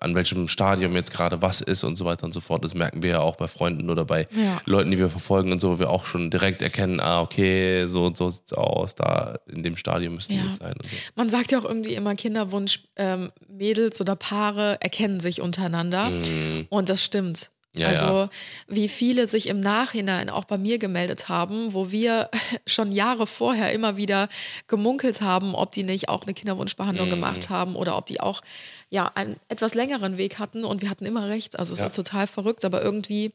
an 0.00 0.14
welchem 0.14 0.48
Stadium 0.48 0.94
jetzt 0.94 1.12
gerade 1.12 1.40
was 1.42 1.60
ist 1.60 1.84
und 1.84 1.96
so 1.96 2.04
weiter 2.04 2.24
und 2.24 2.32
so 2.32 2.40
fort. 2.40 2.64
Das 2.64 2.74
merken 2.74 3.02
wir 3.02 3.10
ja 3.10 3.20
auch 3.20 3.36
bei 3.36 3.48
Freunden 3.48 3.90
oder 3.90 4.04
bei 4.04 4.26
Ja. 4.32 4.60
Leuten, 4.64 4.90
die 4.90 4.98
wir 4.98 5.08
verfolgen 5.10 5.52
und 5.52 5.58
so, 5.60 5.72
wo 5.72 5.78
wir 5.78 5.90
auch 5.90 6.04
schon 6.04 6.30
direkt 6.30 6.62
erkennen, 6.62 7.00
ah, 7.00 7.20
okay, 7.20 7.86
so 7.86 8.06
und 8.06 8.16
so 8.16 8.30
sieht's 8.30 8.52
aus, 8.52 8.94
da 8.94 9.38
in 9.46 9.62
dem 9.62 9.76
Stadium 9.76 10.14
müssen 10.14 10.32
Ja. 10.34 10.40
die 10.42 10.46
jetzt 10.48 10.58
sein. 10.60 10.74
So. 10.82 10.88
Man 11.14 11.28
sagt 11.28 11.52
ja 11.52 11.58
auch 11.60 11.64
irgendwie 11.64 11.94
immer, 11.94 12.14
Kinderwunsch, 12.14 12.80
ähm, 12.96 13.30
Mädels 13.48 14.00
oder 14.00 14.16
Paare 14.16 14.78
erkennen 14.80 15.20
sich 15.20 15.40
untereinander. 15.40 16.10
Und 16.68 16.88
das 16.88 17.04
stimmt. 17.04 17.50
Ja, 17.72 17.86
also 17.86 18.04
ja. 18.04 18.30
wie 18.66 18.88
viele 18.88 19.28
sich 19.28 19.46
im 19.48 19.60
Nachhinein 19.60 20.28
auch 20.28 20.44
bei 20.44 20.58
mir 20.58 20.78
gemeldet 20.78 21.28
haben, 21.28 21.72
wo 21.72 21.92
wir 21.92 22.28
schon 22.66 22.90
Jahre 22.90 23.28
vorher 23.28 23.72
immer 23.72 23.96
wieder 23.96 24.28
gemunkelt 24.66 25.20
haben, 25.20 25.54
ob 25.54 25.70
die 25.70 25.84
nicht 25.84 26.08
auch 26.08 26.24
eine 26.24 26.34
Kinderwunschbehandlung 26.34 27.06
Mhm. 27.06 27.10
gemacht 27.12 27.48
haben 27.48 27.76
oder 27.76 27.96
ob 27.96 28.06
die 28.06 28.18
auch 28.20 28.40
ja 28.90 29.10
einen 29.14 29.36
etwas 29.48 29.74
längeren 29.74 30.18
Weg 30.18 30.38
hatten 30.38 30.64
und 30.64 30.82
wir 30.82 30.90
hatten 30.90 31.06
immer 31.06 31.28
recht. 31.28 31.58
Also 31.58 31.72
es 31.72 31.80
Ja. 31.80 31.86
ist 31.86 31.94
total 31.94 32.26
verrückt, 32.26 32.64
aber 32.64 32.82
irgendwie 32.82 33.32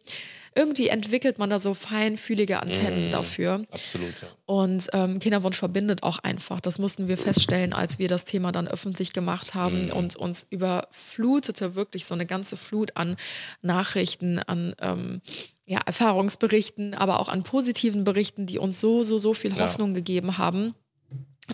irgendwie 0.58 0.88
entwickelt 0.88 1.38
man 1.38 1.50
da 1.50 1.60
so 1.60 1.74
feinfühlige 1.74 2.62
Antennen 2.62 3.08
Mhm. 3.08 3.12
dafür. 3.12 3.66
Absolut, 3.72 4.22
ja. 4.22 4.28
Und 4.46 4.88
ähm, 4.94 5.20
Kinderwunsch 5.20 5.58
verbindet 5.58 6.02
auch 6.04 6.20
einfach. 6.20 6.62
Das 6.62 6.80
mussten 6.80 7.10
wir 7.10 7.18
feststellen, 7.18 7.74
als 7.74 8.00
wir 8.00 8.08
das 8.08 8.24
Thema 8.24 8.54
dann 8.54 8.66
öffentlich 8.70 9.12
gemacht 9.12 9.54
haben 9.54 9.92
und 9.92 10.16
uns 10.16 10.48
überflutete 10.50 11.76
wirklich 11.76 12.06
so 12.06 12.14
eine 12.14 12.26
ganze 12.26 12.56
Flut 12.56 12.96
an 12.96 13.18
Nachrichten, 13.62 14.40
an 14.40 14.74
ähm, 14.82 15.22
ja, 15.66 15.80
Erfahrungsberichten, 15.86 16.94
aber 16.94 17.20
auch 17.20 17.28
an 17.28 17.44
positiven 17.44 18.04
Berichten, 18.06 18.46
die 18.46 18.58
uns 18.60 18.80
so, 18.80 19.04
so, 19.04 19.18
so 19.18 19.34
viel 19.34 19.56
Ja. 19.58 19.64
Hoffnung 19.66 19.94
gegeben 19.94 20.38
haben. 20.38 20.74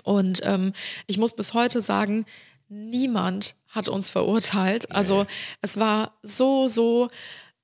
Und 0.03 0.41
ähm, 0.45 0.73
ich 1.07 1.17
muss 1.17 1.35
bis 1.35 1.53
heute 1.53 1.81
sagen, 1.81 2.25
niemand 2.72 3.55
hat 3.67 3.89
uns 3.89 4.09
verurteilt. 4.09 4.91
Also 4.91 5.26
es 5.61 5.78
war 5.78 6.13
so, 6.24 6.67
so 6.67 7.09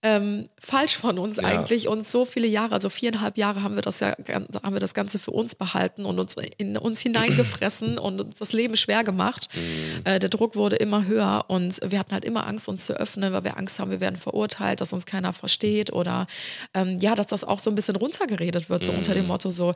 ähm, 0.03 0.47
falsch 0.60 0.95
von 0.95 1.18
uns 1.18 1.38
Ja. 1.38 1.43
eigentlich. 1.45 1.88
Und 1.88 2.05
so 2.05 2.24
viele 2.26 2.45
Jahre, 2.47 2.76
also 2.76 2.88
viereinhalb 2.89 3.36
Jahre 3.36 3.64
haben 3.64 3.74
wir 3.76 3.82
das 3.82 3.99
ja 3.99 4.16
haben 4.64 4.74
wir 4.76 4.80
das 4.80 4.93
Ganze 4.93 5.18
für 5.18 5.32
uns 5.32 5.55
behalten 5.55 6.05
und 6.05 6.20
uns 6.20 6.36
in 6.58 6.78
uns 6.78 6.99
hineingefressen 7.01 7.97
und 7.97 8.22
uns 8.22 8.38
das 8.38 8.53
Leben 8.53 8.78
schwer 8.78 9.03
gemacht. 9.03 9.49
Mhm. 9.55 10.01
Äh, 10.03 10.20
der 10.20 10.30
Druck 10.30 10.55
wurde 10.55 10.76
immer 10.76 11.08
höher 11.08 11.45
und 11.47 11.80
wir 11.84 11.97
hatten 11.97 12.12
halt 12.12 12.26
immer 12.26 12.45
Angst, 12.45 12.68
uns 12.70 12.86
zu 12.86 12.93
öffnen, 12.93 13.34
weil 13.34 13.43
wir 13.43 13.58
Angst 13.58 13.80
haben, 13.80 13.89
wir 13.89 13.99
werden 13.99 14.18
verurteilt, 14.18 14.82
dass 14.82 14.93
uns 14.93 15.05
keiner 15.08 15.34
versteht 15.34 15.91
oder 15.91 16.28
ähm, 16.76 16.99
ja, 16.99 17.16
dass 17.16 17.28
das 17.28 17.43
auch 17.43 17.60
so 17.60 17.72
ein 17.72 17.76
bisschen 17.76 17.95
runtergeredet 17.95 18.70
wird, 18.70 18.86
so 18.86 18.91
unter 18.91 19.14
Mhm. 19.14 19.18
dem 19.20 19.28
Motto 19.28 19.49
so, 19.49 19.74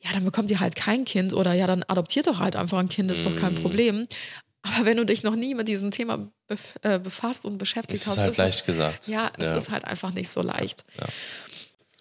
ja, 0.00 0.10
dann 0.12 0.24
bekommt 0.24 0.50
ihr 0.50 0.60
halt 0.60 0.76
kein 0.76 1.06
Kind 1.06 1.32
oder 1.32 1.54
ja, 1.54 1.66
dann 1.66 1.82
adoptiert 1.84 2.26
doch 2.26 2.40
halt 2.40 2.56
einfach 2.56 2.78
ein 2.78 2.90
Kind, 2.90 3.10
ist 3.10 3.24
doch 3.24 3.32
Mhm. 3.32 3.36
kein 3.36 3.54
Problem. 3.54 4.06
Aber 4.62 4.86
wenn 4.86 4.96
du 4.96 5.04
dich 5.04 5.22
noch 5.24 5.34
nie 5.34 5.54
mit 5.54 5.66
diesem 5.68 5.90
Thema 5.90 6.30
bef 6.46 6.74
äh, 6.82 6.98
befasst 6.98 7.44
und 7.44 7.58
beschäftigt 7.58 8.02
Es 8.02 8.06
hast, 8.06 8.14
ist 8.14 8.20
halt 8.20 8.30
ist 8.32 8.38
leicht 8.38 8.54
es, 8.60 8.64
gesagt. 8.64 9.08
ja, 9.08 9.30
es 9.38 9.50
Ja. 9.50 9.56
ist 9.56 9.70
halt 9.70 9.84
einfach 9.84 10.12
nicht 10.12 10.28
so 10.28 10.40
leicht. 10.42 10.84
Ja. 11.00 11.06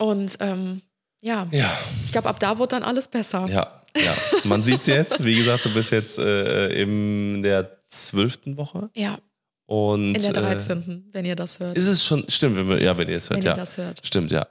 Und 0.06 0.38
ähm, 0.40 0.82
ja, 1.22 1.48
Ja, 1.52 1.72
ich 2.06 2.12
glaube, 2.12 2.30
ab 2.30 2.40
da 2.40 2.58
wird 2.60 2.72
dann 2.72 2.84
alles 2.84 3.08
besser. 3.08 3.48
ja, 3.50 3.82
ja. 3.98 4.14
Man 4.44 4.64
sieht 4.64 4.80
es 4.82 4.86
jetzt. 4.88 5.24
Wie 5.24 5.36
gesagt, 5.36 5.66
du 5.66 5.74
bist 5.74 5.92
jetzt 5.92 6.18
äh, 6.20 6.70
in 6.82 7.42
der 7.44 7.78
zwölften 7.88 8.58
Woche. 8.58 8.90
Ja, 8.96 9.20
Und, 9.66 10.16
in 10.16 10.22
der 10.22 10.30
äh, 10.32 10.56
13., 10.56 11.10
wenn 11.12 11.26
ihr 11.26 11.36
das 11.36 11.60
hört. 11.60 11.78
Ist 11.78 11.88
es 11.88 12.04
schon, 12.06 12.26
stimmt, 12.30 12.58
wenn 12.58 12.70
wir, 12.70 12.82
ja, 12.82 12.98
wenn 12.98 13.10
ihr 13.10 13.18
es 13.18 13.30
hört, 13.30 13.40
Wenn 13.40 13.46
ja. 13.46 13.52
ihr 13.54 13.56
das 13.56 13.78
hört. 13.78 14.06
Stimmt, 14.06 14.32
ja. 14.32 14.48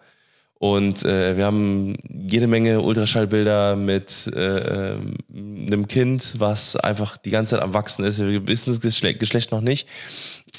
Und 0.63 1.07
äh, 1.07 1.39
wir 1.39 1.47
haben 1.47 1.97
jede 2.07 2.47
Menge 2.47 2.83
Ultraschallbilder 2.83 3.77
mit 3.77 4.31
äh, 4.37 4.93
ähm, 4.93 5.17
einem 5.31 5.89
Kind, 5.89 6.35
was 6.37 6.77
einfach 6.77 7.17
die 7.17 7.31
ganze 7.31 7.55
Zeit 7.55 7.65
am 7.65 7.73
Wachsen 7.73 8.05
ist. 8.05 8.19
Wir 8.19 8.47
wissen 8.47 8.69
das 8.69 8.83
Geschle 8.83 9.15
Geschlecht 9.15 9.53
noch 9.53 9.63
nicht, 9.63 9.89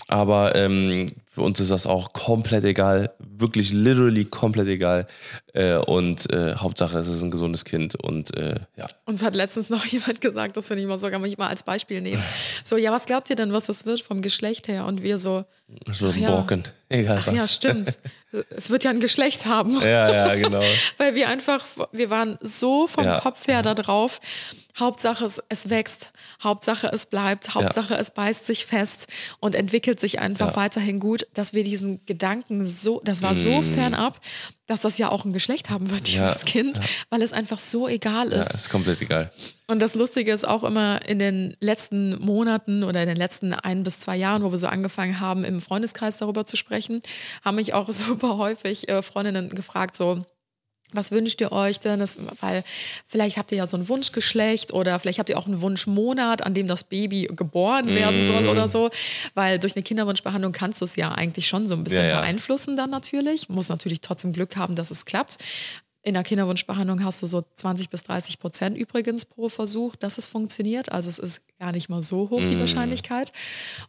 aber 0.08 0.56
ähm, 0.56 1.06
für 1.30 1.42
uns 1.42 1.60
ist 1.60 1.70
das 1.70 1.86
auch 1.86 2.14
komplett 2.14 2.64
egal, 2.64 3.14
wirklich 3.20 3.74
literally 3.74 4.26
komplett 4.26 4.70
egal. 4.70 5.06
Äh, 5.54 5.76
und 5.76 6.34
äh, 6.34 6.56
Hauptsache, 6.56 6.98
es 6.98 7.08
ist 7.08 7.22
ein 7.22 7.30
gesundes 7.30 7.64
Kind 7.64 7.94
und 7.94 8.36
äh, 8.36 8.56
ja. 8.78 8.88
Uns 9.06 9.22
hat 9.22 9.36
letztens 9.36 9.70
noch 9.70 9.86
jemand 9.86 10.20
gesagt, 10.20 10.58
das 10.58 10.68
finde 10.68 10.82
ich 10.82 10.88
mal 10.88 10.98
sogar 10.98 11.20
mal 11.20 11.48
als 11.48 11.62
Beispiel 11.62 12.02
nehmen. 12.02 12.24
So, 12.64 12.76
ja, 12.76 12.92
was 12.92 13.06
glaubt 13.06 13.30
ihr 13.30 13.36
denn, 13.36 13.54
was 13.54 13.68
das 13.68 13.86
wird 13.86 14.02
vom 14.02 14.24
Geschlecht 14.24 14.68
her? 14.68 14.88
Und 14.88 15.04
wir 15.04 15.20
so, 15.20 15.46
So 15.92 16.08
ein 16.08 16.20
ja. 16.20 16.32
Brocken, 16.32 16.64
egal 16.90 17.20
ach 17.22 17.28
was. 17.28 17.36
ja, 17.36 17.48
stimmt. 17.48 18.00
Es 18.50 18.70
wird 18.70 18.84
ja 18.84 18.92
ein 18.92 19.00
Geschlecht 19.02 19.46
haben. 19.46 19.80
Ja, 19.82 20.12
ja, 20.12 20.36
genau. 20.36 20.62
Weil 20.98 21.16
wir 21.16 21.28
einfach, 21.28 21.66
wir 21.92 22.10
waren 22.10 22.38
so 22.42 22.88
vom 22.88 23.04
Ja. 23.04 23.20
Kopf 23.20 23.48
her 23.48 23.62
da 23.62 23.74
drauf. 23.74 24.20
Hauptsache 24.80 25.26
es, 25.26 25.42
es 25.50 25.70
wächst, 25.70 26.12
Hauptsache 26.44 26.88
es 26.92 27.06
bleibt, 27.06 27.54
Hauptsache 27.56 27.96
es 27.96 28.12
beißt 28.12 28.46
sich 28.46 28.66
fest 28.66 29.08
und 29.40 29.56
entwickelt 29.56 30.00
sich 30.00 30.20
einfach 30.20 30.50
Ja. 30.52 30.56
weiterhin 30.56 31.00
gut, 31.00 31.28
dass 31.34 31.54
wir 31.54 31.64
diesen 31.64 32.06
Gedanken 32.06 32.66
so, 32.66 33.02
das 33.04 33.22
war 33.22 33.36
so 33.36 33.62
fernab, 33.62 34.20
dass 34.68 34.82
das 34.82 34.98
ja 34.98 35.10
auch 35.10 35.26
ein 35.26 35.34
Geschlecht 35.34 35.70
haben 35.70 35.90
wird, 35.92 36.08
dieses 36.08 36.22
Mm. 36.22 36.40
Ja, 36.40 36.44
Kind, 36.46 36.82
weil 37.10 37.22
es 37.22 37.34
einfach 37.34 37.60
so 37.60 37.88
egal 37.88 38.32
Ja, 38.32 38.42
ist. 38.42 38.54
ist 38.56 38.70
komplett 38.70 39.02
egal. 39.02 39.32
Und 39.68 39.80
das 39.82 39.96
Lustige 39.96 40.32
ist 40.32 40.48
auch 40.48 40.64
immer 40.64 41.00
in 41.08 41.20
den 41.20 41.56
letzten 41.60 42.18
Monaten 42.24 42.84
oder 42.84 43.02
in 43.02 43.08
den 43.08 43.18
letzten 43.18 43.54
ein 43.54 43.84
bis 43.84 44.00
zwei 44.00 44.16
Jahren, 44.18 44.44
wo 44.44 44.52
wir 44.52 44.58
so 44.58 44.68
angefangen 44.68 45.20
haben, 45.20 45.44
im 45.44 45.62
Freundeskreis 45.62 46.18
darüber 46.18 46.46
zu 46.46 46.58
sprechen, 46.58 47.02
haben 47.44 47.56
mich 47.56 47.74
auch 47.74 47.90
super 47.92 48.38
häufig 48.38 48.90
äh, 48.90 49.02
Freundinnen 49.02 49.50
gefragt, 49.50 49.96
so, 49.96 50.24
was 50.94 51.12
wünscht 51.12 51.42
ihr 51.42 51.52
euch 51.52 51.80
denn? 51.80 52.00
Das, 52.00 52.18
weil 52.40 52.64
vielleicht 53.08 53.38
habt 53.38 53.52
ihr 53.52 53.60
ja 53.60 53.68
so 53.68 53.78
ein 53.78 53.88
Wunschgeschlecht 53.90 54.74
oder 54.74 55.00
vielleicht 55.00 55.20
habt 55.20 55.30
ihr 55.30 55.38
auch 55.38 55.48
einen 55.48 55.62
Wunschmonat, 55.62 56.44
an 56.46 56.54
dem 56.54 56.68
das 56.68 56.84
Baby 56.84 57.30
geboren 57.36 57.88
werden 57.88 58.28
soll 58.28 58.48
oder 58.48 58.68
so. 58.70 58.90
Weil 59.34 59.60
durch 59.60 59.76
eine 59.76 59.84
Kinderwunschbehandlung 59.84 60.52
kannst 60.52 60.82
du 60.82 60.86
es 60.86 60.96
ja 60.96 61.12
eigentlich 61.12 61.48
schon 61.48 61.68
so 61.68 61.76
ein 61.76 61.84
bisschen 61.84 62.04
Ja, 62.04 62.10
ja. 62.10 62.22
beeinflussen 62.22 62.78
dann 62.78 62.90
natürlich. 62.90 63.50
Muss 63.50 63.70
natürlich 63.70 64.02
trotzdem 64.02 64.34
Glück 64.34 64.56
haben, 64.56 64.76
dass 64.76 64.92
es 64.92 65.06
klappt. 65.06 65.38
In 66.04 66.16
der 66.16 66.24
Kinderwunschbehandlung 66.24 67.04
hast 67.04 67.22
du 67.22 67.28
so 67.28 67.44
20 67.54 67.90
bis 67.92 68.02
30 68.04 68.40
Prozent 68.40 68.76
übrigens 68.76 69.24
pro 69.24 69.50
Versuch, 69.50 69.96
dass 69.96 70.18
es 70.18 70.28
funktioniert. 70.28 70.92
Also 70.92 71.10
es 71.10 71.20
ist 71.20 71.42
gar 71.62 71.72
nicht 71.72 71.90
mal 71.90 72.02
so 72.02 72.28
hoch, 72.32 72.42
die 72.42 72.58
Wahrscheinlichkeit. 72.58 73.32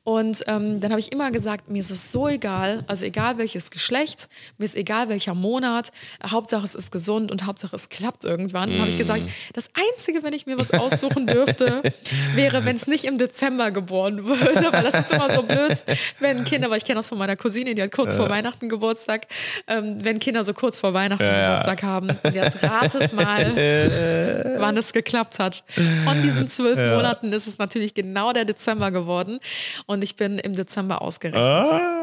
Und 0.05 0.45
ähm, 0.47 0.83
dann 0.83 0.91
habe 0.91 1.01
ich 1.01 1.11
immer 1.11 1.31
gesagt, 1.31 1.71
mir 1.71 1.81
ist 1.81 1.91
es 1.91 2.13
so 2.13 2.29
egal, 2.29 2.85
also 2.87 3.07
egal 3.07 3.39
welches 3.39 3.71
Geschlecht, 3.71 4.29
mir 4.59 4.67
ist 4.67 4.77
egal 4.77 5.09
welcher 5.09 5.35
Monat, 5.35 5.91
Hauptsache 6.23 6.67
es 6.67 6.75
ist 6.75 6.93
gesund 6.93 7.31
und 7.31 7.47
Hauptsache 7.47 7.75
es 7.75 7.89
klappt 7.89 8.25
irgendwann. 8.25 8.71
Und 8.71 8.79
habe 8.79 8.91
ich 8.91 8.99
gesagt, 8.99 9.23
das 9.55 9.71
Einzige, 9.73 10.23
wenn 10.23 10.35
ich 10.35 10.45
mir 10.45 10.59
was 10.59 10.71
aussuchen 10.73 11.27
dürfte, 11.27 11.83
wäre, 12.35 12.67
wenn 12.67 12.77
es 12.77 12.87
nicht 12.89 13.05
im 13.05 13.17
Dezember 13.17 13.71
geboren 13.71 14.27
würde, 14.27 14.71
weil 14.71 14.83
das 14.83 15.07
ist 15.07 15.13
immer 15.15 15.33
so 15.33 15.43
blöd, 15.43 15.83
wenn 16.21 16.45
Kinder, 16.45 16.69
weil 16.69 16.77
ich 16.77 16.85
kenne 16.85 16.99
das 16.99 17.09
von 17.09 17.17
meiner 17.17 17.37
Cousine, 17.37 17.75
die 17.75 17.81
hat 17.81 17.91
kurz 17.91 18.17
vor 18.17 18.29
Weihnachten 18.29 18.69
Geburtstag, 18.69 19.27
ähm, 19.67 19.97
wenn 20.05 20.19
Kinder 20.19 20.45
so 20.45 20.53
kurz 20.53 20.79
vor 20.79 20.93
Weihnachten 20.93 21.25
Ja. 21.25 21.57
Geburtstag 21.57 21.83
haben. 21.85 22.11
Jetzt 22.35 22.63
ratet 22.63 23.15
mal, 23.15 23.57
wann 24.59 24.77
es 24.77 24.93
geklappt 24.93 25.39
hat. 25.39 25.65
Von 26.05 26.21
diesen 26.21 26.51
zwölf 26.51 26.77
Monaten 26.77 27.33
ist 27.33 27.47
es 27.47 27.59
natürlich 27.63 27.95
genau 27.95 28.33
der 28.33 28.45
Dezember 28.45 28.91
geworden 28.91 29.41
und 29.87 30.03
ich 30.05 30.17
bin 30.17 30.39
im 30.39 30.55
Dezember 30.55 31.03
ausgerechnet. 31.03 31.43
Ah. 31.43 31.99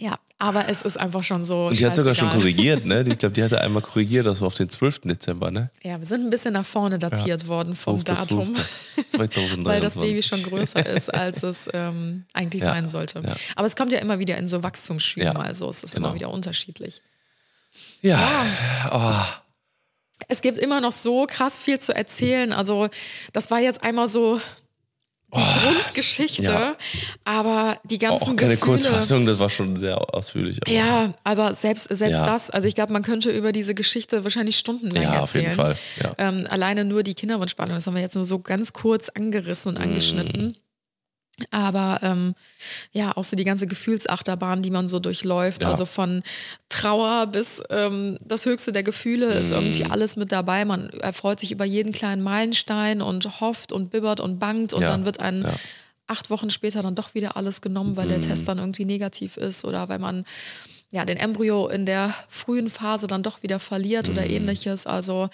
Ja, 0.00 0.16
aber 0.38 0.68
es 0.68 0.82
ist 0.82 0.96
einfach 0.96 1.24
schon 1.24 1.44
so. 1.44 1.66
Und 1.66 1.80
die 1.80 1.84
hat 1.84 1.94
sogar 1.96 2.14
schon 2.14 2.30
korrigiert, 2.30 2.84
ne? 2.86 3.04
Ich 3.08 3.18
glaube, 3.18 3.32
die 3.32 3.42
hatte 3.42 3.60
einmal 3.60 3.82
korrigiert, 3.90 4.26
das 4.26 4.40
war 4.40 4.46
auf 4.46 4.54
den 4.54 4.68
12. 4.68 5.00
Dezember, 5.04 5.50
ne? 5.50 5.70
Ja, 5.82 5.98
wir 5.98 6.06
sind 6.06 6.22
ein 6.24 6.30
bisschen 6.30 6.52
nach 6.52 6.66
vorne 6.66 7.00
datiert 7.00 7.48
worden 7.48 7.74
vom 7.74 7.96
12.12.. 7.96 8.04
Datum, 8.04 8.56
2023. 9.08 9.64
weil 9.64 9.80
das 9.80 9.96
Baby 9.98 10.22
schon 10.22 10.42
größer 10.44 10.86
ist, 10.86 11.12
als 11.12 11.42
es 11.42 11.68
ähm, 11.72 12.24
eigentlich 12.32 12.62
Ja, 12.68 12.68
sein 12.68 12.86
sollte. 12.86 13.22
ja. 13.26 13.34
Aber 13.56 13.66
es 13.66 13.74
kommt 13.74 13.90
ja 13.90 13.98
immer 13.98 14.20
wieder 14.20 14.36
in 14.36 14.46
so 14.46 14.62
Wachstumsschüben, 14.62 15.32
Ja, 15.34 15.40
also 15.40 15.68
es 15.68 15.82
ist 15.82 15.94
genau. 15.94 16.08
immer 16.08 16.14
wieder 16.14 16.30
unterschiedlich. 16.30 17.02
Ja. 18.02 18.20
Oh, 18.92 19.38
Es 20.28 20.42
gibt 20.42 20.58
immer 20.58 20.80
noch 20.80 20.92
so 20.92 21.26
krass 21.26 21.60
viel 21.60 21.80
zu 21.80 21.92
erzählen. 21.94 22.52
Also, 22.52 22.88
das 23.32 23.50
war 23.50 23.58
jetzt 23.58 23.82
einmal 23.82 24.06
so 24.06 24.40
die 25.36 25.40
Grundgeschichte, 25.40 26.42
Oh, 26.42 26.50
ja. 26.52 26.76
aber 27.24 27.78
die 27.84 27.98
ganzen 27.98 28.22
auch 28.22 28.36
keine 28.36 28.56
Gefühle. 28.56 28.78
Kurzfassung, 28.78 29.26
das 29.26 29.38
war 29.38 29.50
schon 29.50 29.76
sehr 29.76 29.98
ausführlich. 30.14 30.58
aber- 30.62 30.72
Ja, 30.72 31.14
aber 31.24 31.54
selbst, 31.54 31.88
selbst 31.94 32.20
Ja. 32.20 32.26
das, 32.26 32.48
also 32.50 32.66
ich 32.66 32.74
glaube, 32.74 32.92
man 32.92 33.02
könnte 33.02 33.30
über 33.30 33.52
diese 33.52 33.74
Geschichte 33.74 34.24
wahrscheinlich 34.24 34.56
stundenlang 34.58 35.02
Ja, 35.02 35.10
auf 35.20 35.34
erzählen. 35.34 35.44
jeden 35.44 35.56
Fall, 35.56 35.76
ja. 36.02 36.12
Ähm, 36.18 36.46
alleine 36.48 36.84
nur 36.84 37.02
die 37.02 37.14
Kinderwunschbehandlung, 37.14 37.76
das 37.76 37.86
haben 37.86 37.94
wir 37.94 38.02
jetzt 38.02 38.14
nur 38.16 38.24
so 38.24 38.38
ganz 38.38 38.72
kurz 38.72 39.10
angerissen 39.10 39.76
und 39.76 39.82
angeschnitten. 39.82 40.56
Aber 41.50 42.00
ähm, 42.02 42.34
ja, 42.92 43.16
auch 43.16 43.24
so 43.24 43.36
die 43.36 43.44
ganze 43.44 43.66
Gefühlsachterbahn, 43.66 44.62
die 44.62 44.70
man 44.70 44.88
so 44.88 44.98
durchläuft, 44.98 45.62
Ja. 45.62 45.70
also 45.70 45.86
von 45.86 46.22
Trauer 46.68 47.26
bis 47.28 47.62
ähm, 47.70 48.18
das 48.24 48.44
Höchste 48.46 48.72
der 48.72 48.82
Gefühle 48.82 49.26
ist 49.34 49.52
irgendwie 49.52 49.84
Mhm. 49.84 49.92
alles 49.92 50.16
mit 50.16 50.32
dabei. 50.32 50.64
Man 50.64 50.90
erfreut 50.90 51.38
sich 51.40 51.52
über 51.52 51.64
jeden 51.64 51.92
kleinen 51.92 52.22
Meilenstein 52.22 53.00
und 53.02 53.40
hofft 53.40 53.72
und 53.72 53.90
bibbert 53.90 54.20
und 54.20 54.38
bangt 54.38 54.72
und 54.72 54.82
Ja, 54.82 54.88
dann 54.88 55.04
wird 55.04 55.20
ein 55.20 55.42
ja. 55.42 55.54
acht 56.08 56.30
Wochen 56.30 56.50
später 56.50 56.82
dann 56.82 56.94
doch 56.94 57.14
wieder 57.14 57.36
alles 57.36 57.60
genommen, 57.60 57.96
weil 57.96 58.06
Mhm. 58.06 58.10
der 58.10 58.20
Test 58.20 58.48
dann 58.48 58.58
irgendwie 58.58 58.84
negativ 58.84 59.36
ist 59.36 59.64
oder 59.64 59.88
weil 59.88 59.98
man 59.98 60.24
ja 60.90 61.04
den 61.04 61.18
Embryo 61.18 61.68
in 61.68 61.84
der 61.86 62.14
frühen 62.30 62.70
Phase 62.70 63.06
dann 63.06 63.22
doch 63.22 63.42
wieder 63.42 63.60
verliert 63.60 64.06
Mhm. 64.08 64.12
oder 64.14 64.28
ähnliches. 64.28 64.86
Also 64.86 65.28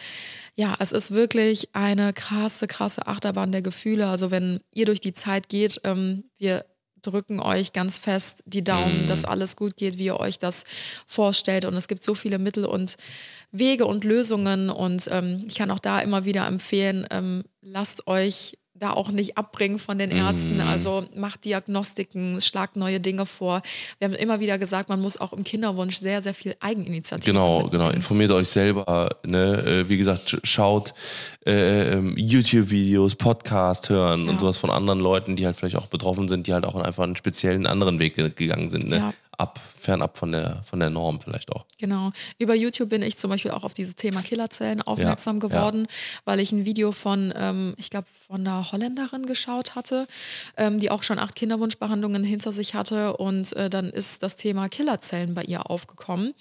ja, 0.56 0.76
es 0.78 0.92
ist 0.92 1.10
wirklich 1.10 1.74
eine 1.74 2.12
krasse, 2.12 2.66
krasse 2.66 3.06
Achterbahn 3.06 3.52
der 3.52 3.62
Gefühle. 3.62 4.06
Also 4.08 4.30
wenn 4.30 4.60
ihr 4.72 4.86
durch 4.86 5.00
die 5.00 5.12
Zeit 5.12 5.48
geht, 5.48 5.80
ähm, 5.84 6.24
wir 6.38 6.64
drücken 7.02 7.40
euch 7.40 7.72
ganz 7.72 7.98
fest 7.98 8.42
die 8.46 8.64
Daumen, 8.64 9.02
Mhm. 9.02 9.06
dass 9.06 9.24
alles 9.24 9.56
gut 9.56 9.76
geht, 9.76 9.98
wie 9.98 10.06
ihr 10.06 10.18
euch 10.18 10.38
das 10.38 10.64
vorstellt. 11.06 11.64
Und 11.64 11.74
es 11.74 11.88
gibt 11.88 12.02
so 12.02 12.14
viele 12.14 12.38
Mittel 12.38 12.64
und 12.64 12.96
Wege 13.52 13.84
und 13.86 14.04
Lösungen. 14.04 14.70
Und 14.70 15.08
ähm, 15.10 15.44
ich 15.46 15.56
kann 15.56 15.70
auch 15.70 15.80
da 15.80 16.00
immer 16.00 16.24
wieder 16.24 16.46
empfehlen, 16.46 17.06
ähm, 17.10 17.44
lasst 17.60 18.06
euch 18.06 18.54
da 18.76 18.90
auch 18.92 19.10
nicht 19.10 19.38
abbringen 19.38 19.78
von 19.78 19.98
den 19.98 20.10
Ärzten. 20.10 20.54
Mhm. 20.56 20.60
Also 20.62 21.04
macht 21.16 21.44
Diagnostiken, 21.44 22.40
schlagt 22.40 22.74
neue 22.76 22.98
Dinge 22.98 23.24
vor. 23.24 23.62
Wir 23.98 24.06
haben 24.08 24.14
immer 24.14 24.40
wieder 24.40 24.58
gesagt, 24.58 24.88
man 24.88 25.00
muss 25.00 25.16
auch 25.16 25.32
im 25.32 25.44
Kinderwunsch 25.44 25.96
sehr, 25.98 26.20
sehr 26.22 26.34
viel 26.34 26.56
Eigeninitiative 26.60 27.32
Genau, 27.32 27.60
mitbringen. 27.62 27.84
genau. 27.84 27.90
Informiert 27.94 28.32
euch 28.32 28.48
selber. 28.48 29.10
Ne? 29.24 29.84
Äh, 29.84 29.88
Wie 29.88 29.96
gesagt, 29.96 30.28
sch- 30.28 30.40
schaut 30.42 30.92
äh, 31.46 31.92
ähm, 31.92 32.14
YouTube-Videos, 32.16 33.16
Podcast 33.16 33.88
hören 33.90 34.24
Ja. 34.24 34.30
und 34.32 34.40
sowas 34.40 34.58
von 34.58 34.70
anderen 34.70 35.00
Leuten, 35.00 35.36
die 35.36 35.44
halt 35.46 35.56
vielleicht 35.56 35.76
auch 35.76 35.86
betroffen 35.86 36.28
sind, 36.28 36.46
die 36.46 36.52
halt 36.54 36.64
auch 36.64 36.74
einfach 36.76 37.02
einen 37.04 37.16
speziellen 37.16 37.66
anderen 37.66 37.98
Weg 37.98 38.14
ge- 38.16 38.30
gegangen 38.30 38.70
sind. 38.70 38.88
Ne? 38.88 38.96
Ja. 38.96 39.14
Ab, 39.36 39.60
fernab 39.80 40.16
von 40.16 40.30
der, 40.30 40.62
von 40.64 40.78
der 40.78 40.90
Norm 40.90 41.20
vielleicht 41.20 41.50
auch. 41.50 41.64
Genau. 41.78 42.12
Über 42.38 42.54
YouTube 42.54 42.88
bin 42.90 43.02
ich 43.02 43.16
zum 43.18 43.30
Beispiel 43.30 43.50
auch 43.50 43.64
auf 43.64 43.74
dieses 43.74 43.96
Thema 43.96 44.22
Killerzellen 44.22 44.80
aufmerksam 44.80 45.40
Ja, 45.40 45.48
geworden, 45.48 45.88
weil 46.24 46.38
ich 46.38 46.52
ein 46.52 46.64
Video 46.64 46.92
von, 46.92 47.34
ähm, 47.36 47.74
ich 47.76 47.90
glaube, 47.90 48.06
von 48.28 48.46
einer 48.46 48.70
Holländerin 48.70 49.26
geschaut 49.26 49.74
hatte, 49.74 50.06
ähm, 50.56 50.78
die 50.78 50.88
auch 50.92 51.02
schon 51.02 51.18
acht 51.18 51.34
Kinderwunschbehandlungen 51.34 52.22
hinter 52.22 52.52
sich 52.52 52.74
hatte. 52.74 53.16
Und 53.16 53.54
äh, 53.56 53.68
dann 53.68 53.90
ist 53.90 54.22
das 54.22 54.36
Thema 54.36 54.68
Killerzellen 54.68 55.34
bei 55.34 55.42
ihr 55.42 55.68
aufgekommen. 55.68 56.32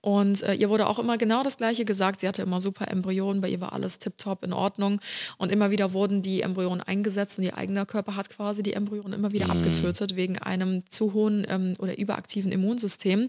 Und 0.00 0.42
äh, 0.42 0.54
ihr 0.54 0.70
wurde 0.70 0.88
auch 0.88 0.98
immer 0.98 1.18
genau 1.18 1.42
das 1.42 1.58
Gleiche 1.58 1.84
gesagt. 1.84 2.20
Sie 2.20 2.28
hatte 2.28 2.40
immer 2.40 2.60
super 2.62 2.88
Embryonen, 2.90 3.42
bei 3.42 3.50
ihr 3.50 3.60
war 3.60 3.74
alles 3.74 3.98
tipptopp 3.98 4.42
in 4.48 4.52
Ordnung. 4.52 5.00
Und 5.36 5.52
immer 5.52 5.70
wieder 5.70 5.92
wurden 5.92 6.22
die 6.22 6.42
Embryonen 6.42 6.80
eingesetzt 6.80 7.38
und 7.38 7.44
ihr 7.44 7.56
eigener 7.56 7.86
Körper 7.86 8.16
hat 8.16 8.28
quasi 8.30 8.62
die 8.62 8.72
Embryonen 8.72 9.12
immer 9.12 9.32
wieder 9.32 9.50
abgetötet 9.50 10.16
wegen 10.16 10.38
einem 10.38 10.84
zu 10.88 11.12
hohen 11.12 11.46
ähm, 11.48 11.74
oder 11.78 11.98
überaktiven 11.98 12.50
Immunsystem. 12.50 13.28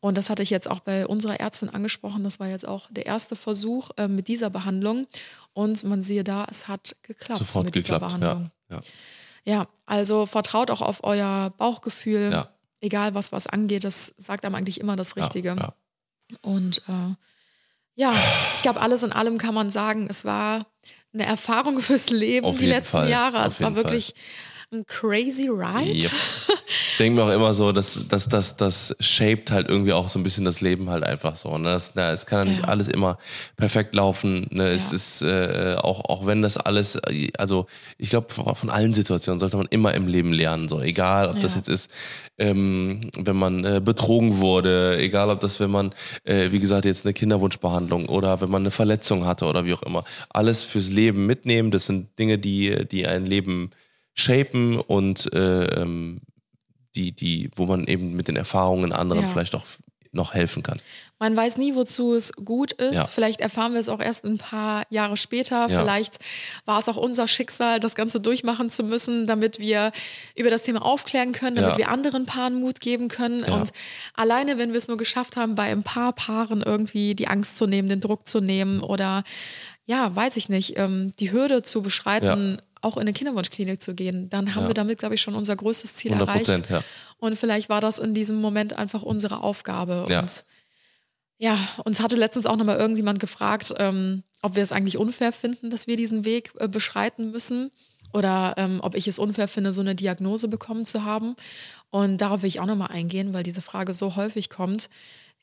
Und 0.00 0.16
das 0.18 0.30
hatte 0.30 0.42
ich 0.42 0.50
jetzt 0.50 0.68
auch 0.70 0.80
bei 0.80 1.06
unserer 1.06 1.40
Ärztin 1.40 1.68
angesprochen. 1.68 2.24
Das 2.24 2.40
war 2.40 2.48
jetzt 2.48 2.66
auch 2.66 2.88
der 2.90 3.06
erste 3.06 3.36
Versuch 3.36 3.90
äh, 3.96 4.08
mit 4.08 4.28
dieser 4.28 4.50
Behandlung. 4.50 5.06
Und 5.52 5.84
man 5.84 6.02
siehe 6.02 6.24
da, 6.24 6.46
es 6.50 6.68
hat 6.68 6.96
geklappt 7.02 7.38
Sofort 7.38 7.64
mit 7.66 7.74
geklappt. 7.74 8.10
dieser 8.10 8.18
Behandlung. 8.18 8.50
Ja, 8.70 8.76
ja. 8.76 8.82
Ja, 9.46 9.68
also 9.86 10.26
vertraut 10.26 10.72
auch 10.72 10.82
auf 10.82 11.04
euer 11.04 11.52
Bauchgefühl. 11.56 12.30
Ja. 12.32 12.48
Egal 12.80 13.14
was 13.14 13.32
was 13.32 13.46
angeht, 13.46 13.84
das 13.84 14.12
sagt 14.18 14.44
einem 14.44 14.56
eigentlich 14.56 14.80
immer 14.80 14.96
das 14.96 15.16
Richtige. 15.16 15.56
Und 16.42 16.82
äh, 16.88 17.14
ja, 17.96 18.14
ich 18.54 18.62
glaube, 18.62 18.80
alles 18.80 19.02
in 19.02 19.12
allem 19.12 19.38
kann 19.38 19.54
man 19.54 19.70
sagen, 19.70 20.06
es 20.08 20.24
war 20.24 20.66
eine 21.12 21.26
Erfahrung 21.26 21.80
fürs 21.80 22.10
Leben 22.10 22.46
Auf 22.46 22.58
die 22.58 22.66
letzten 22.66 22.98
Fall, 22.98 23.08
Jahre. 23.10 23.40
auf 23.40 23.46
Es 23.46 23.60
war 23.60 23.70
jeden 23.70 23.82
Fall. 23.82 24.00
Ein 24.72 24.84
crazy 24.86 25.48
ride. 25.48 25.92
Yep. 25.92 26.10
Ich 26.68 26.98
denke 26.98 27.20
mir 27.20 27.26
auch 27.26 27.34
immer 27.34 27.52
so, 27.52 27.72
dass 27.72 28.06
das, 28.08 28.26
das, 28.26 28.56
das 28.56 28.96
shaped 29.00 29.50
halt 29.50 29.68
irgendwie 29.68 29.92
auch 29.92 30.08
so 30.08 30.18
ein 30.18 30.22
bisschen 30.22 30.46
das 30.46 30.62
Leben 30.62 30.88
halt 30.88 31.04
einfach 31.04 31.36
so. 31.36 31.58
Ne? 31.58 31.68
Das, 31.68 31.92
na, 31.94 32.10
es 32.10 32.24
kann 32.24 32.38
ja 32.38 32.44
nicht 32.46 32.62
Ja. 32.62 32.68
alles 32.68 32.88
immer 32.88 33.18
perfekt 33.58 33.94
laufen. 33.94 34.46
Ne? 34.50 34.68
Es 34.68 34.90
Ja. 34.90 34.96
ist 34.96 35.20
äh, 35.22 35.76
auch, 35.78 36.06
auch 36.06 36.24
wenn 36.24 36.40
das 36.40 36.56
alles, 36.56 36.98
also 37.36 37.66
ich 37.98 38.08
glaube, 38.08 38.32
von 38.32 38.70
allen 38.70 38.94
Situationen 38.94 39.38
sollte 39.38 39.58
man 39.58 39.66
immer 39.68 39.92
im 39.94 40.08
Leben 40.08 40.32
lernen. 40.32 40.68
So, 40.68 40.80
egal, 40.80 41.28
ob 41.28 41.38
das 41.40 41.52
Ja. 41.52 41.58
jetzt 41.58 41.68
ist, 41.68 41.90
ähm, 42.38 43.02
wenn 43.18 43.36
man 43.36 43.62
äh, 43.66 43.80
betrogen 43.84 44.38
wurde, 44.38 44.96
egal 44.98 45.28
ob 45.28 45.40
das, 45.40 45.60
wenn 45.60 45.70
man, 45.70 45.94
äh, 46.24 46.50
wie 46.50 46.60
gesagt, 46.60 46.86
jetzt 46.86 47.04
eine 47.04 47.12
Kinderwunschbehandlung 47.12 48.08
oder 48.08 48.40
wenn 48.40 48.48
man 48.50 48.62
eine 48.62 48.70
Verletzung 48.70 49.26
hatte 49.26 49.44
oder 49.44 49.66
wie 49.66 49.74
auch 49.74 49.82
immer. 49.82 50.02
Alles 50.30 50.64
fürs 50.64 50.88
Leben 50.90 51.26
mitnehmen. 51.26 51.70
Das 51.70 51.84
sind 51.86 52.18
Dinge, 52.18 52.38
die, 52.38 52.86
die 52.90 53.06
ein 53.06 53.26
Leben 53.26 53.70
shapen 54.16 54.80
und 54.80 55.32
äh, 55.32 55.66
ähm, 55.80 56.20
die, 56.96 57.12
die, 57.12 57.50
wo 57.54 57.66
man 57.66 57.86
eben 57.86 58.14
mit 58.16 58.26
den 58.28 58.36
Erfahrungen 58.36 58.92
anderen 58.92 59.22
Ja. 59.22 59.28
vielleicht 59.28 59.54
auch 59.54 59.64
noch 60.12 60.32
helfen 60.32 60.62
kann. 60.62 60.80
Man 61.18 61.36
weiß 61.36 61.58
nie, 61.58 61.74
wozu 61.74 62.14
es 62.14 62.32
gut 62.32 62.72
ist. 62.72 62.94
Ja. 62.94 63.04
Vielleicht 63.04 63.42
erfahren 63.42 63.74
wir 63.74 63.80
es 63.80 63.90
auch 63.90 64.00
erst 64.00 64.24
ein 64.24 64.38
paar 64.38 64.84
Jahre 64.88 65.18
später. 65.18 65.68
Ja. 65.68 65.78
Vielleicht 65.80 66.16
war 66.64 66.78
es 66.78 66.88
auch 66.88 66.96
unser 66.96 67.28
Schicksal, 67.28 67.80
das 67.80 67.94
Ganze 67.94 68.18
durchmachen 68.20 68.70
zu 68.70 68.82
müssen, 68.82 69.26
damit 69.26 69.58
wir 69.58 69.92
über 70.34 70.48
das 70.48 70.62
Thema 70.62 70.82
aufklären 70.82 71.32
können, 71.32 71.56
damit 71.56 71.72
Ja. 71.72 71.78
wir 71.78 71.88
anderen 71.90 72.24
Paaren 72.24 72.58
Mut 72.60 72.80
geben 72.80 73.08
können. 73.08 73.44
Und 73.44 73.72
alleine, 74.14 74.56
wenn 74.56 74.70
wir 74.72 74.78
es 74.78 74.88
nur 74.88 74.96
geschafft 74.96 75.36
haben, 75.36 75.54
bei 75.54 75.64
ein 75.64 75.82
paar 75.82 76.14
Paaren 76.14 76.62
irgendwie 76.62 77.14
die 77.14 77.28
Angst 77.28 77.58
zu 77.58 77.66
nehmen, 77.66 77.90
den 77.90 78.00
Druck 78.00 78.26
zu 78.26 78.40
nehmen 78.40 78.80
oder 78.80 79.22
ja, 79.84 80.14
weiß 80.16 80.36
ich 80.38 80.48
nicht, 80.48 80.78
ähm, 80.78 81.12
die 81.20 81.30
Hürde 81.30 81.60
zu 81.62 81.82
beschreiten, 81.82 82.60
auch 82.82 82.96
in 82.96 83.02
eine 83.02 83.12
Kinderwunschklinik 83.12 83.80
zu 83.80 83.94
gehen, 83.94 84.28
dann 84.30 84.54
haben 84.54 84.64
Ja. 84.64 84.68
wir 84.68 84.74
damit, 84.74 84.98
glaube 84.98 85.14
ich, 85.14 85.20
schon 85.20 85.34
unser 85.34 85.56
größtes 85.56 85.94
Ziel 85.94 86.12
100 86.12 86.28
erreicht. 86.46 86.70
Ja. 86.70 86.82
Und 87.18 87.38
vielleicht 87.38 87.68
war 87.68 87.80
das 87.80 87.98
in 87.98 88.14
diesem 88.14 88.40
Moment 88.40 88.74
einfach 88.74 89.02
unsere 89.02 89.42
Aufgabe. 89.42 90.06
Ja. 90.08 90.20
Und 90.20 90.44
ja, 91.38 91.58
uns 91.84 92.00
hatte 92.00 92.16
letztens 92.16 92.46
auch 92.46 92.56
nochmal 92.56 92.78
irgendjemand 92.78 93.20
gefragt, 93.20 93.74
ähm, 93.78 94.22
ob 94.42 94.56
wir 94.56 94.62
es 94.62 94.72
eigentlich 94.72 94.96
unfair 94.98 95.32
finden, 95.32 95.70
dass 95.70 95.86
wir 95.86 95.96
diesen 95.96 96.24
Weg 96.24 96.52
äh, 96.58 96.68
beschreiten 96.68 97.30
müssen. 97.30 97.70
Oder 98.12 98.54
ähm, 98.56 98.78
ob 98.82 98.94
ich 98.94 99.08
es 99.08 99.18
unfair 99.18 99.48
finde, 99.48 99.72
so 99.72 99.80
eine 99.82 99.94
Diagnose 99.94 100.48
bekommen 100.48 100.86
zu 100.86 101.04
haben. 101.04 101.34
Und 101.90 102.18
darauf 102.20 102.42
will 102.42 102.48
ich 102.48 102.60
auch 102.60 102.66
nochmal 102.66 102.88
eingehen, 102.90 103.34
weil 103.34 103.42
diese 103.42 103.60
Frage 103.60 103.92
so 103.94 104.16
häufig 104.16 104.48
kommt. 104.48 104.88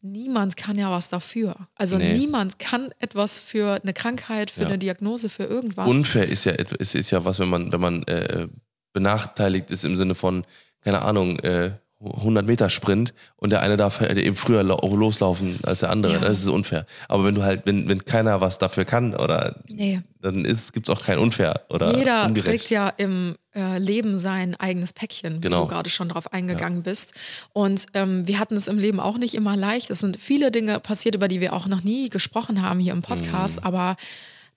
Niemand 0.06 0.58
kann 0.58 0.78
ja 0.78 0.91
was 0.91 1.08
dafür. 1.08 1.56
Also 1.76 1.97
Nee. 1.97 2.18
niemand 2.18 2.60
kann 2.60 2.89
etwas 2.99 3.39
für 3.39 3.80
eine 3.82 3.93
Krankheit, 3.93 4.51
für 4.51 4.62
Ja. 4.64 4.68
eine 4.68 4.78
Diagnose, 4.78 5.30
für 5.30 5.45
irgendwas. 5.45 5.88
Unfair 5.88 6.28
ist 6.28 6.43
ja, 6.43 6.51
ist, 6.51 6.93
ist 6.93 7.10
ja 7.12 7.24
was, 7.24 7.39
wenn 7.39 7.47
man, 7.49 7.72
wenn 7.72 7.80
man 7.80 8.04
äh, 8.04 8.47
benachteiligt 8.91 9.70
ist 9.70 9.86
im 9.86 9.95
Sinne 9.95 10.14
von, 10.14 10.43
keine 10.82 11.01
Ahnung, 11.04 11.39
äh, 11.39 11.72
100 12.04 12.45
Meter 12.45 12.70
Sprint 12.70 13.14
und 13.38 13.49
der 13.51 13.62
eine 13.62 13.78
darf 13.78 13.99
halt 13.99 14.18
eben 14.18 14.36
früher 14.36 14.64
lau- 14.64 14.80
loslaufen 14.95 15.60
als 15.64 15.80
der 15.82 15.89
andere. 15.89 16.14
Ja. 16.14 16.20
Das 16.20 16.39
ist 16.39 16.47
unfair. 16.47 16.86
Aber 17.08 17.26
wenn 17.26 17.36
du 17.36 17.43
halt, 17.43 17.62
wenn, 17.66 17.88
wenn 17.89 18.06
keiner 18.06 18.41
was 18.41 18.58
dafür 18.58 18.86
kann 18.86 19.16
oder 19.16 19.56
nee. 19.68 20.01
dann 20.22 20.43
gibt 20.43 20.89
es 20.89 20.95
auch 20.95 21.04
kein 21.04 21.18
unfair 21.20 21.62
oder 21.70 21.97
Jeder 21.97 22.26
ungerecht. 22.26 22.45
trägt 22.45 22.70
ja 22.70 22.89
im 22.89 23.36
äh, 23.56 23.78
Leben 23.78 24.18
sein 24.18 24.56
eigenes 24.60 24.93
Päckchen, 24.93 25.41
Genau. 25.41 25.64
wie 25.64 25.68
du 25.68 25.74
gerade 25.74 25.89
schon 25.89 26.10
drauf 26.10 26.32
eingegangen 26.34 26.84
bist. 26.84 27.14
Und 27.54 27.86
ähm, 27.93 28.28
wir 28.28 28.39
hatten 28.39 28.56
es 28.56 28.68
im 28.68 28.80
Leben 28.80 28.99
auch 28.99 29.18
nicht 29.18 29.36
immer 29.36 29.56
leicht. 29.56 29.89
Es 29.89 29.99
sind 29.99 30.18
viele 30.18 30.51
Dinge 30.51 30.80
passiert, 30.80 31.16
über 31.16 31.28
die 31.28 31.39
wir 31.41 31.54
auch 31.54 31.68
noch 31.68 31.84
nie 31.84 32.10
gesprochen 32.10 32.62
haben 32.62 32.80
hier 32.80 32.93
im 32.93 33.01
Podcast, 33.01 33.62
Mhm. 33.62 33.68
aber 33.68 33.95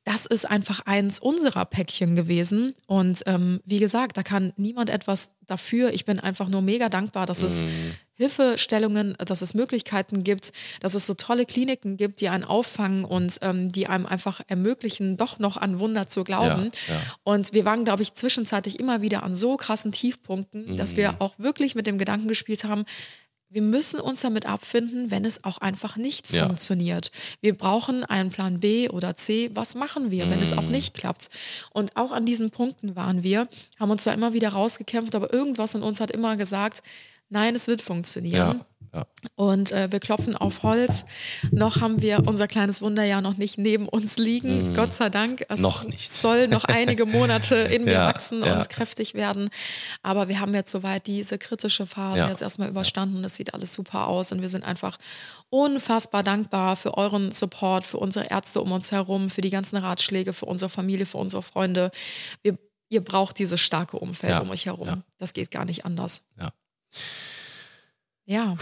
das 0.07 0.25
ist 0.25 0.45
einfach 0.49 0.81
eins 0.87 1.19
unserer 1.19 1.65
Päckchen 1.65 2.15
gewesen. 2.15 2.75
Und 2.87 3.25
ähm, 3.27 3.61
wie 3.65 3.81
gesagt, 3.81 4.17
da 4.17 4.23
kann 4.23 4.53
niemand 4.57 4.89
etwas 4.89 5.31
dafür. 5.49 5.93
Ich 5.93 6.05
bin 6.05 6.21
einfach 6.21 6.49
nur 6.49 6.63
mega 6.63 6.89
dankbar, 6.89 7.27
dass 7.27 7.43
es 7.43 7.63
Mhm. 7.65 7.95
Hilfestellungen, 8.15 9.15
dass 9.19 9.43
es 9.43 9.53
Möglichkeiten 9.55 10.23
gibt, 10.25 10.53
dass 10.81 10.95
es 10.95 11.07
so 11.07 11.15
tolle 11.15 11.45
Kliniken 11.45 11.97
gibt, 11.97 12.21
die 12.21 12.29
einen 12.29 12.45
auffangen 12.45 13.05
und 13.05 13.39
ähm, 13.43 13.71
die 13.73 13.89
einem 13.89 14.07
einfach 14.07 14.41
ermöglichen, 14.49 15.17
doch 15.17 15.39
noch 15.39 15.57
an 15.57 15.79
Wunder 15.81 16.09
zu 16.09 16.23
glauben. 16.25 16.71
Ja, 16.89 16.95
ja. 16.95 17.01
Und 17.25 17.53
wir 17.53 17.65
waren, 17.65 17.85
glaube 17.85 18.03
ich, 18.03 18.15
zwischenzeitlich 18.15 18.79
immer 18.81 19.03
wieder 19.03 19.23
an 19.23 19.35
so 19.35 19.57
krassen 19.57 19.93
Tiefpunkten, 19.93 20.77
dass 20.77 20.93
Mhm. 20.93 20.97
wir 20.99 21.17
auch 21.21 21.35
wirklich 21.39 21.75
mit 21.75 21.87
dem 21.87 21.99
Gedanken 21.99 22.29
gespielt 22.29 22.65
haben, 22.65 22.85
wir 23.49 23.63
müssen 23.63 24.01
uns 24.01 24.21
damit 24.23 24.47
abfinden, 24.47 25.11
wenn 25.11 25.25
es 25.25 25.45
auch 25.45 25.59
einfach 25.59 25.97
nicht 25.97 26.31
Ja. 26.33 26.47
funktioniert. 26.47 27.11
Wir 27.41 27.57
brauchen 27.57 28.05
einen 28.05 28.31
Plan 28.31 28.61
B 28.61 28.89
oder 28.89 29.15
C. 29.17 29.51
Was 29.55 29.75
machen 29.75 30.11
wir, 30.11 30.29
wenn 30.31 30.41
es 30.43 30.51
Mhm. 30.53 30.59
auch 30.59 30.65
nicht 30.69 30.95
klappt? 30.95 31.29
Und 31.73 31.97
auch 31.97 32.11
an 32.13 32.27
diesen 32.27 32.51
Punkten 32.51 32.97
waren 32.97 33.23
wir, 33.23 33.49
haben 33.79 33.91
uns 33.91 34.05
da 34.05 34.13
immer 34.13 34.33
wieder 34.33 34.49
rausgekämpft, 34.51 35.15
aber 35.15 35.33
irgendwas 35.33 35.75
in 35.75 35.83
uns 35.83 36.01
hat 36.01 36.11
immer 36.11 36.37
gesagt, 36.37 36.83
nein, 37.29 37.55
es 37.55 37.67
wird 37.69 37.83
funktionieren. 37.83 38.59
Ja, 38.59 38.67
ja. 38.97 39.07
Und 39.35 39.73
äh, 39.73 39.93
wir 39.93 40.01
klopfen 40.01 40.37
auf 40.37 40.63
Holz. 40.63 41.05
Noch 41.51 41.81
haben 41.81 42.01
wir 42.01 42.27
unser 42.27 42.49
kleines 42.49 42.81
Wunder 42.81 43.05
ja 43.05 43.21
noch 43.21 43.37
nicht 43.37 43.59
neben 43.59 43.89
uns 43.89 44.17
liegen. 44.17 44.75
Gott 44.75 44.95
sei 44.95 45.11
Dank. 45.11 45.45
Es. 45.49 45.61
Noch 45.61 45.85
nicht. 45.85 46.11
soll 46.11 46.49
noch 46.49 46.65
einige 46.65 47.05
Monate 47.05 47.57
in 47.57 47.85
mir 47.85 47.93
Ja, 47.97 48.07
wachsen 48.07 48.43
ja. 48.43 48.57
und 48.57 48.69
kräftig 48.69 49.15
werden. 49.15 49.51
Aber 50.03 50.29
wir 50.29 50.41
haben 50.41 50.55
jetzt 50.55 50.71
soweit 50.71 51.07
diese 51.07 51.39
kritische 51.39 51.87
Phase 51.87 52.27
jetzt 52.29 52.43
erstmal 52.43 52.69
überstanden. 52.69 53.23
Es 53.25 53.37
sieht 53.37 53.53
alles 53.55 53.75
super 53.75 54.07
aus 54.07 54.33
und 54.33 54.41
wir 54.41 54.49
sind 54.49 54.65
einfach 54.65 54.97
unfassbar 55.51 56.23
dankbar 56.23 56.77
für 56.77 56.97
euren 56.97 57.33
Support, 57.33 57.87
für 57.87 57.99
unsere 57.99 58.27
Ärzte 58.31 58.61
um 58.61 58.73
uns 58.73 58.93
herum, 58.93 59.31
für 59.31 59.43
die 59.43 59.51
ganzen 59.51 59.77
Ratschläge, 59.77 60.33
für 60.33 60.47
unsere 60.47 60.69
Familie, 60.71 61.07
für 61.07 61.19
unsere 61.19 61.43
Freunde. 61.43 61.91
Wir, 62.43 62.59
ihr 62.89 63.05
braucht 63.05 63.39
dieses 63.39 63.61
starke 63.61 63.99
Umfeld 63.99 64.41
um 64.41 64.51
euch 64.51 64.67
herum. 64.67 65.03
Das 65.19 65.33
geht 65.33 65.51
gar 65.51 65.65
nicht 65.65 65.85
anders. 65.85 66.23
Ja. 66.39 66.51
Ja. 68.27 68.55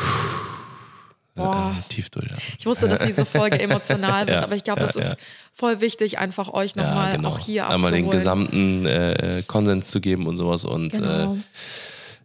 Boah. 1.35 1.75
Äh, 1.77 1.89
tief 1.93 2.11
durch. 2.11 2.31
Ja. 2.31 2.37
Ich 2.59 2.65
wusste, 2.67 2.87
dass 2.87 3.01
diese 3.01 3.27
Folge 3.27 3.59
emotional 3.59 4.21
wird, 4.29 4.37
Ja, 4.39 4.45
aber 4.45 4.55
ich 4.55 4.63
glaube, 4.63 4.81
ja, 4.83 4.87
das 4.87 4.95
ist 4.95 5.17
voll 5.53 5.81
wichtig, 5.81 6.19
einfach 6.19 6.53
euch 6.53 6.77
nochmal 6.77 7.17
genau. 7.17 7.31
auch 7.31 7.39
hier 7.41 7.69
Einmal 7.69 7.91
den 7.91 8.05
abzuholen. 8.05 8.19
gesamten 8.19 8.87
äh, 8.87 9.43
Konsens 9.47 9.91
zu 9.91 10.01
geben 10.01 10.27
und 10.29 10.37
sowas 10.37 10.65
und 10.65 10.93
Genau. 10.93 11.35
äh, 11.35 11.39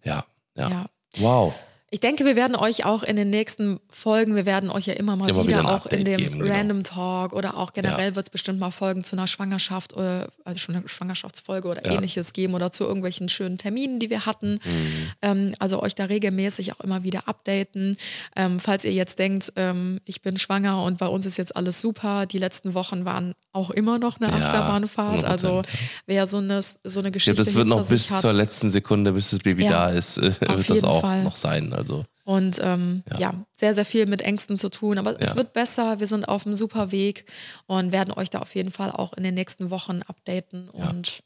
ja, 0.04 0.26
Ja. 0.56 0.86
Wow. 1.18 1.56
Ich 1.92 2.00
denke, 2.00 2.24
wir 2.24 2.36
werden 2.36 2.56
euch 2.56 2.86
auch 2.86 3.02
in 3.02 3.16
den 3.16 3.32
nächsten 3.32 3.80
Folgen, 3.90 4.36
wir 4.36 4.46
werden 4.46 4.70
euch 4.70 4.86
ja 4.86 4.94
immer 4.94 5.16
mal 5.16 5.28
Immer 5.30 5.48
wieder, 5.48 5.60
wieder 5.60 5.76
auch 5.76 5.88
in 5.88 6.06
dem 6.06 6.18
geben, 6.18 6.40
genau. 6.40 6.54
Random 6.54 6.84
Talk 6.84 7.34
oder 7.34 7.58
auch 7.58 7.74
generell 7.74 8.10
Ja. 8.10 8.16
wird 8.16 8.28
es 8.28 8.30
bestimmt 8.30 8.60
mal 8.60 8.70
Folgen 8.70 9.04
zu 9.04 9.16
einer 9.16 9.26
Schwangerschaft 9.26 9.96
oder 9.96 10.30
also 10.46 10.60
schon 10.60 10.76
eine 10.76 10.88
Schwangerschaftsfolge 10.88 11.68
oder 11.68 11.86
Ja. 11.86 11.94
ähnliches 11.94 12.34
geben 12.34 12.54
oder 12.54 12.72
zu 12.72 12.84
irgendwelchen 12.84 13.28
schönen 13.28 13.58
Terminen, 13.58 14.00
die 14.00 14.10
wir 14.12 14.28
hatten. 14.28 14.60
Mhm. 14.64 15.12
Ähm, 15.24 15.56
also 15.58 15.82
euch 15.82 15.96
da 15.96 16.06
regelmäßig 16.06 16.74
auch 16.74 16.80
immer 16.82 17.04
wieder 17.04 17.28
updaten. 17.28 17.98
Ähm, 18.36 18.60
falls 18.60 18.86
ihr 18.86 18.94
jetzt 18.94 19.18
denkt, 19.18 19.54
ähm, 19.56 20.00
ich 20.06 20.22
bin 20.22 20.38
schwanger 20.38 20.84
und 20.84 21.00
bei 21.00 21.08
uns 21.08 21.26
ist 21.26 21.38
jetzt 21.38 21.56
alles 21.56 21.82
super, 21.82 22.28
die 22.28 22.38
letzten 22.38 22.76
Wochen 22.76 23.06
waren 23.06 23.34
auch 23.52 23.72
immer 23.72 23.98
noch 23.98 24.22
eine 24.22 24.30
Ja, 24.30 24.46
Achterbahnfahrt. 24.46 25.24
100%, 25.24 25.26
Also 25.26 25.64
wer 26.06 26.28
so 26.28 26.38
eine, 26.38 26.62
so 26.62 27.00
eine 27.00 27.08
Ich 27.10 27.14
Geschichte 27.14 27.44
das 27.44 27.56
wird 27.56 27.68
noch 27.68 27.88
bis 27.88 28.12
hat, 28.12 28.22
zur 28.22 28.32
letzten 28.34 28.70
Sekunde, 28.70 29.12
bis 29.12 29.32
das 29.32 29.40
Baby 29.40 29.68
da 29.68 29.90
ist, 29.90 30.20
äh, 30.20 30.34
wird 30.40 30.70
das 30.70 30.84
auch 30.84 31.02
Fall. 31.02 31.24
noch 31.24 31.36
sein. 31.36 31.74
Also 31.80 32.04
Und 32.26 32.60
ähm, 32.62 33.04
ja. 33.14 33.20
Ja. 33.20 33.34
sehr, 33.56 33.74
sehr 33.74 33.86
viel 33.86 34.06
mit 34.06 34.22
Ängsten 34.22 34.56
zu 34.58 34.70
tun. 34.70 34.98
Aber 35.00 35.20
es 35.20 35.32
Ja. 35.32 35.36
wird 35.38 35.54
besser. 35.54 36.00
Wir 36.00 36.08
sind 36.08 36.26
auf 36.26 36.46
einem 36.46 36.54
super 36.56 36.92
Weg 36.92 37.26
und 37.66 37.92
werden 37.92 38.14
euch 38.14 38.30
da 38.30 38.40
auf 38.40 38.54
jeden 38.54 38.72
Fall 38.72 38.92
auch 38.92 39.14
in 39.14 39.24
den 39.24 39.34
nächsten 39.34 39.70
Wochen 39.72 40.02
updaten. 40.08 40.70
Ja. 40.78 40.90
Und 40.90 41.22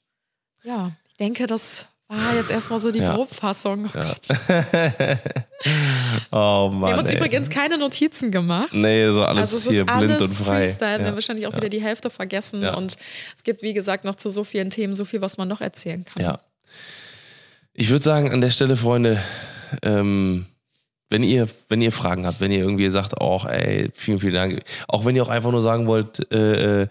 ja, 0.63 0.91
ich 1.07 1.15
denke, 1.17 1.45
das 1.47 1.87
war 2.07 2.35
jetzt 2.35 2.51
erstmal 2.51 2.79
so 2.79 2.91
die. 2.91 2.99
Grobfassung. 2.99 3.89
Oh. 6.31 6.37
Oh 6.37 6.69
Wir 6.71 6.77
Mann. 6.77 6.91
haben 6.91 6.99
uns 6.99 7.09
ey. 7.09 7.15
übrigens 7.15 7.49
keine 7.49 7.77
Notizen 7.77 8.31
gemacht. 8.31 8.73
Nee, 8.73 9.09
so 9.11 9.23
alles 9.23 9.53
also 9.53 9.57
es 9.57 9.63
hier 9.69 9.81
ist 9.81 9.97
blind 9.97 10.11
alles 10.11 10.21
und 10.21 10.35
frei. 10.35 10.65
Freestyle. 10.67 10.99
Wir 10.99 11.07
haben 11.07 11.15
wahrscheinlich 11.15 11.47
auch 11.47 11.55
wieder 11.55 11.69
die 11.69 11.81
Hälfte 11.81 12.09
vergessen. 12.09 12.65
Und 12.67 12.97
es 13.35 13.43
gibt, 13.43 13.61
wie 13.61 13.73
gesagt, 13.73 14.03
noch 14.03 14.15
zu 14.15 14.29
so 14.29 14.43
vielen 14.43 14.69
Themen 14.69 14.93
so 14.95 15.05
viel, 15.05 15.21
was 15.21 15.37
man 15.37 15.47
noch 15.47 15.61
erzählen 15.61 16.03
kann. 16.03 16.21
Ja. 16.21 16.39
Ich 17.73 17.89
würde 17.89 18.03
sagen, 18.03 18.31
an 18.31 18.41
der 18.41 18.49
Stelle, 18.51 18.75
Freunde, 18.75 19.21
ähm, 19.81 20.45
wenn 21.09 21.23
ihr, 21.23 21.47
wenn 21.69 21.81
ihr 21.81 21.91
Fragen 21.91 22.25
habt, 22.25 22.41
wenn 22.41 22.51
ihr 22.51 22.59
irgendwie 22.59 22.89
sagt, 22.89 23.17
auch, 23.17 23.45
ey, 23.45 23.89
vielen, 23.93 24.19
vielen 24.19 24.33
Dank. 24.33 24.63
Auch 24.87 25.05
wenn 25.05 25.15
ihr 25.15 25.23
auch 25.23 25.29
einfach 25.29 25.51
nur 25.51 25.61
sagen 25.61 25.85
wollt, 25.85 26.31
äh, 26.33 26.83
äh, 26.83 26.87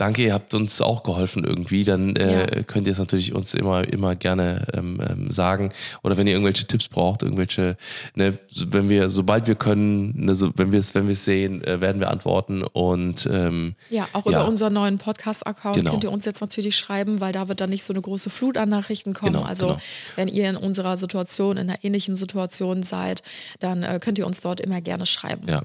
danke, 0.00 0.22
ihr 0.22 0.32
habt 0.32 0.54
uns 0.54 0.80
auch 0.80 1.02
geholfen 1.02 1.44
irgendwie, 1.44 1.84
dann 1.84 2.16
äh, 2.16 2.40
Ja. 2.56 2.62
könnt 2.62 2.86
ihr 2.86 2.92
es 2.92 2.98
natürlich 2.98 3.34
uns 3.34 3.52
immer, 3.54 3.86
immer 3.86 4.14
gerne 4.16 4.66
ähm, 4.72 4.98
ähm, 5.08 5.30
sagen. 5.30 5.70
Oder 6.02 6.16
wenn 6.16 6.26
ihr 6.26 6.32
irgendwelche 6.32 6.66
Tipps 6.66 6.88
braucht, 6.88 7.22
irgendwelche, 7.22 7.76
ne, 8.14 8.38
wenn 8.66 8.88
wir, 8.88 9.10
sobald 9.10 9.46
wir 9.46 9.54
können, 9.56 10.12
ne, 10.24 10.34
so, 10.34 10.50
wenn 10.56 10.72
wir 10.72 10.80
es, 10.80 10.94
wenn 10.94 11.06
wir 11.06 11.12
es 11.12 11.24
sehen, 11.24 11.62
äh, 11.64 11.80
werden 11.80 12.00
wir 12.00 12.10
antworten. 12.10 12.62
Und 12.62 13.28
ähm, 13.30 13.74
Ja, 13.90 14.08
auch 14.12 14.24
Ja. 14.26 14.40
über 14.40 14.48
unseren 14.48 14.72
neuen 14.72 14.98
Podcast-Account 14.98 15.76
Genau. 15.76 15.90
könnt 15.90 16.04
ihr 16.04 16.12
uns 16.12 16.24
jetzt 16.24 16.40
natürlich 16.40 16.76
schreiben, 16.76 17.20
weil 17.20 17.32
da 17.32 17.48
wird 17.48 17.60
dann 17.60 17.70
nicht 17.70 17.82
so 17.84 17.92
eine 17.92 18.00
große 18.00 18.30
Flut 18.30 18.56
an 18.56 18.68
Nachrichten 18.70 19.12
kommen. 19.12 19.34
Genau, 19.34 19.44
also 19.44 19.66
genau. 19.66 19.78
wenn 20.16 20.28
ihr 20.28 20.48
in 20.48 20.56
unserer 20.56 20.96
Situation, 20.96 21.56
in 21.58 21.68
einer 21.68 21.84
ähnlichen 21.84 22.16
Situation 22.16 22.82
seid, 22.82 23.22
dann 23.58 23.82
äh, 23.82 23.98
könnt 24.00 24.18
ihr 24.18 24.26
uns 24.26 24.40
dort 24.40 24.60
immer 24.60 24.80
gerne 24.80 25.04
schreiben. 25.06 25.46
Ja. 25.48 25.62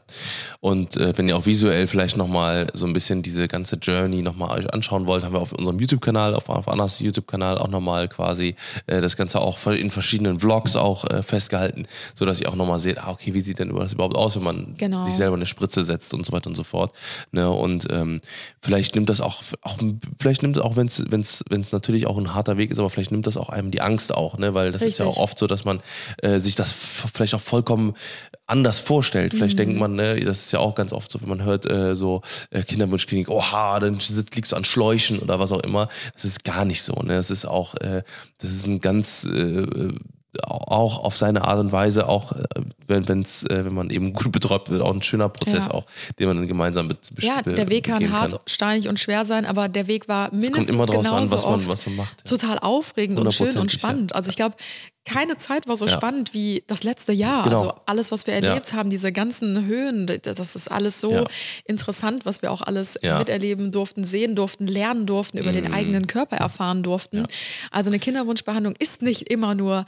Und 0.59 0.97
äh, 0.97 1.17
wenn 1.17 1.29
ihr 1.29 1.37
auch 1.37 1.45
visuell 1.45 1.87
vielleicht 1.87 2.17
nochmal 2.17 2.67
so 2.73 2.85
ein 2.85 2.93
bisschen 2.93 3.21
diese 3.21 3.47
ganze 3.47 3.77
Journey 3.77 4.21
nochmal 4.25 4.59
euch 4.59 4.71
anschauen 4.73 5.07
wollt, 5.07 5.23
haben 5.23 5.33
wir 5.33 5.39
auf 5.39 5.53
unserem 5.53 5.79
YouTube-Kanal, 5.79 6.35
auf, 6.35 6.49
auf 6.49 6.67
Annas 6.67 6.99
YouTube-Kanal 6.99 7.57
auch 7.57 7.69
nochmal 7.69 8.09
quasi 8.09 8.55
äh, 8.87 8.99
das 8.99 9.15
Ganze 9.15 9.39
auch 9.39 9.65
in 9.67 9.91
verschiedenen 9.91 10.39
Vlogs 10.39 10.75
auch 10.75 11.05
äh, 11.09 11.23
festgehalten, 11.23 11.87
sodass 12.13 12.41
ihr 12.41 12.49
auch 12.49 12.55
nochmal 12.55 12.79
seht, 12.79 12.97
ah, 12.97 13.11
okay, 13.11 13.33
wie 13.33 13.41
sieht 13.41 13.59
denn 13.59 13.73
das 13.73 13.93
überhaupt 13.93 14.15
aus, 14.17 14.35
wenn 14.35 14.43
man 14.43 14.73
Genau. 14.77 15.05
sich 15.05 15.13
selber 15.13 15.35
eine 15.35 15.45
Spritze 15.45 15.85
setzt 15.85 16.13
und 16.13 16.25
so 16.25 16.33
weiter 16.33 16.47
und 16.47 16.55
so 16.55 16.63
fort. 16.63 16.93
Ne? 17.31 17.49
Und 17.49 17.87
ähm, 17.91 18.19
vielleicht 18.61 18.95
nimmt 18.95 19.09
das 19.09 19.21
auch, 19.21 19.41
auch 19.61 19.77
vielleicht 20.19 20.41
nimmt 20.41 20.59
auch, 20.59 20.75
wenn 20.75 20.87
es 20.87 21.03
wenn's, 21.09 21.43
wenn's 21.49 21.71
natürlich 21.71 22.07
auch 22.07 22.17
ein 22.17 22.33
harter 22.33 22.57
Weg 22.57 22.71
ist, 22.71 22.79
aber 22.79 22.89
vielleicht 22.89 23.11
nimmt 23.11 23.27
das 23.27 23.37
auch 23.37 23.49
einem 23.49 23.71
die 23.71 23.81
Angst 23.81 24.13
auch, 24.13 24.37
ne? 24.37 24.53
weil 24.53 24.71
das 24.71 24.81
ist 24.81 24.97
ja 24.97 25.05
Richtig. 25.05 25.19
auch 25.19 25.23
oft 25.23 25.37
so, 25.37 25.47
dass 25.47 25.63
man 25.63 25.79
äh, 26.21 26.39
sich 26.39 26.55
das 26.55 26.73
vielleicht 26.73 27.35
auch 27.35 27.41
vollkommen 27.41 27.93
anders 28.47 28.79
vorstellt. 28.79 29.33
Vielleicht 29.33 29.57
denkt 29.57 29.79
man, 29.79 29.95
ne, 29.95 30.19
das 30.23 30.45
ist 30.45 30.51
ja 30.51 30.59
auch 30.59 30.75
ganz 30.75 30.93
oft 30.93 31.11
so, 31.11 31.19
wenn 31.21 31.29
man 31.29 31.43
hört, 31.43 31.65
äh, 31.69 31.95
so 31.95 32.21
äh, 32.51 32.61
Kinderwunschklinik, 32.63 33.29
oha, 33.29 33.79
dann 33.79 33.99
sitzt, 33.99 34.35
liegst 34.35 34.51
du 34.51 34.55
an 34.55 34.63
Schläuchen 34.63 35.19
oder 35.19 35.39
was 35.39 35.51
auch 35.51 35.61
immer. 35.61 35.87
Das 36.13 36.25
ist 36.25 36.43
gar 36.43 36.63
nicht 36.65 36.83
so. 36.83 36.93
Ne? 36.93 37.15
Das 37.15 37.31
ist 37.31 37.45
auch, 37.45 37.75
äh, 37.75 38.03
das 38.37 38.51
ist 38.51 38.67
ein 38.67 38.81
ganz 38.81 39.25
äh, 39.25 39.65
auch 40.43 40.99
auf 40.99 41.15
seine 41.15 41.45
Art 41.45 41.59
und 41.61 41.71
Weise, 41.71 42.09
auch 42.09 42.33
äh, 42.33 42.43
wenn, 42.87 43.07
wenn's, 43.07 43.43
äh, 43.45 43.63
wenn 43.65 43.73
man 43.73 43.89
eben 43.89 44.11
gut 44.11 44.33
betreut 44.33 44.69
wird, 44.69 44.81
auch 44.81 44.93
ein 44.93 45.01
schöner 45.01 45.29
Prozess 45.29 45.67
Ja. 45.67 45.71
auch, 45.71 45.85
den 46.19 46.27
man 46.27 46.35
dann 46.35 46.47
gemeinsam 46.49 46.89
be 46.89 46.97
Ja, 47.21 47.41
der 47.41 47.69
Weg 47.69 47.85
kann 47.85 48.11
hart, 48.11 48.41
steinig 48.45 48.89
und 48.89 48.99
schwer 48.99 49.23
sein, 49.23 49.45
aber 49.45 49.69
der 49.69 49.87
Weg 49.87 50.09
war 50.09 50.29
mindestens 50.31 50.57
kommt 50.57 50.69
immer 50.69 50.85
drauf 50.87 51.05
an, 51.05 51.23
genauso 51.23 51.31
was 51.37 51.45
man- 51.45 51.67
was 51.67 51.85
man 51.85 51.95
macht, 51.95 52.15
ja. 52.29 52.37
total 52.37 52.59
aufregend 52.59 53.17
und 53.17 53.33
schön 53.33 53.45
und 53.47 53.53
Hundertprozentig, 53.53 53.73
ja. 53.73 53.79
spannend. 53.79 54.13
Also 54.15 54.29
ich 54.29 54.35
glaube, 54.35 54.55
keine 55.05 55.37
Zeit 55.37 55.67
war 55.67 55.77
so 55.77 55.85
Ja. 55.85 55.91
spannend 55.93 56.33
wie 56.33 56.63
das 56.67 56.83
letzte 56.83 57.13
Jahr. 57.13 57.43
Genau. 57.43 57.55
Also 57.57 57.73
alles, 57.85 58.11
was 58.11 58.25
wir 58.27 58.33
erlebt 58.33 58.73
haben, 58.73 58.89
diese 58.89 59.11
ganzen 59.11 59.65
Höhen, 59.65 60.07
das 60.23 60.55
ist 60.55 60.69
alles 60.69 60.99
so 60.99 61.11
Ja. 61.11 61.23
interessant, 61.65 62.25
was 62.25 62.41
wir 62.41 62.51
auch 62.51 62.61
alles 62.61 62.97
Ja. 63.01 63.19
Miterleben 63.19 63.71
durften, 63.71 64.03
sehen 64.03 64.35
durften, 64.35 64.67
lernen 64.67 65.05
durften, 65.05 65.37
über 65.37 65.51
den 65.51 65.71
eigenen 65.71 66.07
Körper 66.07 66.37
erfahren 66.37 66.81
durften. 66.83 67.25
Also 67.71 67.89
eine 67.89 67.99
Kinderwunschbehandlung 67.99 68.75
ist 68.79 69.01
nicht 69.03 69.29
immer 69.29 69.53
nur 69.55 69.85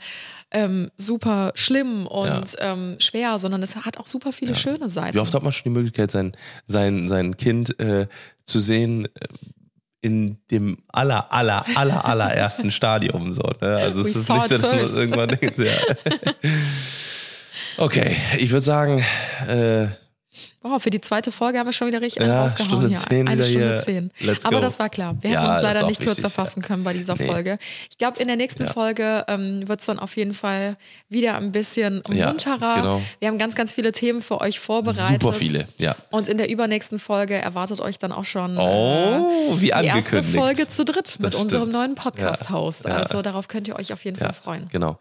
ähm, 0.50 0.90
super 0.96 1.52
schlimm 1.56 2.06
und 2.06 2.56
ähm, 2.60 2.96
schwer, 3.00 3.38
sondern 3.38 3.62
es 3.62 3.76
hat 3.76 3.98
auch 3.98 4.06
super 4.06 4.32
viele 4.32 4.54
schöne 4.54 4.88
Seiten. 4.88 5.14
Wie 5.14 5.18
oft 5.20 5.34
hat 5.34 5.42
man 5.42 5.52
schon 5.52 5.64
die 5.64 5.70
Möglichkeit, 5.78 6.10
sein, 6.10 6.32
sein, 6.64 7.08
sein 7.08 7.36
Kind 7.36 7.78
äh, 7.80 8.06
zu 8.46 8.58
sehen 8.60 9.06
äh, 9.06 9.08
in 10.00 10.38
dem 10.50 10.78
aller, 10.88 11.32
aller, 11.32 11.64
aller, 11.74 12.04
allerersten 12.04 12.70
Stadium? 12.70 13.32
So, 13.32 13.42
ne? 13.60 13.76
Also 13.76 14.04
We 14.04 14.10
es 14.10 14.16
ist 14.16 14.26
saw 14.26 14.34
nicht 14.36 14.48
so, 14.48 14.58
dass 14.58 14.92
man 14.92 15.00
irgendwann 15.00 15.28
denkt, 15.28 15.58
ja. 15.58 15.72
Okay, 17.80 18.16
ich 18.38 18.50
würde 18.50 18.64
sagen, 18.64 19.04
äh, 19.46 19.86
Wow, 20.68 20.82
für 20.82 20.90
die 20.90 21.00
zweite 21.00 21.32
Folge 21.32 21.58
haben 21.58 21.66
wir 21.66 21.72
schon 21.72 21.88
wieder 21.88 22.00
richtig 22.00 22.22
Ja, 22.24 22.42
rausgehauen 22.42 22.68
Stunde 22.70 22.88
hier. 22.88 22.98
zehn 22.98 23.28
Eine 23.28 23.42
Stunde 23.42 23.68
hier. 23.68 23.76
zehn. 23.78 24.10
Let's 24.20 24.44
Aber 24.44 24.56
go. 24.56 24.62
das 24.62 24.78
war 24.78 24.88
klar. 24.88 25.16
Wir 25.20 25.30
Ja, 25.30 25.40
hätten 25.42 25.52
uns 25.54 25.62
leider 25.62 25.86
nicht 25.86 26.00
kürzer 26.00 26.16
wichtig, 26.24 26.32
fassen 26.34 26.60
ja. 26.62 26.66
können 26.68 26.84
bei 26.84 26.92
dieser 26.92 27.14
Nee. 27.16 27.26
Folge. 27.26 27.58
Ich 27.90 27.98
glaube, 27.98 28.20
in 28.20 28.26
der 28.28 28.36
nächsten 28.36 28.64
Ja. 28.64 28.70
Folge 28.72 29.24
ähm, 29.28 29.66
wird 29.68 29.80
es 29.80 29.86
dann 29.86 29.98
auf 29.98 30.16
jeden 30.16 30.34
Fall 30.34 30.76
wieder 31.08 31.36
ein 31.36 31.52
bisschen 31.52 32.02
Ja, 32.12 32.26
munterer. 32.28 32.76
genau. 32.76 33.02
Wir 33.18 33.28
haben 33.28 33.38
ganz, 33.38 33.54
ganz 33.54 33.72
viele 33.72 33.92
Themen 33.92 34.22
für 34.22 34.40
euch 34.40 34.60
vorbereitet. 34.60 35.22
super 35.22 35.32
viele, 35.34 35.68
ja. 35.78 35.96
Und 36.10 36.28
in 36.28 36.38
der 36.38 36.50
übernächsten 36.50 36.98
Folge 36.98 37.34
erwartet 37.34 37.80
euch 37.80 37.98
dann 37.98 38.12
auch 38.12 38.24
schon 38.24 38.56
Oh, 38.58 39.56
wie 39.58 39.70
äh, 39.70 39.82
die 39.82 39.88
erste. 39.88 40.22
Folge 40.22 40.68
zu 40.68 40.84
dritt 40.84 41.16
mit 41.20 41.34
unserem 41.34 41.68
neuen 41.70 41.94
Podcast-Host. 41.94 42.86
Also 42.86 43.22
darauf 43.22 43.48
könnt 43.48 43.68
ihr 43.68 43.76
euch 43.76 43.92
auf 43.92 44.04
jeden 44.04 44.16
Fall 44.16 44.32
freuen. 44.34 44.66
Genau. 44.70 44.98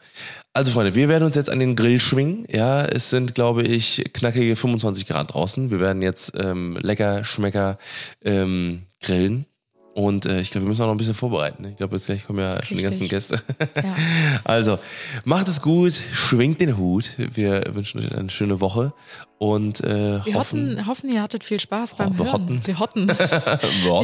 Also 0.53 0.71
Freunde, 0.71 0.95
wir 0.95 1.07
werden 1.07 1.23
uns 1.23 1.35
jetzt 1.35 1.51
an 1.51 1.59
den 1.59 1.75
Grill 1.75 1.99
schwingen. 1.99 2.45
Ja, 2.51 2.83
es 2.83 3.11
sind, 3.11 3.35
glaube 3.35 3.61
ich, 3.63 4.03
knackige 4.13 4.55
25 4.55 5.05
Grad 5.05 5.33
draußen. 5.33 5.56
Wir 5.57 5.79
werden 5.79 6.01
jetzt 6.01 6.33
ähm, 6.37 6.77
lecker, 6.81 7.23
schmecker 7.23 7.77
ähm, 8.23 8.83
grillen. 9.01 9.45
Und 9.93 10.27
äh, 10.27 10.41
ich 10.41 10.51
glaube, 10.51 10.65
wir 10.65 10.69
müssen 10.69 10.83
auch 10.83 10.87
noch 10.87 10.93
ein 10.93 10.97
bisschen 10.97 11.15
vorbereiten. 11.15 11.63
ne? 11.63 11.71
Ich 11.71 11.77
glaube, 11.77 11.95
jetzt 11.95 12.05
gleich 12.05 12.23
kommen 12.27 12.37
ja 12.37 12.63
schon 12.63 12.77
die 12.77 12.83
ganzen 12.83 13.07
Richtig. 13.07 13.09
Gäste. 13.09 13.41
Ja. 13.83 13.95
Also, 14.43 14.77
macht 15.25 15.47
es 15.47 15.59
gut, 15.61 15.93
schwingt 15.93 16.61
den 16.61 16.77
Hut. 16.77 17.13
Wir 17.17 17.63
wünschen 17.73 17.99
euch 17.99 18.15
eine 18.15 18.29
schöne 18.29 18.61
Woche 18.61 18.93
und 19.39 19.81
äh, 19.81 20.25
Wir 20.25 20.33
hoffen, 20.33 20.69
hoffen, 20.77 20.87
hoffen, 20.87 21.09
ihr 21.11 21.21
hattet 21.21 21.43
viel 21.43 21.59
Spaß 21.59 21.95
beim 21.95 22.17
wir 22.17 22.25
Hören. 22.25 22.33
hotten. 22.33 22.61
Wir 22.65 22.79
hotten. 22.79 23.07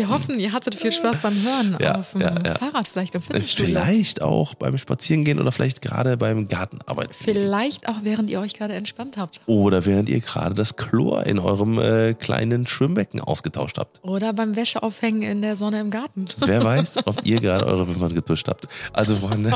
Wir 0.03 0.09
hoffen, 0.09 0.39
ihr 0.39 0.51
hattet 0.51 0.75
viel 0.75 0.91
Spaß 0.91 1.21
beim 1.21 1.33
Hören 1.33 1.77
Ja, 1.81 1.95
auf 1.95 2.11
dem 2.11 2.21
ja, 2.21 2.33
ja. 2.45 2.55
Fahrrad, 2.55 2.87
vielleicht 2.87 3.15
im 3.15 3.21
äh, 3.21 3.23
Fitnessstudio. 3.23 3.75
vielleicht 3.75 4.21
auch 4.21 4.53
beim 4.55 4.77
Spazierengehen 4.77 5.39
oder 5.39 5.51
vielleicht 5.51 5.81
gerade 5.81 6.17
beim 6.17 6.47
Gartenarbeiten. 6.47 7.13
Vielleicht 7.19 7.87
auch 7.87 7.97
während 8.03 8.29
ihr 8.29 8.39
euch 8.39 8.53
gerade 8.53 8.73
entspannt 8.73 9.17
habt. 9.17 9.41
Oder 9.47 9.85
während 9.85 10.09
ihr 10.09 10.19
gerade 10.19 10.53
das 10.55 10.75
Chlor 10.75 11.25
in 11.25 11.39
eurem 11.39 11.79
äh, 11.79 12.13
kleinen 12.13 12.67
Schwimmbecken 12.67 13.19
ausgetauscht 13.19 13.77
habt. 13.79 14.03
Oder 14.03 14.33
beim 14.33 14.55
Wäscheaufhängen 14.55 15.23
in 15.23 15.41
der 15.41 15.55
Sonne 15.55 15.79
im 15.79 15.89
Garten. 15.89 16.25
Wer 16.37 16.63
weiß, 16.63 17.07
ob 17.07 17.25
ihr 17.25 17.39
gerade 17.41 17.65
eure 17.65 17.87
Wimpern 17.87 18.13
getuscht 18.13 18.47
habt. 18.47 18.67
Also, 18.93 19.15
Freunde, 19.15 19.53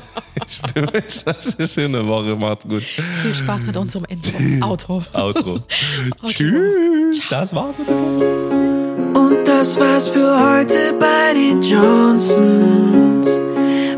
ich 0.47 0.59
wünsche 0.75 1.27
euch 1.27 1.57
eine 1.59 1.67
schöne 1.67 2.07
Woche. 2.07 2.35
Macht's 2.35 2.67
gut. 2.67 2.83
Viel 2.83 3.33
Spaß 3.35 3.65
mit 3.67 3.77
unserem 3.77 4.05
Intro. 4.05 4.37
Outro. 4.67 5.03
Outro. 5.13 5.59
Okay. 6.23 6.33
Tschüss. 6.33 7.21
Das 7.29 7.53
war's 7.55 7.77
mit 7.77 7.87
dem 7.87 7.97
Podcast. 7.97 9.17
Und 9.17 9.47
das 9.47 9.79
war's 9.79 10.09
für 10.09 10.39
heute 10.39 10.93
bei 10.99 11.33
den 11.33 11.61
Johnsons. 11.61 13.27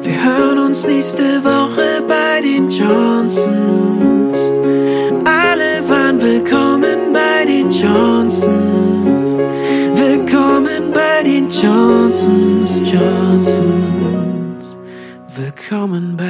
Wir 0.01 0.23
hören 0.23 0.59
uns 0.59 0.85
nächste 0.87 1.23
Woche 1.43 2.03
bei 2.07 2.41
den 2.41 2.69
Johnsons. 2.69 4.37
Alle 5.25 5.87
waren 5.87 6.21
willkommen 6.21 7.13
bei 7.13 7.45
den 7.45 7.71
Johnsons. 7.71 9.37
Willkommen 9.93 10.91
bei 10.93 11.23
den 11.23 11.49
Johnsons, 11.49 12.81
Johnsons. 12.91 14.77
Willkommen 15.35 16.17
bei 16.17 16.28